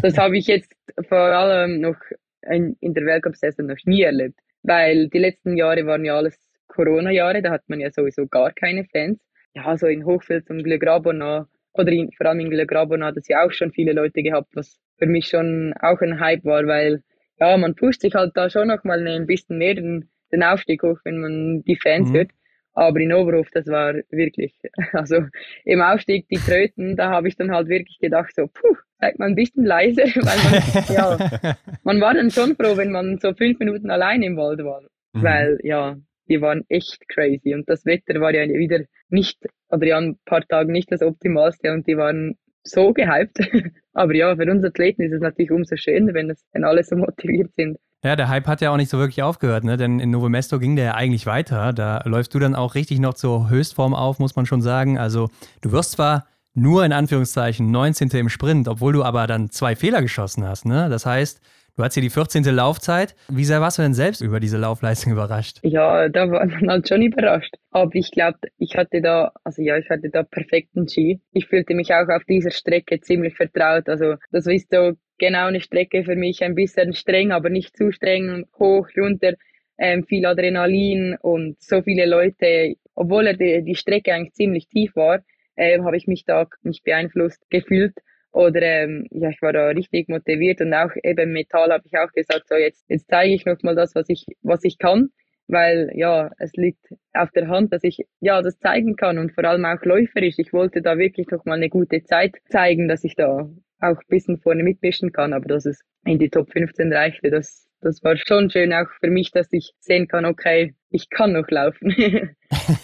das 0.00 0.16
habe 0.16 0.38
ich 0.38 0.46
jetzt 0.46 0.72
vor 1.08 1.18
allem 1.18 1.80
noch 1.80 1.96
in, 2.42 2.76
in 2.80 2.94
der 2.94 3.04
Weltcup-Saison 3.04 3.66
noch 3.66 3.84
nie 3.84 4.02
erlebt. 4.02 4.38
Weil 4.62 5.08
die 5.08 5.18
letzten 5.18 5.56
Jahre 5.56 5.84
waren 5.86 6.04
ja 6.04 6.16
alles 6.16 6.38
Corona-Jahre, 6.68 7.42
da 7.42 7.50
hat 7.50 7.68
man 7.68 7.80
ja 7.80 7.90
sowieso 7.90 8.28
gar 8.28 8.52
keine 8.52 8.84
Fans. 8.84 9.18
Ja, 9.54 9.76
so 9.76 9.86
in 9.86 10.04
Hochfeld 10.04 10.46
zum 10.46 10.62
Glück 10.62 10.84
noch 10.84 11.46
oder 11.74 11.90
in, 11.90 12.10
vor 12.12 12.26
allem 12.26 12.40
in 12.40 12.50
Le 12.50 12.66
Grabon 12.66 13.04
hat 13.04 13.16
es 13.16 13.28
ja 13.28 13.44
auch 13.44 13.52
schon 13.52 13.72
viele 13.72 13.92
Leute 13.92 14.22
gehabt, 14.22 14.54
was 14.54 14.80
für 14.98 15.06
mich 15.06 15.26
schon 15.26 15.74
auch 15.80 16.00
ein 16.00 16.20
Hype 16.20 16.44
war, 16.44 16.66
weil 16.66 17.02
ja, 17.40 17.56
man 17.56 17.74
pusht 17.74 18.02
sich 18.02 18.14
halt 18.14 18.32
da 18.34 18.50
schon 18.50 18.68
noch 18.68 18.84
mal 18.84 19.06
ein 19.06 19.26
bisschen 19.26 19.58
mehr 19.58 19.74
den, 19.74 20.08
den 20.30 20.42
Aufstieg 20.42 20.82
hoch, 20.82 20.98
wenn 21.04 21.18
man 21.18 21.62
die 21.64 21.76
Fans 21.76 22.10
mhm. 22.10 22.16
hört. 22.16 22.30
Aber 22.74 23.00
in 23.00 23.12
Oberhof, 23.12 23.48
das 23.52 23.66
war 23.66 23.94
wirklich, 24.10 24.54
also 24.92 25.26
im 25.64 25.82
Aufstieg, 25.82 26.28
die 26.28 26.38
Tröten, 26.38 26.96
da 26.96 27.10
habe 27.10 27.28
ich 27.28 27.36
dann 27.36 27.50
halt 27.50 27.68
wirklich 27.68 27.98
gedacht, 27.98 28.34
so, 28.34 28.46
puh, 28.46 28.76
seid 28.98 29.18
mal 29.18 29.26
ein 29.26 29.34
bisschen 29.34 29.64
leise, 29.64 30.02
weil 30.14 30.38
man, 30.50 30.94
ja, 30.94 31.56
man 31.82 32.00
war 32.00 32.14
dann 32.14 32.30
schon 32.30 32.56
froh, 32.56 32.76
wenn 32.76 32.92
man 32.92 33.18
so 33.18 33.34
fünf 33.34 33.58
Minuten 33.58 33.90
allein 33.90 34.22
im 34.22 34.36
Wald 34.36 34.60
war. 34.64 34.82
Mhm. 35.12 35.22
Weil, 35.22 35.58
ja, 35.62 35.96
die 36.28 36.40
waren 36.40 36.64
echt 36.68 37.08
crazy. 37.08 37.54
Und 37.54 37.68
das 37.68 37.84
Wetter 37.84 38.20
war 38.20 38.34
ja 38.34 38.42
wieder 38.48 38.80
nicht, 39.08 39.38
oder 39.70 39.86
ja, 39.86 39.98
ein 39.98 40.18
paar 40.24 40.42
Tage 40.46 40.72
nicht 40.72 40.90
das 40.90 41.02
Optimalste 41.02 41.72
und 41.72 41.86
die 41.86 41.96
waren 41.96 42.36
so 42.64 42.92
gehypt. 42.92 43.38
Aber 43.92 44.14
ja, 44.14 44.34
für 44.36 44.50
uns 44.50 44.64
Athleten 44.64 45.02
ist 45.02 45.12
es 45.12 45.20
natürlich 45.20 45.50
umso 45.50 45.76
schöner, 45.76 46.14
wenn, 46.14 46.28
das, 46.28 46.44
wenn 46.52 46.64
alle 46.64 46.82
so 46.82 46.96
motiviert 46.96 47.52
sind. 47.54 47.78
Ja, 48.04 48.16
der 48.16 48.28
Hype 48.28 48.48
hat 48.48 48.60
ja 48.60 48.72
auch 48.72 48.76
nicht 48.76 48.88
so 48.88 48.98
wirklich 48.98 49.22
aufgehört, 49.22 49.62
ne? 49.62 49.76
denn 49.76 50.00
in 50.00 50.10
Novo 50.10 50.28
Mesto 50.28 50.58
ging 50.58 50.74
der 50.74 50.84
ja 50.86 50.94
eigentlich 50.94 51.26
weiter. 51.26 51.72
Da 51.72 52.02
läufst 52.04 52.34
du 52.34 52.40
dann 52.40 52.56
auch 52.56 52.74
richtig 52.74 52.98
noch 52.98 53.14
zur 53.14 53.48
Höchstform 53.48 53.94
auf, 53.94 54.18
muss 54.18 54.34
man 54.34 54.44
schon 54.44 54.60
sagen. 54.60 54.98
Also 54.98 55.28
du 55.60 55.70
wirst 55.70 55.92
zwar 55.92 56.26
nur 56.54 56.84
in 56.84 56.92
Anführungszeichen 56.92 57.70
19. 57.70 58.08
im 58.10 58.28
Sprint, 58.28 58.66
obwohl 58.66 58.92
du 58.92 59.04
aber 59.04 59.28
dann 59.28 59.50
zwei 59.50 59.76
Fehler 59.76 60.02
geschossen 60.02 60.44
hast. 60.44 60.66
Ne? 60.66 60.88
Das 60.90 61.06
heißt, 61.06 61.40
Du 61.74 61.82
hast 61.82 61.94
hier 61.94 62.02
die 62.02 62.10
14. 62.10 62.44
Laufzeit. 62.44 63.14
Wie 63.30 63.44
sehr 63.44 63.62
warst 63.62 63.78
du 63.78 63.82
denn 63.82 63.94
selbst 63.94 64.20
über 64.20 64.40
diese 64.40 64.58
Laufleistung 64.58 65.12
überrascht? 65.12 65.58
Ja, 65.62 66.10
da 66.10 66.30
war 66.30 66.44
man 66.60 66.68
halt 66.68 66.88
schon 66.88 67.00
überrascht. 67.00 67.54
Aber 67.70 67.94
ich 67.94 68.10
glaube, 68.10 68.38
ich 68.58 68.76
hatte 68.76 69.00
da, 69.00 69.32
also 69.42 69.62
ja, 69.62 69.78
ich 69.78 69.88
hatte 69.88 70.10
da 70.10 70.22
perfekten 70.22 70.86
Ski. 70.86 71.22
Ich 71.32 71.46
fühlte 71.46 71.74
mich 71.74 71.94
auch 71.94 72.08
auf 72.08 72.24
dieser 72.24 72.50
Strecke 72.50 73.00
ziemlich 73.00 73.34
vertraut. 73.34 73.88
Also 73.88 74.16
das 74.32 74.46
ist 74.46 74.70
so 74.70 74.92
genau 75.16 75.46
eine 75.46 75.62
Strecke 75.62 76.04
für 76.04 76.14
mich, 76.14 76.42
ein 76.42 76.54
bisschen 76.54 76.92
streng, 76.92 77.32
aber 77.32 77.48
nicht 77.48 77.74
zu 77.74 77.90
streng, 77.90 78.44
hoch, 78.58 78.88
runter, 78.94 79.32
ähm, 79.78 80.04
viel 80.04 80.26
Adrenalin 80.26 81.16
und 81.22 81.62
so 81.62 81.80
viele 81.80 82.04
Leute. 82.04 82.74
Obwohl 82.94 83.34
die, 83.34 83.64
die 83.64 83.76
Strecke 83.76 84.12
eigentlich 84.12 84.34
ziemlich 84.34 84.68
tief 84.68 84.94
war, 84.94 85.24
äh, 85.56 85.80
habe 85.80 85.96
ich 85.96 86.06
mich 86.06 86.26
da 86.26 86.46
nicht 86.64 86.84
beeinflusst 86.84 87.48
gefühlt. 87.48 87.94
Oder 88.32 88.62
ähm, 88.62 89.06
ja, 89.10 89.28
ich 89.28 89.42
war 89.42 89.52
da 89.52 89.68
richtig 89.68 90.08
motiviert 90.08 90.60
und 90.60 90.72
auch 90.72 90.90
eben 91.02 91.32
Metall 91.32 91.70
habe 91.70 91.84
ich 91.86 91.96
auch 91.98 92.10
gesagt, 92.12 92.48
so 92.48 92.54
jetzt, 92.54 92.84
jetzt 92.88 93.08
zeige 93.08 93.34
ich 93.34 93.44
noch 93.44 93.62
mal 93.62 93.74
das, 93.74 93.94
was 93.94 94.08
ich, 94.08 94.24
was 94.42 94.64
ich 94.64 94.78
kann. 94.78 95.10
Weil 95.48 95.90
ja, 95.94 96.30
es 96.38 96.52
liegt 96.54 96.86
auf 97.12 97.30
der 97.32 97.48
Hand, 97.48 97.72
dass 97.72 97.84
ich 97.84 98.06
ja 98.20 98.40
das 98.40 98.58
zeigen 98.58 98.96
kann 98.96 99.18
und 99.18 99.32
vor 99.34 99.44
allem 99.44 99.66
auch 99.66 99.82
läuferisch. 99.82 100.36
Ich 100.38 100.52
wollte 100.52 100.80
da 100.80 100.96
wirklich 100.96 101.26
noch 101.30 101.44
mal 101.44 101.56
eine 101.56 101.68
gute 101.68 102.02
Zeit 102.04 102.36
zeigen, 102.48 102.88
dass 102.88 103.04
ich 103.04 103.16
da 103.16 103.50
auch 103.82 103.96
ein 103.98 104.08
bisschen 104.08 104.38
vorne 104.38 104.62
mitmischen 104.62 105.12
kann, 105.12 105.32
aber 105.32 105.46
dass 105.46 105.66
es 105.66 105.80
in 106.06 106.18
die 106.18 106.30
Top 106.30 106.50
15 106.52 106.92
reichte, 106.92 107.30
das, 107.30 107.68
das 107.80 108.02
war 108.02 108.16
schon 108.16 108.48
schön 108.48 108.72
auch 108.72 108.88
für 109.00 109.10
mich, 109.10 109.30
dass 109.32 109.52
ich 109.52 109.74
sehen 109.80 110.08
kann, 110.08 110.24
okay, 110.24 110.74
ich 110.90 111.10
kann 111.10 111.32
noch 111.32 111.48
laufen. 111.50 111.94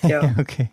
ja. 0.03 0.35
okay. 0.39 0.69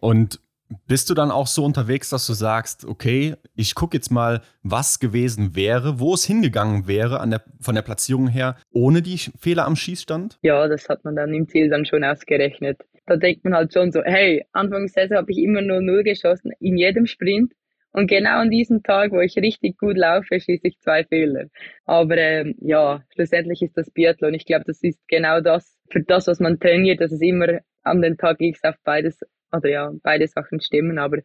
Und 0.00 0.38
bist 0.86 1.10
du 1.10 1.14
dann 1.14 1.30
auch 1.30 1.46
so 1.46 1.64
unterwegs, 1.64 2.10
dass 2.10 2.26
du 2.26 2.32
sagst, 2.32 2.84
okay, 2.84 3.34
ich 3.54 3.74
gucke 3.74 3.96
jetzt 3.96 4.10
mal, 4.10 4.42
was 4.62 4.98
gewesen 4.98 5.54
wäre, 5.54 6.00
wo 6.00 6.14
es 6.14 6.24
hingegangen 6.24 6.86
wäre 6.86 7.24
der, 7.28 7.42
von 7.60 7.74
der 7.74 7.82
Platzierung 7.82 8.28
her, 8.28 8.56
ohne 8.72 9.02
die 9.02 9.18
Fehler 9.38 9.66
am 9.66 9.76
Schießstand? 9.76 10.38
Ja, 10.42 10.66
das 10.68 10.88
hat 10.88 11.04
man 11.04 11.16
dann 11.16 11.32
im 11.34 11.48
Ziel 11.48 11.68
dann 11.68 11.86
schon 11.86 12.04
ausgerechnet. 12.04 12.80
Da 13.06 13.16
denkt 13.16 13.44
man 13.44 13.54
halt 13.54 13.72
schon 13.72 13.92
so, 13.92 14.02
hey, 14.04 14.44
Anfang 14.52 14.88
Saison 14.88 15.18
habe 15.18 15.30
ich 15.30 15.38
immer 15.38 15.62
nur 15.62 15.80
null 15.80 16.02
geschossen, 16.02 16.52
in 16.58 16.76
jedem 16.76 17.06
Sprint. 17.06 17.52
Und 17.92 18.08
genau 18.08 18.40
an 18.40 18.50
diesem 18.50 18.82
Tag, 18.82 19.12
wo 19.12 19.20
ich 19.20 19.36
richtig 19.36 19.78
gut 19.78 19.96
laufe, 19.96 20.38
schieße 20.38 20.68
ich 20.68 20.78
zwei 20.80 21.04
Fehler. 21.04 21.46
Aber 21.86 22.18
ähm, 22.18 22.54
ja, 22.60 23.02
schlussendlich 23.14 23.62
ist 23.62 23.76
das 23.76 23.90
Biathlon. 23.90 24.34
Ich 24.34 24.44
glaube, 24.44 24.64
das 24.66 24.82
ist 24.82 25.00
genau 25.08 25.40
das, 25.40 25.78
für 25.90 26.02
das, 26.02 26.26
was 26.26 26.38
man 26.38 26.58
trainiert, 26.60 27.00
dass 27.00 27.12
es 27.12 27.22
immer 27.22 27.60
an 27.84 28.02
den 28.02 28.18
Tag 28.18 28.40
X 28.40 28.62
auf 28.64 28.74
beides 28.84 29.20
oder 29.56 29.68
ja, 29.68 29.92
beide 30.02 30.26
Sachen 30.28 30.60
stimmen, 30.60 30.98
aber 30.98 31.18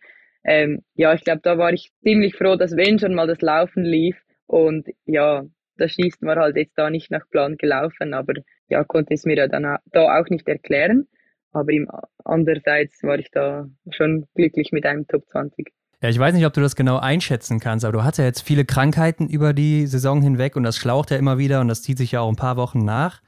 ähm, 0.43 0.81
ja, 0.95 1.13
ich 1.13 1.23
glaube, 1.23 1.41
da 1.43 1.57
war 1.57 1.71
ich 1.71 1.91
ziemlich 2.01 2.35
froh, 2.35 2.55
dass 2.55 2.75
wenn 2.75 2.99
schon 2.99 3.13
mal 3.13 3.27
das 3.27 3.41
Laufen 3.41 3.83
lief 3.83 4.17
und 4.47 4.87
ja, 5.05 5.43
das 5.77 5.91
Schießen 5.91 6.27
war 6.27 6.37
halt 6.37 6.55
jetzt 6.57 6.77
da 6.77 6.89
nicht 6.89 7.11
nach 7.11 7.27
Plan 7.29 7.57
gelaufen, 7.57 8.13
aber 8.13 8.33
ja, 8.67 8.83
konnte 8.83 9.13
es 9.13 9.25
mir 9.25 9.37
ja 9.37 9.47
dann 9.47 9.77
da 9.91 10.19
auch 10.19 10.29
nicht 10.29 10.47
erklären. 10.47 11.07
Aber 11.51 11.71
im, 11.71 11.89
andererseits 12.23 13.03
war 13.03 13.19
ich 13.19 13.29
da 13.31 13.67
schon 13.89 14.25
glücklich 14.35 14.71
mit 14.71 14.85
einem 14.85 15.05
Top 15.07 15.27
20. 15.27 15.69
Ja, 16.01 16.09
ich 16.09 16.17
weiß 16.17 16.33
nicht, 16.33 16.45
ob 16.45 16.53
du 16.53 16.61
das 16.61 16.75
genau 16.75 16.97
einschätzen 16.97 17.59
kannst, 17.59 17.85
aber 17.85 17.93
du 17.93 18.03
hast 18.03 18.17
ja 18.17 18.25
jetzt 18.25 18.41
viele 18.41 18.65
Krankheiten 18.65 19.27
über 19.27 19.53
die 19.53 19.85
Saison 19.85 20.21
hinweg 20.21 20.55
und 20.55 20.63
das 20.63 20.77
schlaucht 20.77 21.11
ja 21.11 21.17
immer 21.17 21.37
wieder 21.37 21.61
und 21.61 21.67
das 21.67 21.83
zieht 21.83 21.97
sich 21.97 22.13
ja 22.13 22.21
auch 22.21 22.29
ein 22.29 22.37
paar 22.37 22.57
Wochen 22.57 22.79
nach. 22.85 23.21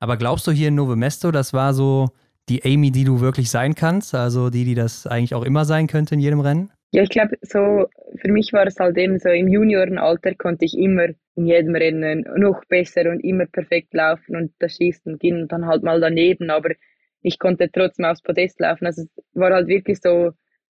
Aber 0.00 0.16
glaubst 0.16 0.46
du 0.46 0.50
hier 0.50 0.68
in 0.68 0.74
Novo 0.74 0.96
Mesto, 0.96 1.30
das 1.30 1.52
war 1.52 1.72
so 1.72 2.10
die 2.48 2.64
Amy, 2.64 2.90
die 2.90 3.04
du 3.04 3.20
wirklich 3.20 3.50
sein 3.50 3.74
kannst? 3.74 4.14
Also 4.14 4.50
die, 4.50 4.64
die 4.64 4.74
das 4.74 5.06
eigentlich 5.06 5.34
auch 5.34 5.44
immer 5.44 5.64
sein 5.64 5.86
könnte 5.86 6.14
in 6.14 6.20
jedem 6.20 6.40
Rennen? 6.40 6.70
Ja, 6.90 7.02
ich 7.02 7.10
glaube, 7.10 7.36
so 7.42 7.86
für 8.16 8.32
mich 8.32 8.52
war 8.52 8.66
es 8.66 8.78
halt 8.78 8.96
eben 8.96 9.18
so, 9.18 9.28
im 9.28 9.48
Juniorenalter 9.48 10.34
konnte 10.34 10.64
ich 10.64 10.76
immer 10.76 11.08
in 11.34 11.46
jedem 11.46 11.74
Rennen 11.74 12.24
noch 12.36 12.64
besser 12.66 13.10
und 13.10 13.20
immer 13.20 13.44
perfekt 13.46 13.92
laufen 13.92 14.36
und 14.36 14.52
das 14.58 14.76
Schießen 14.76 15.18
ging 15.18 15.48
dann 15.48 15.66
halt 15.66 15.82
mal 15.82 16.00
daneben, 16.00 16.48
aber 16.50 16.70
ich 17.20 17.38
konnte 17.38 17.70
trotzdem 17.70 18.06
aufs 18.06 18.22
Podest 18.22 18.58
laufen. 18.60 18.86
Also 18.86 19.02
es 19.02 19.08
war 19.34 19.52
halt 19.52 19.68
wirklich 19.68 19.98
so, 20.00 20.30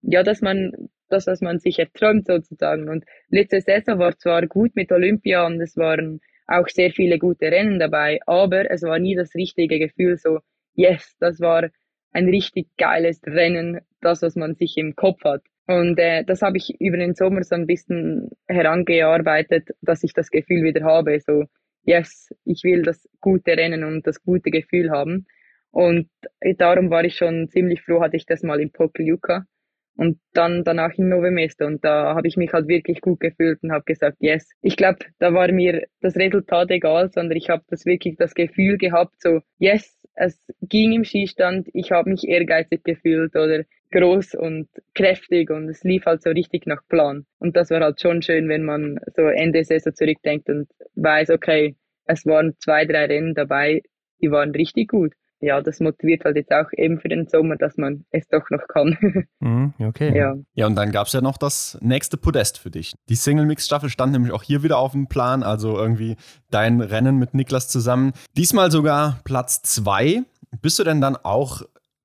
ja, 0.02 0.24
dass 0.24 0.42
man 0.42 0.90
das, 1.10 1.28
was 1.28 1.42
man 1.42 1.60
sich 1.60 1.78
erträumt 1.78 2.26
sozusagen. 2.26 2.90
Und 2.90 3.06
letzte 3.30 3.62
Saison 3.62 4.00
war 4.00 4.18
zwar 4.18 4.48
gut 4.48 4.76
mit 4.76 4.92
Olympia 4.92 5.46
und 5.46 5.62
es 5.62 5.78
waren 5.78 6.22
auch 6.48 6.68
sehr 6.68 6.92
viele 6.92 7.20
gute 7.20 7.52
Rennen 7.52 7.80
dabei, 7.80 8.20
aber 8.26 8.72
es 8.72 8.82
war 8.82 8.98
nie 8.98 9.16
das 9.16 9.36
richtige 9.36 9.78
Gefühl 9.78 10.18
so, 10.18 10.40
yes, 10.80 11.16
das 11.20 11.40
war 11.42 11.70
ein 12.12 12.30
richtig 12.30 12.70
geiles 12.78 13.22
Rennen, 13.26 13.82
das, 14.02 14.22
was 14.22 14.36
man 14.36 14.56
sich 14.56 14.78
im 14.78 14.96
Kopf 14.96 15.24
hat. 15.24 15.44
Und 15.68 16.00
äh, 16.00 16.24
das 16.24 16.42
habe 16.42 16.58
ich 16.58 16.80
über 16.80 16.98
den 16.98 17.14
Sommer 17.14 17.44
so 17.44 17.54
ein 17.56 17.68
bisschen 17.68 18.30
herangearbeitet, 18.48 19.70
dass 19.82 20.04
ich 20.04 20.14
das 20.14 20.32
Gefühl 20.32 20.64
wieder 20.64 20.84
habe, 20.84 21.20
so, 21.20 21.44
yes, 21.84 22.30
ich 22.46 22.64
will 22.64 22.82
das 22.82 23.08
gute 23.20 23.52
Rennen 23.52 23.84
und 23.84 24.08
das 24.08 24.24
gute 24.24 24.50
Gefühl 24.50 24.90
haben. 24.90 25.28
Und 25.72 26.10
darum 26.58 26.90
war 26.90 27.04
ich 27.04 27.16
schon 27.16 27.50
ziemlich 27.50 27.82
froh, 27.82 28.02
hatte 28.02 28.18
ich 28.18 28.26
das 28.26 28.42
mal 28.42 28.60
in 28.60 28.72
Pokljuka 28.72 29.46
und 29.96 30.18
dann 30.34 30.64
danach 30.64 30.94
in 30.98 31.10
Novemester. 31.10 31.68
Und 31.68 31.84
da 31.84 32.16
habe 32.16 32.28
ich 32.28 32.38
mich 32.38 32.54
halt 32.54 32.68
wirklich 32.68 33.02
gut 33.02 33.20
gefühlt 33.20 33.62
und 33.62 33.72
habe 33.72 33.84
gesagt, 33.84 34.18
yes. 34.22 34.50
Ich 34.62 34.78
glaube, 34.78 35.00
da 35.20 35.34
war 35.34 35.52
mir 35.52 35.86
das 36.02 36.16
Resultat 36.16 36.72
egal, 36.72 37.12
sondern 37.12 37.38
ich 37.38 37.50
habe 37.50 37.64
das 37.68 37.86
wirklich 37.86 38.16
das 38.18 38.34
Gefühl 38.34 38.78
gehabt, 38.78 39.22
so, 39.22 39.42
yes, 39.60 39.99
es 40.20 40.38
ging 40.62 40.92
im 40.92 41.06
Skistand, 41.06 41.70
ich 41.74 41.92
habe 41.92 42.10
mich 42.10 42.28
ehrgeizig 42.28 42.84
gefühlt 42.84 43.36
oder 43.36 43.64
groß 43.92 44.36
und 44.36 44.68
kräftig 44.94 45.50
und 45.50 45.70
es 45.70 45.84
lief 45.84 46.06
halt 46.06 46.22
so 46.22 46.30
richtig 46.30 46.68
nach 46.68 46.86
Plan. 46.90 47.26
Und 47.40 47.56
das 47.56 47.70
war 47.70 47.80
halt 47.80 48.02
schon 48.02 48.22
schön, 48.22 48.50
wenn 48.50 48.64
man 48.64 49.00
so 49.16 49.24
Ende 49.24 49.64
Saison 49.64 49.96
zurückdenkt 49.96 50.50
und 50.50 50.68
weiß, 50.96 51.30
okay, 51.30 51.76
es 52.06 52.26
waren 52.26 52.54
zwei, 52.60 52.86
drei 52.86 53.06
Rennen 53.06 53.34
dabei, 53.34 53.82
die 54.22 54.30
waren 54.30 54.52
richtig 54.52 54.90
gut 54.90 55.14
ja, 55.42 55.62
das 55.62 55.80
motiviert 55.80 56.26
halt 56.26 56.36
jetzt 56.36 56.52
auch 56.52 56.68
eben 56.74 57.00
für 57.00 57.08
den 57.08 57.28
Sommer, 57.28 57.56
dass 57.56 57.78
man 57.78 58.06
es 58.12 58.28
doch 58.28 58.50
noch 58.50 58.68
kann. 58.68 58.98
Mhm, 59.42 59.74
okay. 59.80 60.16
Ja. 60.16 60.36
ja, 60.54 60.68
und 60.68 60.76
dann 60.76 60.92
gab 60.92 61.08
es 61.08 61.14
ja 61.14 61.22
noch 61.22 61.38
das 61.38 61.78
nächste 61.82 62.18
Podest 62.18 62.58
für 62.58 62.70
dich. 62.70 62.94
Die 63.08 63.16
Single-Mix-Staffel 63.16 63.90
stand 63.90 64.12
nämlich 64.12 64.34
auch 64.34 64.44
hier 64.44 64.64
wieder 64.64 64.78
auf 64.78 64.92
dem 64.92 65.08
Plan, 65.08 65.44
also 65.44 65.78
irgendwie 65.78 66.18
dein 66.52 66.82
Rennen 66.82 67.18
mit 67.18 67.34
Niklas 67.34 67.70
zusammen. 67.70 68.12
Diesmal 68.36 68.70
sogar 68.70 69.22
Platz 69.24 69.62
zwei. 69.62 70.24
Bist 70.62 70.78
du 70.78 70.84
denn 70.84 71.00
dann 71.00 71.16
auch 71.16 71.62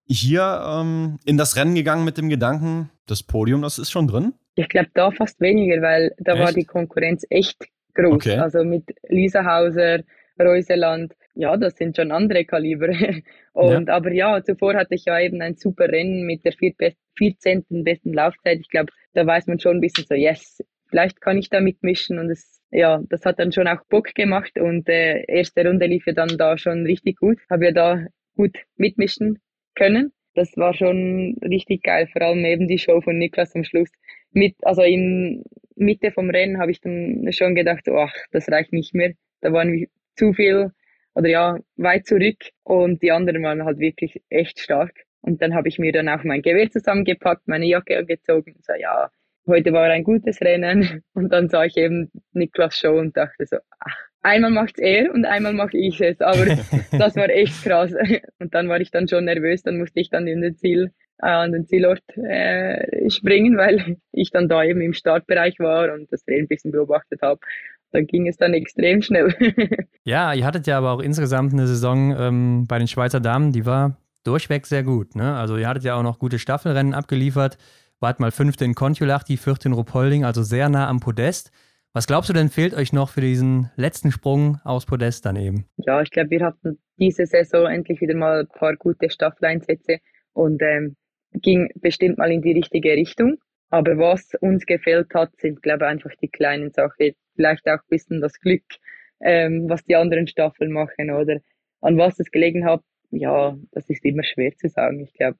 hier 0.06 0.62
ähm, 0.64 1.18
in 1.24 1.36
das 1.36 1.56
Rennen 1.56 1.74
gegangen 1.74 2.04
mit 2.04 2.18
dem 2.18 2.28
Gedanken, 2.28 2.90
das 3.06 3.22
Podium, 3.22 3.62
das 3.62 3.78
ist 3.78 3.90
schon 3.90 4.06
drin? 4.06 4.34
Ich 4.54 4.68
glaube 4.68 4.90
da 4.94 5.10
fast 5.10 5.40
weniger, 5.40 5.82
weil 5.82 6.14
da 6.18 6.34
echt? 6.34 6.42
war 6.42 6.52
die 6.52 6.64
Konkurrenz 6.64 7.24
echt 7.30 7.66
groß. 7.94 8.14
Okay. 8.14 8.38
Also 8.38 8.64
mit 8.64 8.84
Lisa 9.08 9.44
Hauser, 9.44 10.00
Reuseland, 10.38 11.14
ja, 11.34 11.56
das 11.56 11.76
sind 11.76 11.96
schon 11.96 12.12
andere 12.12 12.44
Kaliber. 12.44 12.88
Und, 13.52 13.88
ja. 13.88 13.94
aber 13.94 14.12
ja, 14.12 14.42
zuvor 14.42 14.74
hatte 14.74 14.94
ich 14.94 15.04
ja 15.06 15.18
eben 15.20 15.40
ein 15.42 15.56
super 15.56 15.88
Rennen 15.88 16.24
mit 16.24 16.44
der 16.44 16.52
14. 16.52 17.84
besten 17.84 18.12
Laufzeit. 18.12 18.60
Ich 18.60 18.68
glaube, 18.68 18.92
da 19.14 19.26
weiß 19.26 19.46
man 19.46 19.58
schon 19.58 19.76
ein 19.76 19.80
bisschen 19.80 20.04
so, 20.08 20.14
yes, 20.14 20.62
vielleicht 20.88 21.20
kann 21.20 21.38
ich 21.38 21.50
da 21.50 21.60
mitmischen 21.60 22.18
und 22.18 22.30
es, 22.30 22.62
ja, 22.70 23.02
das 23.08 23.24
hat 23.24 23.38
dann 23.38 23.52
schon 23.52 23.68
auch 23.68 23.84
Bock 23.88 24.14
gemacht 24.14 24.58
und 24.58 24.88
äh, 24.88 25.24
erste 25.26 25.66
Runde 25.66 25.86
lief 25.86 26.06
ja 26.06 26.12
dann 26.12 26.36
da 26.38 26.56
schon 26.58 26.84
richtig 26.84 27.18
gut. 27.18 27.38
Habe 27.50 27.66
ja 27.66 27.72
da 27.72 28.06
gut 28.36 28.56
mitmischen 28.76 29.40
können. 29.74 30.12
Das 30.34 30.56
war 30.56 30.74
schon 30.74 31.36
richtig 31.42 31.82
geil, 31.84 32.08
vor 32.12 32.22
allem 32.22 32.44
eben 32.44 32.66
die 32.66 32.78
Show 32.78 33.00
von 33.00 33.18
Niklas 33.18 33.54
am 33.54 33.64
Schluss. 33.64 33.90
Mit, 34.32 34.56
also 34.62 34.82
in 34.82 35.44
Mitte 35.76 36.10
vom 36.10 36.30
Rennen 36.30 36.58
habe 36.58 36.72
ich 36.72 36.80
dann 36.80 37.26
schon 37.30 37.54
gedacht, 37.54 37.88
ach, 37.88 38.12
das 38.32 38.48
reicht 38.48 38.72
nicht 38.72 38.94
mehr. 38.94 39.14
Da 39.40 39.52
waren 39.52 39.86
zu 40.16 40.32
viel 40.32 40.70
oder 41.14 41.28
ja, 41.28 41.58
weit 41.76 42.06
zurück 42.06 42.38
und 42.64 43.02
die 43.02 43.12
anderen 43.12 43.42
waren 43.42 43.64
halt 43.64 43.78
wirklich 43.78 44.22
echt 44.28 44.58
stark. 44.58 44.92
Und 45.20 45.40
dann 45.40 45.54
habe 45.54 45.68
ich 45.68 45.78
mir 45.78 45.92
dann 45.92 46.08
auch 46.08 46.22
mein 46.24 46.42
Gewehr 46.42 46.70
zusammengepackt, 46.70 47.48
meine 47.48 47.66
Jacke 47.66 47.96
angezogen 47.96 48.54
und 48.56 48.64
so, 48.64 48.74
ja, 48.78 49.10
heute 49.46 49.72
war 49.72 49.84
ein 49.84 50.04
gutes 50.04 50.40
Rennen. 50.40 51.02
Und 51.14 51.32
dann 51.32 51.48
sah 51.48 51.64
ich 51.64 51.76
eben 51.76 52.10
Niklas 52.32 52.78
Show 52.78 52.98
und 52.98 53.16
dachte 53.16 53.46
so, 53.46 53.56
ach, 53.78 53.96
einmal 54.22 54.50
macht's 54.50 54.80
er 54.80 55.12
und 55.12 55.24
einmal 55.26 55.52
mache 55.52 55.76
ich 55.76 56.00
es. 56.00 56.20
Aber 56.20 56.44
das 56.92 57.16
war 57.16 57.28
echt 57.28 57.62
krass. 57.62 57.92
Und 58.38 58.54
dann 58.54 58.68
war 58.68 58.80
ich 58.80 58.90
dann 58.90 59.08
schon 59.08 59.24
nervös, 59.24 59.62
dann 59.62 59.78
musste 59.78 60.00
ich 60.00 60.10
dann 60.10 60.26
in 60.26 60.40
den 60.40 60.56
Ziel, 60.56 60.90
äh, 61.18 61.26
an 61.26 61.52
den 61.52 61.66
Zielort 61.66 62.02
äh, 62.16 63.08
springen, 63.10 63.56
weil 63.56 63.96
ich 64.12 64.30
dann 64.30 64.48
da 64.48 64.64
eben 64.64 64.80
im 64.80 64.92
Startbereich 64.92 65.58
war 65.58 65.92
und 65.94 66.10
das 66.12 66.26
Rennen 66.26 66.44
ein 66.44 66.48
bisschen 66.48 66.72
beobachtet 66.72 67.22
habe 67.22 67.40
da 67.94 68.02
ging 68.02 68.26
es 68.26 68.36
dann 68.36 68.52
extrem 68.52 69.02
schnell. 69.02 69.34
ja, 70.04 70.34
ihr 70.34 70.44
hattet 70.44 70.66
ja 70.66 70.76
aber 70.78 70.92
auch 70.92 71.00
insgesamt 71.00 71.52
eine 71.52 71.66
Saison 71.66 72.14
ähm, 72.18 72.66
bei 72.66 72.78
den 72.78 72.88
Schweizer 72.88 73.20
Damen, 73.20 73.52
die 73.52 73.64
war 73.64 73.96
durchweg 74.24 74.66
sehr 74.66 74.82
gut. 74.82 75.14
Ne? 75.14 75.36
Also 75.36 75.56
ihr 75.56 75.68
hattet 75.68 75.84
ja 75.84 75.94
auch 75.94 76.02
noch 76.02 76.18
gute 76.18 76.38
Staffelrennen 76.38 76.92
abgeliefert, 76.92 77.56
wart 78.00 78.18
mal 78.18 78.32
fünfte 78.32 78.64
in 78.64 78.74
Kontiolahti, 78.74 79.36
vierte 79.36 79.68
in 79.68 79.74
Ruppolding, 79.74 80.24
also 80.24 80.42
sehr 80.42 80.68
nah 80.68 80.88
am 80.88 81.00
Podest. 81.00 81.52
Was 81.92 82.08
glaubst 82.08 82.28
du 82.28 82.32
denn, 82.32 82.48
fehlt 82.48 82.74
euch 82.74 82.92
noch 82.92 83.10
für 83.10 83.20
diesen 83.20 83.70
letzten 83.76 84.10
Sprung 84.10 84.58
aus 84.64 84.84
Podest 84.84 85.24
daneben? 85.24 85.66
Ja, 85.76 86.02
ich 86.02 86.10
glaube, 86.10 86.30
wir 86.30 86.44
hatten 86.44 86.78
diese 86.98 87.26
Saison 87.26 87.66
endlich 87.66 88.00
wieder 88.00 88.16
mal 88.16 88.40
ein 88.40 88.48
paar 88.48 88.74
gute 88.74 89.08
Staffeleinsätze 89.08 89.98
und 90.32 90.60
ähm, 90.60 90.96
ging 91.34 91.68
bestimmt 91.80 92.18
mal 92.18 92.32
in 92.32 92.42
die 92.42 92.52
richtige 92.52 92.90
Richtung. 92.90 93.36
Aber 93.74 93.98
was 93.98 94.36
uns 94.40 94.66
gefehlt 94.66 95.12
hat, 95.14 95.34
sind, 95.40 95.60
glaube 95.60 95.84
ich, 95.84 95.90
einfach 95.90 96.14
die 96.22 96.28
kleinen 96.28 96.70
Sachen. 96.70 97.10
Vielleicht 97.34 97.66
auch 97.66 97.80
ein 97.80 97.88
bisschen 97.88 98.20
das 98.20 98.38
Glück, 98.38 98.62
ähm, 99.20 99.68
was 99.68 99.84
die 99.84 99.96
anderen 99.96 100.28
Staffeln 100.28 100.70
machen 100.70 101.10
oder 101.10 101.40
an 101.80 101.98
was 101.98 102.20
es 102.20 102.30
gelegen 102.30 102.64
hat. 102.64 102.82
Ja, 103.10 103.58
das 103.72 103.90
ist 103.90 104.04
immer 104.04 104.22
schwer 104.22 104.54
zu 104.56 104.68
sagen. 104.68 105.00
Ich 105.00 105.12
glaube, 105.14 105.38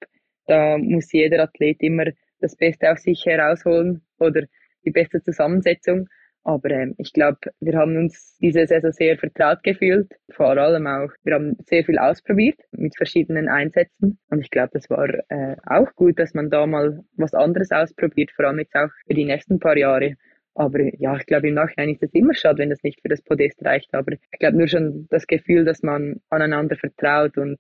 da 0.49 0.78
muss 0.78 1.12
jeder 1.12 1.45
Athlet 1.45 1.80
immer 1.80 2.07
das 2.41 2.57
Beste 2.57 2.91
aus 2.91 3.05
sich 3.05 3.24
herausholen 3.24 4.03
oder 4.18 4.43
die 4.85 4.91
beste 4.91 5.22
Zusammensetzung. 5.22 6.09
Aber 6.45 6.71
ähm, 6.71 6.95
ich 6.99 7.13
glaube, 7.15 7.39
wir 7.61 7.75
haben 7.79 7.97
uns 7.97 8.37
diese 8.39 8.67
Saison 8.67 8.93
sehr 8.93 9.17
vertraut 9.19 9.63
gefühlt. 9.63 10.13
Vor 10.31 10.49
allem 10.49 10.87
auch, 10.87 11.11
wir 11.25 11.35
haben 11.35 11.57
sehr 11.67 11.85
viel 11.85 11.99
ausprobiert 11.99 12.59
mit 12.73 12.95
verschiedenen 12.97 13.49
Einsätzen. 13.49 14.19
Und 14.29 14.41
ich 14.41 14.51
glaube, 14.51 14.71
das 14.75 14.91
war 14.91 15.09
äh, 15.31 15.57
auch 15.65 15.93
gut, 15.95 16.19
dass 16.19 16.35
man 16.35 16.51
da 16.51 16.67
mal 16.67 17.01
was 17.17 17.33
anderes 17.33 17.71
ausprobiert, 17.71 18.31
vor 18.33 18.45
allem 18.45 18.59
jetzt 18.59 18.75
auch 18.75 18.91
für 19.07 19.15
die 19.15 19.25
nächsten 19.25 19.59
paar 19.59 19.77
Jahre. 19.79 20.15
Aber 20.55 20.79
ja, 20.99 21.17
ich 21.17 21.27
glaube, 21.27 21.49
im 21.49 21.55
Nachhinein 21.55 21.91
ist 21.91 22.03
es 22.03 22.13
immer 22.13 22.35
schade, 22.35 22.59
wenn 22.59 22.71
das 22.71 22.83
nicht 22.83 23.01
für 23.01 23.09
das 23.09 23.23
Podest 23.23 23.65
reicht. 23.65 23.93
Aber 23.95 24.13
ich 24.13 24.39
glaube 24.39 24.59
nur 24.59 24.69
schon 24.69 25.07
das 25.11 25.27
Gefühl, 25.27 25.65
dass 25.65 25.83
man 25.83 26.21
aneinander 26.29 26.77
vertraut 26.77 27.39
und 27.39 27.59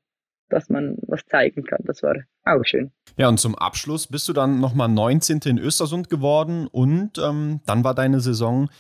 dass 0.48 0.68
man 0.68 0.96
was 1.06 1.24
zeigen 1.26 1.64
kann. 1.64 1.80
Das 1.84 2.02
war 2.02 2.16
auch 2.44 2.64
schön. 2.64 2.92
Ja, 3.16 3.28
und 3.28 3.38
zum 3.38 3.54
Abschluss 3.54 4.06
bist 4.06 4.28
du 4.28 4.32
dann 4.32 4.60
nochmal 4.60 4.88
19. 4.88 5.40
in 5.46 5.58
Östersund 5.58 6.10
geworden 6.10 6.66
und 6.66 7.18
ähm, 7.18 7.60
dann 7.66 7.84
war 7.84 7.94
deine 7.94 8.20
Saison 8.20 8.70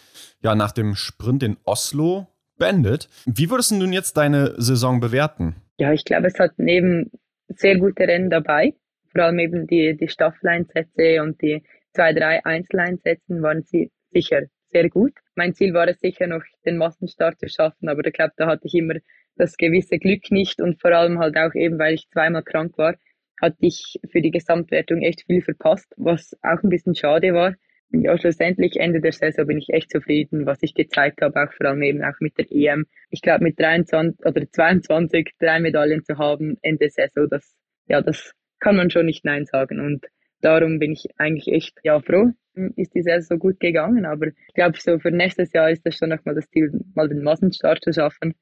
ja 0.40 0.54
nach 0.54 0.72
dem 0.72 0.94
Sprint 0.94 1.42
in 1.42 1.56
Oslo 1.64 2.26
beendet. 2.56 3.08
Wie 3.26 3.50
würdest 3.50 3.70
du 3.70 3.76
nun 3.76 3.92
jetzt 3.92 4.16
deine 4.16 4.54
Saison 4.60 5.00
bewerten? 5.00 5.56
Ja, 5.78 5.92
ich 5.92 6.04
glaube, 6.04 6.28
es 6.28 6.38
hat 6.38 6.52
neben 6.56 7.10
sehr 7.48 7.78
gute 7.78 8.06
Rennen 8.06 8.30
dabei, 8.30 8.74
vor 9.12 9.24
allem 9.24 9.38
eben 9.38 9.66
die, 9.66 9.96
die 9.96 10.08
Staffeleinsätze 10.08 11.22
und 11.22 11.40
die 11.42 11.62
zwei, 11.92 12.12
drei 12.12 12.44
Einzeleinsätze 12.44 13.42
waren 13.42 13.62
sie 13.62 13.90
sicher 14.12 14.42
sehr 14.70 14.88
gut. 14.88 15.12
Mein 15.36 15.54
Ziel 15.54 15.72
war 15.72 15.88
es 15.88 16.00
sicher 16.00 16.26
noch, 16.26 16.42
den 16.64 16.76
Massenstart 16.76 17.38
zu 17.38 17.48
schaffen, 17.48 17.88
aber 17.88 18.04
ich 18.06 18.12
glaube, 18.12 18.32
da 18.36 18.46
hatte 18.46 18.66
ich 18.66 18.74
immer 18.74 18.94
das 19.36 19.56
gewisse 19.56 19.98
Glück 19.98 20.30
nicht 20.30 20.60
und 20.60 20.80
vor 20.80 20.92
allem 20.92 21.18
halt 21.18 21.36
auch 21.36 21.54
eben, 21.54 21.78
weil 21.78 21.94
ich 21.94 22.08
zweimal 22.10 22.42
krank 22.42 22.76
war, 22.78 22.94
hatte 23.40 23.56
ich 23.60 23.98
für 24.10 24.20
die 24.20 24.30
Gesamtwertung 24.30 25.02
echt 25.02 25.24
viel 25.26 25.42
verpasst, 25.42 25.92
was 25.96 26.34
auch 26.42 26.62
ein 26.62 26.70
bisschen 26.70 26.94
schade 26.94 27.34
war. 27.34 27.54
Ja, 27.90 28.18
schlussendlich 28.18 28.76
Ende 28.76 29.00
der 29.00 29.12
Saison 29.12 29.46
bin 29.46 29.58
ich 29.58 29.68
echt 29.68 29.90
zufrieden, 29.90 30.46
was 30.46 30.58
ich 30.62 30.74
gezeigt 30.74 31.20
habe, 31.22 31.42
auch 31.42 31.52
vor 31.52 31.66
allem 31.66 31.82
eben 31.82 32.02
auch 32.02 32.18
mit 32.18 32.36
der 32.38 32.50
EM. 32.50 32.86
Ich 33.10 33.22
glaube, 33.22 33.44
mit 33.44 33.58
23 33.58 34.24
oder 34.24 34.50
22 34.50 35.30
drei 35.38 35.60
Medaillen 35.60 36.04
zu 36.04 36.18
haben 36.18 36.56
Ende 36.62 36.90
Saison, 36.90 37.28
das, 37.30 37.54
ja, 37.86 38.00
das 38.02 38.32
kann 38.58 38.76
man 38.76 38.90
schon 38.90 39.06
nicht 39.06 39.24
Nein 39.24 39.44
sagen. 39.46 39.80
Und 39.80 40.06
darum 40.40 40.78
bin 40.78 40.92
ich 40.92 41.06
eigentlich 41.18 41.48
echt, 41.48 41.78
ja, 41.84 42.00
froh, 42.00 42.30
ist 42.76 42.94
die 42.94 43.02
Saison 43.02 43.36
so 43.36 43.38
gut 43.38 43.60
gegangen. 43.60 44.06
Aber 44.06 44.28
ich 44.28 44.54
glaube, 44.54 44.78
so 44.80 44.98
für 44.98 45.12
nächstes 45.12 45.52
Jahr 45.52 45.70
ist 45.70 45.86
das 45.86 45.96
schon 45.96 46.08
nochmal 46.08 46.34
das 46.34 46.48
Ziel, 46.50 46.72
mal 46.94 47.08
den 47.08 47.22
Massenstart 47.22 47.82
zu 47.82 47.92
schaffen 47.92 48.34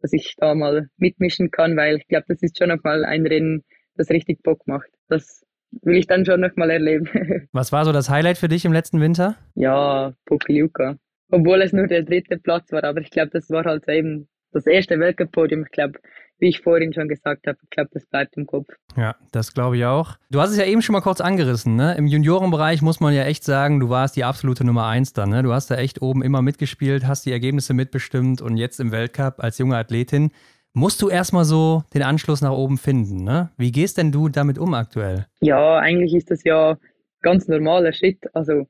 dass 0.00 0.12
ich 0.12 0.34
da 0.36 0.54
mal 0.54 0.88
mitmischen 0.96 1.50
kann, 1.50 1.76
weil 1.76 1.96
ich 1.96 2.08
glaube, 2.08 2.26
das 2.28 2.42
ist 2.42 2.58
schon 2.58 2.68
nochmal 2.68 3.04
ein 3.04 3.26
Rennen, 3.26 3.64
das 3.96 4.10
richtig 4.10 4.42
Bock 4.42 4.66
macht. 4.66 4.88
Das 5.08 5.44
will 5.82 5.96
ich 5.96 6.06
dann 6.06 6.24
schon 6.24 6.40
nochmal 6.40 6.70
erleben. 6.70 7.08
Was 7.52 7.72
war 7.72 7.84
so 7.84 7.92
das 7.92 8.10
Highlight 8.10 8.38
für 8.38 8.48
dich 8.48 8.64
im 8.64 8.72
letzten 8.72 9.00
Winter? 9.00 9.36
Ja, 9.54 10.14
Pokljuka. 10.26 10.96
Obwohl 11.30 11.62
es 11.62 11.72
nur 11.72 11.86
der 11.86 12.02
dritte 12.02 12.38
Platz 12.38 12.72
war, 12.72 12.82
aber 12.84 13.00
ich 13.00 13.10
glaube, 13.10 13.30
das 13.32 13.50
war 13.50 13.64
halt 13.64 13.88
eben 13.88 14.28
das 14.52 14.66
erste 14.66 14.98
Weltcup-Podium. 14.98 15.64
Ich 15.64 15.70
glaube, 15.70 16.00
wie 16.40 16.48
ich 16.48 16.60
vorhin 16.60 16.92
schon 16.92 17.08
gesagt 17.08 17.46
habe, 17.46 17.58
ich 17.62 17.70
glaube, 17.70 17.90
das 17.92 18.06
bleibt 18.06 18.36
im 18.36 18.46
Kopf. 18.46 18.68
Ja, 18.96 19.14
das 19.32 19.54
glaube 19.54 19.76
ich 19.76 19.84
auch. 19.84 20.16
Du 20.30 20.40
hast 20.40 20.50
es 20.50 20.56
ja 20.56 20.64
eben 20.64 20.82
schon 20.82 20.94
mal 20.94 21.00
kurz 21.00 21.20
angerissen. 21.20 21.76
Ne? 21.76 21.94
Im 21.96 22.06
Juniorenbereich 22.06 22.82
muss 22.82 23.00
man 23.00 23.14
ja 23.14 23.24
echt 23.24 23.44
sagen, 23.44 23.80
du 23.80 23.88
warst 23.88 24.16
die 24.16 24.24
absolute 24.24 24.64
Nummer 24.64 24.86
eins 24.86 25.12
da. 25.12 25.26
Ne? 25.26 25.42
Du 25.42 25.52
hast 25.52 25.70
da 25.70 25.76
echt 25.76 26.02
oben 26.02 26.22
immer 26.22 26.42
mitgespielt, 26.42 27.06
hast 27.06 27.26
die 27.26 27.32
Ergebnisse 27.32 27.74
mitbestimmt 27.74 28.40
und 28.42 28.56
jetzt 28.56 28.80
im 28.80 28.90
Weltcup 28.90 29.34
als 29.38 29.58
junge 29.58 29.76
Athletin 29.76 30.30
musst 30.72 31.02
du 31.02 31.08
erstmal 31.08 31.44
so 31.44 31.82
den 31.94 32.02
Anschluss 32.02 32.42
nach 32.42 32.52
oben 32.52 32.78
finden. 32.78 33.24
Ne? 33.24 33.50
Wie 33.56 33.72
gehst 33.72 33.98
denn 33.98 34.12
du 34.12 34.28
damit 34.28 34.58
um 34.58 34.74
aktuell? 34.74 35.26
Ja, 35.40 35.78
eigentlich 35.78 36.14
ist 36.14 36.30
das 36.30 36.44
ja 36.44 36.76
ganz 37.22 37.48
normaler 37.48 37.92
Schritt. 37.92 38.18
Also 38.34 38.66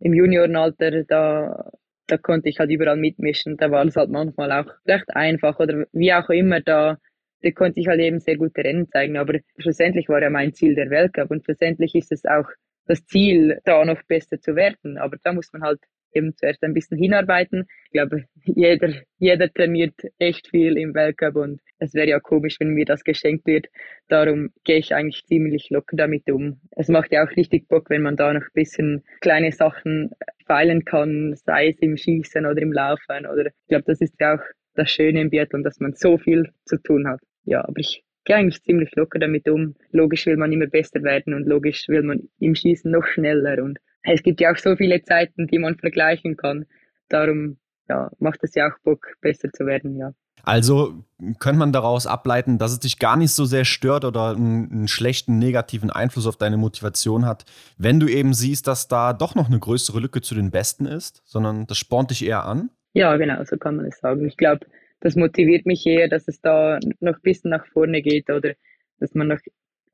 im 0.00 0.14
Juniorenalter, 0.14 1.04
da 1.04 1.70
da 2.06 2.18
konnte 2.18 2.48
ich 2.48 2.58
halt 2.58 2.70
überall 2.70 2.96
mitmischen. 2.96 3.56
Da 3.56 3.70
war 3.70 3.84
es 3.84 3.96
halt 3.96 4.10
manchmal 4.10 4.52
auch 4.52 4.72
recht 4.86 5.08
einfach 5.14 5.58
oder 5.58 5.86
wie 5.92 6.12
auch 6.12 6.28
immer, 6.30 6.60
da, 6.60 6.98
da 7.42 7.50
konnte 7.50 7.80
ich 7.80 7.88
halt 7.88 8.00
eben 8.00 8.20
sehr 8.20 8.36
gute 8.36 8.62
Rennen 8.62 8.88
zeigen. 8.88 9.16
Aber 9.16 9.38
schlussendlich 9.58 10.08
war 10.08 10.22
ja 10.22 10.30
mein 10.30 10.52
Ziel 10.52 10.74
der 10.74 10.90
Weltcup 10.90 11.30
und 11.30 11.44
schlussendlich 11.44 11.94
ist 11.94 12.12
es 12.12 12.24
auch 12.24 12.48
das 12.86 13.04
Ziel, 13.06 13.60
da 13.64 13.84
noch 13.84 14.02
besser 14.04 14.40
zu 14.40 14.56
werden. 14.56 14.98
Aber 14.98 15.16
da 15.22 15.32
muss 15.32 15.52
man 15.52 15.62
halt 15.62 15.80
eben 16.14 16.36
zuerst 16.36 16.62
ein 16.62 16.74
bisschen 16.74 16.98
hinarbeiten. 16.98 17.66
Ich 17.86 17.92
glaube, 17.92 18.24
jeder, 18.44 18.92
jeder 19.18 19.52
trainiert 19.52 19.94
echt 20.18 20.48
viel 20.48 20.76
im 20.76 20.94
Weltcup 20.94 21.36
und 21.36 21.60
es 21.78 21.94
wäre 21.94 22.08
ja 22.08 22.20
komisch, 22.20 22.56
wenn 22.60 22.70
mir 22.70 22.84
das 22.84 23.04
geschenkt 23.04 23.46
wird. 23.46 23.66
Darum 24.08 24.50
gehe 24.64 24.78
ich 24.78 24.94
eigentlich 24.94 25.24
ziemlich 25.26 25.70
locker 25.70 25.96
damit 25.96 26.30
um. 26.30 26.60
Es 26.70 26.88
macht 26.88 27.12
ja 27.12 27.24
auch 27.24 27.36
richtig 27.36 27.68
Bock, 27.68 27.90
wenn 27.90 28.02
man 28.02 28.16
da 28.16 28.32
noch 28.32 28.42
ein 28.42 28.54
bisschen 28.54 29.04
kleine 29.20 29.52
Sachen 29.52 30.10
feilen 30.46 30.84
kann, 30.84 31.34
sei 31.36 31.68
es 31.68 31.78
im 31.80 31.96
Schießen 31.96 32.46
oder 32.46 32.60
im 32.60 32.72
Laufen. 32.72 33.26
Oder 33.26 33.46
ich 33.46 33.68
glaube, 33.68 33.84
das 33.86 34.00
ist 34.00 34.14
ja 34.20 34.34
auch 34.34 34.44
das 34.74 34.90
Schöne 34.90 35.20
im 35.20 35.30
Biathlon, 35.30 35.62
dass 35.62 35.80
man 35.80 35.94
so 35.94 36.18
viel 36.18 36.50
zu 36.64 36.76
tun 36.82 37.08
hat. 37.08 37.20
Ja, 37.44 37.60
aber 37.62 37.78
ich 37.78 38.04
gehe 38.24 38.36
eigentlich 38.36 38.62
ziemlich 38.62 38.94
locker 38.96 39.18
damit 39.18 39.48
um. 39.48 39.74
Logisch 39.92 40.26
will 40.26 40.36
man 40.36 40.52
immer 40.52 40.66
besser 40.66 41.02
werden 41.02 41.34
und 41.34 41.46
logisch 41.46 41.88
will 41.88 42.02
man 42.02 42.28
im 42.40 42.54
Schießen 42.54 42.90
noch 42.90 43.06
schneller 43.06 43.62
und 43.62 43.78
es 44.12 44.22
gibt 44.22 44.40
ja 44.40 44.52
auch 44.52 44.56
so 44.56 44.76
viele 44.76 45.02
Zeiten, 45.02 45.46
die 45.46 45.58
man 45.58 45.76
vergleichen 45.76 46.36
kann. 46.36 46.66
Darum 47.08 47.58
ja, 47.88 48.10
macht 48.18 48.40
es 48.42 48.54
ja 48.54 48.68
auch 48.68 48.78
Bock, 48.82 49.06
besser 49.20 49.50
zu 49.52 49.66
werden, 49.66 49.96
ja. 49.96 50.12
Also 50.42 51.04
könnte 51.38 51.58
man 51.58 51.72
daraus 51.72 52.06
ableiten, 52.06 52.58
dass 52.58 52.72
es 52.72 52.80
dich 52.80 52.98
gar 52.98 53.16
nicht 53.16 53.32
so 53.32 53.46
sehr 53.46 53.64
stört 53.64 54.04
oder 54.04 54.36
einen, 54.36 54.70
einen, 54.70 54.88
schlechten 54.88 55.38
negativen 55.38 55.90
Einfluss 55.90 56.26
auf 56.26 56.36
deine 56.36 56.58
Motivation 56.58 57.24
hat, 57.24 57.46
wenn 57.78 57.98
du 57.98 58.08
eben 58.08 58.34
siehst, 58.34 58.66
dass 58.66 58.86
da 58.86 59.14
doch 59.14 59.34
noch 59.34 59.48
eine 59.48 59.58
größere 59.58 60.00
Lücke 60.00 60.20
zu 60.20 60.34
den 60.34 60.50
Besten 60.50 60.84
ist, 60.84 61.22
sondern 61.24 61.66
das 61.66 61.78
spornt 61.78 62.10
dich 62.10 62.26
eher 62.26 62.44
an? 62.44 62.68
Ja, 62.92 63.16
genau, 63.16 63.42
so 63.44 63.56
kann 63.56 63.76
man 63.76 63.86
es 63.86 63.98
sagen. 64.00 64.26
Ich 64.26 64.36
glaube, 64.36 64.66
das 65.00 65.16
motiviert 65.16 65.64
mich 65.64 65.86
eher, 65.86 66.08
dass 66.08 66.28
es 66.28 66.40
da 66.42 66.78
noch 67.00 67.14
ein 67.14 67.22
bisschen 67.22 67.50
nach 67.50 67.66
vorne 67.66 68.02
geht 68.02 68.28
oder 68.28 68.52
dass 69.00 69.14
man 69.14 69.28
noch 69.28 69.40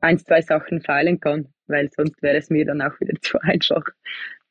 ein, 0.01 0.19
zwei 0.19 0.41
Sachen 0.43 0.81
feilen 0.81 1.21
kann, 1.21 1.49
weil 1.67 1.89
sonst 1.91 2.23
wäre 2.23 2.37
es 2.37 2.51
mir 2.51 2.65
dann 2.65 2.83
auch 2.83 2.99
wieder 3.01 3.15
zu 3.23 3.41
einfach. 3.41 3.85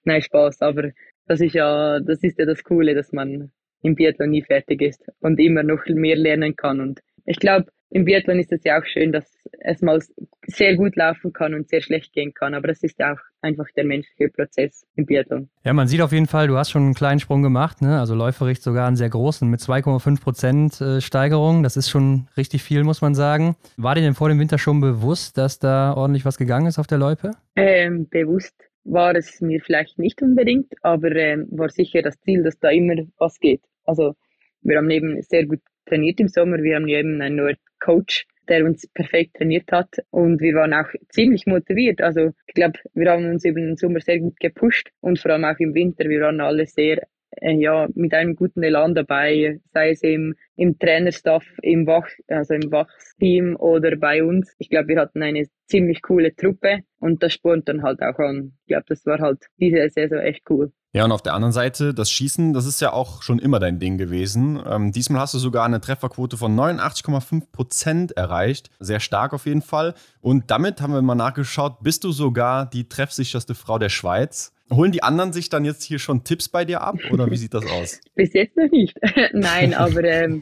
Nein, 0.03 0.21
Spaß, 0.21 0.61
aber 0.61 0.91
das 1.27 1.41
ist 1.41 1.53
ja, 1.53 1.99
das 1.99 2.23
ist 2.23 2.39
ja 2.39 2.45
das 2.45 2.63
Coole, 2.63 2.95
dass 2.95 3.11
man 3.11 3.51
im 3.81 3.95
Biathlon 3.95 4.31
nie 4.31 4.41
fertig 4.41 4.81
ist 4.81 5.03
und 5.19 5.39
immer 5.39 5.63
noch 5.63 5.85
mehr 5.87 6.15
lernen 6.15 6.55
kann. 6.55 6.81
Und 6.81 7.01
ich 7.25 7.39
glaube, 7.39 7.71
im 7.91 8.05
Biathlon 8.05 8.39
ist 8.39 8.51
es 8.51 8.63
ja 8.63 8.79
auch 8.79 8.85
schön, 8.85 9.11
dass 9.11 9.25
es 9.61 9.81
mal 9.81 9.99
sehr 10.45 10.75
gut 10.75 10.95
laufen 10.95 11.33
kann 11.33 11.53
und 11.53 11.69
sehr 11.69 11.81
schlecht 11.81 12.13
gehen 12.13 12.33
kann. 12.33 12.53
Aber 12.53 12.67
das 12.67 12.83
ist 12.83 12.99
ja 12.99 13.13
auch 13.13 13.19
einfach 13.41 13.65
der 13.75 13.83
menschliche 13.83 14.29
Prozess 14.29 14.85
im 14.95 15.05
Biathlon. 15.05 15.49
Ja, 15.63 15.73
man 15.73 15.87
sieht 15.87 16.01
auf 16.01 16.11
jeden 16.11 16.27
Fall, 16.27 16.47
du 16.47 16.57
hast 16.57 16.69
schon 16.69 16.83
einen 16.83 16.93
kleinen 16.93 17.19
Sprung 17.19 17.41
gemacht, 17.41 17.81
ne? 17.81 17.99
also 17.99 18.13
läufericht 18.13 18.61
sogar 18.61 18.87
einen 18.87 18.95
sehr 18.95 19.09
großen 19.09 19.49
mit 19.49 19.59
2,5 19.59 20.21
Prozent 20.21 20.81
äh, 20.81 21.01
Steigerung. 21.01 21.63
Das 21.63 21.77
ist 21.77 21.89
schon 21.89 22.27
richtig 22.37 22.63
viel, 22.63 22.83
muss 22.83 23.01
man 23.01 23.15
sagen. 23.15 23.55
War 23.77 23.95
dir 23.95 24.01
denn 24.01 24.13
vor 24.13 24.29
dem 24.29 24.39
Winter 24.39 24.59
schon 24.59 24.81
bewusst, 24.81 25.37
dass 25.37 25.59
da 25.59 25.93
ordentlich 25.93 26.25
was 26.25 26.37
gegangen 26.37 26.67
ist 26.67 26.77
auf 26.77 26.87
der 26.87 26.99
Loipe? 26.99 27.31
Ähm, 27.55 28.07
bewusst 28.09 28.55
war 28.83 29.15
es 29.15 29.41
mir 29.41 29.61
vielleicht 29.61 29.99
nicht 29.99 30.21
unbedingt, 30.21 30.73
aber 30.83 31.11
ähm, 31.15 31.47
war 31.51 31.69
sicher 31.69 32.01
das 32.01 32.19
Ziel, 32.21 32.43
dass 32.43 32.59
da 32.59 32.69
immer 32.69 32.95
was 33.17 33.39
geht. 33.39 33.61
Also 33.83 34.15
wir 34.61 34.77
haben 34.77 34.89
eben 34.89 35.21
sehr 35.21 35.45
gut 35.45 35.61
trainiert 35.89 36.19
im 36.19 36.27
Sommer, 36.27 36.57
wir 36.61 36.75
haben 36.75 36.87
eben 36.87 37.21
einen 37.21 37.35
neuen 37.35 37.57
Coach, 37.79 38.25
der 38.47 38.65
uns 38.65 38.87
perfekt 38.93 39.35
trainiert 39.37 39.71
hat 39.71 39.89
und 40.09 40.41
wir 40.41 40.55
waren 40.55 40.73
auch 40.73 40.89
ziemlich 41.09 41.45
motiviert. 41.45 42.01
Also 42.01 42.31
ich 42.47 42.53
glaube, 42.53 42.79
wir 42.93 43.11
haben 43.11 43.29
uns 43.29 43.45
über 43.45 43.59
den 43.59 43.77
Sommer 43.77 43.99
sehr 43.99 44.19
gut 44.19 44.39
gepusht 44.39 44.89
und 45.01 45.19
vor 45.19 45.31
allem 45.31 45.45
auch 45.45 45.59
im 45.59 45.73
Winter, 45.73 46.05
wir 46.09 46.21
waren 46.21 46.41
alle 46.41 46.65
sehr 46.65 47.07
äh, 47.41 47.53
ja, 47.53 47.87
mit 47.93 48.13
einem 48.13 48.35
guten 48.35 48.63
Elan 48.63 48.95
dabei, 48.95 49.59
sei 49.71 49.91
es 49.91 50.01
im, 50.01 50.35
im 50.55 50.77
Trainerstaff, 50.79 51.45
im 51.61 51.85
Wach, 51.85 52.07
also 52.27 52.53
im 52.53 52.71
Wachsteam 52.71 53.55
oder 53.55 53.95
bei 53.97 54.23
uns. 54.23 54.53
Ich 54.57 54.69
glaube, 54.69 54.89
wir 54.89 54.99
hatten 54.99 55.21
eine 55.21 55.45
ziemlich 55.67 56.01
coole 56.01 56.35
Truppe 56.35 56.79
und 56.99 57.21
das 57.23 57.33
spornt 57.33 57.67
dann 57.69 57.83
halt 57.83 58.01
auch 58.01 58.17
an. 58.19 58.53
Ich 58.61 58.67
glaube, 58.69 58.85
das 58.87 59.05
war 59.05 59.19
halt 59.19 59.45
diese 59.57 59.89
Saison 59.89 60.19
echt 60.19 60.49
cool. 60.49 60.71
Ja, 60.91 61.05
und 61.05 61.11
auf 61.11 61.21
der 61.21 61.35
anderen 61.35 61.51
Seite, 61.51 61.93
das 61.93 62.09
Schießen, 62.09 62.51
das 62.53 62.65
ist 62.65 62.81
ja 62.81 62.93
auch 62.93 63.21
schon 63.21 63.37
immer 63.37 63.59
dein 63.59 63.77
Ding 63.77 63.99
gewesen. 63.99 64.59
Ähm, 64.67 64.91
diesmal 64.91 65.21
hast 65.21 65.35
du 65.35 65.37
sogar 65.37 65.63
eine 65.65 65.79
Trefferquote 65.79 66.35
von 66.35 66.55
89,5 66.55 67.51
Prozent 67.51 68.11
erreicht. 68.13 68.71
Sehr 68.79 68.99
stark 68.99 69.33
auf 69.33 69.45
jeden 69.45 69.61
Fall. 69.61 69.93
Und 70.19 70.49
damit 70.49 70.81
haben 70.81 70.93
wir 70.93 71.01
mal 71.03 71.13
nachgeschaut, 71.13 71.83
bist 71.83 72.03
du 72.03 72.11
sogar 72.11 72.67
die 72.67 72.89
treffsicherste 72.89 73.53
Frau 73.53 73.77
der 73.77 73.89
Schweiz. 73.89 74.51
Holen 74.71 74.91
die 74.91 75.03
anderen 75.03 75.31
sich 75.31 75.49
dann 75.49 75.63
jetzt 75.63 75.83
hier 75.83 75.99
schon 75.99 76.23
Tipps 76.23 76.49
bei 76.49 76.65
dir 76.65 76.81
ab 76.81 76.97
oder 77.11 77.29
wie 77.29 77.37
sieht 77.37 77.53
das 77.53 77.65
aus? 77.67 78.01
Bis 78.15 78.33
jetzt 78.33 78.57
noch 78.57 78.69
nicht. 78.71 78.97
Nein, 79.33 79.75
aber 79.75 80.03
ähm, 80.03 80.41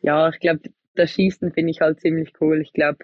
ja, 0.00 0.28
ich 0.28 0.38
glaube, 0.38 0.60
das 0.94 1.10
Schießen 1.10 1.52
finde 1.52 1.72
ich 1.72 1.80
halt 1.80 2.00
ziemlich 2.00 2.32
cool. 2.40 2.60
Ich 2.60 2.72
glaube, 2.72 2.98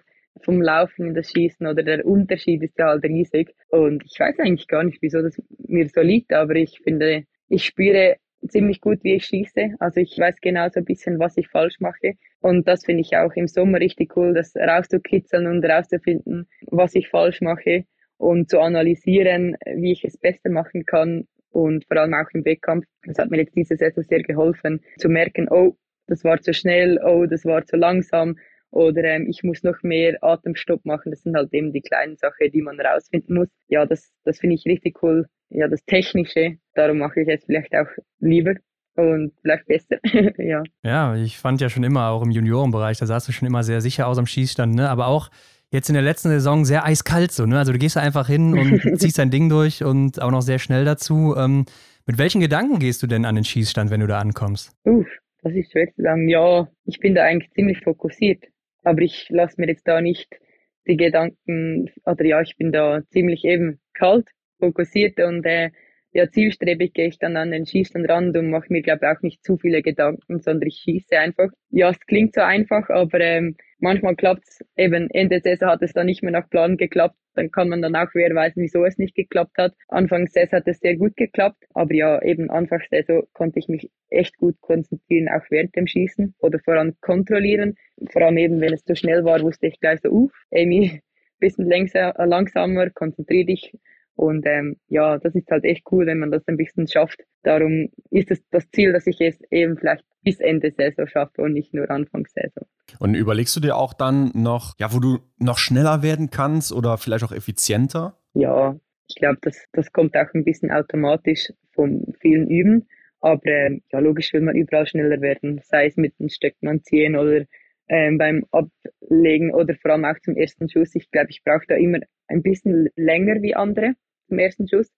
vom 0.44 0.60
Laufen 0.60 1.06
in 1.08 1.14
das 1.14 1.30
Schießen 1.30 1.66
oder 1.66 1.82
der 1.82 2.04
Unterschied 2.06 2.62
ist 2.62 2.78
ja 2.78 2.86
halt 2.86 3.04
riesig. 3.04 3.54
Und 3.68 4.04
ich 4.04 4.18
weiß 4.18 4.38
eigentlich 4.38 4.68
gar 4.68 4.84
nicht, 4.84 4.98
wieso 5.00 5.22
das 5.22 5.40
mir 5.66 5.88
so 5.88 6.00
liegt, 6.00 6.32
aber 6.32 6.54
ich 6.54 6.80
finde, 6.82 7.24
ich 7.48 7.64
spüre 7.64 8.16
ziemlich 8.46 8.80
gut, 8.80 9.02
wie 9.02 9.14
ich 9.14 9.24
schieße. 9.24 9.74
Also 9.78 10.00
ich 10.00 10.16
weiß 10.18 10.40
genau 10.40 10.68
so 10.68 10.80
ein 10.80 10.84
bisschen, 10.84 11.18
was 11.18 11.36
ich 11.36 11.48
falsch 11.48 11.80
mache. 11.80 12.14
Und 12.40 12.68
das 12.68 12.84
finde 12.84 13.00
ich 13.00 13.16
auch 13.16 13.32
im 13.34 13.48
Sommer 13.48 13.80
richtig 13.80 14.16
cool, 14.16 14.34
das 14.34 14.54
rauszukitzeln 14.54 15.46
und 15.46 15.64
rauszufinden, 15.64 16.48
was 16.70 16.94
ich 16.94 17.08
falsch 17.08 17.40
mache 17.40 17.84
und 18.16 18.48
zu 18.48 18.60
analysieren, 18.60 19.56
wie 19.74 19.92
ich 19.92 20.04
es 20.04 20.16
besser 20.16 20.50
machen 20.50 20.84
kann. 20.84 21.26
Und 21.50 21.86
vor 21.86 21.96
allem 21.96 22.14
auch 22.14 22.30
im 22.34 22.44
Wettkampf. 22.44 22.84
Das 23.04 23.18
hat 23.18 23.30
mir 23.30 23.38
jetzt 23.38 23.56
diese 23.56 23.76
Saison 23.76 24.04
sehr 24.04 24.22
geholfen, 24.22 24.80
zu 24.98 25.08
merken, 25.08 25.48
oh, 25.50 25.76
das 26.06 26.22
war 26.24 26.40
zu 26.40 26.52
schnell, 26.52 27.00
oh, 27.02 27.26
das 27.26 27.44
war 27.44 27.64
zu 27.64 27.76
langsam 27.76 28.36
oder 28.70 29.02
ähm, 29.04 29.26
ich 29.28 29.42
muss 29.42 29.62
noch 29.62 29.82
mehr 29.82 30.18
Atemstopp 30.22 30.84
machen. 30.84 31.10
Das 31.10 31.22
sind 31.22 31.36
halt 31.36 31.52
eben 31.52 31.72
die 31.72 31.80
kleinen 31.80 32.16
Sachen, 32.16 32.50
die 32.52 32.62
man 32.62 32.80
rausfinden 32.80 33.36
muss. 33.36 33.48
Ja, 33.68 33.86
das, 33.86 34.12
das 34.24 34.38
finde 34.38 34.56
ich 34.56 34.66
richtig 34.66 35.02
cool. 35.02 35.26
Ja, 35.50 35.68
das 35.68 35.84
Technische, 35.84 36.56
darum 36.74 36.98
mache 36.98 37.22
ich 37.22 37.28
es 37.28 37.44
vielleicht 37.44 37.74
auch 37.74 37.88
lieber 38.20 38.54
und 38.96 39.32
vielleicht 39.40 39.66
besser. 39.66 39.96
ja. 40.38 40.62
Ja, 40.82 41.16
ich 41.16 41.38
fand 41.38 41.60
ja 41.60 41.70
schon 41.70 41.84
immer 41.84 42.08
auch 42.08 42.22
im 42.22 42.30
Juniorenbereich, 42.30 42.98
da 42.98 43.06
sahst 43.06 43.28
du 43.28 43.32
schon 43.32 43.48
immer 43.48 43.62
sehr 43.62 43.80
sicher 43.80 44.06
aus 44.06 44.18
am 44.18 44.26
Schießstand, 44.26 44.74
ne? 44.74 44.90
Aber 44.90 45.06
auch 45.06 45.30
jetzt 45.70 45.88
in 45.88 45.94
der 45.94 46.02
letzten 46.02 46.28
Saison 46.28 46.64
sehr 46.64 46.84
eiskalt 46.84 47.32
so, 47.32 47.46
ne? 47.46 47.58
Also 47.58 47.72
du 47.72 47.78
gehst 47.78 47.96
da 47.96 48.00
einfach 48.00 48.26
hin 48.26 48.58
und 48.58 48.80
ziehst 49.00 49.18
dein 49.18 49.30
Ding 49.30 49.48
durch 49.48 49.84
und 49.84 50.20
auch 50.20 50.30
noch 50.30 50.42
sehr 50.42 50.58
schnell 50.58 50.84
dazu. 50.84 51.34
Ähm, 51.36 51.64
mit 52.06 52.18
welchen 52.18 52.40
Gedanken 52.40 52.78
gehst 52.78 53.02
du 53.02 53.06
denn 53.06 53.24
an 53.24 53.34
den 53.34 53.44
Schießstand, 53.44 53.90
wenn 53.90 54.00
du 54.00 54.06
da 54.06 54.18
ankommst? 54.18 54.72
Uff, 54.84 55.06
das 55.42 55.52
ist 55.54 55.70
schwer 55.72 55.92
zu 55.94 56.02
sagen. 56.02 56.28
Ja, 56.28 56.68
ich 56.84 56.98
bin 57.00 57.14
da 57.14 57.22
eigentlich 57.22 57.50
ziemlich 57.52 57.80
fokussiert. 57.80 58.44
Aber 58.88 59.02
ich 59.02 59.28
lasse 59.28 59.60
mir 59.60 59.66
jetzt 59.66 59.86
da 59.86 60.00
nicht 60.00 60.40
die 60.86 60.96
Gedanken, 60.96 61.90
oder 62.06 62.24
ja, 62.24 62.40
ich 62.40 62.56
bin 62.56 62.72
da 62.72 63.02
ziemlich 63.10 63.44
eben 63.44 63.80
kalt, 63.92 64.30
fokussiert 64.58 65.20
und 65.20 65.44
äh, 65.44 65.72
ja, 66.18 66.28
zielstrebig 66.28 66.94
gehe 66.94 67.06
ich 67.06 67.18
dann 67.20 67.36
an 67.36 67.52
den 67.52 67.64
Schießstand 67.64 68.08
ran 68.08 68.36
und 68.36 68.50
mache 68.50 68.72
mir, 68.72 68.82
glaube 68.82 69.00
ich, 69.06 69.16
auch 69.16 69.22
nicht 69.22 69.44
zu 69.44 69.56
viele 69.56 69.82
Gedanken, 69.82 70.40
sondern 70.40 70.66
ich 70.66 70.78
schieße 70.78 71.16
einfach. 71.16 71.48
Ja, 71.70 71.90
es 71.90 72.00
klingt 72.06 72.34
so 72.34 72.40
einfach, 72.40 72.90
aber 72.90 73.20
ähm, 73.20 73.56
manchmal 73.78 74.16
klappt 74.16 74.42
es 74.48 74.60
eben. 74.76 75.08
Ende 75.10 75.38
Saison 75.38 75.68
hat 75.68 75.82
es 75.82 75.92
dann 75.92 76.06
nicht 76.06 76.24
mehr 76.24 76.32
nach 76.32 76.50
Plan 76.50 76.76
geklappt. 76.76 77.14
Dann 77.34 77.52
kann 77.52 77.68
man 77.68 77.82
dann 77.82 77.94
auch 77.94 78.12
wehrweisen, 78.14 78.64
wieso 78.64 78.84
es 78.84 78.98
nicht 78.98 79.14
geklappt 79.14 79.58
hat. 79.58 79.74
Anfang 79.86 80.26
Saison 80.26 80.58
hat 80.58 80.66
es 80.66 80.80
sehr 80.80 80.96
gut 80.96 81.16
geklappt, 81.16 81.62
aber 81.72 81.94
ja, 81.94 82.20
eben 82.20 82.50
Anfang 82.50 82.82
Saison 82.90 83.22
konnte 83.32 83.60
ich 83.60 83.68
mich 83.68 83.88
echt 84.10 84.36
gut 84.38 84.60
konzentrieren, 84.60 85.28
auch 85.28 85.44
während 85.50 85.76
dem 85.76 85.86
Schießen 85.86 86.34
oder 86.40 86.58
vor 86.58 86.74
allem 86.74 86.96
kontrollieren. 87.00 87.76
Vor 88.10 88.22
allem 88.22 88.38
eben, 88.38 88.60
wenn 88.60 88.72
es 88.72 88.82
zu 88.82 88.96
schnell 88.96 89.24
war, 89.24 89.40
wusste 89.40 89.68
ich 89.68 89.78
gleich 89.78 90.00
so, 90.00 90.08
uff, 90.10 90.32
Amy, 90.52 91.00
bisschen 91.38 91.70
langsamer, 91.70 92.90
konzentrier 92.90 93.46
dich 93.46 93.72
und 94.18 94.44
ähm, 94.46 94.76
ja, 94.88 95.16
das 95.16 95.36
ist 95.36 95.48
halt 95.48 95.62
echt 95.62 95.84
cool, 95.92 96.06
wenn 96.06 96.18
man 96.18 96.32
das 96.32 96.42
ein 96.48 96.56
bisschen 96.56 96.88
schafft. 96.88 97.20
Darum 97.44 97.88
ist 98.10 98.32
es 98.32 98.42
das 98.50 98.68
Ziel, 98.72 98.92
dass 98.92 99.06
ich 99.06 99.20
es 99.20 99.38
eben 99.52 99.78
vielleicht 99.78 100.04
bis 100.24 100.40
Ende 100.40 100.72
Saison 100.72 101.06
schaffe 101.06 101.42
und 101.42 101.52
nicht 101.52 101.72
nur 101.72 101.88
Anfang 101.88 102.26
Saison. 102.26 102.66
Und 102.98 103.14
überlegst 103.14 103.54
du 103.54 103.60
dir 103.60 103.76
auch 103.76 103.94
dann 103.94 104.32
noch, 104.34 104.74
ja, 104.80 104.92
wo 104.92 104.98
du 104.98 105.20
noch 105.38 105.58
schneller 105.58 106.02
werden 106.02 106.30
kannst 106.30 106.72
oder 106.72 106.98
vielleicht 106.98 107.22
auch 107.22 107.30
effizienter? 107.30 108.18
Ja, 108.34 108.76
ich 109.08 109.14
glaube, 109.14 109.38
das, 109.42 109.56
das 109.72 109.92
kommt 109.92 110.16
auch 110.16 110.34
ein 110.34 110.44
bisschen 110.44 110.72
automatisch 110.72 111.52
vom 111.70 112.02
vielen 112.20 112.48
Üben. 112.48 112.88
Aber 113.20 113.46
ähm, 113.46 113.82
ja, 113.92 114.00
logisch 114.00 114.32
will 114.32 114.40
man 114.40 114.56
überall 114.56 114.88
schneller 114.88 115.20
werden, 115.20 115.60
sei 115.62 115.86
es 115.86 115.96
mit 115.96 116.18
den 116.18 116.28
Stöcken 116.28 116.66
anziehen 116.66 117.14
oder 117.14 117.44
ähm, 117.88 118.18
beim 118.18 118.44
Ablegen 118.50 119.54
oder 119.54 119.76
vor 119.76 119.92
allem 119.92 120.04
auch 120.04 120.18
zum 120.24 120.34
ersten 120.34 120.68
Schuss. 120.68 120.96
Ich 120.96 121.08
glaube, 121.12 121.30
ich 121.30 121.44
brauche 121.44 121.66
da 121.68 121.76
immer 121.76 122.00
ein 122.26 122.42
bisschen 122.42 122.88
länger 122.96 123.42
wie 123.42 123.54
andere 123.54 123.94
zum 124.28 124.38
ersten 124.38 124.68
Schuss. 124.68 124.90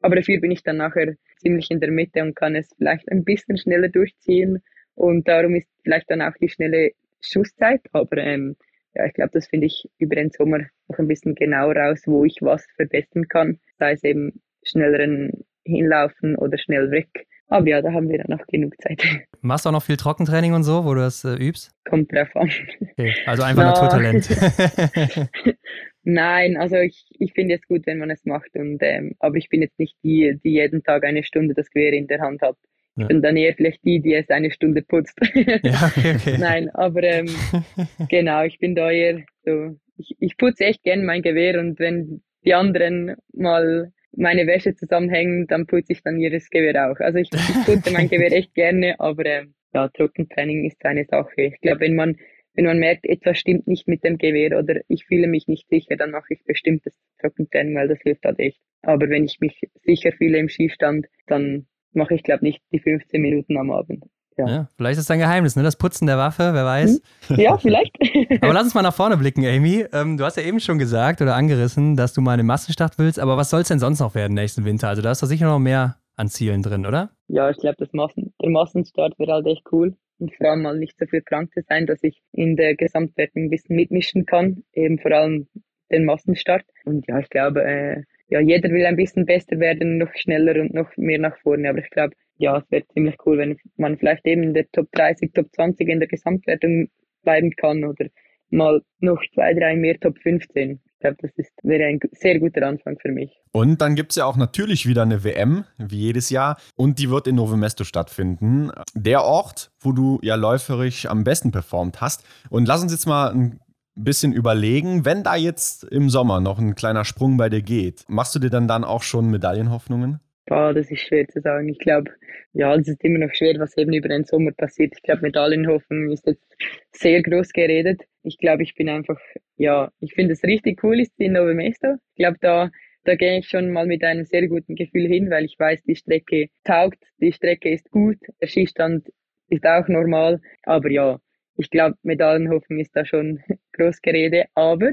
Aber 0.00 0.16
dafür 0.16 0.40
bin 0.40 0.50
ich 0.50 0.62
dann 0.62 0.76
nachher 0.76 1.14
ziemlich 1.40 1.70
in 1.70 1.80
der 1.80 1.90
Mitte 1.90 2.22
und 2.22 2.36
kann 2.36 2.54
es 2.54 2.72
vielleicht 2.76 3.10
ein 3.10 3.24
bisschen 3.24 3.58
schneller 3.58 3.88
durchziehen. 3.88 4.62
Und 4.94 5.28
darum 5.28 5.54
ist 5.54 5.68
vielleicht 5.82 6.10
dann 6.10 6.22
auch 6.22 6.34
die 6.40 6.48
schnelle 6.48 6.90
Schusszeit. 7.20 7.82
Aber 7.92 8.16
ähm, 8.18 8.56
ja, 8.94 9.06
ich 9.06 9.14
glaube, 9.14 9.30
das 9.32 9.48
finde 9.48 9.66
ich 9.66 9.88
über 9.98 10.16
den 10.16 10.30
Sommer 10.30 10.60
noch 10.88 10.98
ein 10.98 11.08
bisschen 11.08 11.34
genau 11.34 11.70
raus, 11.70 12.02
wo 12.06 12.24
ich 12.24 12.38
was 12.40 12.66
verbessern 12.76 13.28
kann. 13.28 13.58
Sei 13.78 13.92
es 13.92 14.04
eben 14.04 14.40
schnelleren 14.64 15.44
Hinlaufen 15.64 16.36
oder 16.36 16.58
schnell 16.58 16.90
weg. 16.90 17.26
Aber 17.48 17.66
ja, 17.66 17.80
da 17.80 17.92
haben 17.92 18.08
wir 18.10 18.18
dann 18.18 18.36
noch 18.36 18.46
genug 18.46 18.74
Zeit. 18.80 19.02
Machst 19.40 19.64
du 19.64 19.70
auch 19.70 19.72
noch 19.72 19.82
viel 19.82 19.96
Trockentraining 19.96 20.52
und 20.52 20.64
so, 20.64 20.84
wo 20.84 20.94
du 20.94 21.00
das 21.00 21.24
äh, 21.24 21.34
übst? 21.34 21.72
Kommt 21.88 22.12
drauf 22.12 22.28
an. 22.34 22.50
Okay, 22.80 23.14
also 23.26 23.42
einfach 23.42 23.62
no. 23.62 23.68
Naturtalent. 23.70 24.28
Nein, 26.10 26.56
also 26.56 26.76
ich, 26.76 27.04
ich 27.18 27.34
finde 27.34 27.56
es 27.56 27.68
gut, 27.68 27.86
wenn 27.86 27.98
man 27.98 28.10
es 28.10 28.24
macht. 28.24 28.54
Und, 28.54 28.78
ähm, 28.80 29.14
aber 29.18 29.36
ich 29.36 29.50
bin 29.50 29.60
jetzt 29.60 29.78
nicht 29.78 29.94
die, 30.02 30.40
die 30.42 30.52
jeden 30.52 30.82
Tag 30.82 31.04
eine 31.04 31.22
Stunde 31.22 31.52
das 31.52 31.68
Gewehr 31.68 31.92
in 31.92 32.06
der 32.06 32.20
Hand 32.20 32.40
hat. 32.40 32.56
Ich 32.96 33.02
ja. 33.02 33.08
bin 33.08 33.20
dann 33.20 33.36
eher 33.36 33.52
vielleicht 33.52 33.84
die, 33.84 34.00
die 34.00 34.14
es 34.14 34.30
eine 34.30 34.50
Stunde 34.50 34.80
putzt. 34.80 35.20
ja, 35.34 35.92
okay, 35.94 36.16
okay. 36.16 36.36
Nein, 36.38 36.70
aber 36.70 37.02
ähm, 37.02 37.26
genau, 38.08 38.42
ich 38.44 38.58
bin 38.58 38.74
da 38.74 38.90
eher 38.90 39.22
so, 39.44 39.76
ich, 39.98 40.16
ich 40.18 40.38
putze 40.38 40.64
echt 40.64 40.82
gern 40.82 41.04
mein 41.04 41.20
Gewehr 41.20 41.60
und 41.60 41.78
wenn 41.78 42.22
die 42.42 42.54
anderen 42.54 43.16
mal 43.34 43.92
meine 44.16 44.46
Wäsche 44.46 44.74
zusammenhängen, 44.74 45.46
dann 45.46 45.66
putze 45.66 45.92
ich 45.92 46.02
dann 46.02 46.18
ihres 46.18 46.48
Gewehr 46.48 46.90
auch. 46.90 46.98
Also 47.00 47.18
ich, 47.18 47.28
ich 47.30 47.66
putze 47.66 47.92
mein 47.92 48.08
Gewehr 48.08 48.32
echt 48.32 48.54
gerne, 48.54 48.98
aber 48.98 49.26
äh, 49.26 49.44
ja, 49.74 49.88
Trockentraining 49.88 50.64
ist 50.64 50.82
eine 50.86 51.04
Sache. 51.04 51.42
Ich 51.42 51.60
glaube, 51.60 51.80
wenn 51.80 51.96
man 51.96 52.16
wenn 52.58 52.64
man 52.64 52.80
merkt, 52.80 53.06
etwas 53.06 53.38
stimmt 53.38 53.68
nicht 53.68 53.86
mit 53.86 54.02
dem 54.02 54.18
Gewehr 54.18 54.58
oder 54.58 54.80
ich 54.88 55.04
fühle 55.04 55.28
mich 55.28 55.46
nicht 55.46 55.68
sicher, 55.68 55.94
dann 55.96 56.10
mache 56.10 56.34
ich 56.34 56.44
bestimmt 56.44 56.84
das 56.84 56.92
Trockentraining, 57.20 57.76
weil 57.76 57.86
das 57.86 58.00
hilft 58.02 58.24
halt 58.24 58.40
echt. 58.40 58.58
Aber 58.82 59.08
wenn 59.08 59.24
ich 59.24 59.38
mich 59.38 59.60
sicher 59.84 60.10
fühle 60.10 60.38
im 60.38 60.48
Skistand, 60.48 61.06
dann 61.28 61.68
mache 61.92 62.14
ich, 62.14 62.24
glaube 62.24 62.44
nicht 62.44 62.60
die 62.72 62.80
15 62.80 63.22
Minuten 63.22 63.56
am 63.58 63.70
Abend. 63.70 64.06
Ja. 64.36 64.48
ja. 64.48 64.68
vielleicht 64.76 64.98
ist 64.98 65.08
das 65.08 65.14
ein 65.14 65.20
Geheimnis, 65.20 65.54
ne? 65.54 65.62
Das 65.62 65.76
Putzen 65.76 66.08
der 66.08 66.18
Waffe, 66.18 66.50
wer 66.52 66.64
weiß. 66.64 67.00
Hm? 67.28 67.38
Ja, 67.38 67.58
vielleicht. 67.58 67.96
aber 68.42 68.52
lass 68.52 68.64
uns 68.64 68.74
mal 68.74 68.82
nach 68.82 68.94
vorne 68.94 69.16
blicken, 69.16 69.46
Amy. 69.46 69.84
Ähm, 69.92 70.16
du 70.16 70.24
hast 70.24 70.36
ja 70.36 70.42
eben 70.42 70.58
schon 70.58 70.80
gesagt 70.80 71.22
oder 71.22 71.36
angerissen, 71.36 71.94
dass 71.94 72.12
du 72.12 72.20
mal 72.20 72.32
eine 72.32 72.42
Massenstart 72.42 72.98
willst, 72.98 73.20
aber 73.20 73.36
was 73.36 73.50
soll 73.50 73.60
es 73.60 73.68
denn 73.68 73.78
sonst 73.78 74.00
noch 74.00 74.16
werden 74.16 74.34
nächsten 74.34 74.64
Winter? 74.64 74.88
Also 74.88 75.00
da 75.00 75.12
ist 75.12 75.22
doch 75.22 75.28
sicher 75.28 75.46
noch 75.46 75.60
mehr 75.60 75.98
an 76.16 76.28
Zielen 76.28 76.62
drin, 76.62 76.86
oder? 76.86 77.10
Ja, 77.28 77.50
ich 77.50 77.58
glaube, 77.58 77.86
Massen, 77.92 78.34
der 78.42 78.50
Massenstart 78.50 79.16
wäre 79.20 79.34
halt 79.34 79.46
echt 79.46 79.62
cool 79.70 79.96
und 80.18 80.34
vor 80.34 80.50
allem 80.50 80.62
mal 80.62 80.78
nicht 80.78 80.98
so 80.98 81.06
viel 81.06 81.22
krank 81.22 81.52
zu 81.52 81.60
sein, 81.62 81.86
dass 81.86 82.02
ich 82.02 82.20
in 82.32 82.56
der 82.56 82.74
Gesamtwertung 82.74 83.44
ein 83.44 83.50
bisschen 83.50 83.76
mitmischen 83.76 84.26
kann, 84.26 84.64
eben 84.72 84.98
vor 84.98 85.12
allem 85.12 85.48
den 85.90 86.04
Massenstart. 86.04 86.64
Und 86.84 87.06
ja, 87.06 87.18
ich 87.18 87.30
glaube, 87.30 87.62
äh, 87.64 88.02
ja, 88.28 88.40
jeder 88.40 88.70
will 88.70 88.84
ein 88.84 88.96
bisschen 88.96 89.26
besser 89.26 89.58
werden, 89.58 89.98
noch 89.98 90.12
schneller 90.14 90.60
und 90.60 90.74
noch 90.74 90.90
mehr 90.96 91.18
nach 91.18 91.38
vorne. 91.38 91.70
Aber 91.70 91.78
ich 91.78 91.90
glaube, 91.90 92.14
ja, 92.36 92.58
es 92.58 92.70
wäre 92.70 92.86
ziemlich 92.88 93.16
cool, 93.24 93.38
wenn 93.38 93.56
man 93.76 93.96
vielleicht 93.98 94.26
eben 94.26 94.42
in 94.42 94.54
der 94.54 94.70
Top 94.70 94.88
30, 94.92 95.32
Top 95.32 95.46
20 95.52 95.88
in 95.88 95.98
der 95.98 96.08
Gesamtwertung 96.08 96.88
bleiben 97.22 97.50
kann 97.56 97.84
oder 97.84 98.06
mal 98.50 98.82
noch 99.00 99.22
zwei, 99.34 99.54
drei 99.54 99.76
mehr 99.76 99.98
Top 99.98 100.18
15. 100.18 100.80
Ich 100.98 101.02
glaube, 101.02 101.16
das 101.22 101.30
ist, 101.36 101.52
wäre 101.62 101.84
ein 101.84 102.00
sehr 102.10 102.40
guter 102.40 102.66
Anfang 102.66 102.98
für 102.98 103.12
mich. 103.12 103.30
Und 103.52 103.80
dann 103.80 103.94
gibt 103.94 104.10
es 104.10 104.16
ja 104.16 104.24
auch 104.24 104.36
natürlich 104.36 104.84
wieder 104.84 105.02
eine 105.02 105.22
WM, 105.22 105.64
wie 105.78 105.98
jedes 105.98 106.28
Jahr. 106.28 106.58
Und 106.74 106.98
die 106.98 107.08
wird 107.08 107.28
in 107.28 107.36
Novemesto 107.36 107.84
stattfinden. 107.84 108.72
Der 108.94 109.22
Ort, 109.22 109.70
wo 109.78 109.92
du 109.92 110.18
ja 110.22 110.34
läuferisch 110.34 111.06
am 111.06 111.22
besten 111.22 111.52
performt 111.52 112.00
hast. 112.00 112.24
Und 112.50 112.66
lass 112.66 112.82
uns 112.82 112.90
jetzt 112.90 113.06
mal 113.06 113.32
ein 113.32 113.60
bisschen 113.94 114.32
überlegen, 114.32 115.04
wenn 115.04 115.22
da 115.22 115.36
jetzt 115.36 115.84
im 115.84 116.10
Sommer 116.10 116.40
noch 116.40 116.58
ein 116.58 116.74
kleiner 116.74 117.04
Sprung 117.04 117.36
bei 117.36 117.48
dir 117.48 117.62
geht, 117.62 118.04
machst 118.08 118.34
du 118.34 118.40
dir 118.40 118.50
dann 118.50 118.66
dann 118.66 118.82
auch 118.82 119.04
schon 119.04 119.30
Medaillenhoffnungen? 119.30 120.18
Boah, 120.48 120.72
das 120.72 120.90
ist 120.90 121.02
schwer 121.02 121.28
zu 121.28 121.42
sagen. 121.42 121.68
Ich 121.68 121.78
glaube, 121.78 122.10
ja, 122.54 122.74
es 122.74 122.88
ist 122.88 123.04
immer 123.04 123.18
noch 123.18 123.34
schwer, 123.34 123.58
was 123.58 123.76
eben 123.76 123.92
über 123.92 124.08
den 124.08 124.24
Sommer 124.24 124.50
passiert. 124.52 124.94
Ich 124.96 125.02
glaube, 125.02 125.20
Medaillenhoffnung 125.20 126.10
ist 126.10 126.26
jetzt 126.26 126.56
sehr 126.90 127.22
groß 127.22 127.52
geredet. 127.52 128.00
Ich 128.22 128.38
glaube, 128.38 128.62
ich 128.62 128.74
bin 128.74 128.88
einfach, 128.88 129.18
ja, 129.56 129.92
ich 130.00 130.14
finde 130.14 130.32
es 130.32 130.42
richtig 130.44 130.82
cool 130.82 131.00
ist 131.00 131.12
in 131.18 131.32
Nove 131.32 131.52
Mesto. 131.52 131.96
Ich 132.14 132.16
glaube, 132.16 132.38
da, 132.40 132.70
da 133.04 133.14
gehe 133.14 133.40
ich 133.40 133.48
schon 133.48 133.70
mal 133.72 133.86
mit 133.86 134.02
einem 134.02 134.24
sehr 134.24 134.48
guten 134.48 134.74
Gefühl 134.74 135.06
hin, 135.06 135.28
weil 135.28 135.44
ich 135.44 135.58
weiß, 135.58 135.82
die 135.82 135.96
Strecke 135.96 136.46
taugt, 136.64 137.04
die 137.18 137.32
Strecke 137.32 137.70
ist 137.70 137.90
gut, 137.90 138.16
der 138.40 138.48
Skistand 138.48 139.06
ist 139.50 139.66
auch 139.66 139.86
normal. 139.88 140.40
Aber 140.62 140.90
ja, 140.90 141.20
ich 141.58 141.68
glaube, 141.68 141.96
Medaillenhoffnung 142.02 142.78
ist 142.78 142.96
da 142.96 143.04
schon 143.04 143.40
groß 143.74 144.00
gerede. 144.00 144.46
Aber 144.54 144.92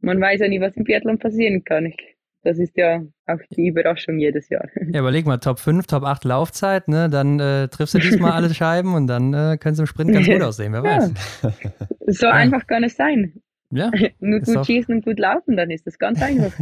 man 0.00 0.20
weiß 0.20 0.40
ja 0.40 0.48
nie, 0.48 0.60
was 0.60 0.76
im 0.76 0.82
Biathlon 0.82 1.20
passieren 1.20 1.62
kann. 1.62 1.86
Ich, 1.86 2.15
das 2.46 2.58
ist 2.58 2.76
ja 2.76 3.02
auch 3.26 3.40
die 3.50 3.66
Überraschung 3.66 4.18
jedes 4.18 4.48
Jahr. 4.48 4.64
Ja, 4.92 5.00
überleg 5.00 5.26
mal, 5.26 5.38
Top 5.38 5.58
5, 5.58 5.86
Top 5.86 6.04
8 6.04 6.24
Laufzeit, 6.24 6.86
ne? 6.86 7.10
Dann 7.10 7.40
äh, 7.40 7.68
triffst 7.68 7.94
du 7.94 7.98
diesmal 7.98 8.32
alle 8.32 8.54
Scheiben 8.54 8.94
und 8.94 9.08
dann 9.08 9.34
äh, 9.34 9.58
können 9.58 9.72
es 9.72 9.78
im 9.80 9.86
Sprint 9.86 10.12
ganz 10.12 10.26
gut 10.26 10.42
aussehen, 10.42 10.72
wer 10.72 10.84
weiß. 10.84 11.12
so 12.06 12.26
ja. 12.26 12.32
einfach 12.32 12.66
kann 12.66 12.84
es 12.84 12.96
sein. 12.96 13.32
Ja. 13.70 13.90
Nur 14.20 14.40
gut 14.40 14.64
schießen 14.64 14.94
und 14.94 15.04
gut 15.04 15.18
laufen, 15.18 15.56
dann 15.56 15.72
ist 15.72 15.88
das 15.88 15.98
ganz 15.98 16.22
einfach. 16.22 16.52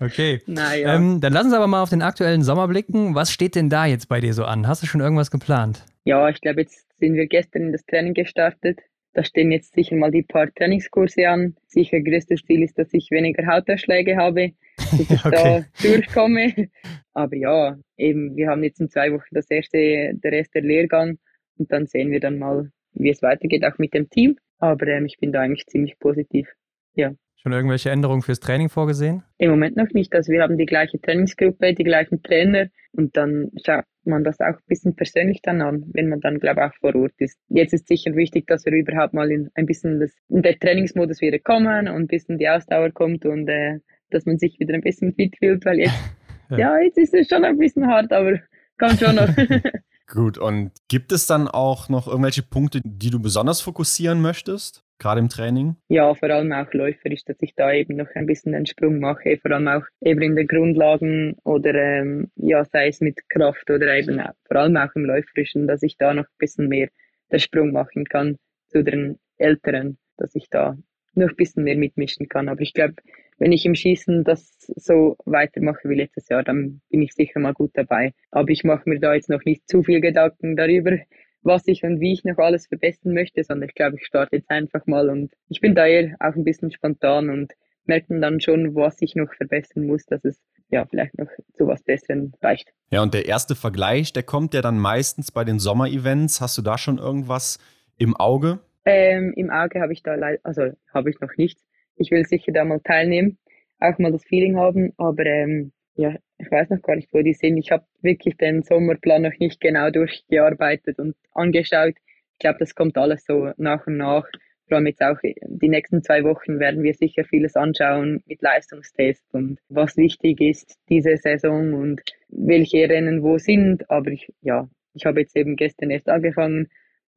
okay. 0.00 0.40
Naja. 0.46 0.96
Ähm, 0.96 1.20
dann 1.20 1.32
lass 1.32 1.44
uns 1.44 1.54
aber 1.54 1.68
mal 1.68 1.82
auf 1.82 1.90
den 1.90 2.02
aktuellen 2.02 2.42
Sommer 2.42 2.66
blicken. 2.66 3.14
Was 3.14 3.30
steht 3.30 3.54
denn 3.54 3.70
da 3.70 3.86
jetzt 3.86 4.08
bei 4.08 4.20
dir 4.20 4.34
so 4.34 4.44
an? 4.44 4.66
Hast 4.66 4.82
du 4.82 4.88
schon 4.88 5.00
irgendwas 5.00 5.30
geplant? 5.30 5.84
Ja, 6.04 6.28
ich 6.28 6.40
glaube, 6.40 6.62
jetzt 6.62 6.84
sind 6.98 7.14
wir 7.14 7.28
gestern 7.28 7.62
in 7.62 7.72
das 7.72 7.86
Training 7.86 8.14
gestartet. 8.14 8.80
Da 9.14 9.22
stehen 9.22 9.52
jetzt 9.52 9.74
sicher 9.74 9.94
mal 9.96 10.10
die 10.10 10.24
paar 10.24 10.52
Trainingskurse 10.52 11.28
an. 11.28 11.56
Sicher 11.66 12.00
größtes 12.00 12.42
Ziel 12.42 12.62
ist, 12.62 12.76
dass 12.76 12.92
ich 12.92 13.10
weniger 13.10 13.46
Hautausschläge 13.46 14.16
habe, 14.16 14.50
dass 14.76 15.00
ich 15.00 15.24
okay. 15.24 15.30
da 15.30 15.64
durchkomme. 15.88 16.68
Aber 17.12 17.36
ja, 17.36 17.78
eben, 17.96 18.36
wir 18.36 18.48
haben 18.48 18.64
jetzt 18.64 18.80
in 18.80 18.90
zwei 18.90 19.12
Wochen 19.12 19.32
das 19.32 19.48
erste, 19.48 20.12
der 20.14 20.32
erste 20.32 20.58
Lehrgang 20.58 21.18
und 21.56 21.72
dann 21.72 21.86
sehen 21.86 22.10
wir 22.10 22.18
dann 22.18 22.38
mal, 22.38 22.70
wie 22.92 23.10
es 23.10 23.22
weitergeht, 23.22 23.64
auch 23.64 23.78
mit 23.78 23.94
dem 23.94 24.10
Team. 24.10 24.36
Aber 24.58 24.86
ähm, 24.88 25.06
ich 25.06 25.18
bin 25.18 25.32
da 25.32 25.40
eigentlich 25.40 25.66
ziemlich 25.66 25.98
positiv. 25.98 26.48
Ja. 26.94 27.14
Schon 27.44 27.52
irgendwelche 27.52 27.90
Änderungen 27.90 28.22
fürs 28.22 28.40
Training 28.40 28.70
vorgesehen? 28.70 29.22
Im 29.36 29.50
Moment 29.50 29.76
noch 29.76 29.90
nicht. 29.92 30.14
Also 30.14 30.32
wir 30.32 30.40
haben 30.40 30.56
die 30.56 30.64
gleiche 30.64 30.98
Trainingsgruppe, 30.98 31.74
die 31.74 31.84
gleichen 31.84 32.22
Trainer 32.22 32.68
und 32.92 33.18
dann 33.18 33.50
schaut 33.62 33.84
man 34.04 34.24
das 34.24 34.40
auch 34.40 34.46
ein 34.46 34.66
bisschen 34.66 34.96
persönlich 34.96 35.42
dann 35.42 35.60
an, 35.60 35.84
wenn 35.92 36.08
man 36.08 36.20
dann, 36.20 36.38
glaube 36.38 36.62
ich, 36.62 36.66
auch 36.66 36.74
vor 36.80 36.96
Ort 36.96 37.12
ist. 37.18 37.38
Jetzt 37.50 37.74
ist 37.74 37.86
sicher 37.86 38.16
wichtig, 38.16 38.46
dass 38.46 38.64
wir 38.64 38.72
überhaupt 38.72 39.12
mal 39.12 39.30
in 39.30 39.50
ein 39.56 39.66
bisschen 39.66 40.00
das, 40.00 40.16
in 40.30 40.40
der 40.40 40.58
Trainingsmodus 40.58 41.20
wieder 41.20 41.38
kommen 41.38 41.86
und 41.86 42.04
ein 42.04 42.06
bisschen 42.06 42.38
die 42.38 42.48
Ausdauer 42.48 42.92
kommt 42.92 43.26
und 43.26 43.46
äh, 43.46 43.80
dass 44.08 44.24
man 44.24 44.38
sich 44.38 44.58
wieder 44.58 44.72
ein 44.72 44.80
bisschen 44.80 45.12
fit 45.12 45.36
fühlt, 45.38 45.66
weil 45.66 45.80
jetzt, 45.80 46.00
ja. 46.48 46.58
ja, 46.58 46.78
jetzt 46.78 46.96
ist 46.96 47.12
es 47.12 47.28
schon 47.28 47.44
ein 47.44 47.58
bisschen 47.58 47.86
hart, 47.86 48.10
aber 48.10 48.38
kommt 48.78 48.98
schon 48.98 49.16
noch. 49.16 49.28
Gut, 50.06 50.36
und 50.36 50.72
gibt 50.88 51.12
es 51.12 51.26
dann 51.26 51.48
auch 51.48 51.88
noch 51.88 52.06
irgendwelche 52.06 52.42
Punkte, 52.42 52.80
die 52.84 53.10
du 53.10 53.20
besonders 53.20 53.62
fokussieren 53.62 54.20
möchtest, 54.20 54.84
gerade 54.98 55.20
im 55.20 55.30
Training? 55.30 55.76
Ja, 55.88 56.14
vor 56.14 56.28
allem 56.28 56.52
auch 56.52 56.70
läuferisch, 56.72 57.24
dass 57.24 57.36
ich 57.40 57.54
da 57.54 57.72
eben 57.72 57.96
noch 57.96 58.08
ein 58.14 58.26
bisschen 58.26 58.52
den 58.52 58.66
Sprung 58.66 59.00
mache, 59.00 59.38
vor 59.40 59.52
allem 59.52 59.68
auch 59.68 59.84
eben 60.02 60.20
in 60.20 60.36
den 60.36 60.46
Grundlagen 60.46 61.36
oder 61.44 61.74
ähm, 61.74 62.30
ja, 62.36 62.64
sei 62.64 62.88
es 62.88 63.00
mit 63.00 63.28
Kraft 63.30 63.70
oder 63.70 63.96
eben 63.96 64.20
auch, 64.20 64.34
vor 64.46 64.58
allem 64.58 64.76
auch 64.76 64.94
im 64.94 65.06
Läuferischen, 65.06 65.66
dass 65.66 65.82
ich 65.82 65.96
da 65.96 66.12
noch 66.12 66.24
ein 66.24 66.38
bisschen 66.38 66.68
mehr 66.68 66.88
den 67.32 67.40
Sprung 67.40 67.72
machen 67.72 68.04
kann 68.04 68.36
zu 68.68 68.84
den 68.84 69.18
Älteren, 69.38 69.96
dass 70.18 70.34
ich 70.34 70.50
da 70.50 70.76
noch 71.14 71.28
ein 71.28 71.36
bisschen 71.36 71.64
mehr 71.64 71.76
mitmischen 71.76 72.28
kann. 72.28 72.48
Aber 72.48 72.60
ich 72.60 72.74
glaube, 72.74 72.94
wenn 73.38 73.52
ich 73.52 73.66
im 73.66 73.74
Schießen 73.74 74.24
das 74.24 74.56
so 74.76 75.16
weitermache 75.24 75.88
wie 75.88 75.96
letztes 75.96 76.28
Jahr, 76.28 76.42
dann 76.42 76.80
bin 76.90 77.02
ich 77.02 77.14
sicher 77.14 77.40
mal 77.40 77.52
gut 77.52 77.72
dabei. 77.74 78.14
Aber 78.30 78.50
ich 78.50 78.64
mache 78.64 78.88
mir 78.88 79.00
da 79.00 79.14
jetzt 79.14 79.28
noch 79.28 79.44
nicht 79.44 79.68
zu 79.68 79.82
viel 79.82 80.00
Gedanken 80.00 80.56
darüber, 80.56 80.98
was 81.42 81.66
ich 81.66 81.82
und 81.82 82.00
wie 82.00 82.12
ich 82.12 82.24
noch 82.24 82.38
alles 82.38 82.66
verbessern 82.66 83.12
möchte, 83.12 83.44
sondern 83.44 83.68
ich 83.68 83.74
glaube, 83.74 83.96
ich 83.96 84.06
starte 84.06 84.36
jetzt 84.36 84.50
einfach 84.50 84.86
mal 84.86 85.10
und 85.10 85.32
ich 85.48 85.60
bin 85.60 85.74
da 85.74 85.86
eher 85.86 86.16
auch 86.20 86.34
ein 86.34 86.44
bisschen 86.44 86.72
spontan 86.72 87.28
und 87.28 87.52
merke 87.84 88.18
dann 88.18 88.40
schon, 88.40 88.74
was 88.74 88.96
ich 89.00 89.14
noch 89.14 89.32
verbessern 89.34 89.86
muss, 89.86 90.06
dass 90.06 90.24
es 90.24 90.40
ja 90.70 90.86
vielleicht 90.86 91.18
noch 91.18 91.28
zu 91.56 91.66
was 91.66 91.82
Besserem 91.82 92.32
reicht. 92.40 92.72
Ja, 92.90 93.02
und 93.02 93.12
der 93.12 93.26
erste 93.26 93.54
Vergleich, 93.54 94.12
der 94.12 94.22
kommt 94.22 94.54
ja 94.54 94.62
dann 94.62 94.78
meistens 94.78 95.30
bei 95.30 95.44
den 95.44 95.58
Sommerevents. 95.58 96.40
Hast 96.40 96.56
du 96.56 96.62
da 96.62 96.78
schon 96.78 96.98
irgendwas 96.98 97.58
im 97.98 98.16
Auge? 98.16 98.60
Ähm, 98.86 99.32
Im 99.36 99.50
Auge 99.50 99.80
habe 99.80 99.92
ich 99.92 100.02
da 100.02 100.14
leider, 100.14 100.40
also 100.42 100.70
habe 100.92 101.10
ich 101.10 101.18
noch 101.20 101.34
nichts 101.36 101.63
ich 101.96 102.10
will 102.10 102.24
sicher 102.24 102.52
da 102.52 102.64
mal 102.64 102.80
teilnehmen, 102.80 103.38
auch 103.80 103.98
mal 103.98 104.12
das 104.12 104.24
Feeling 104.24 104.56
haben, 104.56 104.92
aber 104.96 105.24
ähm, 105.26 105.72
ja, 105.96 106.16
ich 106.38 106.50
weiß 106.50 106.70
noch 106.70 106.82
gar 106.82 106.96
nicht, 106.96 107.12
wo 107.12 107.22
die 107.22 107.34
sind. 107.34 107.56
Ich 107.56 107.70
habe 107.70 107.84
wirklich 108.02 108.36
den 108.36 108.62
Sommerplan 108.62 109.22
noch 109.22 109.38
nicht 109.38 109.60
genau 109.60 109.90
durchgearbeitet 109.90 110.98
und 110.98 111.14
angeschaut. 111.32 111.94
Ich 112.32 112.38
glaube, 112.40 112.58
das 112.58 112.74
kommt 112.74 112.96
alles 112.98 113.24
so 113.24 113.52
nach 113.56 113.86
und 113.86 113.96
nach. 113.98 114.26
Vor 114.66 114.78
allem 114.78 114.86
jetzt 114.86 115.02
auch 115.02 115.18
die 115.22 115.68
nächsten 115.68 116.02
zwei 116.02 116.24
Wochen 116.24 116.58
werden 116.58 116.82
wir 116.82 116.94
sicher 116.94 117.24
vieles 117.24 117.54
anschauen 117.54 118.22
mit 118.26 118.40
Leistungstests 118.40 119.34
und 119.34 119.58
was 119.68 119.96
wichtig 119.96 120.40
ist 120.40 120.78
diese 120.88 121.16
Saison 121.16 121.74
und 121.74 122.00
welche 122.28 122.88
Rennen 122.88 123.22
wo 123.22 123.38
sind. 123.38 123.88
Aber 123.90 124.10
ich, 124.10 124.32
ja, 124.40 124.68
ich 124.94 125.04
habe 125.04 125.20
jetzt 125.20 125.36
eben 125.36 125.56
gestern 125.56 125.90
erst 125.90 126.08
angefangen, 126.08 126.68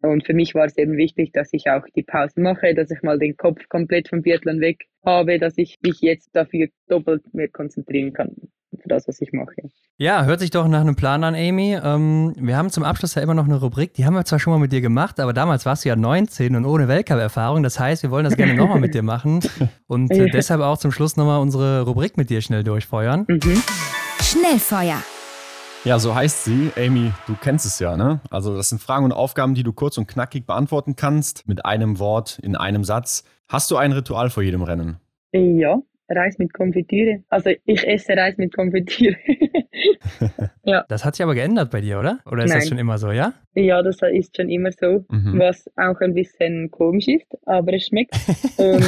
und 0.02 0.26
für 0.26 0.34
mich 0.34 0.54
war 0.54 0.66
es 0.66 0.78
eben 0.78 0.98
wichtig, 0.98 1.32
dass 1.34 1.50
ich 1.52 1.70
auch 1.70 1.84
die 1.96 2.04
Pausen 2.04 2.44
mache, 2.44 2.74
dass 2.76 2.92
ich 2.92 3.02
mal 3.02 3.18
den 3.18 3.36
Kopf 3.36 3.68
komplett 3.70 4.10
vom 4.10 4.22
Biathlon 4.22 4.60
weg 4.62 4.86
habe, 5.06 5.40
dass 5.40 5.58
ich 5.58 5.78
mich 5.82 6.02
jetzt 6.02 6.30
dafür 6.36 6.68
doppelt 6.88 7.34
mehr 7.34 7.50
konzentrieren 7.50 8.14
kann 8.14 8.36
für 8.80 8.90
das, 8.90 9.08
was 9.08 9.22
ich 9.22 9.32
mache. 9.32 9.56
Ja, 9.98 10.26
hört 10.26 10.40
sich 10.40 10.52
doch 10.52 10.68
nach 10.68 10.82
einem 10.82 10.96
Plan 10.96 11.24
an, 11.24 11.34
Amy. 11.34 11.78
Ähm, 11.82 12.36
wir 12.38 12.58
haben 12.58 12.70
zum 12.70 12.84
Abschluss 12.84 13.16
ja 13.16 13.22
immer 13.22 13.34
noch 13.34 13.46
eine 13.46 13.60
Rubrik, 13.60 13.94
die 13.94 14.06
haben 14.06 14.14
wir 14.14 14.26
zwar 14.26 14.40
schon 14.40 14.54
mal 14.54 14.60
mit 14.60 14.72
dir 14.72 14.82
gemacht, 14.82 15.20
aber 15.20 15.34
damals 15.34 15.66
warst 15.66 15.86
du 15.86 15.90
ja 15.90 15.96
19 15.96 16.56
und 16.56 16.66
ohne 16.66 16.88
Weltcup-Erfahrung. 16.88 17.64
Das 17.64 17.80
heißt, 17.80 18.04
wir 18.04 18.12
wollen 18.12 18.26
das 18.26 18.38
gerne 18.38 18.54
nochmal 18.54 18.80
mit 18.80 18.94
dir 18.94 19.04
machen 19.04 19.40
und 19.88 20.12
äh, 20.12 20.30
deshalb 20.30 20.62
auch 20.62 20.78
zum 20.78 20.92
Schluss 20.92 21.18
nochmal 21.18 21.42
unsere 21.42 21.82
Rubrik 21.82 22.18
mit 22.18 22.30
dir 22.30 22.42
schnell 22.42 22.64
durchfeuern. 22.64 23.26
Mhm. 23.28 23.64
Schnellfeuer. 24.22 25.02
Ja, 25.84 26.00
so 26.00 26.14
heißt 26.14 26.44
sie. 26.44 26.72
Amy, 26.76 27.14
du 27.28 27.36
kennst 27.36 27.66
es 27.66 27.80
ja, 27.80 27.96
ne? 27.96 28.20
Also, 28.30 28.56
das 28.56 28.70
sind 28.70 28.82
Fragen 28.82 29.06
und 29.06 29.14
Aufgaben, 29.14 29.56
die 29.56 29.64
du 29.64 29.72
kurz 29.72 29.98
und 29.98 30.08
knackig 30.08 30.46
beantworten 30.46 30.96
kannst, 30.96 31.48
mit 31.48 31.66
einem 31.66 32.00
Wort, 32.00 32.40
in 32.40 32.56
einem 32.56 32.84
Satz. 32.84 33.24
Hast 33.48 33.72
du 33.72 33.78
ein 33.78 33.94
Ritual 33.94 34.30
vor 34.30 34.44
jedem 34.44 34.64
Rennen? 34.64 34.98
Ja, 35.32 35.78
Reis 36.10 36.38
mit 36.38 36.54
Konfitüre. 36.54 37.24
Also 37.30 37.52
ich 37.66 37.88
esse 37.88 38.14
Reis 38.14 38.38
mit 38.38 38.54
Konfitüre. 38.54 39.16
ja. 40.64 40.86
Das 40.88 41.06
hat 41.06 41.16
sich 41.16 41.24
aber 41.24 41.36
geändert 41.36 41.72
bei 41.72 41.82
dir, 41.82 42.00
oder? 42.00 42.20
Oder 42.26 42.46
ist 42.46 42.52
Nein. 42.52 42.60
das 42.60 42.70
schon 42.70 42.78
immer 42.78 42.98
so, 42.98 43.12
ja? 43.12 43.34
Ja, 43.56 43.82
das 43.82 43.98
ist 44.12 44.36
schon 44.36 44.50
immer 44.50 44.72
so, 44.72 45.06
mhm. 45.10 45.40
was 45.40 45.68
auch 45.76 46.00
ein 46.02 46.14
bisschen 46.14 46.70
komisch 46.70 47.08
ist, 47.08 47.28
aber 47.46 47.74
es 47.74 47.88
schmeckt. 47.88 48.14
und 48.58 48.84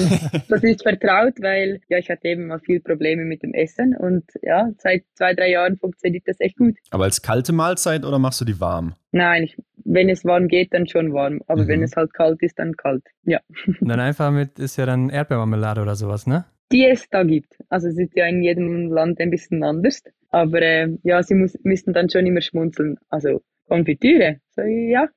das 0.47 0.63
ist 0.63 0.83
vertraut, 0.83 1.33
weil 1.41 1.81
ja, 1.89 1.97
ich 1.97 2.09
hatte 2.09 2.27
eben 2.27 2.47
mal 2.47 2.59
viel 2.59 2.79
Probleme 2.79 3.25
mit 3.25 3.43
dem 3.43 3.53
Essen 3.53 3.95
und 3.95 4.23
ja, 4.41 4.69
seit 4.77 5.03
zwei, 5.13 5.33
drei 5.33 5.51
Jahren 5.51 5.77
funktioniert 5.77 6.23
das 6.27 6.39
echt 6.39 6.57
gut. 6.57 6.75
Aber 6.91 7.05
als 7.05 7.21
kalte 7.21 7.51
Mahlzeit 7.53 8.05
oder 8.05 8.19
machst 8.19 8.41
du 8.41 8.45
die 8.45 8.59
warm? 8.59 8.93
Nein, 9.11 9.43
ich, 9.43 9.57
wenn 9.85 10.09
es 10.09 10.23
warm 10.23 10.47
geht, 10.47 10.73
dann 10.73 10.87
schon 10.87 11.13
warm. 11.13 11.41
Aber 11.47 11.63
mhm. 11.63 11.67
wenn 11.67 11.83
es 11.83 11.95
halt 11.95 12.13
kalt 12.13 12.41
ist, 12.41 12.59
dann 12.59 12.75
kalt. 12.75 13.03
Ja. 13.23 13.39
dann 13.81 13.99
einfach 13.99 14.31
mit, 14.31 14.59
ist 14.59 14.77
ja 14.77 14.85
dann 14.85 15.09
Erdbeermarmelade 15.09 15.81
oder 15.81 15.95
sowas, 15.95 16.27
ne? 16.27 16.45
Die 16.71 16.85
es 16.85 17.09
da 17.09 17.23
gibt. 17.23 17.53
Also 17.69 17.87
es 17.87 17.97
ist 17.97 18.15
ja 18.15 18.27
in 18.27 18.43
jedem 18.43 18.91
Land 18.91 19.19
ein 19.19 19.29
bisschen 19.29 19.63
anders. 19.63 20.01
Aber 20.29 20.61
äh, 20.61 20.89
ja, 21.03 21.23
sie 21.23 21.35
muss, 21.35 21.57
müssen 21.63 21.93
dann 21.93 22.09
schon 22.09 22.25
immer 22.25 22.41
schmunzeln. 22.41 22.97
Also 23.09 23.41
Konfitüre, 23.67 24.39
so 24.55 24.61
ja. 24.63 25.07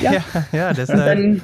Ja, 0.00 0.12
ja, 0.12 0.22
ja 0.52 0.72
deshalb. 0.72 1.06
Dann, 1.06 1.42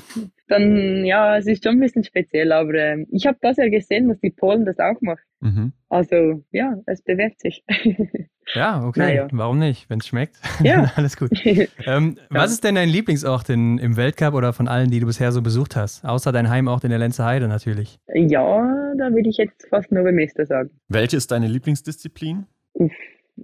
dann, 0.49 1.05
ja, 1.05 1.37
es 1.37 1.47
ist 1.47 1.65
schon 1.65 1.75
ein 1.77 1.81
bisschen 1.81 2.05
speziell, 2.05 2.53
aber 2.53 2.75
äh, 2.75 3.07
ich 3.11 3.27
habe 3.27 3.39
das 3.41 3.57
ja 3.57 3.69
gesehen, 3.69 4.09
dass 4.09 4.19
die 4.21 4.31
Polen 4.31 4.65
das 4.65 4.79
auch 4.79 5.01
machen. 5.01 5.23
Mhm. 5.41 5.73
Also 5.89 6.43
ja, 6.53 6.77
es 6.87 7.03
bewährt 7.03 7.39
sich. 7.41 7.65
Ja, 8.55 8.85
okay. 8.85 9.01
Naja. 9.01 9.29
Warum 9.31 9.59
nicht? 9.59 9.91
Wenn 9.91 9.99
es 10.01 10.07
schmeckt. 10.07 10.37
Ja. 10.63 10.91
Alles 10.97 11.17
gut. 11.17 11.31
Ähm, 11.87 12.17
ja. 12.17 12.25
Was 12.31 12.51
ist 12.51 12.65
denn 12.65 12.75
dein 12.75 12.89
Lieblingsort 12.89 13.49
in, 13.49 13.79
im 13.79 13.97
Weltcup 13.97 14.35
oder 14.35 14.53
von 14.53 14.69
allen, 14.69 14.91
die 14.91 15.01
du 15.01 15.07
bisher 15.07 15.33
so 15.33 15.43
besucht 15.43 15.77
hast? 15.77 16.05
Außer 16.05 16.33
dein 16.33 16.49
Heimort 16.49 16.85
in 16.85 16.91
der 16.91 16.99
Lenzer 16.99 17.25
Heide 17.25 17.49
natürlich. 17.49 17.99
Ja, 18.15 18.95
da 18.97 19.11
würde 19.11 19.29
ich 19.29 19.37
jetzt 19.37 19.67
fast 19.69 19.91
nur 19.93 20.11
Meister 20.13 20.47
sagen. 20.47 20.71
Welche 20.89 21.17
ist 21.17 21.31
deine 21.31 21.47
Lieblingsdisziplin? 21.47 22.47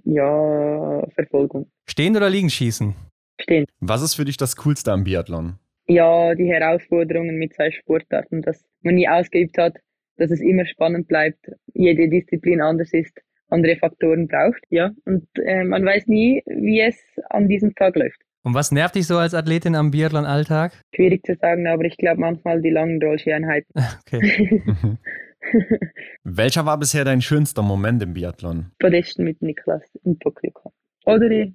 Ja, 0.03 1.07
Verfolgung. 1.13 1.67
Stehen 1.87 2.15
oder 2.15 2.29
liegen 2.29 2.49
schießen? 2.49 2.95
Stehen. 3.41 3.65
Was 3.79 4.01
ist 4.01 4.15
für 4.15 4.25
dich 4.25 4.37
das 4.37 4.55
Coolste 4.57 4.91
am 4.91 5.03
Biathlon? 5.03 5.59
Ja, 5.87 6.33
die 6.35 6.47
Herausforderungen 6.47 7.37
mit 7.37 7.53
zwei 7.53 7.71
Sportarten, 7.71 8.41
dass 8.41 8.65
man 8.81 8.95
nie 8.95 9.07
ausgeübt 9.07 9.57
hat, 9.57 9.77
dass 10.17 10.31
es 10.31 10.41
immer 10.41 10.65
spannend 10.65 11.07
bleibt, 11.07 11.45
jede 11.73 12.09
Disziplin 12.09 12.61
anders 12.61 12.91
ist 12.93 13.19
andere 13.49 13.75
Faktoren 13.77 14.27
braucht, 14.27 14.63
ja. 14.69 14.91
Und 15.05 15.27
äh, 15.43 15.63
man 15.63 15.85
weiß 15.85 16.07
nie, 16.07 16.43
wie 16.45 16.81
es 16.81 16.97
an 17.29 17.47
diesem 17.47 17.73
Tag 17.75 17.95
läuft. 17.95 18.19
Und 18.43 18.53
was 18.53 18.71
nervt 18.71 18.95
dich 18.95 19.07
so 19.07 19.17
als 19.17 19.33
Athletin 19.33 19.75
am 19.75 19.91
Biathlon-Alltag? 19.91 20.73
Schwierig 20.93 21.25
zu 21.25 21.35
sagen, 21.35 21.65
aber 21.67 21.85
ich 21.85 21.97
glaube 21.97 22.21
manchmal 22.21 22.61
die 22.61 22.69
langen 22.69 23.01
Rollski-Einheiten. 23.01 23.73
Okay. 24.07 24.97
Welcher 26.23 26.65
war 26.65 26.79
bisher 26.79 27.05
dein 27.05 27.21
schönster 27.21 27.61
Moment 27.61 28.01
im 28.01 28.13
Biathlon? 28.13 28.71
Podesten 28.79 29.25
mit 29.25 29.41
Niklas 29.43 29.83
in 30.03 30.17
Tokio. 30.19 30.51
Oder 31.05 31.29
die 31.29 31.53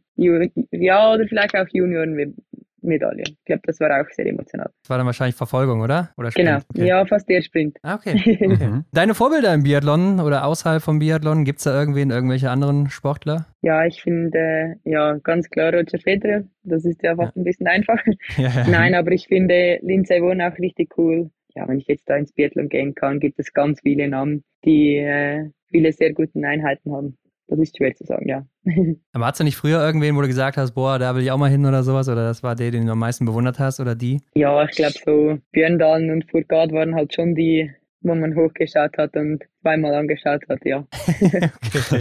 ja, 0.70 1.12
oder 1.12 1.27
vielleicht 1.27 1.57
auch 1.57 1.66
Junioren 1.73 2.36
Medaille. 2.82 3.23
Ich 3.27 3.44
glaube, 3.44 3.62
das 3.65 3.81
war 3.81 3.90
auch 4.01 4.09
sehr 4.11 4.27
emotional. 4.27 4.70
Das 4.82 4.90
war 4.90 4.98
dann 4.98 5.07
wahrscheinlich 5.07 5.36
Verfolgung, 5.36 5.81
oder? 5.81 6.11
oder 6.16 6.31
Sprint? 6.31 6.48
Genau, 6.48 6.61
okay. 6.69 6.86
ja, 6.86 7.05
fast 7.07 7.28
der 7.28 7.43
Sprint. 7.43 7.78
Ah, 7.82 7.97
okay. 7.97 8.15
okay. 8.16 8.48
Mhm. 8.48 8.85
Deine 8.93 9.15
Vorbilder 9.15 9.52
im 9.55 9.62
Biathlon 9.62 10.20
oder 10.20 10.44
außerhalb 10.44 10.82
vom 10.82 10.98
Biathlon, 10.98 11.44
gibt 11.44 11.59
es 11.59 11.65
da 11.65 11.78
irgendwen, 11.78 12.11
irgendwelche 12.11 12.51
anderen 12.51 12.90
Sportler? 12.90 13.47
Ja, 13.62 13.85
ich 13.85 14.02
finde, 14.02 14.77
ja, 14.85 15.19
ganz 15.23 15.48
klar 15.51 15.73
Roger 15.74 15.98
Federer. 15.98 16.44
Das 16.62 16.85
ist 16.85 17.02
ja 17.02 17.16
fast 17.16 17.36
ja. 17.36 17.40
ein 17.40 17.44
bisschen 17.44 17.66
einfach. 17.66 17.98
Ja, 18.36 18.48
ja. 18.48 18.69
Nein, 18.69 18.94
aber 18.94 19.12
ich 19.12 19.27
finde 19.27 19.78
Lindsay 19.82 20.20
Vonn 20.20 20.40
auch 20.40 20.57
richtig 20.59 20.97
cool. 20.97 21.31
Ja, 21.55 21.66
wenn 21.69 21.78
ich 21.78 21.86
jetzt 21.89 22.09
da 22.09 22.16
ins 22.16 22.32
Biathlon 22.32 22.69
gehen 22.69 22.94
kann, 22.94 23.19
gibt 23.19 23.39
es 23.39 23.52
ganz 23.52 23.81
viele 23.81 24.09
Namen, 24.09 24.44
die 24.65 24.97
äh, 24.97 25.51
viele 25.69 25.93
sehr 25.93 26.12
guten 26.12 26.44
Einheiten 26.44 26.93
haben. 26.93 27.19
Das 27.51 27.59
ist 27.59 27.77
schwer 27.77 27.93
zu 27.97 28.05
sagen, 28.05 28.28
ja. 28.28 28.47
Aber 29.12 29.27
hast 29.27 29.40
du 29.40 29.44
nicht 29.44 29.56
früher 29.56 29.85
irgendwen, 29.85 30.14
wo 30.14 30.20
du 30.20 30.28
gesagt 30.28 30.56
hast, 30.56 30.72
boah, 30.72 31.01
da 31.01 31.16
will 31.16 31.22
ich 31.24 31.32
auch 31.32 31.36
mal 31.36 31.51
hin 31.51 31.66
oder 31.66 31.82
sowas? 31.82 32.09
Oder 32.09 32.22
das 32.22 32.44
war 32.44 32.55
der, 32.55 32.70
den 32.70 32.86
du 32.86 32.93
am 32.93 33.01
meisten 33.01 33.24
bewundert 33.24 33.59
hast 33.59 33.81
oder 33.81 33.97
die? 33.97 34.20
Ja, 34.35 34.62
ich 34.62 34.70
glaube 34.70 34.94
so 35.05 35.39
Björndalen 35.51 36.12
und 36.12 36.31
Furgard 36.31 36.70
waren 36.70 36.94
halt 36.94 37.12
schon 37.12 37.35
die, 37.35 37.68
wo 38.02 38.14
man 38.14 38.36
hochgeschaut 38.36 38.97
hat 38.97 39.16
und 39.16 39.43
zweimal 39.62 39.94
angeschaut 39.94 40.43
hat, 40.48 40.60
ja. 40.64 40.86
okay. 41.20 42.01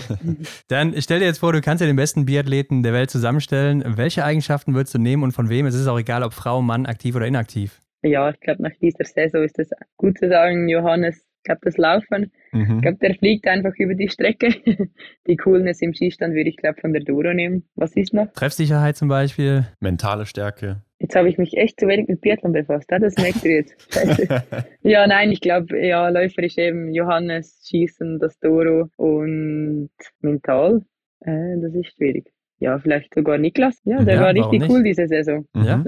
Dann 0.68 0.94
stell 1.02 1.20
dir 1.20 1.26
jetzt 1.26 1.40
vor, 1.40 1.52
du 1.52 1.62
kannst 1.62 1.82
ja 1.82 1.88
den 1.88 1.96
besten 1.96 2.26
Biathleten 2.26 2.84
der 2.84 2.94
Welt 2.94 3.10
zusammenstellen. 3.10 3.84
Welche 3.98 4.24
Eigenschaften 4.24 4.76
würdest 4.76 4.94
du 4.94 5.00
nehmen 5.00 5.24
und 5.24 5.32
von 5.32 5.50
wem? 5.50 5.66
Es 5.66 5.74
ist 5.74 5.88
auch 5.88 6.00
egal, 6.00 6.22
ob 6.22 6.34
Frau, 6.34 6.62
Mann, 6.62 6.86
aktiv 6.86 7.16
oder 7.16 7.26
inaktiv. 7.26 7.82
Ja, 8.04 8.30
ich 8.30 8.40
glaube, 8.40 8.62
nach 8.62 8.76
dieser 8.80 9.04
Saison 9.04 9.44
ist 9.44 9.58
es 9.58 9.72
gut 9.98 10.20
zu 10.20 10.30
sagen, 10.30 10.70
Johannes, 10.70 11.26
ich 11.40 11.44
glaube, 11.44 11.62
das 11.64 11.78
Laufen, 11.78 12.32
mhm. 12.52 12.76
ich 12.76 12.82
glaube, 12.82 12.98
der 12.98 13.16
fliegt 13.16 13.48
einfach 13.48 13.74
über 13.78 13.96
die 13.96 14.10
Strecke. 14.10 14.54
Die 15.28 15.38
Coolness 15.38 15.82
im 15.82 15.94
Skistand 15.94 16.36
würde 16.36 16.50
ich, 16.50 16.58
glaube 16.58 16.82
von 16.82 16.92
der 16.92 17.04
Duro 17.04 17.34
nehmen. 17.34 17.64
Was 17.76 17.96
ist 17.96 18.14
noch? 18.14 18.28
Treffsicherheit 18.34 18.98
zum 18.98 19.08
Beispiel. 19.08 19.66
Mentale 19.80 20.26
Stärke. 20.26 20.84
Jetzt 21.00 21.16
habe 21.16 21.30
ich 21.30 21.38
mich 21.38 21.56
echt 21.56 21.80
zu 21.80 21.88
wenig 21.88 22.10
mit 22.10 22.20
Biathlon 22.20 22.52
befasst. 22.52 22.88
Das 22.90 23.16
merkt 23.16 23.44
ihr 23.46 23.58
jetzt. 23.58 23.76
ja, 24.82 25.08
nein, 25.08 25.32
ich 25.32 25.40
glaube, 25.40 25.80
ja, 25.86 26.10
läuferisch 26.10 26.58
eben 26.58 26.94
Johannes, 26.94 27.66
Schießen, 27.70 28.20
das 28.20 28.38
Doro 28.40 28.90
und 28.98 29.90
mental. 30.20 30.82
Äh, 31.22 31.58
das 31.62 31.74
ist 31.74 31.96
schwierig. 31.96 32.34
Ja, 32.60 32.78
vielleicht 32.78 33.14
sogar 33.14 33.38
Niklas. 33.38 33.80
Ja, 33.86 34.04
der 34.04 34.16
ja, 34.16 34.22
war 34.22 34.34
richtig 34.34 34.70
cool 34.70 34.84
diese 34.84 35.08
Saison. 35.08 35.46
Ja, 35.56 35.82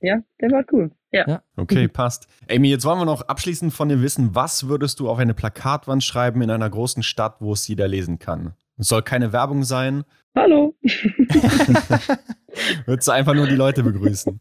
ja, 0.00 0.18
der 0.40 0.50
war 0.50 0.64
cool. 0.72 0.90
Ja. 1.10 1.26
ja. 1.26 1.42
Okay, 1.56 1.88
passt. 1.88 2.26
Amy, 2.50 2.68
jetzt 2.68 2.84
wollen 2.84 2.98
wir 2.98 3.06
noch 3.06 3.22
abschließend 3.22 3.72
von 3.72 3.88
dir 3.88 4.02
wissen, 4.02 4.34
was 4.34 4.68
würdest 4.68 5.00
du 5.00 5.08
auf 5.08 5.18
eine 5.18 5.34
Plakatwand 5.34 6.04
schreiben 6.04 6.42
in 6.42 6.50
einer 6.50 6.68
großen 6.68 7.02
Stadt, 7.02 7.36
wo 7.40 7.52
es 7.52 7.66
jeder 7.66 7.88
lesen 7.88 8.18
kann? 8.18 8.54
Es 8.78 8.88
soll 8.88 9.02
keine 9.02 9.32
Werbung 9.32 9.64
sein. 9.64 10.04
Hallo. 10.34 10.74
Würdest 12.86 13.08
du 13.08 13.12
einfach 13.12 13.34
nur 13.34 13.46
die 13.46 13.54
Leute 13.54 13.82
begrüßen? 13.82 14.40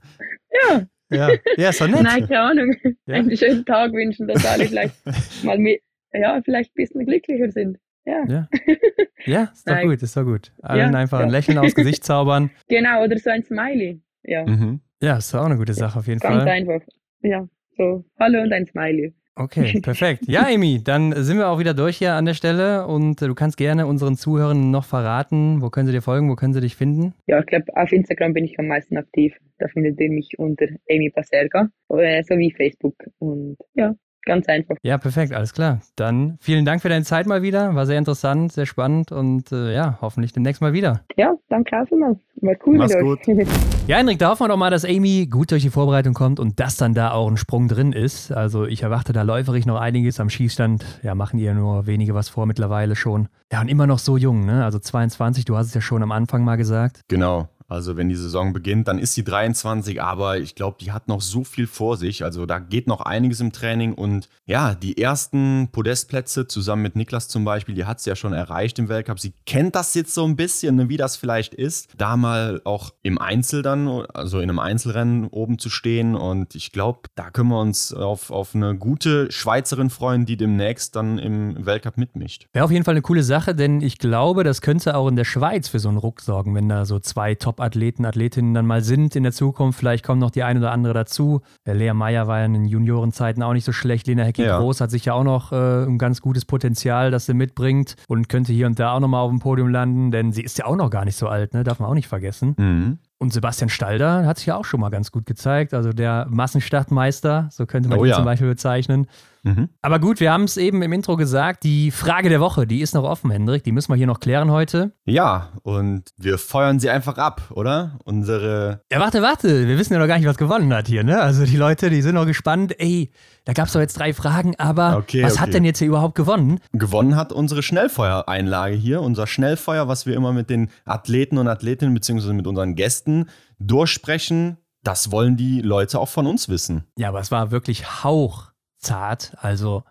Ja. 0.69 0.85
Ja, 1.09 1.29
ja 1.57 1.69
ist 1.69 1.81
doch 1.81 1.87
nett. 1.87 2.03
Nein, 2.03 2.27
keine 2.27 2.39
Ahnung. 2.39 2.75
Ja. 3.05 3.15
Einen 3.15 3.35
schönen 3.35 3.65
Tag 3.65 3.91
wünschen, 3.91 4.27
dass 4.27 4.45
alle 4.45 4.65
vielleicht 4.65 4.95
mal 5.43 5.57
mit, 5.57 5.81
ja, 6.13 6.41
vielleicht 6.43 6.71
ein 6.71 6.75
bisschen 6.75 7.05
glücklicher 7.05 7.51
sind. 7.51 7.77
Ja. 8.05 8.25
Ja, 8.27 8.47
ja 9.25 9.43
ist 9.53 9.67
doch 9.67 9.73
Nein. 9.73 9.87
gut, 9.87 10.01
ist 10.01 10.17
doch 10.17 10.23
gut. 10.23 10.51
Allen 10.61 10.93
ja, 10.93 10.99
einfach 10.99 11.19
ja. 11.19 11.25
ein 11.25 11.31
Lächeln 11.31 11.57
aufs 11.57 11.75
Gesicht 11.75 12.03
zaubern. 12.03 12.49
Genau, 12.67 13.03
oder 13.03 13.17
so 13.17 13.29
ein 13.29 13.43
Smiley. 13.43 14.01
Ja. 14.23 14.45
Mhm. 14.45 14.81
Ja, 15.01 15.17
ist 15.17 15.33
auch 15.35 15.45
eine 15.45 15.57
gute 15.57 15.73
Sache 15.73 15.99
auf 15.99 16.07
jeden 16.07 16.19
Ganz 16.19 16.35
Fall. 16.35 16.45
Ganz 16.45 16.69
einfach. 16.69 16.87
Ja, 17.21 17.47
so 17.77 18.05
Hallo 18.19 18.41
und 18.41 18.53
ein 18.53 18.65
Smiley. 18.65 19.13
Okay, 19.35 19.79
perfekt. 19.81 20.23
Ja, 20.27 20.45
Amy, 20.47 20.83
dann 20.83 21.13
sind 21.23 21.37
wir 21.37 21.47
auch 21.49 21.59
wieder 21.59 21.73
durch 21.73 21.97
hier 21.97 22.13
an 22.13 22.25
der 22.25 22.33
Stelle 22.33 22.85
und 22.85 23.21
du 23.21 23.33
kannst 23.33 23.57
gerne 23.57 23.87
unseren 23.87 24.15
Zuhörern 24.15 24.71
noch 24.71 24.85
verraten, 24.85 25.61
wo 25.61 25.69
können 25.69 25.87
sie 25.87 25.93
dir 25.93 26.01
folgen, 26.01 26.29
wo 26.29 26.35
können 26.35 26.53
sie 26.53 26.61
dich 26.61 26.75
finden? 26.75 27.13
Ja, 27.27 27.39
ich 27.39 27.45
glaube, 27.45 27.65
auf 27.75 27.91
Instagram 27.91 28.33
bin 28.33 28.45
ich 28.45 28.59
am 28.59 28.67
meisten 28.67 28.97
aktiv. 28.97 29.33
Da 29.57 29.67
findet 29.67 29.99
ihr 29.99 30.11
mich 30.11 30.37
unter 30.37 30.65
Amy 30.89 31.09
Paserga 31.09 31.69
äh, 31.89 32.23
sowie 32.23 32.51
Facebook. 32.51 32.95
Und 33.19 33.57
ja, 33.73 33.95
Ganz 34.25 34.47
einfach. 34.47 34.75
Ja, 34.83 34.97
perfekt, 34.97 35.33
alles 35.33 35.53
klar. 35.53 35.79
Dann 35.95 36.37
vielen 36.41 36.63
Dank 36.63 36.81
für 36.81 36.89
deine 36.89 37.03
Zeit 37.03 37.25
mal 37.25 37.41
wieder. 37.41 37.73
War 37.73 37.85
sehr 37.85 37.97
interessant, 37.97 38.51
sehr 38.51 38.65
spannend 38.67 39.11
und 39.11 39.51
äh, 39.51 39.73
ja, 39.73 39.97
hoffentlich 40.01 40.31
demnächst 40.31 40.61
mal 40.61 40.73
wieder. 40.73 41.01
Ja, 41.17 41.33
danke 41.49 41.75
auch 41.75 41.89
mal. 41.97 42.15
War 42.41 42.55
cool 42.65 42.77
Mach's 42.77 42.97
gut. 42.99 43.19
ja, 43.87 43.97
Henrik, 43.97 44.19
da 44.19 44.29
hoffen 44.29 44.43
wir 44.43 44.49
doch 44.49 44.57
mal, 44.57 44.69
dass 44.69 44.85
Amy 44.85 45.27
gut 45.27 45.51
durch 45.51 45.63
die 45.63 45.69
Vorbereitung 45.69 46.13
kommt 46.13 46.39
und 46.39 46.59
dass 46.59 46.77
dann 46.77 46.93
da 46.93 47.11
auch 47.11 47.27
ein 47.27 47.37
Sprung 47.37 47.67
drin 47.67 47.93
ist. 47.93 48.31
Also 48.31 48.65
ich 48.65 48.83
erwarte 48.83 49.13
da 49.13 49.23
läuferig 49.23 49.65
noch 49.65 49.79
einiges 49.79 50.19
am 50.19 50.29
Schießstand. 50.29 51.01
Ja, 51.03 51.15
machen 51.15 51.39
ihr 51.39 51.53
nur 51.53 51.87
wenige 51.87 52.13
was 52.13 52.29
vor 52.29 52.45
mittlerweile 52.45 52.95
schon. 52.95 53.27
Ja, 53.51 53.61
und 53.61 53.69
immer 53.69 53.87
noch 53.87 53.99
so 53.99 54.17
jung, 54.17 54.45
ne? 54.45 54.63
Also 54.63 54.79
22, 54.79 55.45
du 55.45 55.57
hast 55.57 55.67
es 55.67 55.73
ja 55.73 55.81
schon 55.81 56.03
am 56.03 56.11
Anfang 56.11 56.43
mal 56.43 56.57
gesagt. 56.57 57.01
Genau. 57.07 57.47
Also 57.71 57.95
wenn 57.95 58.09
die 58.09 58.15
Saison 58.15 58.51
beginnt, 58.51 58.89
dann 58.89 58.99
ist 58.99 59.13
sie 59.13 59.23
23, 59.23 60.01
aber 60.01 60.37
ich 60.37 60.55
glaube, 60.55 60.75
die 60.81 60.91
hat 60.91 61.07
noch 61.07 61.21
so 61.21 61.45
viel 61.45 61.67
vor 61.67 61.95
sich. 61.95 62.21
Also 62.21 62.45
da 62.45 62.59
geht 62.59 62.85
noch 62.85 62.99
einiges 62.99 63.39
im 63.39 63.53
Training 63.53 63.93
und 63.93 64.27
ja, 64.45 64.75
die 64.75 64.97
ersten 64.97 65.69
Podestplätze 65.71 66.47
zusammen 66.47 66.81
mit 66.81 66.97
Niklas 66.97 67.29
zum 67.29 67.45
Beispiel, 67.45 67.73
die 67.73 67.85
hat 67.85 68.01
sie 68.01 68.09
ja 68.09 68.17
schon 68.17 68.33
erreicht 68.33 68.77
im 68.77 68.89
Weltcup. 68.89 69.21
Sie 69.21 69.31
kennt 69.45 69.75
das 69.75 69.93
jetzt 69.93 70.13
so 70.13 70.25
ein 70.25 70.35
bisschen, 70.35 70.75
ne, 70.75 70.89
wie 70.89 70.97
das 70.97 71.15
vielleicht 71.15 71.53
ist, 71.53 71.87
da 71.97 72.17
mal 72.17 72.59
auch 72.65 72.91
im 73.03 73.17
Einzel 73.17 73.61
dann, 73.61 73.87
also 73.87 74.39
in 74.39 74.49
einem 74.49 74.59
Einzelrennen 74.59 75.27
oben 75.27 75.57
zu 75.57 75.69
stehen. 75.69 76.15
Und 76.15 76.55
ich 76.55 76.73
glaube, 76.73 77.03
da 77.15 77.29
können 77.29 77.51
wir 77.51 77.61
uns 77.61 77.93
auf, 77.93 78.31
auf 78.31 78.53
eine 78.53 78.75
gute 78.75 79.31
Schweizerin 79.31 79.89
freuen, 79.89 80.25
die 80.25 80.35
demnächst 80.35 80.97
dann 80.97 81.17
im 81.19 81.65
Weltcup 81.65 81.97
mitmischt. 81.97 82.47
Wäre 82.51 82.65
auf 82.65 82.71
jeden 82.71 82.83
Fall 82.83 82.95
eine 82.95 83.01
coole 83.01 83.23
Sache, 83.23 83.55
denn 83.55 83.79
ich 83.79 83.97
glaube, 83.97 84.43
das 84.43 84.59
könnte 84.59 84.97
auch 84.97 85.07
in 85.07 85.15
der 85.15 85.23
Schweiz 85.23 85.69
für 85.69 85.79
so 85.79 85.87
einen 85.87 85.99
Ruck 85.99 86.19
sorgen, 86.19 86.53
wenn 86.53 86.67
da 86.67 86.83
so 86.83 86.99
zwei 86.99 87.33
Top 87.35 87.60
Top-Athleten, 87.61 88.05
Athletinnen 88.05 88.53
dann 88.55 88.65
mal 88.65 88.81
sind 88.81 89.15
in 89.15 89.23
der 89.23 89.31
Zukunft. 89.31 89.77
Vielleicht 89.77 90.03
kommt 90.03 90.19
noch 90.19 90.31
die 90.31 90.41
eine 90.41 90.59
oder 90.59 90.71
andere 90.71 90.93
dazu. 90.93 91.41
Der 91.67 91.75
Lea 91.75 91.93
Meyer 91.93 92.27
war 92.27 92.39
ja 92.39 92.45
in 92.45 92.53
den 92.53 92.65
Juniorenzeiten 92.65 93.43
auch 93.43 93.53
nicht 93.53 93.65
so 93.65 93.71
schlecht. 93.71 94.07
Lena 94.07 94.23
Hecki-Groß 94.23 94.79
ja. 94.79 94.83
hat 94.83 94.91
sich 94.91 95.05
ja 95.05 95.13
auch 95.13 95.23
noch 95.23 95.51
äh, 95.51 95.83
ein 95.83 95.99
ganz 95.99 96.21
gutes 96.21 96.45
Potenzial, 96.45 97.11
das 97.11 97.27
sie 97.27 97.35
mitbringt 97.35 97.95
und 98.07 98.29
könnte 98.29 98.51
hier 98.51 98.65
und 98.65 98.79
da 98.79 98.93
auch 98.93 98.99
nochmal 98.99 99.21
auf 99.21 99.29
dem 99.29 99.39
Podium 99.39 99.69
landen, 99.69 100.09
denn 100.09 100.31
sie 100.31 100.41
ist 100.41 100.57
ja 100.57 100.65
auch 100.65 100.75
noch 100.75 100.89
gar 100.89 101.05
nicht 101.05 101.15
so 101.15 101.27
alt, 101.27 101.53
ne? 101.53 101.63
darf 101.63 101.79
man 101.79 101.89
auch 101.89 101.93
nicht 101.93 102.07
vergessen. 102.07 102.55
Mhm. 102.57 102.97
Und 103.21 103.31
Sebastian 103.31 103.69
Stalder 103.69 104.25
hat 104.25 104.39
sich 104.39 104.47
ja 104.47 104.55
auch 104.55 104.65
schon 104.65 104.79
mal 104.79 104.89
ganz 104.89 105.11
gut 105.11 105.27
gezeigt. 105.27 105.75
Also 105.75 105.93
der 105.93 106.25
Massenstartmeister, 106.27 107.49
so 107.51 107.67
könnte 107.67 107.87
man 107.87 107.99
oh, 107.99 108.03
ihn 108.03 108.09
ja. 108.09 108.15
zum 108.15 108.25
Beispiel 108.25 108.47
bezeichnen. 108.47 109.05
Mhm. 109.43 109.69
Aber 109.81 109.99
gut, 109.99 110.19
wir 110.19 110.31
haben 110.31 110.43
es 110.43 110.57
eben 110.57 110.81
im 110.81 110.91
Intro 110.91 111.17
gesagt, 111.17 111.63
die 111.63 111.91
Frage 111.91 112.29
der 112.29 112.39
Woche, 112.39 112.67
die 112.67 112.81
ist 112.81 112.93
noch 112.93 113.03
offen, 113.03 113.31
Hendrik. 113.31 113.63
Die 113.63 113.71
müssen 113.71 113.91
wir 113.91 113.95
hier 113.95 114.07
noch 114.07 114.19
klären 114.19 114.51
heute. 114.51 114.91
Ja, 115.05 115.49
und 115.63 116.09
wir 116.17 116.37
feuern 116.37 116.79
sie 116.79 116.89
einfach 116.89 117.17
ab, 117.17 117.43
oder? 117.51 117.99
Unsere. 118.05 118.81
Ja, 118.91 118.99
warte, 118.99 119.21
warte. 119.21 119.67
Wir 119.67 119.77
wissen 119.77 119.93
ja 119.93 119.99
noch 119.99 120.07
gar 120.07 120.17
nicht, 120.17 120.27
was 120.27 120.37
gewonnen 120.37 120.73
hat 120.73 120.87
hier, 120.87 121.03
ne? 121.03 121.19
Also 121.19 121.45
die 121.45 121.57
Leute, 121.57 121.89
die 121.89 122.01
sind 122.01 122.15
noch 122.15 122.25
gespannt. 122.25 122.79
Ey, 122.79 123.11
da 123.45 123.53
gab 123.53 123.67
es 123.67 123.73
doch 123.73 123.79
jetzt 123.79 123.97
drei 123.97 124.13
Fragen, 124.13 124.55
aber 124.57 124.97
okay, 124.97 125.23
was 125.23 125.33
okay. 125.33 125.41
hat 125.41 125.53
denn 125.53 125.65
jetzt 125.65 125.79
hier 125.79 125.87
überhaupt 125.87 126.13
gewonnen? 126.13 126.59
Gewonnen 126.73 127.15
hat 127.15 127.31
unsere 127.31 127.63
Schnellfeuereinlage 127.63 128.75
hier, 128.75 129.01
unser 129.01 129.25
Schnellfeuer, 129.25 129.87
was 129.87 130.05
wir 130.05 130.15
immer 130.15 130.33
mit 130.33 130.51
den 130.51 130.69
Athleten 130.85 131.39
und 131.39 131.47
Athletinnen 131.47 131.93
beziehungsweise 131.95 132.33
mit 132.33 132.45
unseren 132.45 132.75
Gästen 132.75 133.10
durchsprechen. 133.59 134.57
Das 134.83 135.11
wollen 135.11 135.37
die 135.37 135.61
Leute 135.61 135.99
auch 135.99 136.09
von 136.09 136.27
uns 136.27 136.49
wissen. 136.49 136.85
Ja, 136.97 137.09
aber 137.09 137.19
es 137.19 137.31
war 137.31 137.51
wirklich 137.51 138.03
Hauch 138.03 138.51
zart. 138.77 139.33
Also 139.37 139.83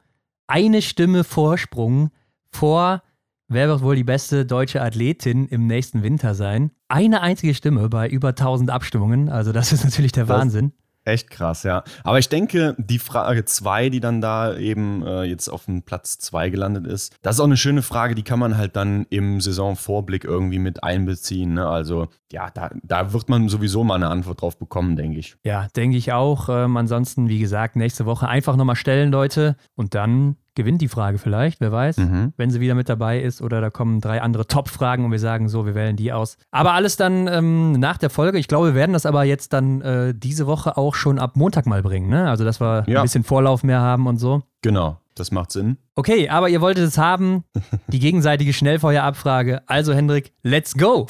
eine 0.46 0.82
Stimme 0.82 1.22
Vorsprung 1.24 2.10
vor, 2.50 3.02
wer 3.48 3.68
wird 3.68 3.82
wohl 3.82 3.94
die 3.94 4.04
beste 4.04 4.44
deutsche 4.44 4.82
Athletin 4.82 5.46
im 5.46 5.66
nächsten 5.66 6.02
Winter 6.02 6.34
sein? 6.34 6.72
Eine 6.88 7.20
einzige 7.20 7.54
Stimme 7.54 7.88
bei 7.88 8.08
über 8.08 8.30
1000 8.30 8.70
Abstimmungen. 8.70 9.28
Also 9.28 9.52
das 9.52 9.72
ist 9.72 9.84
natürlich 9.84 10.12
der 10.12 10.24
das, 10.24 10.38
Wahnsinn. 10.38 10.72
Echt 11.04 11.30
krass, 11.30 11.62
ja. 11.62 11.82
Aber 12.04 12.18
ich 12.18 12.28
denke, 12.28 12.74
die 12.78 12.98
Frage 12.98 13.44
2, 13.44 13.88
die 13.88 14.00
dann 14.00 14.20
da 14.20 14.56
eben 14.56 15.02
äh, 15.06 15.22
jetzt 15.22 15.48
auf 15.48 15.64
dem 15.64 15.82
Platz 15.82 16.18
2 16.18 16.50
gelandet 16.50 16.86
ist, 16.86 17.16
das 17.22 17.36
ist 17.36 17.40
auch 17.40 17.44
eine 17.44 17.56
schöne 17.56 17.82
Frage, 17.82 18.14
die 18.14 18.22
kann 18.22 18.38
man 18.38 18.56
halt 18.58 18.76
dann 18.76 19.06
im 19.08 19.40
Saisonvorblick 19.40 20.24
irgendwie 20.24 20.58
mit 20.58 20.84
einbeziehen. 20.84 21.54
Ne? 21.54 21.66
Also 21.66 22.08
ja, 22.30 22.50
da, 22.50 22.70
da 22.82 23.12
wird 23.12 23.28
man 23.28 23.48
sowieso 23.48 23.82
mal 23.82 23.94
eine 23.94 24.08
Antwort 24.08 24.42
drauf 24.42 24.58
bekommen, 24.58 24.96
denke 24.96 25.18
ich. 25.18 25.36
Ja, 25.44 25.68
denke 25.74 25.96
ich 25.96 26.12
auch. 26.12 26.48
Ähm, 26.50 26.76
ansonsten, 26.76 27.28
wie 27.28 27.38
gesagt, 27.38 27.76
nächste 27.76 28.04
Woche 28.04 28.28
einfach 28.28 28.56
nochmal 28.56 28.76
stellen, 28.76 29.10
Leute. 29.10 29.56
Und 29.74 29.94
dann 29.94 30.36
gewinnt 30.60 30.82
die 30.82 30.88
Frage 30.88 31.18
vielleicht, 31.18 31.60
wer 31.60 31.72
weiß, 31.72 31.96
mhm. 31.96 32.32
wenn 32.36 32.50
sie 32.50 32.60
wieder 32.60 32.74
mit 32.74 32.88
dabei 32.88 33.20
ist 33.20 33.40
oder 33.40 33.60
da 33.62 33.70
kommen 33.70 34.00
drei 34.00 34.20
andere 34.20 34.46
Top-Fragen 34.46 35.06
und 35.06 35.10
wir 35.10 35.18
sagen 35.18 35.48
so, 35.48 35.64
wir 35.64 35.74
wählen 35.74 35.96
die 35.96 36.12
aus. 36.12 36.36
Aber 36.50 36.72
alles 36.72 36.96
dann 36.96 37.26
ähm, 37.28 37.72
nach 37.72 37.96
der 37.96 38.10
Folge. 38.10 38.38
Ich 38.38 38.46
glaube, 38.46 38.68
wir 38.68 38.74
werden 38.74 38.92
das 38.92 39.06
aber 39.06 39.24
jetzt 39.24 39.52
dann 39.54 39.80
äh, 39.80 40.14
diese 40.14 40.46
Woche 40.46 40.76
auch 40.76 40.94
schon 40.94 41.18
ab 41.18 41.36
Montag 41.36 41.64
mal 41.66 41.82
bringen, 41.82 42.10
ne? 42.10 42.28
Also, 42.28 42.44
dass 42.44 42.60
wir 42.60 42.84
ja. 42.86 43.00
ein 43.00 43.04
bisschen 43.04 43.24
Vorlauf 43.24 43.62
mehr 43.62 43.80
haben 43.80 44.06
und 44.06 44.18
so. 44.18 44.42
Genau, 44.60 44.98
das 45.14 45.30
macht 45.30 45.50
Sinn. 45.50 45.78
Okay, 45.94 46.28
aber 46.28 46.50
ihr 46.50 46.60
wolltet 46.60 46.86
es 46.86 46.98
haben, 46.98 47.44
die 47.88 47.98
gegenseitige 47.98 48.52
Schnellfeuerabfrage. 48.52 49.62
Also, 49.66 49.94
Hendrik, 49.94 50.32
let's 50.42 50.74
go! 50.74 51.06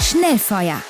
Schnellfeuer. 0.00 0.80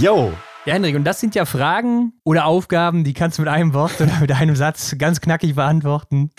Yo, 0.00 0.32
ja, 0.66 0.74
Hendrik, 0.74 0.96
und 0.96 1.04
das 1.04 1.20
sind 1.20 1.34
ja 1.34 1.44
Fragen 1.44 2.14
oder 2.24 2.46
Aufgaben, 2.46 3.04
die 3.04 3.12
kannst 3.12 3.38
du 3.38 3.42
mit 3.42 3.50
einem 3.50 3.74
Wort 3.74 4.00
oder 4.00 4.20
mit 4.20 4.32
einem 4.32 4.56
Satz 4.56 4.96
ganz 4.98 5.20
knackig 5.20 5.54
beantworten. 5.54 6.30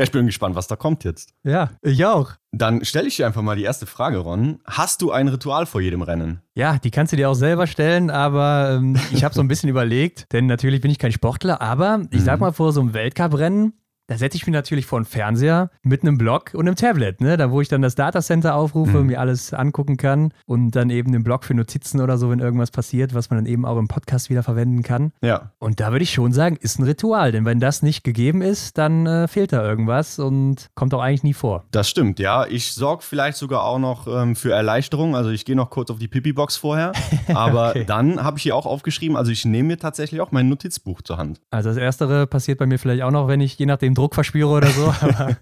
Ja, 0.00 0.04
ich 0.04 0.12
bin 0.12 0.24
gespannt, 0.24 0.56
was 0.56 0.66
da 0.66 0.76
kommt 0.76 1.04
jetzt. 1.04 1.34
Ja, 1.44 1.72
ich 1.82 2.06
auch. 2.06 2.32
Dann 2.52 2.84
stelle 2.86 3.08
ich 3.08 3.16
dir 3.16 3.26
einfach 3.26 3.42
mal 3.42 3.56
die 3.56 3.64
erste 3.64 3.84
Frage, 3.84 4.16
Ron. 4.16 4.60
Hast 4.64 5.02
du 5.02 5.12
ein 5.12 5.28
Ritual 5.28 5.66
vor 5.66 5.82
jedem 5.82 6.00
Rennen? 6.00 6.40
Ja, 6.54 6.78
die 6.78 6.90
kannst 6.90 7.12
du 7.12 7.18
dir 7.18 7.28
auch 7.28 7.34
selber 7.34 7.66
stellen, 7.66 8.08
aber 8.08 8.76
ähm, 8.76 8.98
ich 9.12 9.24
habe 9.24 9.34
so 9.34 9.42
ein 9.42 9.48
bisschen 9.48 9.68
überlegt, 9.68 10.32
denn 10.32 10.46
natürlich 10.46 10.80
bin 10.80 10.90
ich 10.90 10.98
kein 10.98 11.12
Sportler, 11.12 11.60
aber 11.60 12.06
ich 12.10 12.22
sag 12.22 12.36
mhm. 12.36 12.46
mal, 12.46 12.52
vor 12.52 12.72
so 12.72 12.80
einem 12.80 12.94
Weltcuprennen, 12.94 13.74
da 14.10 14.18
setze 14.18 14.36
ich 14.36 14.44
mich 14.44 14.52
natürlich 14.52 14.86
vor 14.86 14.98
den 14.98 15.04
Fernseher 15.04 15.70
mit 15.84 16.02
einem 16.02 16.18
Blog 16.18 16.50
und 16.54 16.66
einem 16.66 16.74
Tablet, 16.74 17.20
ne? 17.20 17.36
Da 17.36 17.52
wo 17.52 17.60
ich 17.60 17.68
dann 17.68 17.80
das 17.80 17.94
Datacenter 17.94 18.56
aufrufe, 18.56 18.98
mhm. 18.98 19.06
mir 19.06 19.20
alles 19.20 19.54
angucken 19.54 19.96
kann 19.96 20.34
und 20.46 20.72
dann 20.72 20.90
eben 20.90 21.12
den 21.12 21.22
Blog 21.22 21.44
für 21.44 21.54
Notizen 21.54 22.00
oder 22.00 22.18
so, 22.18 22.28
wenn 22.28 22.40
irgendwas 22.40 22.72
passiert, 22.72 23.14
was 23.14 23.30
man 23.30 23.38
dann 23.38 23.46
eben 23.46 23.64
auch 23.64 23.78
im 23.78 23.86
Podcast 23.86 24.28
wieder 24.28 24.42
verwenden 24.42 24.82
kann. 24.82 25.12
Ja. 25.22 25.52
Und 25.60 25.78
da 25.78 25.92
würde 25.92 26.02
ich 26.02 26.12
schon 26.12 26.32
sagen, 26.32 26.56
ist 26.60 26.80
ein 26.80 26.82
Ritual, 26.82 27.30
denn 27.30 27.44
wenn 27.44 27.60
das 27.60 27.82
nicht 27.82 28.02
gegeben 28.02 28.42
ist, 28.42 28.78
dann 28.78 29.06
äh, 29.06 29.28
fehlt 29.28 29.52
da 29.52 29.64
irgendwas 29.64 30.18
und 30.18 30.70
kommt 30.74 30.92
auch 30.92 31.02
eigentlich 31.02 31.22
nie 31.22 31.34
vor. 31.34 31.66
Das 31.70 31.88
stimmt, 31.88 32.18
ja. 32.18 32.46
Ich 32.46 32.74
sorge 32.74 33.04
vielleicht 33.04 33.38
sogar 33.38 33.62
auch 33.62 33.78
noch 33.78 34.08
ähm, 34.08 34.34
für 34.34 34.52
Erleichterung. 34.52 35.14
Also 35.14 35.30
ich 35.30 35.44
gehe 35.44 35.54
noch 35.54 35.70
kurz 35.70 35.88
auf 35.88 36.00
die 36.00 36.08
Pipi-Box 36.08 36.56
vorher. 36.56 36.90
Aber 37.32 37.70
okay. 37.70 37.84
dann 37.86 38.20
habe 38.20 38.38
ich 38.38 38.42
hier 38.42 38.56
auch 38.56 38.66
aufgeschrieben, 38.66 39.16
also 39.16 39.30
ich 39.30 39.44
nehme 39.44 39.68
mir 39.68 39.78
tatsächlich 39.78 40.20
auch 40.20 40.32
mein 40.32 40.48
Notizbuch 40.48 41.00
zur 41.02 41.16
Hand. 41.16 41.40
Also 41.50 41.68
das 41.68 41.78
Erstere 41.78 42.26
passiert 42.26 42.58
bei 42.58 42.66
mir 42.66 42.80
vielleicht 42.80 43.04
auch 43.04 43.12
noch, 43.12 43.28
wenn 43.28 43.40
ich 43.40 43.56
je 43.56 43.66
nachdem 43.66 43.94
Druck 44.00 44.14
verspüre 44.14 44.48
oder 44.48 44.68
so, 44.68 44.94
aber 45.00 45.36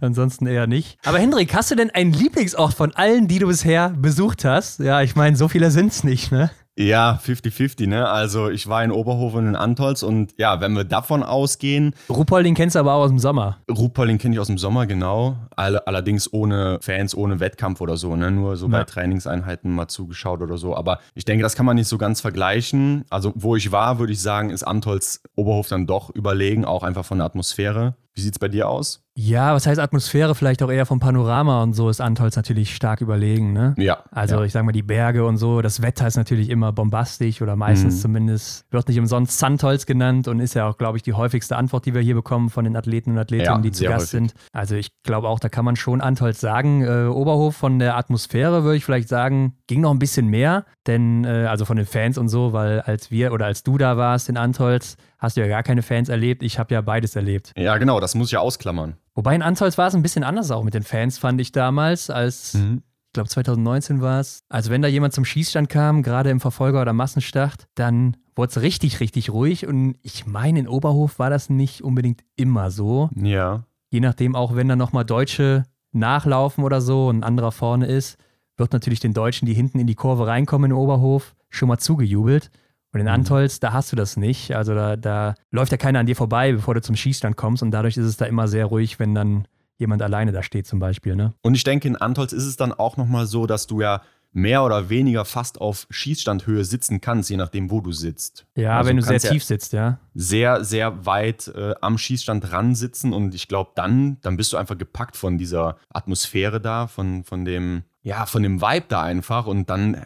ansonsten 0.00 0.46
eher 0.46 0.66
nicht. 0.66 0.98
Aber 1.04 1.18
Hendrik, 1.18 1.54
hast 1.54 1.70
du 1.70 1.74
denn 1.74 1.90
einen 1.90 2.12
Lieblingsort 2.12 2.74
von 2.74 2.94
allen, 2.94 3.28
die 3.28 3.38
du 3.38 3.48
bisher 3.48 3.90
besucht 3.90 4.44
hast? 4.44 4.78
Ja, 4.80 5.02
ich 5.02 5.16
meine, 5.16 5.36
so 5.36 5.48
viele 5.48 5.70
sind 5.70 5.92
es 5.92 6.04
nicht, 6.04 6.32
ne? 6.32 6.50
Ja, 6.76 7.20
50-50, 7.24 7.86
ne? 7.86 8.08
Also 8.08 8.50
ich 8.50 8.66
war 8.68 8.82
in 8.82 8.90
Oberhof 8.90 9.34
und 9.34 9.46
in 9.46 9.54
Antolz 9.54 10.02
und 10.02 10.34
ja, 10.38 10.60
wenn 10.60 10.72
wir 10.72 10.82
davon 10.82 11.22
ausgehen. 11.22 11.94
Ruhpolding 12.08 12.54
kennst 12.54 12.74
du 12.74 12.80
aber 12.80 12.94
auch 12.94 13.02
aus 13.02 13.10
dem 13.10 13.20
Sommer. 13.20 13.58
Ruhpolding 13.70 14.18
kenne 14.18 14.34
ich 14.34 14.40
aus 14.40 14.48
dem 14.48 14.58
Sommer, 14.58 14.86
genau. 14.86 15.36
allerdings 15.54 16.32
ohne 16.32 16.78
Fans, 16.80 17.14
ohne 17.16 17.38
Wettkampf 17.38 17.80
oder 17.80 17.96
so, 17.96 18.16
ne? 18.16 18.32
Nur 18.32 18.56
so 18.56 18.66
ja. 18.66 18.78
bei 18.78 18.84
Trainingseinheiten 18.84 19.72
mal 19.72 19.86
zugeschaut 19.86 20.42
oder 20.42 20.56
so. 20.56 20.74
Aber 20.74 20.98
ich 21.14 21.24
denke, 21.24 21.44
das 21.44 21.54
kann 21.54 21.64
man 21.64 21.76
nicht 21.76 21.88
so 21.88 21.96
ganz 21.96 22.20
vergleichen. 22.20 23.04
Also, 23.08 23.32
wo 23.36 23.54
ich 23.54 23.70
war, 23.70 24.00
würde 24.00 24.12
ich 24.12 24.20
sagen, 24.20 24.50
ist 24.50 24.64
Antolz 24.64 25.22
Oberhof 25.36 25.68
dann 25.68 25.86
doch 25.86 26.10
überlegen, 26.10 26.64
auch 26.64 26.82
einfach 26.82 27.04
von 27.04 27.18
der 27.18 27.26
Atmosphäre. 27.26 27.94
Wie 28.14 28.20
sieht 28.20 28.34
es 28.34 28.38
bei 28.38 28.48
dir 28.48 28.68
aus? 28.68 29.04
Ja, 29.16 29.54
was 29.54 29.66
heißt 29.66 29.80
Atmosphäre? 29.80 30.34
Vielleicht 30.34 30.62
auch 30.62 30.70
eher 30.70 30.86
vom 30.86 31.00
Panorama 31.00 31.62
und 31.62 31.72
so 31.72 31.88
ist 31.88 32.00
Antolz 32.00 32.34
natürlich 32.34 32.74
stark 32.74 33.00
überlegen, 33.00 33.52
ne? 33.52 33.74
Ja. 33.76 34.04
Also 34.10 34.36
ja. 34.36 34.44
ich 34.44 34.52
sag 34.52 34.64
mal, 34.64 34.72
die 34.72 34.82
Berge 34.82 35.24
und 35.24 35.36
so, 35.36 35.62
das 35.62 35.82
Wetter 35.82 36.06
ist 36.06 36.16
natürlich 36.16 36.48
immer 36.48 36.72
bombastisch 36.72 37.42
oder 37.42 37.56
meistens 37.56 37.96
mhm. 37.96 38.00
zumindest, 38.00 38.66
wird 38.72 38.88
nicht 38.88 38.98
umsonst 38.98 39.38
Sandholz 39.38 39.86
genannt 39.86 40.28
und 40.28 40.40
ist 40.40 40.54
ja 40.54 40.68
auch, 40.68 40.78
glaube 40.78 40.96
ich, 40.96 41.02
die 41.02 41.12
häufigste 41.12 41.56
Antwort, 41.56 41.86
die 41.86 41.94
wir 41.94 42.00
hier 42.02 42.14
bekommen 42.14 42.50
von 42.50 42.64
den 42.64 42.76
Athleten 42.76 43.12
und 43.12 43.18
Athletinnen, 43.18 43.56
ja, 43.56 43.62
die 43.62 43.72
zu 43.72 43.84
Gast 43.84 43.94
häufig. 43.94 44.10
sind. 44.10 44.34
Also 44.52 44.76
ich 44.76 44.90
glaube 45.02 45.28
auch, 45.28 45.40
da 45.40 45.48
kann 45.48 45.64
man 45.64 45.76
schon 45.76 46.00
Antolz 46.00 46.40
sagen. 46.40 46.82
Äh, 46.82 47.06
Oberhof 47.06 47.56
von 47.56 47.78
der 47.78 47.96
Atmosphäre 47.96 48.64
würde 48.64 48.76
ich 48.76 48.84
vielleicht 48.84 49.08
sagen, 49.08 49.56
ging 49.68 49.80
noch 49.80 49.92
ein 49.92 49.98
bisschen 50.00 50.28
mehr, 50.28 50.66
denn 50.86 51.24
äh, 51.24 51.46
also 51.46 51.64
von 51.64 51.76
den 51.76 51.86
Fans 51.86 52.18
und 52.18 52.28
so, 52.28 52.52
weil 52.52 52.80
als 52.80 53.12
wir 53.12 53.32
oder 53.32 53.46
als 53.46 53.62
du 53.62 53.78
da 53.78 53.96
warst 53.96 54.28
in 54.28 54.36
Antolz, 54.36 54.96
hast 55.24 55.36
du 55.36 55.40
ja 55.40 55.48
gar 55.48 55.62
keine 55.62 55.82
Fans 55.82 56.08
erlebt. 56.08 56.42
Ich 56.42 56.58
habe 56.58 56.74
ja 56.74 56.80
beides 56.80 57.16
erlebt. 57.16 57.52
Ja, 57.56 57.76
genau, 57.78 58.00
das 58.00 58.14
muss 58.14 58.28
ich 58.28 58.32
ja 58.32 58.40
ausklammern. 58.40 58.96
Wobei 59.14 59.34
in 59.34 59.42
Antolz 59.42 59.78
war 59.78 59.88
es 59.88 59.94
ein 59.94 60.02
bisschen 60.02 60.24
anders 60.24 60.50
auch 60.50 60.62
mit 60.62 60.74
den 60.74 60.82
Fans, 60.82 61.18
fand 61.18 61.40
ich 61.40 61.52
damals, 61.52 62.10
als, 62.10 62.54
mhm. 62.54 62.82
ich 63.06 63.12
glaube 63.12 63.28
2019 63.28 64.00
war 64.00 64.20
es. 64.20 64.44
Also 64.48 64.70
wenn 64.70 64.82
da 64.82 64.88
jemand 64.88 65.14
zum 65.14 65.24
Schießstand 65.24 65.68
kam, 65.68 66.02
gerade 66.02 66.30
im 66.30 66.40
Verfolger- 66.40 66.82
oder 66.82 66.92
Massenstart, 66.92 67.66
dann 67.74 68.16
wurde 68.36 68.50
es 68.50 68.60
richtig, 68.62 69.00
richtig 69.00 69.30
ruhig. 69.30 69.66
Und 69.66 69.96
ich 70.02 70.26
meine, 70.26 70.60
in 70.60 70.68
Oberhof 70.68 71.18
war 71.18 71.30
das 71.30 71.50
nicht 71.50 71.82
unbedingt 71.82 72.22
immer 72.36 72.70
so. 72.70 73.10
Ja. 73.14 73.64
Je 73.90 74.00
nachdem, 74.00 74.34
auch 74.34 74.56
wenn 74.56 74.68
da 74.68 74.76
nochmal 74.76 75.04
Deutsche 75.04 75.64
nachlaufen 75.92 76.64
oder 76.64 76.80
so 76.80 77.08
und 77.08 77.18
ein 77.18 77.24
anderer 77.24 77.52
vorne 77.52 77.86
ist, 77.86 78.18
wird 78.56 78.72
natürlich 78.72 79.00
den 79.00 79.14
Deutschen, 79.14 79.46
die 79.46 79.54
hinten 79.54 79.78
in 79.78 79.86
die 79.86 79.94
Kurve 79.94 80.26
reinkommen 80.26 80.70
in 80.70 80.76
Oberhof, 80.76 81.34
schon 81.50 81.68
mal 81.68 81.78
zugejubelt. 81.78 82.50
Und 82.94 83.00
in 83.00 83.06
mhm. 83.06 83.12
Antolz, 83.12 83.58
da 83.58 83.72
hast 83.72 83.90
du 83.90 83.96
das 83.96 84.16
nicht. 84.16 84.54
Also 84.54 84.72
da, 84.74 84.94
da 84.96 85.34
läuft 85.50 85.72
ja 85.72 85.78
keiner 85.78 85.98
an 85.98 86.06
dir 86.06 86.14
vorbei, 86.14 86.52
bevor 86.52 86.74
du 86.74 86.80
zum 86.80 86.94
Schießstand 86.94 87.36
kommst. 87.36 87.62
Und 87.62 87.72
dadurch 87.72 87.96
ist 87.96 88.06
es 88.06 88.16
da 88.16 88.24
immer 88.24 88.46
sehr 88.46 88.66
ruhig, 88.66 89.00
wenn 89.00 89.16
dann 89.16 89.48
jemand 89.78 90.00
alleine 90.00 90.30
da 90.30 90.44
steht 90.44 90.68
zum 90.68 90.78
Beispiel. 90.78 91.16
Ne? 91.16 91.34
Und 91.42 91.56
ich 91.56 91.64
denke, 91.64 91.88
in 91.88 91.96
Antolz 91.96 92.32
ist 92.32 92.44
es 92.44 92.56
dann 92.56 92.72
auch 92.72 92.96
nochmal 92.96 93.26
so, 93.26 93.46
dass 93.46 93.66
du 93.66 93.80
ja 93.80 94.02
mehr 94.32 94.62
oder 94.64 94.90
weniger 94.90 95.24
fast 95.24 95.60
auf 95.60 95.88
Schießstandhöhe 95.90 96.64
sitzen 96.64 97.00
kannst, 97.00 97.30
je 97.30 97.36
nachdem, 97.36 97.70
wo 97.70 97.80
du 97.80 97.90
sitzt. 97.90 98.46
Ja, 98.56 98.78
also 98.78 98.88
wenn 98.88 98.96
du 98.96 99.02
sehr 99.02 99.18
tief 99.18 99.42
ja 99.42 99.46
sitzt, 99.46 99.72
ja. 99.72 99.98
Sehr, 100.14 100.64
sehr 100.64 101.04
weit 101.04 101.48
äh, 101.48 101.74
am 101.80 101.98
Schießstand 101.98 102.52
ran 102.52 102.76
sitzen 102.76 103.12
und 103.12 103.34
ich 103.34 103.48
glaube, 103.48 103.72
dann, 103.74 104.18
dann 104.22 104.36
bist 104.36 104.52
du 104.52 104.56
einfach 104.56 104.78
gepackt 104.78 105.16
von 105.16 105.36
dieser 105.36 105.78
Atmosphäre 105.88 106.60
da, 106.60 106.86
von, 106.86 107.24
von 107.24 107.44
dem, 107.44 107.82
ja, 108.02 108.26
von 108.26 108.42
dem 108.42 108.60
Vibe 108.60 108.86
da 108.88 109.02
einfach 109.02 109.46
und 109.46 109.70
dann 109.70 110.04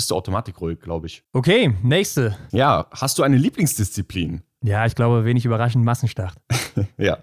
bist 0.00 0.10
du 0.10 0.14
automatisch 0.14 0.54
ruhig, 0.58 0.80
glaube 0.80 1.08
ich. 1.08 1.22
Okay, 1.34 1.74
nächste. 1.82 2.34
Ja, 2.52 2.86
hast 2.90 3.18
du 3.18 3.22
eine 3.22 3.36
Lieblingsdisziplin? 3.36 4.40
Ja, 4.64 4.86
ich 4.86 4.94
glaube, 4.94 5.26
wenig 5.26 5.44
überraschend 5.44 5.84
Massenstart. 5.84 6.32
ja. 6.96 7.18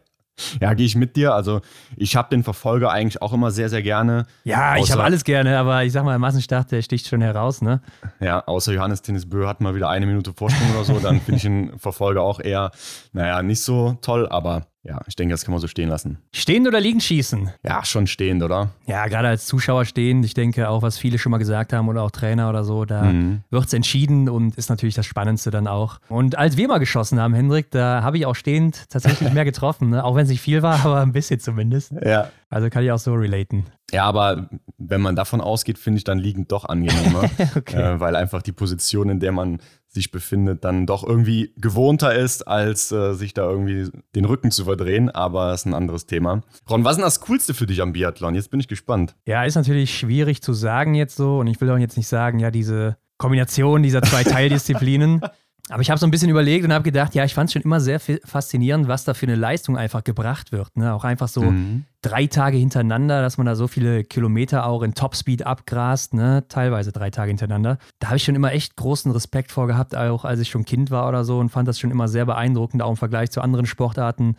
Ja, 0.62 0.76
gehe 0.76 0.86
ich 0.86 0.96
mit 0.96 1.16
dir. 1.16 1.34
Also 1.34 1.62
ich 1.96 2.16
habe 2.16 2.30
den 2.30 2.44
Verfolger 2.44 2.92
eigentlich 2.92 3.20
auch 3.24 3.34
immer 3.34 3.50
sehr, 3.50 3.70
sehr 3.70 3.82
gerne. 3.82 4.28
Ja, 4.44 4.78
ich 4.78 4.92
habe 4.92 5.04
alles 5.04 5.24
gerne, 5.24 5.58
aber 5.58 5.86
ich 5.86 5.92
sag 5.92 6.06
mal, 6.06 6.20
Massenstart, 6.20 6.72
der 6.72 6.84
sticht 6.84 7.08
schon 7.08 7.22
heraus, 7.22 7.64
ne? 7.64 7.82
Ja, 8.20 8.46
außer 8.46 8.72
Johannes 8.74 9.02
Tennis 9.02 9.28
Bö 9.28 9.48
hat 9.48 9.60
mal 9.60 9.74
wieder 9.74 9.90
eine 9.90 10.06
Minute 10.06 10.34
Vorsprung 10.34 10.70
oder 10.76 10.84
so, 10.84 11.00
dann 11.00 11.20
finde 11.20 11.38
ich 11.38 11.42
den 11.42 11.80
Verfolger 11.80 12.22
auch 12.22 12.40
eher, 12.40 12.70
naja, 13.12 13.42
nicht 13.42 13.64
so 13.64 13.98
toll, 14.04 14.28
aber 14.30 14.68
ja, 14.88 15.02
ich 15.06 15.18
denke, 15.18 15.34
das 15.34 15.44
kann 15.44 15.52
man 15.52 15.60
so 15.60 15.68
stehen 15.68 15.90
lassen. 15.90 16.18
Stehend 16.32 16.66
oder 16.66 16.80
liegend 16.80 17.04
schießen? 17.04 17.52
Ja, 17.64 17.84
schon 17.84 18.08
stehend, 18.08 18.42
oder? 18.42 18.70
Ja, 18.86 19.08
gerade 19.08 19.28
als 19.28 19.46
Zuschauer 19.46 19.84
stehend. 19.84 20.24
Ich 20.24 20.34
denke 20.34 20.70
auch, 20.70 20.82
was 20.82 20.98
viele 20.98 21.20
schon 21.20 21.32
mal 21.32 21.40
gesagt 21.40 21.74
haben 21.74 21.90
oder 21.90 22.04
auch 22.04 22.12
Trainer 22.12 22.50
oder 22.50 22.64
so, 22.64 22.86
da 22.86 23.04
mhm. 23.04 23.42
wird 23.50 23.66
es 23.66 23.74
entschieden 23.74 24.30
und 24.30 24.56
ist 24.56 24.70
natürlich 24.70 24.96
das 24.96 25.06
Spannendste 25.06 25.52
dann 25.52 25.68
auch. 25.68 26.00
Und 26.08 26.38
als 26.38 26.56
wir 26.56 26.70
mal 26.70 26.78
geschossen 26.78 27.20
haben, 27.20 27.34
Hendrik, 27.34 27.70
da 27.72 28.02
habe 28.02 28.18
ich 28.18 28.26
auch 28.26 28.36
stehend 28.36 28.90
tatsächlich 28.90 29.34
mehr 29.34 29.46
getroffen, 29.46 29.90
ne? 29.90 30.06
auch 30.06 30.16
wenn 30.16 30.24
es 30.24 30.30
nicht 30.30 30.42
viel 30.42 30.62
war, 30.62 30.80
aber 30.86 31.02
ein 31.02 31.12
bisschen 31.12 31.42
zumindest. 31.42 31.92
Ja. 32.04 32.32
Also 32.50 32.70
kann 32.70 32.84
ich 32.84 32.92
auch 32.92 33.00
so 33.00 33.14
relaten. 33.14 33.66
Ja, 33.92 34.06
aber 34.06 34.50
wenn 34.78 35.02
man 35.02 35.16
davon 35.16 35.42
ausgeht, 35.42 35.78
finde 35.78 35.98
ich 35.98 36.04
dann 36.06 36.20
liegend 36.20 36.52
doch 36.52 36.64
angenehmer, 36.66 37.24
okay. 37.56 37.96
äh, 37.96 38.00
weil 38.00 38.16
einfach 38.16 38.42
die 38.42 38.54
Position, 38.54 39.10
in 39.10 39.20
der 39.20 39.34
man 39.34 39.60
sich 39.98 40.12
befindet, 40.12 40.64
dann 40.64 40.86
doch 40.86 41.04
irgendwie 41.04 41.52
gewohnter 41.58 42.16
ist, 42.16 42.48
als 42.48 42.92
äh, 42.92 43.14
sich 43.14 43.34
da 43.34 43.50
irgendwie 43.50 43.90
den 44.16 44.26
Rücken 44.26 44.52
zu 44.52 44.66
verdrehen. 44.66 45.10
Aber 45.10 45.50
das 45.52 45.62
ist 45.62 45.66
ein 45.66 45.74
anderes 45.74 46.06
Thema. 46.06 46.44
Ron, 46.70 46.84
was 46.84 46.94
ist 46.94 46.98
denn 46.98 47.06
das 47.06 47.22
Coolste 47.22 47.54
für 47.54 47.66
dich 47.66 47.82
am 47.82 47.94
Biathlon? 47.94 48.36
Jetzt 48.36 48.52
bin 48.52 48.60
ich 48.60 48.68
gespannt. 48.68 49.16
Ja, 49.26 49.44
ist 49.44 49.56
natürlich 49.56 49.98
schwierig 49.98 50.42
zu 50.42 50.54
sagen 50.54 50.94
jetzt 50.96 51.16
so. 51.16 51.40
Und 51.40 51.48
ich 51.48 51.60
will 51.60 51.70
auch 51.70 51.78
jetzt 51.78 51.98
nicht 51.98 52.08
sagen, 52.08 52.40
ja, 52.40 52.52
diese 52.52 52.98
Kombination 53.18 53.84
dieser 53.84 54.02
zwei 54.02 54.24
Teildisziplinen. 54.24 55.22
Aber 55.70 55.82
ich 55.82 55.90
habe 55.90 56.00
so 56.00 56.08
ein 56.08 56.12
bisschen 56.12 56.30
überlegt 56.30 56.64
und 56.64 56.72
habe 56.72 56.84
gedacht, 56.84 57.14
ja, 57.14 57.26
ich 57.26 57.34
fand 57.34 57.50
es 57.50 57.54
schon 57.54 57.62
immer 57.62 57.82
sehr 57.82 58.00
faszinierend, 58.00 58.88
was 58.88 59.04
da 59.04 59.14
für 59.14 59.26
eine 59.26 59.36
Leistung 59.36 59.78
einfach 59.78 60.04
gebracht 60.04 60.54
wird. 60.54 60.76
Ne? 60.78 60.94
Auch 60.94 61.04
einfach 61.04 61.28
so 61.28 61.42
mhm. 61.42 61.84
drei 62.02 62.28
Tage 62.28 62.58
hintereinander, 62.58 63.22
dass 63.22 63.38
man 63.38 63.46
da 63.46 63.56
so 63.56 63.68
viele 63.68 64.06
Kilometer 64.06 64.66
auch 64.66 64.82
in 64.82 64.94
Topspeed 64.94 65.46
abgrast, 65.46 66.14
ne? 66.14 66.46
teilweise 66.48 66.94
drei 66.94 67.10
Tage 67.10 67.30
hintereinander. 67.30 67.80
Da 68.00 68.08
habe 68.08 68.18
ich 68.18 68.24
schon 68.24 68.36
immer 68.36 68.54
echt 68.54 68.78
großen 68.78 69.12
Respekt 69.12 69.52
vor 69.52 69.68
gehabt, 69.68 69.94
auch 69.96 70.24
als 70.24 70.40
ich 70.40 70.50
schon 70.50 70.64
Kind 70.64 70.90
war 70.90 71.08
oder 71.08 71.26
so 71.26 71.38
und 71.38 71.50
fand 71.50 71.68
das 71.68 71.80
schon 71.80 71.92
immer 71.92 72.08
sehr 72.08 72.26
beeindruckend, 72.26 72.82
auch 72.82 72.92
im 72.92 72.98
Vergleich 72.98 73.32
zu 73.32 73.42
anderen 73.42 73.66
Sportarten, 73.66 74.38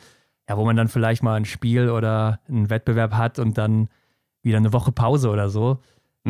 ja, 0.48 0.56
wo 0.56 0.64
man 0.64 0.76
dann 0.76 0.88
vielleicht 0.88 1.22
mal 1.22 1.34
ein 1.34 1.44
Spiel 1.44 1.90
oder 1.90 2.40
einen 2.48 2.70
Wettbewerb 2.70 3.12
hat 3.12 3.38
und 3.38 3.58
dann 3.58 3.88
wieder 4.42 4.56
eine 4.56 4.72
Woche 4.72 4.92
Pause 4.92 5.28
oder 5.28 5.50
so. 5.50 5.80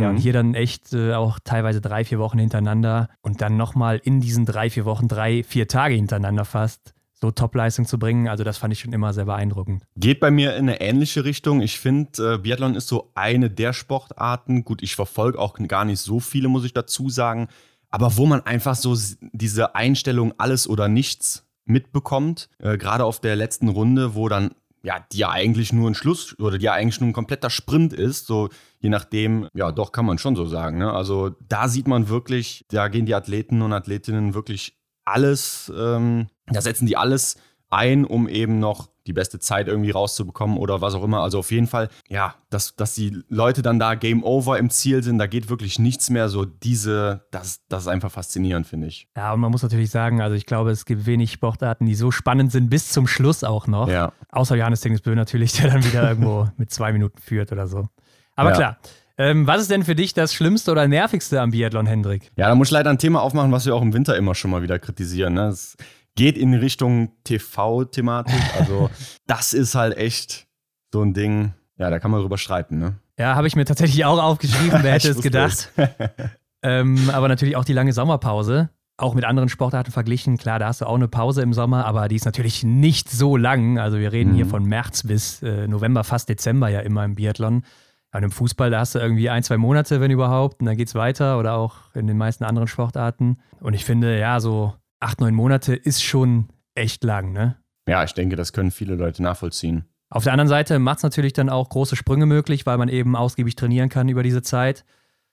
Ja, 0.01 0.11
und 0.11 0.17
mhm. 0.17 0.21
hier 0.21 0.33
dann 0.33 0.55
echt 0.55 0.93
äh, 0.93 1.15
auch 1.15 1.39
teilweise 1.43 1.81
drei, 1.81 2.05
vier 2.05 2.19
Wochen 2.19 2.39
hintereinander 2.39 3.09
und 3.21 3.41
dann 3.41 3.57
nochmal 3.57 4.01
in 4.03 4.21
diesen 4.21 4.47
drei, 4.47 4.71
vier 4.71 4.85
Wochen 4.85 5.09
drei, 5.09 5.43
vier 5.43 5.69
Tage 5.69 5.95
hintereinander 5.95 6.45
fast 6.45 6.95
so 7.21 7.31
Top-Leistung 7.31 7.85
zu 7.85 7.99
bringen. 7.99 8.29
Also 8.29 8.45
das 8.45 8.59
fand 8.59 8.73
ich 8.73 8.81
schon 8.81 8.93
immer 8.93 9.13
sehr 9.13 9.25
beeindruckend. 9.25 9.83
Geht 9.97 10.21
bei 10.21 10.31
mir 10.31 10.55
in 10.55 10.69
eine 10.69 10.81
ähnliche 10.81 11.25
Richtung. 11.25 11.61
Ich 11.61 11.79
finde, 11.79 12.35
äh, 12.35 12.39
Biathlon 12.39 12.77
ist 12.77 12.89
so 12.89 13.11
eine 13.15 13.51
der 13.51 13.73
Sportarten. 13.73 14.65
Gut, 14.65 14.83
ich 14.83 14.95
verfolge 14.95 15.39
auch 15.39 15.55
gar 15.67 15.85
nicht 15.85 16.01
so 16.01 16.21
viele, 16.21 16.49
muss 16.49 16.65
ich 16.65 16.75
dazu 16.75 17.11
sagen. 17.11 17.49
Aber 17.91 18.17
wo 18.17 18.27
man 18.27 18.43
einfach 18.43 18.77
so 18.77 18.97
diese 19.33 19.75
Einstellung 19.75 20.35
alles 20.39 20.69
oder 20.69 20.89
nichts 20.89 21.47
mitbekommt, 21.65 22.49
äh, 22.59 22.77
gerade 22.79 23.05
auf 23.05 23.21
der 23.21 23.35
letzten 23.35 23.69
Runde, 23.69 24.15
wo 24.15 24.29
dann 24.29 24.53
ja, 24.83 25.05
die 25.13 25.19
ja 25.19 25.31
eigentlich 25.31 25.73
nur 25.73 25.91
ein 25.91 25.95
Schluss 25.95 26.39
oder 26.39 26.59
die 26.59 26.65
ja 26.65 26.73
eigentlich 26.73 27.01
nur 27.01 27.11
ein 27.11 27.15
kompletter 27.15 27.51
Sprint 27.51 27.93
ist, 27.93 28.27
so 28.27 28.49
je 28.81 28.89
nachdem, 28.89 29.49
ja, 29.55 29.73
doch 29.73 29.93
kann 29.93 30.07
man 30.07 30.19
schon 30.19 30.37
so 30.37 30.47
sagen. 30.47 30.79
Ne? 30.79 30.93
Also 30.93 31.31
da 31.49 31.69
sieht 31.69 31.89
man 31.89 32.09
wirklich, 32.09 32.65
da 32.69 32.89
gehen 32.89 33.07
die 33.07 33.15
Athleten 33.15 33.63
und 33.63 33.73
Athletinnen 33.73 34.35
wirklich 34.35 34.79
alles, 35.05 35.73
ähm, 35.77 36.29
da 36.47 36.61
setzen 36.61 36.87
die 36.87 36.97
alles 36.97 37.37
ein, 37.71 38.05
um 38.05 38.29
eben 38.29 38.59
noch 38.59 38.89
die 39.07 39.13
beste 39.13 39.39
Zeit 39.39 39.69
irgendwie 39.69 39.91
rauszubekommen 39.91 40.59
oder 40.59 40.81
was 40.81 40.95
auch 40.95 41.03
immer. 41.03 41.23
Also 41.23 41.39
auf 41.39 41.51
jeden 41.51 41.67
Fall, 41.67 41.89
ja, 42.09 42.35
dass, 42.51 42.77
dass 42.77 42.95
die 42.95 43.23
Leute 43.29 43.63
dann 43.63 43.79
da 43.79 43.95
Game 43.95 44.23
Over 44.23 44.59
im 44.59 44.71
Ziel 44.71 45.03
sind, 45.03 45.19
da 45.19 45.27
geht 45.27 45.49
wirklich 45.49 45.79
nichts 45.79 46.11
mehr. 46.11 46.29
So 46.29 46.45
diese, 46.45 47.27
das, 47.31 47.63
das 47.69 47.85
ist 47.85 47.89
einfach 47.89 48.13
faszinierend, 48.13 48.67
finde 48.67 48.87
ich. 48.87 49.09
Ja, 49.17 49.33
und 49.33 49.41
man 49.41 49.51
muss 49.51 49.63
natürlich 49.63 49.91
sagen, 49.91 50.21
also 50.21 50.37
ich 50.37 50.47
glaube, 50.47 50.71
es 50.71 50.85
gibt 50.85 51.07
wenig 51.07 51.33
Sportarten, 51.33 51.87
die 51.87 51.95
so 51.95 52.11
spannend 52.11 52.53
sind 52.53 52.69
bis 52.69 52.91
zum 52.91 53.07
Schluss 53.07 53.45
auch 53.45 53.67
noch. 53.67 53.89
Ja. 53.89 54.13
Außer 54.31 54.57
Johannes 54.57 54.83
Tingesbö 54.83 55.15
natürlich, 55.15 55.53
der 55.53 55.71
dann 55.71 55.85
wieder 55.85 56.03
irgendwo 56.09 56.49
mit 56.59 56.71
zwei 56.71 56.93
Minuten 56.93 57.19
führt 57.19 57.51
oder 57.51 57.67
so. 57.67 57.89
Aber 58.37 58.51
ja. 58.51 58.57
klar. 58.57 58.79
Ähm, 59.21 59.49
was 59.49 59.63
ist 59.63 59.71
denn 59.73 59.83
für 59.83 59.97
dich 59.97 60.15
das 60.15 60.33
Schlimmste 60.33 60.71
oder 60.71 60.87
Nervigste 60.87 61.41
am 61.41 61.51
Biathlon, 61.51 61.87
Hendrik? 61.87 62.31
Ja, 62.37 62.47
da 62.47 62.55
muss 62.55 62.69
ich 62.69 62.73
leider 62.73 62.91
ein 62.91 62.99
Thema 62.99 63.21
aufmachen, 63.21 63.51
was 63.51 63.67
wir 63.67 63.75
auch 63.75 63.83
im 63.83 63.93
Winter 63.93 64.17
immer 64.17 64.37
schon 64.37 64.53
mal 64.53 64.63
wieder 64.63 64.79
kritisieren. 64.79 65.35
Ne? 65.35 65.49
Das 65.49 65.77
geht 66.19 66.37
in 66.37 66.53
Richtung 66.53 67.13
TV-Thematik. 67.25 68.35
Also, 68.59 68.91
das 69.27 69.53
ist 69.53 69.75
halt 69.75 69.97
echt 69.97 70.49
so 70.93 71.01
ein 71.03 71.15
Ding, 71.15 71.55
ja, 71.79 71.91
da 71.91 72.01
kann 72.01 72.11
man 72.11 72.21
drüber 72.21 72.39
streiten, 72.39 72.79
ne? 72.79 72.99
Ja, 73.19 73.37
habe 73.37 73.47
ich 73.47 73.55
mir 73.55 73.65
tatsächlich 73.65 74.05
auch 74.05 74.21
aufgeschrieben, 74.21 74.81
wer 74.83 74.93
hätte 74.95 75.11
es 75.11 75.23
gedacht. 75.23 75.73
ähm, 76.63 77.11
aber 77.11 77.29
natürlich 77.29 77.57
auch 77.57 77.65
die 77.65 77.73
lange 77.73 77.93
Sommerpause. 77.93 78.71
Auch 78.97 79.15
mit 79.15 79.25
anderen 79.25 79.49
Sportarten 79.49 79.93
verglichen. 79.93 80.39
Klar, 80.39 80.59
da 80.59 80.67
hast 80.67 80.81
du 80.81 80.87
auch 80.87 80.97
eine 80.97 81.07
Pause 81.07 81.43
im 81.43 81.53
Sommer, 81.53 81.87
aber 81.87 82.09
die 82.09 82.17
ist 82.17 82.25
natürlich 82.25 82.65
nicht 82.65 83.09
so 83.11 83.37
lang. 83.37 83.79
Also 83.79 83.99
wir 83.99 84.11
reden 84.13 84.33
mhm. 84.33 84.37
hier 84.37 84.47
von 84.47 84.65
März 84.65 85.05
bis 85.05 85.41
äh, 85.43 85.69
November, 85.69 86.03
fast 86.03 86.29
Dezember 86.29 86.69
ja 86.69 86.81
immer 86.81 87.05
im 87.05 87.15
Biathlon. 87.15 87.63
An 88.11 88.23
dem 88.23 88.33
Fußball, 88.33 88.71
da 88.71 88.81
hast 88.81 88.97
du 88.97 88.99
irgendwie 88.99 89.31
ein, 89.31 89.45
zwei 89.45 89.57
Monate, 89.57 90.01
wenn 90.01 90.11
überhaupt, 90.11 90.61
und 90.61 90.67
dann 90.67 90.77
geht 90.77 90.89
es 90.89 90.97
weiter 90.97 91.39
oder 91.39 91.55
auch 91.55 91.95
in 91.95 92.09
den 92.09 92.17
meisten 92.17 92.43
anderen 92.43 92.67
Sportarten. 92.67 93.39
Und 93.61 93.75
ich 93.75 93.85
finde, 93.85 94.19
ja, 94.19 94.41
so 94.41 94.75
acht, 95.01 95.21
neun 95.21 95.35
Monate 95.35 95.75
ist 95.75 96.03
schon 96.03 96.49
echt 96.75 97.05
lang, 97.05 97.33
ne? 97.33 97.57
Ja, 97.89 98.05
ich 98.05 98.13
denke, 98.13 98.37
das 98.37 98.53
können 98.53 98.71
viele 98.71 98.95
Leute 98.95 99.23
nachvollziehen. 99.23 99.85
Auf 100.11 100.25
der 100.25 100.33
anderen 100.33 100.49
Seite 100.49 100.79
macht 100.79 100.99
es 100.99 101.03
natürlich 101.03 101.33
dann 101.33 101.51
auch 101.51 101.69
große 101.69 101.97
Sprünge 101.97 102.27
möglich, 102.27 102.67
weil 102.67 102.79
man 102.79 102.89
eben 102.89 103.17
ausgiebig 103.17 103.57
trainieren 103.57 103.89
kann 103.89 104.09
über 104.09 104.23
diese 104.23 104.43
Zeit. 104.43 104.85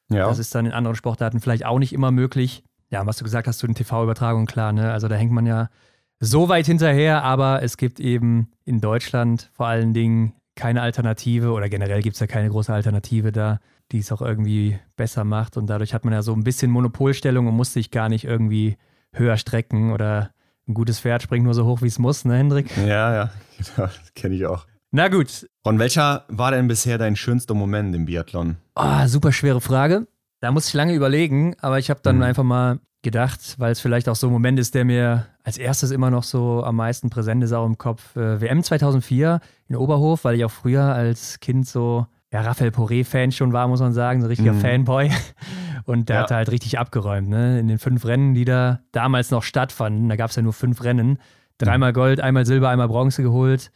Ja. 0.09 0.27
Das 0.27 0.39
ist 0.39 0.53
dann 0.53 0.65
in 0.65 0.71
anderen 0.71 0.95
Sportarten 0.95 1.39
vielleicht 1.39 1.65
auch 1.65 1.79
nicht 1.79 1.93
immer 1.93 2.11
möglich. 2.11 2.63
Ja, 2.89 3.05
was 3.05 3.17
du 3.17 3.23
gesagt 3.23 3.47
hast 3.47 3.59
zu 3.59 3.67
den 3.67 3.75
TV-Übertragungen, 3.75 4.47
klar, 4.47 4.71
ne? 4.71 4.91
Also 4.91 5.07
da 5.07 5.15
hängt 5.15 5.31
man 5.31 5.45
ja 5.45 5.69
so 6.19 6.49
weit 6.49 6.65
hinterher, 6.65 7.23
aber 7.23 7.63
es 7.63 7.77
gibt 7.77 7.99
eben 7.99 8.51
in 8.63 8.79
Deutschland 8.79 9.49
vor 9.53 9.67
allen 9.67 9.93
Dingen 9.93 10.33
keine 10.55 10.81
Alternative 10.81 11.51
oder 11.51 11.67
generell 11.67 12.01
gibt 12.01 12.15
es 12.15 12.19
ja 12.19 12.27
keine 12.27 12.49
große 12.49 12.73
Alternative 12.73 13.31
da, 13.31 13.59
die 13.91 13.99
es 13.99 14.11
auch 14.11 14.21
irgendwie 14.21 14.79
besser 14.95 15.23
macht. 15.23 15.57
Und 15.57 15.67
dadurch 15.67 15.93
hat 15.93 16.05
man 16.05 16.13
ja 16.13 16.21
so 16.21 16.33
ein 16.33 16.43
bisschen 16.43 16.71
Monopolstellung 16.71 17.47
und 17.47 17.55
muss 17.55 17.73
sich 17.73 17.91
gar 17.91 18.07
nicht 18.07 18.23
irgendwie 18.23 18.77
höher 19.17 19.37
strecken 19.37 19.91
oder 19.91 20.31
ein 20.67 20.73
gutes 20.73 20.99
Pferd 20.99 21.21
springt 21.21 21.45
nur 21.45 21.53
so 21.53 21.65
hoch, 21.65 21.81
wie 21.81 21.87
es 21.87 21.99
muss, 21.99 22.25
ne, 22.25 22.37
Hendrik? 22.37 22.75
Ja, 22.77 23.13
ja, 23.13 23.29
genau, 23.57 23.87
das 23.87 24.13
kenne 24.15 24.35
ich 24.35 24.45
auch. 24.45 24.65
Na 24.91 25.09
gut. 25.09 25.47
Und 25.63 25.79
welcher 25.79 26.25
war 26.29 26.51
denn 26.51 26.67
bisher 26.67 26.97
dein 26.97 27.15
schönster 27.15 27.53
Moment 27.53 27.95
im 27.95 28.05
Biathlon? 28.05 28.57
Oh, 28.75 29.05
super 29.07 29.31
schwere 29.31 29.61
Frage. 29.61 30.07
Da 30.39 30.51
muss 30.51 30.67
ich 30.67 30.73
lange 30.73 30.93
überlegen, 30.93 31.55
aber 31.59 31.79
ich 31.79 31.89
habe 31.89 31.99
dann 32.03 32.17
mhm. 32.17 32.23
einfach 32.23 32.43
mal 32.43 32.79
gedacht, 33.01 33.55
weil 33.57 33.71
es 33.71 33.79
vielleicht 33.79 34.09
auch 34.09 34.15
so 34.15 34.27
ein 34.27 34.33
Moment 34.33 34.59
ist, 34.59 34.73
der 34.73 34.83
mir 34.83 35.27
als 35.43 35.57
erstes 35.57 35.91
immer 35.91 36.09
noch 36.09 36.23
so 36.23 36.63
am 36.63 36.75
meisten 36.75 37.09
präsent 37.09 37.43
ist, 37.43 37.53
auch 37.53 37.65
im 37.65 37.77
Kopf. 37.77 38.15
Äh, 38.15 38.41
WM 38.41 38.63
2004 38.63 39.41
in 39.67 39.75
Oberhof, 39.75 40.23
weil 40.23 40.35
ich 40.35 40.45
auch 40.45 40.51
früher 40.51 40.83
als 40.83 41.39
Kind 41.39 41.67
so 41.67 42.07
ja, 42.35 42.41
Raphael 42.41 42.71
Poré-Fan 42.71 43.31
schon 43.31 43.53
war, 43.53 43.65
muss 43.69 43.79
man 43.79 43.93
sagen, 43.93 44.19
so 44.19 44.25
ein 44.25 44.27
richtiger 44.27 44.51
mhm. 44.51 44.59
Fanboy. 44.59 45.09
Und 45.85 46.09
der 46.09 46.17
ja. 46.17 46.21
hat 46.23 46.31
halt 46.31 46.51
richtig 46.51 46.77
abgeräumt, 46.77 47.29
ne? 47.29 47.61
In 47.61 47.69
den 47.69 47.79
fünf 47.79 48.05
Rennen, 48.05 48.33
die 48.33 48.43
da 48.43 48.81
damals 48.91 49.31
noch 49.31 49.41
stattfanden, 49.41 50.09
da 50.09 50.17
gab 50.17 50.31
es 50.31 50.35
ja 50.35 50.41
nur 50.41 50.51
fünf 50.51 50.83
Rennen. 50.83 51.17
Dreimal 51.59 51.91
mhm. 51.91 51.95
Gold, 51.95 52.19
einmal 52.19 52.45
Silber, 52.45 52.67
einmal 52.67 52.89
Bronze 52.89 53.23
geholt. 53.23 53.71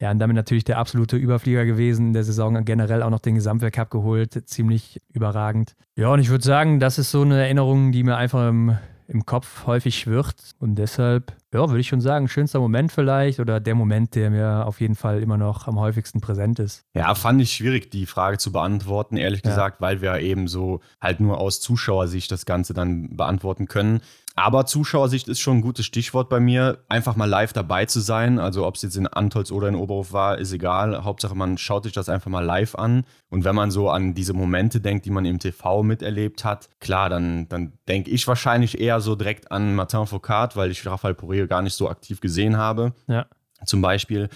Ja, 0.00 0.12
und 0.12 0.20
damit 0.20 0.36
natürlich 0.36 0.62
der 0.62 0.78
absolute 0.78 1.16
Überflieger 1.16 1.64
gewesen, 1.64 2.12
der 2.12 2.22
Saison 2.22 2.64
generell 2.64 3.02
auch 3.02 3.10
noch 3.10 3.18
den 3.18 3.34
Gesamtweltcup 3.34 3.90
geholt. 3.90 4.48
Ziemlich 4.48 5.00
überragend. 5.12 5.74
Ja, 5.96 6.10
und 6.10 6.20
ich 6.20 6.28
würde 6.28 6.44
sagen, 6.44 6.78
das 6.78 7.00
ist 7.00 7.10
so 7.10 7.22
eine 7.22 7.42
Erinnerung, 7.42 7.90
die 7.90 8.04
mir 8.04 8.16
einfach 8.16 8.48
im 8.48 8.78
im 9.08 9.26
Kopf 9.26 9.66
häufig 9.66 9.98
schwirrt. 9.98 10.54
Und 10.58 10.76
deshalb, 10.76 11.32
ja, 11.52 11.68
würde 11.68 11.80
ich 11.80 11.88
schon 11.88 12.00
sagen, 12.00 12.28
schönster 12.28 12.60
Moment 12.60 12.92
vielleicht 12.92 13.40
oder 13.40 13.60
der 13.60 13.74
Moment, 13.74 14.14
der 14.14 14.30
mir 14.30 14.66
auf 14.66 14.80
jeden 14.80 14.94
Fall 14.94 15.22
immer 15.22 15.36
noch 15.36 15.66
am 15.66 15.78
häufigsten 15.78 16.20
präsent 16.20 16.58
ist. 16.58 16.84
Ja, 16.94 17.14
fand 17.14 17.40
ich 17.40 17.52
schwierig, 17.52 17.90
die 17.90 18.06
Frage 18.06 18.38
zu 18.38 18.52
beantworten, 18.52 19.16
ehrlich 19.16 19.42
ja. 19.44 19.50
gesagt, 19.50 19.80
weil 19.80 20.00
wir 20.00 20.18
eben 20.20 20.48
so 20.48 20.80
halt 21.00 21.20
nur 21.20 21.38
aus 21.38 21.60
Zuschauersicht 21.60 22.30
das 22.30 22.46
Ganze 22.46 22.74
dann 22.74 23.16
beantworten 23.16 23.66
können. 23.66 24.00
Aber 24.36 24.66
Zuschauersicht 24.66 25.28
ist 25.28 25.38
schon 25.38 25.58
ein 25.58 25.62
gutes 25.62 25.86
Stichwort 25.86 26.28
bei 26.28 26.40
mir. 26.40 26.78
Einfach 26.88 27.14
mal 27.14 27.28
live 27.28 27.52
dabei 27.52 27.86
zu 27.86 28.00
sein. 28.00 28.40
Also 28.40 28.66
ob 28.66 28.74
es 28.74 28.82
jetzt 28.82 28.96
in 28.96 29.06
Antolz 29.06 29.52
oder 29.52 29.68
in 29.68 29.76
Oberhof 29.76 30.12
war, 30.12 30.38
ist 30.38 30.52
egal. 30.52 31.04
Hauptsache, 31.04 31.36
man 31.36 31.56
schaut 31.56 31.84
sich 31.84 31.92
das 31.92 32.08
einfach 32.08 32.30
mal 32.30 32.44
live 32.44 32.74
an. 32.74 33.04
Und 33.30 33.44
wenn 33.44 33.54
man 33.54 33.70
so 33.70 33.90
an 33.90 34.14
diese 34.14 34.32
Momente 34.32 34.80
denkt, 34.80 35.06
die 35.06 35.10
man 35.10 35.24
im 35.24 35.38
TV 35.38 35.84
miterlebt 35.84 36.44
hat, 36.44 36.68
klar, 36.80 37.08
dann, 37.10 37.48
dann 37.48 37.74
denke 37.86 38.10
ich 38.10 38.26
wahrscheinlich 38.26 38.80
eher 38.80 39.00
so 39.00 39.14
direkt 39.14 39.52
an 39.52 39.76
Martin 39.76 40.06
Foucault, 40.06 40.56
weil 40.56 40.72
ich 40.72 40.84
Raphael 40.84 41.14
Poré 41.14 41.46
gar 41.46 41.62
nicht 41.62 41.74
so 41.74 41.88
aktiv 41.88 42.20
gesehen 42.20 42.56
habe. 42.56 42.92
Ja. 43.06 43.26
Zum 43.64 43.82
Beispiel. 43.82 44.30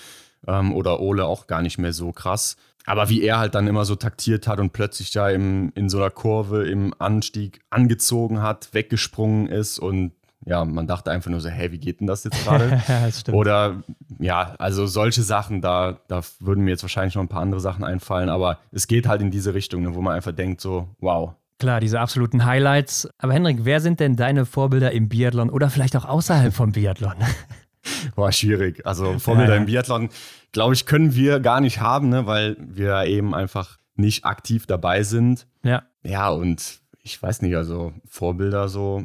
Ähm, 0.47 0.73
oder 0.73 1.01
Ole 1.01 1.25
auch 1.25 1.49
gar 1.49 1.63
nicht 1.63 1.79
mehr 1.79 1.93
so 1.93 2.13
krass. 2.13 2.57
Aber 2.89 3.09
wie 3.11 3.23
er 3.23 3.39
halt 3.39 3.55
dann 3.55 3.67
immer 3.67 3.85
so 3.85 3.97
taktiert 3.97 4.49
hat 4.49 4.61
und 4.61 4.73
plötzlich 4.73 5.11
da 5.11 5.29
im, 5.29 5.73
in 5.75 5.89
so 5.89 5.99
einer 5.99 6.11
Kurve 6.11 6.67
im 6.67 6.95
Anstieg 6.99 7.61
angezogen 7.71 8.41
hat, 8.41 8.71
weggesprungen 8.73 9.47
ist 9.47 9.79
und 9.79 10.13
ja, 10.47 10.65
man 10.65 10.87
dachte 10.87 11.11
einfach 11.11 11.31
nur 11.31 11.41
so, 11.41 11.51
hey, 11.51 11.71
wie 11.73 11.79
geht 11.79 12.01
denn 12.01 12.07
das 12.07 12.25
jetzt 12.25 12.43
gerade? 12.45 12.81
Oder 13.33 13.83
ja, 14.19 14.55
also 14.59 14.87
solche 14.87 15.23
Sachen, 15.23 15.61
da, 15.61 15.99
da 16.09 16.23
würden 16.41 16.65
mir 16.65 16.71
jetzt 16.71 16.83
wahrscheinlich 16.83 17.15
noch 17.15 17.23
ein 17.23 17.29
paar 17.29 17.43
andere 17.43 17.61
Sachen 17.61 17.85
einfallen, 17.85 18.31
aber 18.31 18.59
es 18.73 18.87
geht 18.87 19.07
halt 19.07 19.21
in 19.21 19.31
diese 19.31 19.53
Richtung, 19.53 19.83
ne, 19.83 19.95
wo 19.95 20.01
man 20.01 20.15
einfach 20.15 20.33
denkt 20.33 20.61
so, 20.61 20.89
wow. 21.01 21.35
Klar, 21.59 21.81
diese 21.81 22.01
absoluten 22.01 22.47
Highlights. 22.47 23.09
Aber 23.19 23.35
Henrik, 23.35 23.65
wer 23.65 23.81
sind 23.81 24.01
denn 24.01 24.17
deine 24.17 24.47
Vorbilder 24.47 24.93
im 24.93 25.09
Biathlon 25.09 25.51
oder 25.51 25.69
vielleicht 25.71 25.97
auch 25.97 26.05
außerhalb 26.05 26.55
vom 26.55 26.73
Biathlon? 26.73 27.15
Boah, 28.15 28.33
schwierig. 28.33 28.87
Also 28.87 29.19
Vorbilder 29.19 29.51
ja, 29.51 29.55
ja. 29.57 29.61
im 29.61 29.67
Biathlon, 29.67 30.09
glaube 30.53 30.75
ich, 30.75 30.87
können 30.87 31.15
wir 31.15 31.41
gar 31.41 31.61
nicht 31.61 31.81
haben, 31.81 32.09
ne, 32.09 32.27
weil 32.27 32.57
wir 32.59 33.05
eben 33.05 33.35
einfach 33.35 33.79
nicht 33.95 34.25
aktiv 34.25 34.67
dabei 34.67 35.03
sind. 35.03 35.47
Ja. 35.63 35.83
Ja, 36.03 36.31
und 36.31 36.81
ich 37.03 37.23
weiß 37.23 37.43
nicht, 37.43 37.57
also 37.57 37.93
Vorbilder 38.07 38.69
so. 38.69 39.05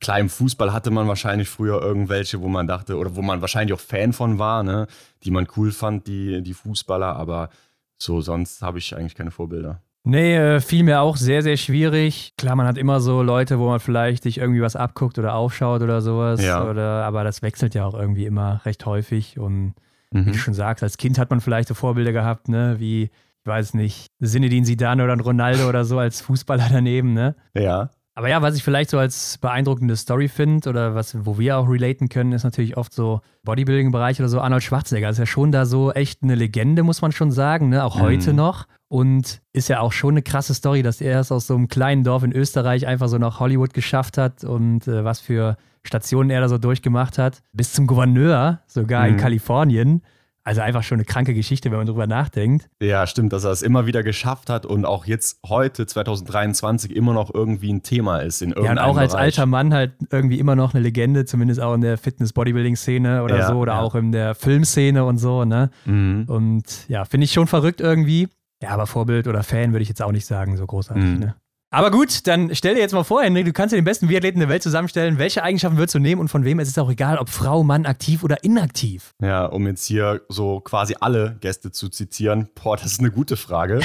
Klar, 0.00 0.18
im 0.18 0.28
Fußball 0.28 0.72
hatte 0.72 0.90
man 0.90 1.06
wahrscheinlich 1.06 1.48
früher 1.48 1.80
irgendwelche, 1.80 2.40
wo 2.40 2.48
man 2.48 2.66
dachte, 2.66 2.96
oder 2.96 3.14
wo 3.14 3.22
man 3.22 3.40
wahrscheinlich 3.40 3.72
auch 3.72 3.80
Fan 3.80 4.12
von 4.12 4.38
war, 4.38 4.64
ne, 4.64 4.88
die 5.22 5.30
man 5.30 5.46
cool 5.56 5.70
fand, 5.70 6.08
die, 6.08 6.42
die 6.42 6.54
Fußballer, 6.54 7.14
aber 7.14 7.50
so 7.98 8.20
sonst 8.20 8.62
habe 8.62 8.78
ich 8.78 8.96
eigentlich 8.96 9.14
keine 9.14 9.30
Vorbilder. 9.30 9.80
Nee, 10.04 10.36
äh, 10.36 10.60
fiel 10.60 10.82
mir 10.82 11.00
auch 11.00 11.16
sehr, 11.16 11.42
sehr 11.42 11.56
schwierig. 11.56 12.32
Klar, 12.36 12.56
man 12.56 12.66
hat 12.66 12.76
immer 12.76 13.00
so 13.00 13.22
Leute, 13.22 13.58
wo 13.58 13.68
man 13.68 13.78
vielleicht 13.78 14.24
sich 14.24 14.38
irgendwie 14.38 14.60
was 14.60 14.74
abguckt 14.74 15.18
oder 15.18 15.34
aufschaut 15.34 15.82
oder 15.82 16.00
sowas. 16.00 16.42
Ja. 16.42 16.68
Oder, 16.68 17.04
aber 17.04 17.22
das 17.22 17.42
wechselt 17.42 17.74
ja 17.74 17.84
auch 17.84 17.94
irgendwie 17.94 18.26
immer 18.26 18.60
recht 18.64 18.84
häufig. 18.84 19.38
Und 19.38 19.74
mhm. 20.10 20.26
wie 20.26 20.32
du 20.32 20.38
schon 20.38 20.54
sagst, 20.54 20.82
als 20.82 20.96
Kind 20.96 21.18
hat 21.18 21.30
man 21.30 21.40
vielleicht 21.40 21.68
so 21.68 21.74
Vorbilder 21.74 22.12
gehabt, 22.12 22.48
ne, 22.48 22.76
wie, 22.78 23.04
ich 23.04 23.46
weiß 23.46 23.74
nicht, 23.74 24.08
Sinedin 24.18 24.64
Zidane 24.64 25.04
oder 25.04 25.12
ein 25.12 25.20
Ronaldo 25.20 25.68
oder 25.68 25.84
so 25.84 25.98
als 25.98 26.20
Fußballer 26.20 26.68
daneben, 26.70 27.12
ne? 27.12 27.36
Ja. 27.54 27.90
Aber 28.14 28.28
ja, 28.28 28.42
was 28.42 28.56
ich 28.56 28.62
vielleicht 28.62 28.90
so 28.90 28.98
als 28.98 29.38
beeindruckende 29.38 29.96
Story 29.96 30.28
finde 30.28 30.68
oder 30.68 30.94
was, 30.94 31.16
wo 31.24 31.38
wir 31.38 31.56
auch 31.56 31.68
relaten 31.68 32.10
können, 32.10 32.32
ist 32.32 32.44
natürlich 32.44 32.76
oft 32.76 32.92
so 32.92 33.22
Bodybuilding-Bereich 33.44 34.20
oder 34.20 34.28
so. 34.28 34.40
Arnold 34.40 34.62
Schwarzenegger 34.62 35.08
ist 35.08 35.18
ja 35.18 35.24
schon 35.24 35.50
da 35.50 35.64
so 35.64 35.92
echt 35.92 36.22
eine 36.22 36.34
Legende, 36.34 36.82
muss 36.82 37.00
man 37.00 37.12
schon 37.12 37.30
sagen, 37.30 37.70
ne? 37.70 37.84
Auch 37.84 37.96
mhm. 37.96 38.02
heute 38.02 38.34
noch. 38.34 38.66
Und 38.92 39.40
ist 39.54 39.70
ja 39.70 39.80
auch 39.80 39.90
schon 39.90 40.10
eine 40.10 40.22
krasse 40.22 40.52
Story, 40.52 40.82
dass 40.82 41.00
er 41.00 41.18
es 41.20 41.32
aus 41.32 41.46
so 41.46 41.54
einem 41.54 41.68
kleinen 41.68 42.04
Dorf 42.04 42.24
in 42.24 42.32
Österreich 42.32 42.86
einfach 42.86 43.08
so 43.08 43.16
nach 43.16 43.40
Hollywood 43.40 43.72
geschafft 43.72 44.18
hat 44.18 44.44
und 44.44 44.86
äh, 44.86 45.02
was 45.02 45.18
für 45.18 45.56
Stationen 45.82 46.28
er 46.28 46.42
da 46.42 46.48
so 46.50 46.58
durchgemacht 46.58 47.16
hat. 47.16 47.40
Bis 47.54 47.72
zum 47.72 47.86
Gouverneur, 47.86 48.60
sogar 48.66 49.04
mhm. 49.04 49.14
in 49.14 49.16
Kalifornien. 49.16 50.02
Also 50.44 50.60
einfach 50.60 50.82
schon 50.82 50.96
eine 50.96 51.06
kranke 51.06 51.32
Geschichte, 51.32 51.70
wenn 51.70 51.78
man 51.78 51.86
drüber 51.86 52.06
nachdenkt. 52.06 52.68
Ja, 52.82 53.06
stimmt, 53.06 53.32
dass 53.32 53.44
er 53.44 53.52
es 53.52 53.62
immer 53.62 53.86
wieder 53.86 54.02
geschafft 54.02 54.50
hat 54.50 54.66
und 54.66 54.84
auch 54.84 55.06
jetzt 55.06 55.38
heute, 55.48 55.86
2023, 55.86 56.94
immer 56.94 57.14
noch 57.14 57.32
irgendwie 57.32 57.72
ein 57.72 57.82
Thema 57.82 58.18
ist 58.18 58.42
in 58.42 58.50
irgendeinem 58.50 58.76
Ja, 58.76 58.84
und 58.84 58.90
auch 58.90 58.98
als 58.98 59.12
Bereich. 59.12 59.24
alter 59.24 59.46
Mann 59.46 59.72
halt 59.72 59.92
irgendwie 60.10 60.38
immer 60.38 60.54
noch 60.54 60.74
eine 60.74 60.82
Legende, 60.82 61.24
zumindest 61.24 61.62
auch 61.62 61.72
in 61.72 61.80
der 61.80 61.96
Fitness-Bodybuilding-Szene 61.96 63.22
oder 63.22 63.38
ja, 63.38 63.48
so 63.48 63.54
oder 63.54 63.72
ja. 63.72 63.80
auch 63.80 63.94
in 63.94 64.12
der 64.12 64.34
Filmszene 64.34 65.02
und 65.02 65.16
so, 65.16 65.46
ne? 65.46 65.70
Mhm. 65.86 66.24
Und 66.26 66.86
ja, 66.88 67.06
finde 67.06 67.24
ich 67.24 67.32
schon 67.32 67.46
verrückt 67.46 67.80
irgendwie. 67.80 68.28
Ja, 68.62 68.70
aber 68.70 68.86
Vorbild 68.86 69.26
oder 69.26 69.42
Fan 69.42 69.72
würde 69.72 69.82
ich 69.82 69.88
jetzt 69.88 70.00
auch 70.00 70.12
nicht 70.12 70.24
sagen, 70.24 70.56
so 70.56 70.66
großartig, 70.66 71.04
mhm. 71.04 71.18
ne? 71.18 71.36
Aber 71.74 71.90
gut, 71.90 72.26
dann 72.26 72.54
stell 72.54 72.74
dir 72.74 72.82
jetzt 72.82 72.92
mal 72.92 73.02
vor, 73.02 73.22
Henrik, 73.22 73.46
du 73.46 73.52
kannst 73.54 73.72
dir 73.72 73.76
den 73.78 73.86
besten 73.86 74.06
Biathleten 74.06 74.40
der 74.40 74.50
Welt 74.50 74.62
zusammenstellen. 74.62 75.16
Welche 75.16 75.42
Eigenschaften 75.42 75.78
würdest 75.78 75.94
du 75.94 76.00
nehmen 76.00 76.20
und 76.20 76.28
von 76.28 76.44
wem? 76.44 76.58
Es 76.58 76.68
ist 76.68 76.78
auch 76.78 76.90
egal, 76.90 77.16
ob 77.16 77.30
Frau, 77.30 77.64
Mann, 77.64 77.86
aktiv 77.86 78.22
oder 78.22 78.44
inaktiv. 78.44 79.14
Ja, 79.22 79.46
um 79.46 79.66
jetzt 79.66 79.86
hier 79.86 80.20
so 80.28 80.60
quasi 80.60 80.96
alle 81.00 81.38
Gäste 81.40 81.72
zu 81.72 81.88
zitieren. 81.88 82.50
Boah, 82.62 82.76
das 82.76 82.92
ist 82.92 83.00
eine 83.00 83.10
gute 83.10 83.38
Frage. 83.38 83.80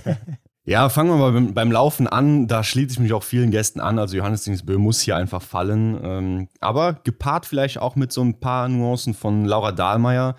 ja, 0.66 0.90
fangen 0.90 1.08
wir 1.08 1.16
mal 1.16 1.32
beim, 1.32 1.54
beim, 1.54 1.72
Laufen 1.72 2.06
an. 2.06 2.46
Da 2.46 2.62
schließe 2.62 2.92
ich 2.92 3.00
mich 3.00 3.14
auch 3.14 3.24
vielen 3.24 3.50
Gästen 3.50 3.80
an. 3.80 3.98
Also 3.98 4.18
Johannes 4.18 4.44
Dingsbö 4.44 4.76
muss 4.76 5.00
hier 5.00 5.16
einfach 5.16 5.40
fallen. 5.40 5.98
Ähm, 6.04 6.48
aber 6.60 6.92
gepaart 6.92 7.46
vielleicht 7.46 7.78
auch 7.78 7.96
mit 7.96 8.12
so 8.12 8.20
ein 8.20 8.38
paar 8.38 8.68
Nuancen 8.68 9.14
von 9.14 9.46
Laura 9.46 9.72
Dahlmeier 9.72 10.36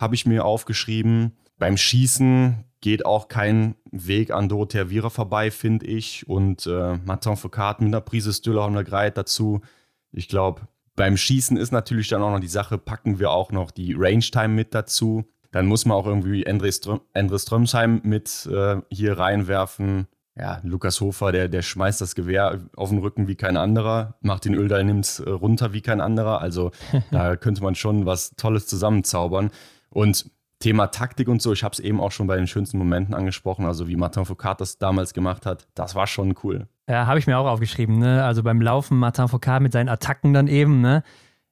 habe 0.00 0.16
ich 0.16 0.26
mir 0.26 0.44
aufgeschrieben. 0.44 1.36
Beim 1.58 1.76
Schießen 1.76 2.64
geht 2.84 3.06
auch 3.06 3.28
kein 3.28 3.76
Weg 3.92 4.30
an 4.30 4.50
Dorothea 4.50 4.90
Viera 4.90 5.08
vorbei, 5.08 5.50
finde 5.50 5.86
ich. 5.86 6.28
Und 6.28 6.66
äh, 6.66 6.98
Martin 7.06 7.34
Foucault 7.34 7.80
mit 7.80 7.86
einer 7.86 8.02
Prise 8.02 8.34
Stüller 8.34 8.66
und 8.66 8.84
Greit 8.84 9.16
dazu. 9.16 9.62
Ich 10.12 10.28
glaube, 10.28 10.68
beim 10.94 11.16
Schießen 11.16 11.56
ist 11.56 11.72
natürlich 11.72 12.08
dann 12.08 12.22
auch 12.22 12.30
noch 12.30 12.40
die 12.40 12.46
Sache, 12.46 12.76
packen 12.76 13.18
wir 13.18 13.30
auch 13.30 13.52
noch 13.52 13.70
die 13.70 13.94
Range 13.94 14.20
Time 14.20 14.48
mit 14.48 14.74
dazu. 14.74 15.24
Dann 15.50 15.64
muss 15.64 15.86
man 15.86 15.96
auch 15.96 16.06
irgendwie 16.06 16.46
Andre, 16.46 16.70
Ström, 16.70 17.00
Andre 17.14 17.38
Strömsheim 17.38 18.02
mit 18.04 18.46
äh, 18.52 18.76
hier 18.90 19.16
reinwerfen. 19.18 20.06
ja, 20.36 20.60
Lukas 20.62 21.00
Hofer, 21.00 21.32
der, 21.32 21.48
der 21.48 21.62
schmeißt 21.62 22.02
das 22.02 22.14
Gewehr 22.14 22.60
auf 22.76 22.90
den 22.90 22.98
Rücken 22.98 23.28
wie 23.28 23.36
kein 23.36 23.56
anderer. 23.56 24.18
Martin 24.20 24.58
Oeldal 24.58 24.84
nimmt 24.84 25.06
es 25.06 25.20
äh, 25.20 25.30
runter 25.30 25.72
wie 25.72 25.80
kein 25.80 26.02
anderer. 26.02 26.42
Also 26.42 26.70
da 27.10 27.36
könnte 27.36 27.62
man 27.62 27.76
schon 27.76 28.04
was 28.04 28.32
Tolles 28.36 28.66
zusammenzaubern. 28.66 29.50
Und 29.88 30.30
Thema 30.64 30.86
Taktik 30.86 31.28
und 31.28 31.42
so, 31.42 31.52
ich 31.52 31.62
habe 31.62 31.74
es 31.74 31.78
eben 31.78 32.00
auch 32.00 32.10
schon 32.10 32.26
bei 32.26 32.36
den 32.36 32.46
schönsten 32.46 32.78
Momenten 32.78 33.14
angesprochen, 33.14 33.66
also 33.66 33.86
wie 33.86 33.96
Martin 33.96 34.24
Foucault 34.24 34.62
das 34.62 34.78
damals 34.78 35.12
gemacht 35.12 35.44
hat, 35.44 35.68
das 35.74 35.94
war 35.94 36.06
schon 36.06 36.34
cool. 36.42 36.68
Ja, 36.88 37.06
habe 37.06 37.18
ich 37.18 37.26
mir 37.26 37.36
auch 37.36 37.44
aufgeschrieben, 37.44 37.98
ne? 37.98 38.24
Also 38.24 38.42
beim 38.42 38.62
Laufen 38.62 38.98
Martin 38.98 39.28
Foucault 39.28 39.60
mit 39.60 39.72
seinen 39.72 39.90
Attacken 39.90 40.32
dann 40.32 40.48
eben, 40.48 40.80
ne? 40.80 41.02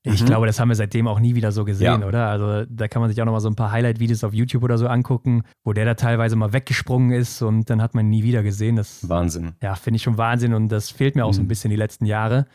Ich 0.03 0.23
mhm. 0.23 0.27
glaube, 0.27 0.47
das 0.47 0.59
haben 0.59 0.71
wir 0.71 0.77
seitdem 0.77 1.07
auch 1.07 1.21
nie 1.21 1.35
wieder 1.35 1.53
so 1.53 1.67
gesehen, 1.67 2.01
ja. 2.01 2.07
oder? 2.07 2.27
Also 2.29 2.65
da 2.71 2.89
kann 2.89 3.03
man 3.03 3.11
sich 3.11 3.21
auch 3.21 3.27
nochmal 3.27 3.43
so 3.43 3.49
ein 3.49 3.55
paar 3.55 3.71
Highlight-Videos 3.71 4.25
auf 4.25 4.33
YouTube 4.33 4.65
oder 4.65 4.79
so 4.79 4.87
angucken, 4.87 5.43
wo 5.63 5.75
der 5.75 5.85
da 5.85 5.93
teilweise 5.93 6.35
mal 6.35 6.55
weggesprungen 6.55 7.13
ist 7.13 7.43
und 7.43 7.69
dann 7.69 7.83
hat 7.83 7.95
man 7.95 8.07
ihn 8.07 8.11
nie 8.11 8.23
wieder 8.25 8.43
gesehen. 8.43 8.77
Das, 8.77 9.07
Wahnsinn. 9.11 9.53
Ja, 9.63 9.75
finde 9.75 9.97
ich 9.97 10.03
schon 10.03 10.17
Wahnsinn 10.17 10.55
und 10.55 10.71
das 10.71 10.89
fehlt 10.89 11.17
mir 11.17 11.27
auch 11.27 11.33
mhm. 11.33 11.35
so 11.35 11.43
ein 11.43 11.49
bisschen 11.49 11.71
die 11.71 11.77
letzten 11.77 12.07
Jahre. 12.07 12.47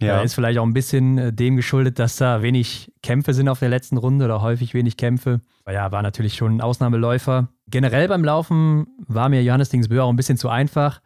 Ja. 0.00 0.20
Ist 0.20 0.34
vielleicht 0.34 0.58
auch 0.58 0.66
ein 0.66 0.74
bisschen 0.74 1.18
äh, 1.18 1.32
dem 1.32 1.56
geschuldet, 1.56 1.98
dass 1.98 2.16
da 2.16 2.42
wenig 2.42 2.92
Kämpfe 3.02 3.32
sind 3.32 3.48
auf 3.48 3.60
der 3.60 3.70
letzten 3.70 3.96
Runde 3.96 4.26
oder 4.26 4.42
häufig 4.42 4.74
wenig 4.74 4.96
Kämpfe. 4.96 5.40
Ja, 5.66 5.90
war 5.90 6.02
natürlich 6.02 6.34
schon 6.34 6.56
ein 6.56 6.60
Ausnahmeläufer. 6.60 7.48
Generell 7.68 8.06
beim 8.08 8.24
Laufen 8.24 8.86
war 9.06 9.28
mir 9.28 9.42
Johannes 9.42 9.70
Dingsbö 9.70 10.02
auch 10.02 10.10
ein 10.10 10.16
bisschen 10.16 10.36
zu 10.36 10.48
einfach. 10.48 11.00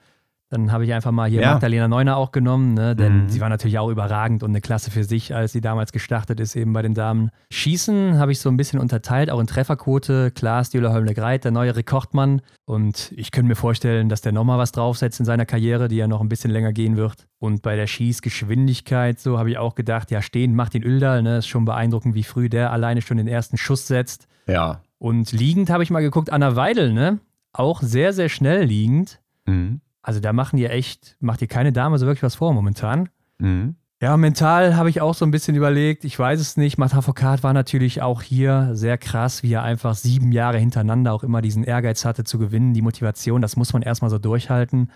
Dann 0.50 0.72
habe 0.72 0.84
ich 0.84 0.92
einfach 0.92 1.12
mal 1.12 1.30
hier 1.30 1.42
ja. 1.42 1.52
Magdalena 1.52 1.86
Neuner 1.86 2.16
auch 2.16 2.32
genommen, 2.32 2.74
ne? 2.74 2.96
denn 2.96 3.22
mhm. 3.22 3.28
sie 3.28 3.40
war 3.40 3.48
natürlich 3.48 3.78
auch 3.78 3.88
überragend 3.88 4.42
und 4.42 4.50
eine 4.50 4.60
Klasse 4.60 4.90
für 4.90 5.04
sich, 5.04 5.32
als 5.32 5.52
sie 5.52 5.60
damals 5.60 5.92
gestartet 5.92 6.40
ist, 6.40 6.56
eben 6.56 6.72
bei 6.72 6.82
den 6.82 6.92
Damen. 6.92 7.30
Schießen 7.52 8.18
habe 8.18 8.32
ich 8.32 8.40
so 8.40 8.48
ein 8.48 8.56
bisschen 8.56 8.80
unterteilt, 8.80 9.30
auch 9.30 9.38
in 9.38 9.46
Trefferquote. 9.46 10.32
Klar, 10.32 10.64
Stühler 10.64 10.92
Holmle 10.92 11.14
Greit, 11.14 11.44
der 11.44 11.52
neue 11.52 11.76
Rekordmann. 11.76 12.42
Und 12.64 13.12
ich 13.16 13.30
könnte 13.30 13.46
mir 13.46 13.54
vorstellen, 13.54 14.08
dass 14.08 14.22
der 14.22 14.32
nochmal 14.32 14.58
was 14.58 14.72
draufsetzt 14.72 15.20
in 15.20 15.24
seiner 15.26 15.46
Karriere, 15.46 15.86
die 15.86 15.96
ja 15.96 16.08
noch 16.08 16.20
ein 16.20 16.28
bisschen 16.28 16.50
länger 16.50 16.72
gehen 16.72 16.96
wird. 16.96 17.28
Und 17.38 17.62
bei 17.62 17.76
der 17.76 17.86
Schießgeschwindigkeit, 17.86 19.20
so 19.20 19.38
habe 19.38 19.50
ich 19.50 19.58
auch 19.58 19.76
gedacht, 19.76 20.10
ja, 20.10 20.20
stehend 20.20 20.56
macht 20.56 20.74
den 20.74 20.82
Öldal, 20.82 21.22
ne? 21.22 21.38
Ist 21.38 21.46
schon 21.46 21.64
beeindruckend, 21.64 22.16
wie 22.16 22.24
früh 22.24 22.48
der 22.48 22.72
alleine 22.72 23.02
schon 23.02 23.18
den 23.18 23.28
ersten 23.28 23.56
Schuss 23.56 23.86
setzt. 23.86 24.26
Ja. 24.48 24.80
Und 24.98 25.30
liegend 25.30 25.70
habe 25.70 25.84
ich 25.84 25.90
mal 25.90 26.00
geguckt, 26.00 26.32
Anna 26.32 26.56
Weidel, 26.56 26.92
ne? 26.92 27.20
Auch 27.52 27.82
sehr, 27.82 28.12
sehr 28.12 28.28
schnell 28.28 28.64
liegend. 28.64 29.20
Mhm. 29.46 29.80
Also 30.02 30.20
da 30.20 30.32
machen 30.32 30.56
die 30.56 30.66
echt, 30.66 31.16
macht 31.20 31.40
dir 31.40 31.48
keine 31.48 31.72
Dame 31.72 31.98
so 31.98 32.06
wirklich 32.06 32.22
was 32.22 32.36
vor 32.36 32.52
momentan. 32.52 33.08
Mhm. 33.38 33.76
Ja, 34.02 34.16
mental 34.16 34.76
habe 34.76 34.88
ich 34.88 35.02
auch 35.02 35.14
so 35.14 35.26
ein 35.26 35.30
bisschen 35.30 35.54
überlegt. 35.54 36.04
Ich 36.04 36.18
weiß 36.18 36.40
es 36.40 36.56
nicht. 36.56 36.78
Martin 36.78 37.02
Foucault 37.02 37.42
war 37.42 37.52
natürlich 37.52 38.00
auch 38.00 38.22
hier 38.22 38.70
sehr 38.72 38.96
krass, 38.96 39.42
wie 39.42 39.52
er 39.52 39.62
einfach 39.62 39.94
sieben 39.94 40.32
Jahre 40.32 40.56
hintereinander 40.56 41.12
auch 41.12 41.22
immer 41.22 41.42
diesen 41.42 41.64
Ehrgeiz 41.64 42.06
hatte 42.06 42.24
zu 42.24 42.38
gewinnen. 42.38 42.72
Die 42.72 42.80
Motivation, 42.80 43.42
das 43.42 43.56
muss 43.56 43.74
man 43.74 43.82
erstmal 43.82 44.10
so 44.10 44.18
durchhalten. 44.18 44.90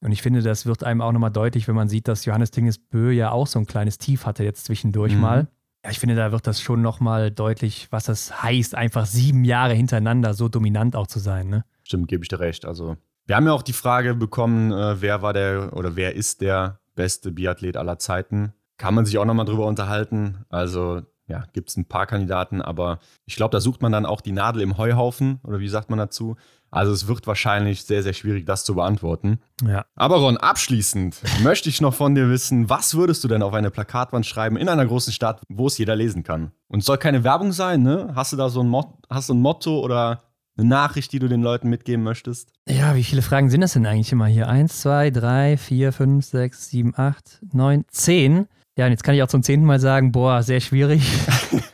Und 0.00 0.12
ich 0.12 0.22
finde, 0.22 0.40
das 0.40 0.64
wird 0.64 0.82
einem 0.82 1.02
auch 1.02 1.12
nochmal 1.12 1.30
deutlich, 1.30 1.68
wenn 1.68 1.74
man 1.74 1.90
sieht, 1.90 2.08
dass 2.08 2.24
Johannes 2.24 2.50
Dingesbö 2.50 3.10
ja 3.10 3.32
auch 3.32 3.46
so 3.46 3.58
ein 3.58 3.66
kleines 3.66 3.98
Tief 3.98 4.24
hatte 4.24 4.44
jetzt 4.44 4.64
zwischendurch 4.64 5.14
mhm. 5.14 5.20
mal. 5.20 5.48
Ja, 5.84 5.90
ich 5.90 5.98
finde, 5.98 6.14
da 6.14 6.32
wird 6.32 6.46
das 6.46 6.62
schon 6.62 6.80
nochmal 6.80 7.30
deutlich, 7.30 7.88
was 7.90 8.04
das 8.04 8.42
heißt, 8.42 8.74
einfach 8.74 9.04
sieben 9.04 9.44
Jahre 9.44 9.74
hintereinander 9.74 10.32
so 10.32 10.48
dominant 10.48 10.96
auch 10.96 11.06
zu 11.06 11.18
sein. 11.18 11.48
Ne? 11.48 11.64
Stimmt, 11.84 12.08
gebe 12.08 12.24
ich 12.24 12.28
dir 12.28 12.40
recht. 12.40 12.64
Also 12.64 12.96
wir 13.28 13.36
haben 13.36 13.46
ja 13.46 13.52
auch 13.52 13.62
die 13.62 13.74
Frage 13.74 14.14
bekommen, 14.14 14.72
äh, 14.72 15.00
wer 15.02 15.22
war 15.22 15.34
der 15.34 15.76
oder 15.76 15.96
wer 15.96 16.14
ist 16.16 16.40
der 16.40 16.80
beste 16.96 17.30
Biathlet 17.30 17.76
aller 17.76 17.98
Zeiten. 17.98 18.54
Kann 18.78 18.94
man 18.94 19.04
sich 19.04 19.18
auch 19.18 19.26
nochmal 19.26 19.44
drüber 19.44 19.66
unterhalten. 19.66 20.46
Also 20.48 21.02
ja, 21.26 21.44
gibt 21.52 21.68
es 21.68 21.76
ein 21.76 21.84
paar 21.84 22.06
Kandidaten, 22.06 22.62
aber 22.62 23.00
ich 23.26 23.36
glaube, 23.36 23.52
da 23.52 23.60
sucht 23.60 23.82
man 23.82 23.92
dann 23.92 24.06
auch 24.06 24.22
die 24.22 24.32
Nadel 24.32 24.62
im 24.62 24.78
Heuhaufen 24.78 25.40
oder 25.44 25.60
wie 25.60 25.68
sagt 25.68 25.90
man 25.90 25.98
dazu? 25.98 26.36
Also 26.70 26.92
es 26.92 27.06
wird 27.06 27.26
wahrscheinlich 27.26 27.84
sehr, 27.84 28.02
sehr 28.02 28.14
schwierig, 28.14 28.46
das 28.46 28.64
zu 28.64 28.74
beantworten. 28.74 29.40
Ja. 29.62 29.84
Aber 29.94 30.16
Ron, 30.16 30.38
abschließend 30.38 31.20
möchte 31.42 31.68
ich 31.68 31.82
noch 31.82 31.94
von 31.94 32.14
dir 32.14 32.30
wissen, 32.30 32.70
was 32.70 32.94
würdest 32.94 33.22
du 33.24 33.28
denn 33.28 33.42
auf 33.42 33.52
eine 33.52 33.70
Plakatwand 33.70 34.24
schreiben 34.24 34.56
in 34.56 34.70
einer 34.70 34.86
großen 34.86 35.12
Stadt, 35.12 35.42
wo 35.50 35.66
es 35.66 35.76
jeder 35.76 35.96
lesen 35.96 36.22
kann? 36.22 36.52
Und 36.68 36.80
es 36.80 36.86
soll 36.86 36.96
keine 36.96 37.24
Werbung 37.24 37.52
sein, 37.52 37.82
ne? 37.82 38.10
Hast 38.14 38.32
du 38.32 38.38
da 38.38 38.48
so 38.48 38.60
ein, 38.60 38.68
Mot 38.68 38.86
hast 39.10 39.28
du 39.28 39.34
ein 39.34 39.40
Motto 39.40 39.80
oder 39.80 40.22
eine 40.58 40.68
Nachricht, 40.68 41.12
die 41.12 41.18
du 41.18 41.28
den 41.28 41.42
Leuten 41.42 41.68
mitgeben 41.68 42.02
möchtest? 42.02 42.52
Ja, 42.68 42.96
wie 42.96 43.04
viele 43.04 43.22
Fragen 43.22 43.48
sind 43.48 43.60
das 43.60 43.74
denn 43.74 43.86
eigentlich 43.86 44.12
immer 44.12 44.26
hier? 44.26 44.48
Eins, 44.48 44.80
zwei, 44.80 45.10
drei, 45.10 45.56
vier, 45.56 45.92
fünf, 45.92 46.24
sechs, 46.24 46.68
sieben, 46.68 46.94
acht, 46.96 47.40
neun, 47.52 47.84
zehn. 47.88 48.46
Ja, 48.76 48.86
und 48.86 48.90
jetzt 48.90 49.04
kann 49.04 49.14
ich 49.14 49.22
auch 49.22 49.28
zum 49.28 49.42
zehnten 49.42 49.66
Mal 49.66 49.80
sagen, 49.80 50.12
boah, 50.12 50.42
sehr 50.42 50.60
schwierig. 50.60 51.02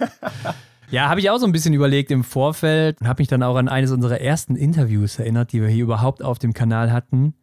ja, 0.91 1.09
habe 1.09 1.21
ich 1.21 1.31
auch 1.31 1.39
so 1.39 1.47
ein 1.47 1.53
bisschen 1.53 1.75
überlegt 1.75 2.11
im 2.11 2.25
Vorfeld 2.25 3.01
und 3.01 3.09
habe 3.09 3.21
mich 3.23 3.29
dann 3.29 3.43
auch 3.43 3.57
an 3.57 3.69
eines 3.69 3.91
unserer 3.91 4.21
ersten 4.21 4.57
Interviews 4.57 5.19
erinnert, 5.19 5.53
die 5.53 5.61
wir 5.61 5.69
hier 5.69 5.85
überhaupt 5.85 6.23
auf 6.23 6.39
dem 6.39 6.53
Kanal 6.53 6.93
hatten. 6.93 7.35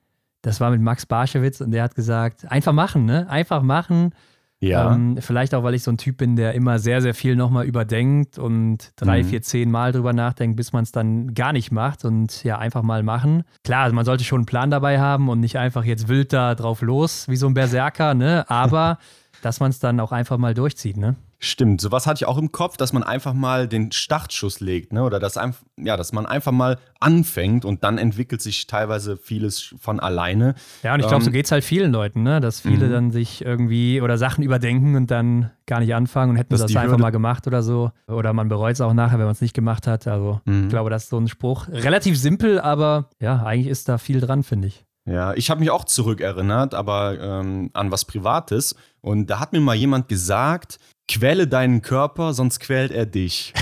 Das 0.42 0.60
war 0.60 0.72
mit 0.72 0.82
Max 0.82 1.06
Barschewitz 1.06 1.62
und 1.62 1.72
der 1.72 1.84
hat 1.84 1.96
gesagt, 1.96 2.52
einfach 2.52 2.74
machen, 2.74 3.06
ne? 3.06 3.30
Einfach 3.30 3.62
machen. 3.62 4.14
Ja. 4.62 4.94
Ähm, 4.94 5.18
vielleicht 5.20 5.56
auch, 5.56 5.64
weil 5.64 5.74
ich 5.74 5.82
so 5.82 5.92
ein 5.92 5.98
Typ 5.98 6.18
bin, 6.18 6.36
der 6.36 6.54
immer 6.54 6.78
sehr, 6.78 7.02
sehr 7.02 7.16
viel 7.16 7.36
nochmal 7.36 7.66
überdenkt 7.66 8.38
und 8.38 8.92
drei, 8.96 9.24
mhm. 9.24 9.28
vier, 9.28 9.42
zehn 9.42 9.72
Mal 9.72 9.92
drüber 9.92 10.14
nachdenkt, 10.14 10.56
bis 10.56 10.72
man 10.72 10.84
es 10.84 10.92
dann 10.92 11.34
gar 11.34 11.52
nicht 11.52 11.72
macht 11.72 12.06
und 12.06 12.44
ja, 12.44 12.60
einfach 12.60 12.84
mal 12.84 13.02
machen. 13.02 13.44
Klar, 13.64 13.86
also 13.86 13.96
man 13.96 14.06
sollte 14.06 14.24
schon 14.24 14.42
einen 14.42 14.46
Plan 14.46 14.70
dabei 14.70 15.00
haben 15.00 15.30
und 15.30 15.40
nicht 15.40 15.58
einfach 15.58 15.84
jetzt 15.84 16.08
wild 16.08 16.32
da 16.32 16.54
drauf 16.54 16.84
los, 16.84 17.28
wie 17.28 17.38
so 17.38 17.48
ein 17.48 17.56
Berserker, 17.56 18.14
ne? 18.14 18.46
Aber 18.50 19.00
dass 19.42 19.60
man 19.60 19.72
es 19.72 19.80
dann 19.80 20.00
auch 20.00 20.12
einfach 20.12 20.38
mal 20.38 20.54
durchzieht, 20.54 20.98
ne? 20.98 21.16
Stimmt, 21.44 21.82
sowas 21.82 22.06
hatte 22.06 22.20
ich 22.20 22.28
auch 22.28 22.38
im 22.38 22.52
Kopf, 22.52 22.78
dass 22.78 22.94
man 22.94 23.02
einfach 23.02 23.34
mal 23.34 23.68
den 23.68 23.92
Startschuss 23.92 24.60
legt, 24.60 24.94
ne? 24.94 25.02
Oder 25.02 25.20
dass, 25.20 25.40
ja, 25.76 25.98
dass 25.98 26.14
man 26.14 26.28
einfach 26.28 26.52
mal 26.52 26.78
anfängt 27.00 27.66
und 27.66 27.84
dann 27.84 27.98
entwickelt 27.98 28.44
sich 28.44 28.68
teilweise 28.68 29.18
vieles 29.18 29.74
von 29.80 30.00
alleine. 30.00 30.54
Ja, 30.84 30.94
und 30.94 31.00
ich 31.00 31.08
glaube, 31.08 31.24
ähm, 31.24 31.26
so 31.26 31.32
geht 31.32 31.46
es 31.46 31.52
halt 31.52 31.64
vielen 31.64 31.92
Leuten, 31.92 32.22
ne? 32.22 32.42
Dass 32.42 32.62
viele 32.62 32.86
mhm. 32.86 32.92
dann 32.92 33.12
sich 33.12 33.44
irgendwie 33.44 34.02
oder 34.02 34.20
Sachen 34.20 34.44
überdenken 34.44 34.96
und 34.96 35.10
dann 35.10 35.50
gar 35.66 35.80
nicht 35.80 35.96
anfangen 35.96 36.34
und 36.34 36.38
hätten 36.38 36.52
das, 36.52 36.62
das 36.62 36.76
einfach 36.76 36.92
Hürde. 36.92 37.02
mal 37.02 37.10
gemacht 37.10 37.48
oder 37.48 37.64
so. 37.64 37.92
Oder 38.08 38.34
man 38.34 38.48
bereut 38.48 38.74
es 38.74 38.82
auch 38.82 38.94
nachher, 38.94 39.18
wenn 39.18 39.26
man 39.26 39.34
es 39.34 39.42
nicht 39.42 39.56
gemacht 39.56 39.88
hat. 39.88 40.06
Also 40.06 40.42
mhm. 40.46 40.66
ich 40.66 40.70
glaube, 40.70 40.92
das 40.92 41.06
ist 41.06 41.10
so 41.10 41.18
ein 41.18 41.28
Spruch. 41.28 41.68
Relativ 41.70 42.20
simpel, 42.20 42.60
aber 42.60 43.10
ja, 43.20 43.42
eigentlich 43.44 43.68
ist 43.68 43.90
da 43.90 43.98
viel 43.98 44.22
dran, 44.22 44.44
finde 44.44 44.68
ich. 44.68 44.86
Ja, 45.06 45.34
ich 45.34 45.50
habe 45.50 45.60
mich 45.60 45.72
auch 45.72 45.86
zurückerinnert, 45.86 46.76
aber 46.76 47.20
ähm, 47.20 47.72
an 47.74 47.92
was 47.92 48.06
Privates. 48.06 48.76
Und 49.02 49.28
da 49.28 49.40
hat 49.40 49.52
mir 49.52 49.60
mal 49.60 49.76
jemand 49.76 50.08
gesagt, 50.08 50.80
quäle 51.08 51.48
deinen 51.48 51.82
Körper, 51.82 52.34
sonst 52.34 52.60
quält 52.60 52.92
er 52.92 53.06
dich. 53.06 53.54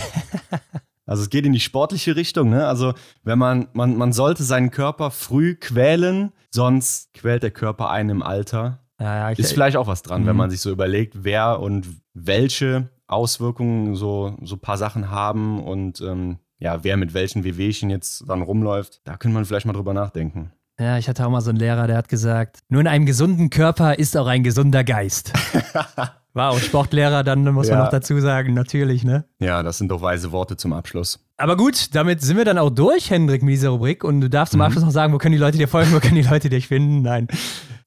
also 1.06 1.24
es 1.24 1.30
geht 1.30 1.45
in 1.45 1.53
die 1.53 1.60
sportliche 1.60 2.16
Richtung, 2.16 2.49
ne? 2.49 2.68
Also 2.68 2.94
wenn 3.24 3.40
man, 3.40 3.70
man, 3.74 3.95
man 3.95 4.11
sollte 4.11 4.44
seinen 4.44 4.70
Körper 4.70 5.11
früh 5.11 5.56
quälen, 5.56 6.34
sonst 6.52 7.14
quält 7.14 7.44
der 7.44 7.52
Körper 7.52 7.90
einen 7.90 8.10
im 8.10 8.24
Alter. 8.24 8.80
Ja, 8.99 9.30
ja, 9.30 9.30
Ist 9.30 9.53
vielleicht 9.53 9.78
auch 9.78 9.88
was 9.88 10.02
dran, 10.02 10.26
wenn 10.26 10.34
mhm. 10.34 10.40
man 10.40 10.49
sich 10.49 10.60
so 10.60 10.72
überlegt, 10.72 11.24
wer 11.24 11.61
und 11.61 11.88
welche 12.14 12.90
Auswirkungen 13.07 13.95
so, 13.95 14.38
so 14.44 14.56
ein 14.56 14.60
paar 14.60 14.78
Sachen 14.78 15.10
haben 15.10 15.64
und 15.64 16.02
ähm, 16.02 16.40
ja, 16.60 16.84
wer 16.84 16.98
mit 16.98 17.14
welchen 17.14 17.45
Wehwehchen 17.45 17.90
jetzt 17.90 18.26
dann 18.28 18.41
rumläuft. 18.41 18.99
Da 19.06 19.16
könnte 19.16 19.34
man 19.34 19.45
vielleicht 19.45 19.66
mal 19.66 19.74
drüber 19.74 19.94
nachdenken. 19.94 20.52
Ja, 20.80 20.97
ich 20.97 21.10
hatte 21.10 21.26
auch 21.26 21.30
mal 21.30 21.41
so 21.41 21.49
einen 21.49 21.60
Lehrer, 21.60 21.88
der 21.88 21.97
hat 21.97 22.07
gesagt, 22.07 22.60
nur 22.69 22.80
in 22.80 22.88
einem 22.88 23.06
gesunden 23.06 23.49
Körper 23.49 23.99
ist 23.99 24.15
auch 24.15 24.27
ein 24.27 24.43
gesunder 24.43 24.85
Geist. 24.85 25.34
War 26.34 26.51
auch 26.51 26.60
Sportlehrer, 26.60 27.23
dann 27.26 27.43
muss 27.53 27.68
ja. 27.68 27.76
man 27.76 27.84
noch 27.84 27.91
dazu 27.91 28.18
sagen, 28.22 28.53
natürlich, 28.53 29.03
ne? 29.03 29.26
Ja, 29.39 29.61
das 29.61 29.77
sind 29.77 29.91
doch 29.91 30.01
weise 30.01 30.31
Worte 30.31 30.56
zum 30.56 30.72
Abschluss. 30.72 31.19
Aber 31.35 31.57
gut, 31.57 31.93
damit 31.95 32.22
sind 32.22 32.38
wir 32.38 32.45
dann 32.45 32.57
auch 32.57 32.69
durch, 32.69 33.10
Hendrik, 33.10 33.43
mit 33.43 33.56
dieser 33.56 33.69
Rubrik. 33.69 34.06
Und 34.06 34.22
du 34.22 34.30
darfst 34.30 34.51
zum 34.51 34.60
mhm. 34.60 34.68
Abschluss 34.68 34.85
noch 34.85 34.91
sagen, 34.91 35.11
wo 35.11 35.18
können 35.18 35.34
die 35.34 35.39
Leute 35.39 35.57
dir 35.57 35.68
folgen, 35.68 35.91
wo 35.91 35.99
können 35.99 36.15
die 36.15 36.22
Leute 36.22 36.49
dich 36.49 36.69
finden? 36.69 37.01
Nein. 37.01 37.27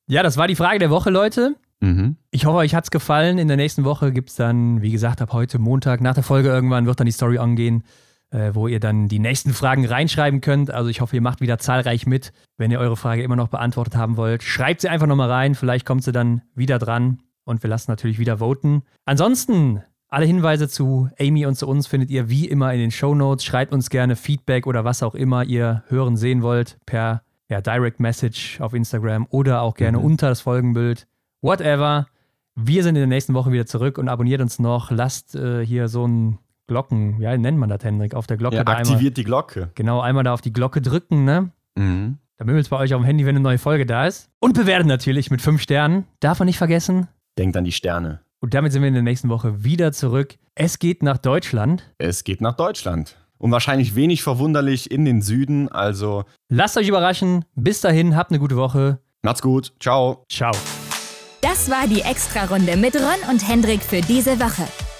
Ja, 0.06 0.22
das 0.22 0.36
war 0.36 0.46
die 0.46 0.56
Frage 0.56 0.78
der 0.78 0.90
Woche, 0.90 1.08
Leute. 1.08 1.56
Mhm. 1.80 2.16
Ich 2.30 2.44
hoffe, 2.44 2.58
euch 2.58 2.74
hat 2.74 2.84
es 2.84 2.90
gefallen. 2.90 3.38
In 3.38 3.48
der 3.48 3.56
nächsten 3.56 3.84
Woche 3.84 4.12
gibt 4.12 4.28
es 4.28 4.36
dann, 4.36 4.82
wie 4.82 4.90
gesagt, 4.90 5.22
ab 5.22 5.32
heute 5.32 5.58
Montag 5.58 6.02
nach 6.02 6.14
der 6.14 6.24
Folge 6.24 6.50
irgendwann 6.50 6.84
wird 6.84 7.00
dann 7.00 7.06
die 7.06 7.12
Story 7.12 7.38
angehen 7.38 7.84
äh, 8.32 8.54
wo 8.54 8.66
ihr 8.66 8.80
dann 8.80 9.08
die 9.08 9.18
nächsten 9.18 9.52
Fragen 9.52 9.84
reinschreiben 9.86 10.40
könnt. 10.40 10.70
Also 10.70 10.88
ich 10.88 11.00
hoffe, 11.00 11.16
ihr 11.16 11.22
macht 11.22 11.40
wieder 11.40 11.58
zahlreich 11.58 12.06
mit. 12.06 12.32
Wenn 12.56 12.70
ihr 12.70 12.80
eure 12.80 12.96
Frage 12.96 13.22
immer 13.22 13.36
noch 13.36 13.48
beantwortet 13.48 13.94
haben 13.94 14.16
wollt, 14.16 14.42
schreibt 14.42 14.80
sie 14.80 14.88
einfach 14.88 15.06
nochmal 15.06 15.30
rein. 15.30 15.54
Vielleicht 15.54 15.86
kommt 15.86 16.02
sie 16.02 16.12
dann 16.12 16.42
wieder 16.54 16.78
dran 16.78 17.20
und 17.44 17.62
wir 17.62 17.70
lassen 17.70 17.90
natürlich 17.90 18.18
wieder 18.18 18.38
voten. 18.38 18.82
Ansonsten 19.04 19.82
alle 20.08 20.26
Hinweise 20.26 20.68
zu 20.68 21.08
Amy 21.18 21.46
und 21.46 21.54
zu 21.54 21.66
uns 21.66 21.86
findet 21.86 22.10
ihr 22.10 22.28
wie 22.28 22.48
immer 22.48 22.72
in 22.72 22.80
den 22.80 22.90
Show 22.90 23.14
Notes. 23.14 23.44
Schreibt 23.44 23.72
uns 23.72 23.90
gerne 23.90 24.16
Feedback 24.16 24.66
oder 24.66 24.84
was 24.84 25.02
auch 25.02 25.14
immer 25.14 25.44
ihr 25.44 25.84
hören 25.88 26.16
sehen 26.16 26.42
wollt 26.42 26.78
per 26.86 27.22
ja, 27.48 27.60
Direct 27.60 28.00
Message 28.00 28.60
auf 28.60 28.72
Instagram 28.74 29.26
oder 29.30 29.62
auch 29.62 29.74
gerne 29.74 29.98
mhm. 29.98 30.04
unter 30.04 30.28
das 30.28 30.40
Folgenbild. 30.40 31.06
Whatever. 31.40 32.06
Wir 32.54 32.82
sind 32.82 32.96
in 32.96 33.00
der 33.00 33.06
nächsten 33.06 33.32
Woche 33.34 33.52
wieder 33.52 33.64
zurück 33.64 33.96
und 33.96 34.08
abonniert 34.08 34.42
uns 34.42 34.58
noch. 34.58 34.90
Lasst 34.90 35.34
äh, 35.34 35.64
hier 35.64 35.88
so 35.88 36.06
ein 36.06 36.38
Glocken, 36.72 37.20
wie 37.20 37.38
nennt 37.38 37.58
man 37.58 37.68
das, 37.68 37.84
Hendrik? 37.84 38.14
Auf 38.14 38.26
der 38.26 38.38
Glocke. 38.38 38.56
Ja, 38.56 38.62
aktiviert 38.62 38.98
einmal, 38.98 39.10
die 39.10 39.24
Glocke. 39.24 39.70
Genau, 39.74 40.00
einmal 40.00 40.24
da 40.24 40.32
auf 40.32 40.40
die 40.40 40.54
Glocke 40.54 40.80
drücken, 40.80 41.26
ne? 41.26 41.50
Mhm. 41.74 42.16
Dann 42.38 42.46
bimmelt 42.46 42.64
es 42.64 42.70
bei 42.70 42.78
euch 42.78 42.94
auf 42.94 43.02
dem 43.02 43.04
Handy, 43.04 43.26
wenn 43.26 43.36
eine 43.36 43.42
neue 43.42 43.58
Folge 43.58 43.84
da 43.84 44.06
ist. 44.06 44.30
Und 44.40 44.54
bewertet 44.54 44.86
natürlich 44.86 45.30
mit 45.30 45.42
fünf 45.42 45.60
Sternen. 45.60 46.06
Darf 46.20 46.38
man 46.38 46.46
nicht 46.46 46.56
vergessen. 46.56 47.08
Denkt 47.38 47.58
an 47.58 47.64
die 47.64 47.72
Sterne. 47.72 48.20
Und 48.40 48.54
damit 48.54 48.72
sind 48.72 48.80
wir 48.80 48.88
in 48.88 48.94
der 48.94 49.02
nächsten 49.02 49.28
Woche 49.28 49.62
wieder 49.64 49.92
zurück. 49.92 50.36
Es 50.54 50.78
geht 50.78 51.02
nach 51.02 51.18
Deutschland. 51.18 51.92
Es 51.98 52.24
geht 52.24 52.40
nach 52.40 52.54
Deutschland. 52.54 53.16
Und 53.36 53.52
wahrscheinlich 53.52 53.94
wenig 53.94 54.22
verwunderlich 54.22 54.90
in 54.90 55.04
den 55.04 55.20
Süden. 55.20 55.68
Also. 55.68 56.24
Lasst 56.48 56.78
euch 56.78 56.88
überraschen. 56.88 57.44
Bis 57.54 57.82
dahin, 57.82 58.16
habt 58.16 58.30
eine 58.30 58.38
gute 58.38 58.56
Woche. 58.56 58.98
Macht's 59.20 59.42
gut. 59.42 59.74
Ciao. 59.78 60.24
Ciao. 60.30 60.52
Das 61.42 61.70
war 61.70 61.86
die 61.86 62.00
Extra-Runde 62.00 62.76
mit 62.76 62.96
Ron 62.96 63.30
und 63.30 63.46
Hendrik 63.46 63.82
für 63.82 64.00
diese 64.00 64.40
Woche. 64.40 64.66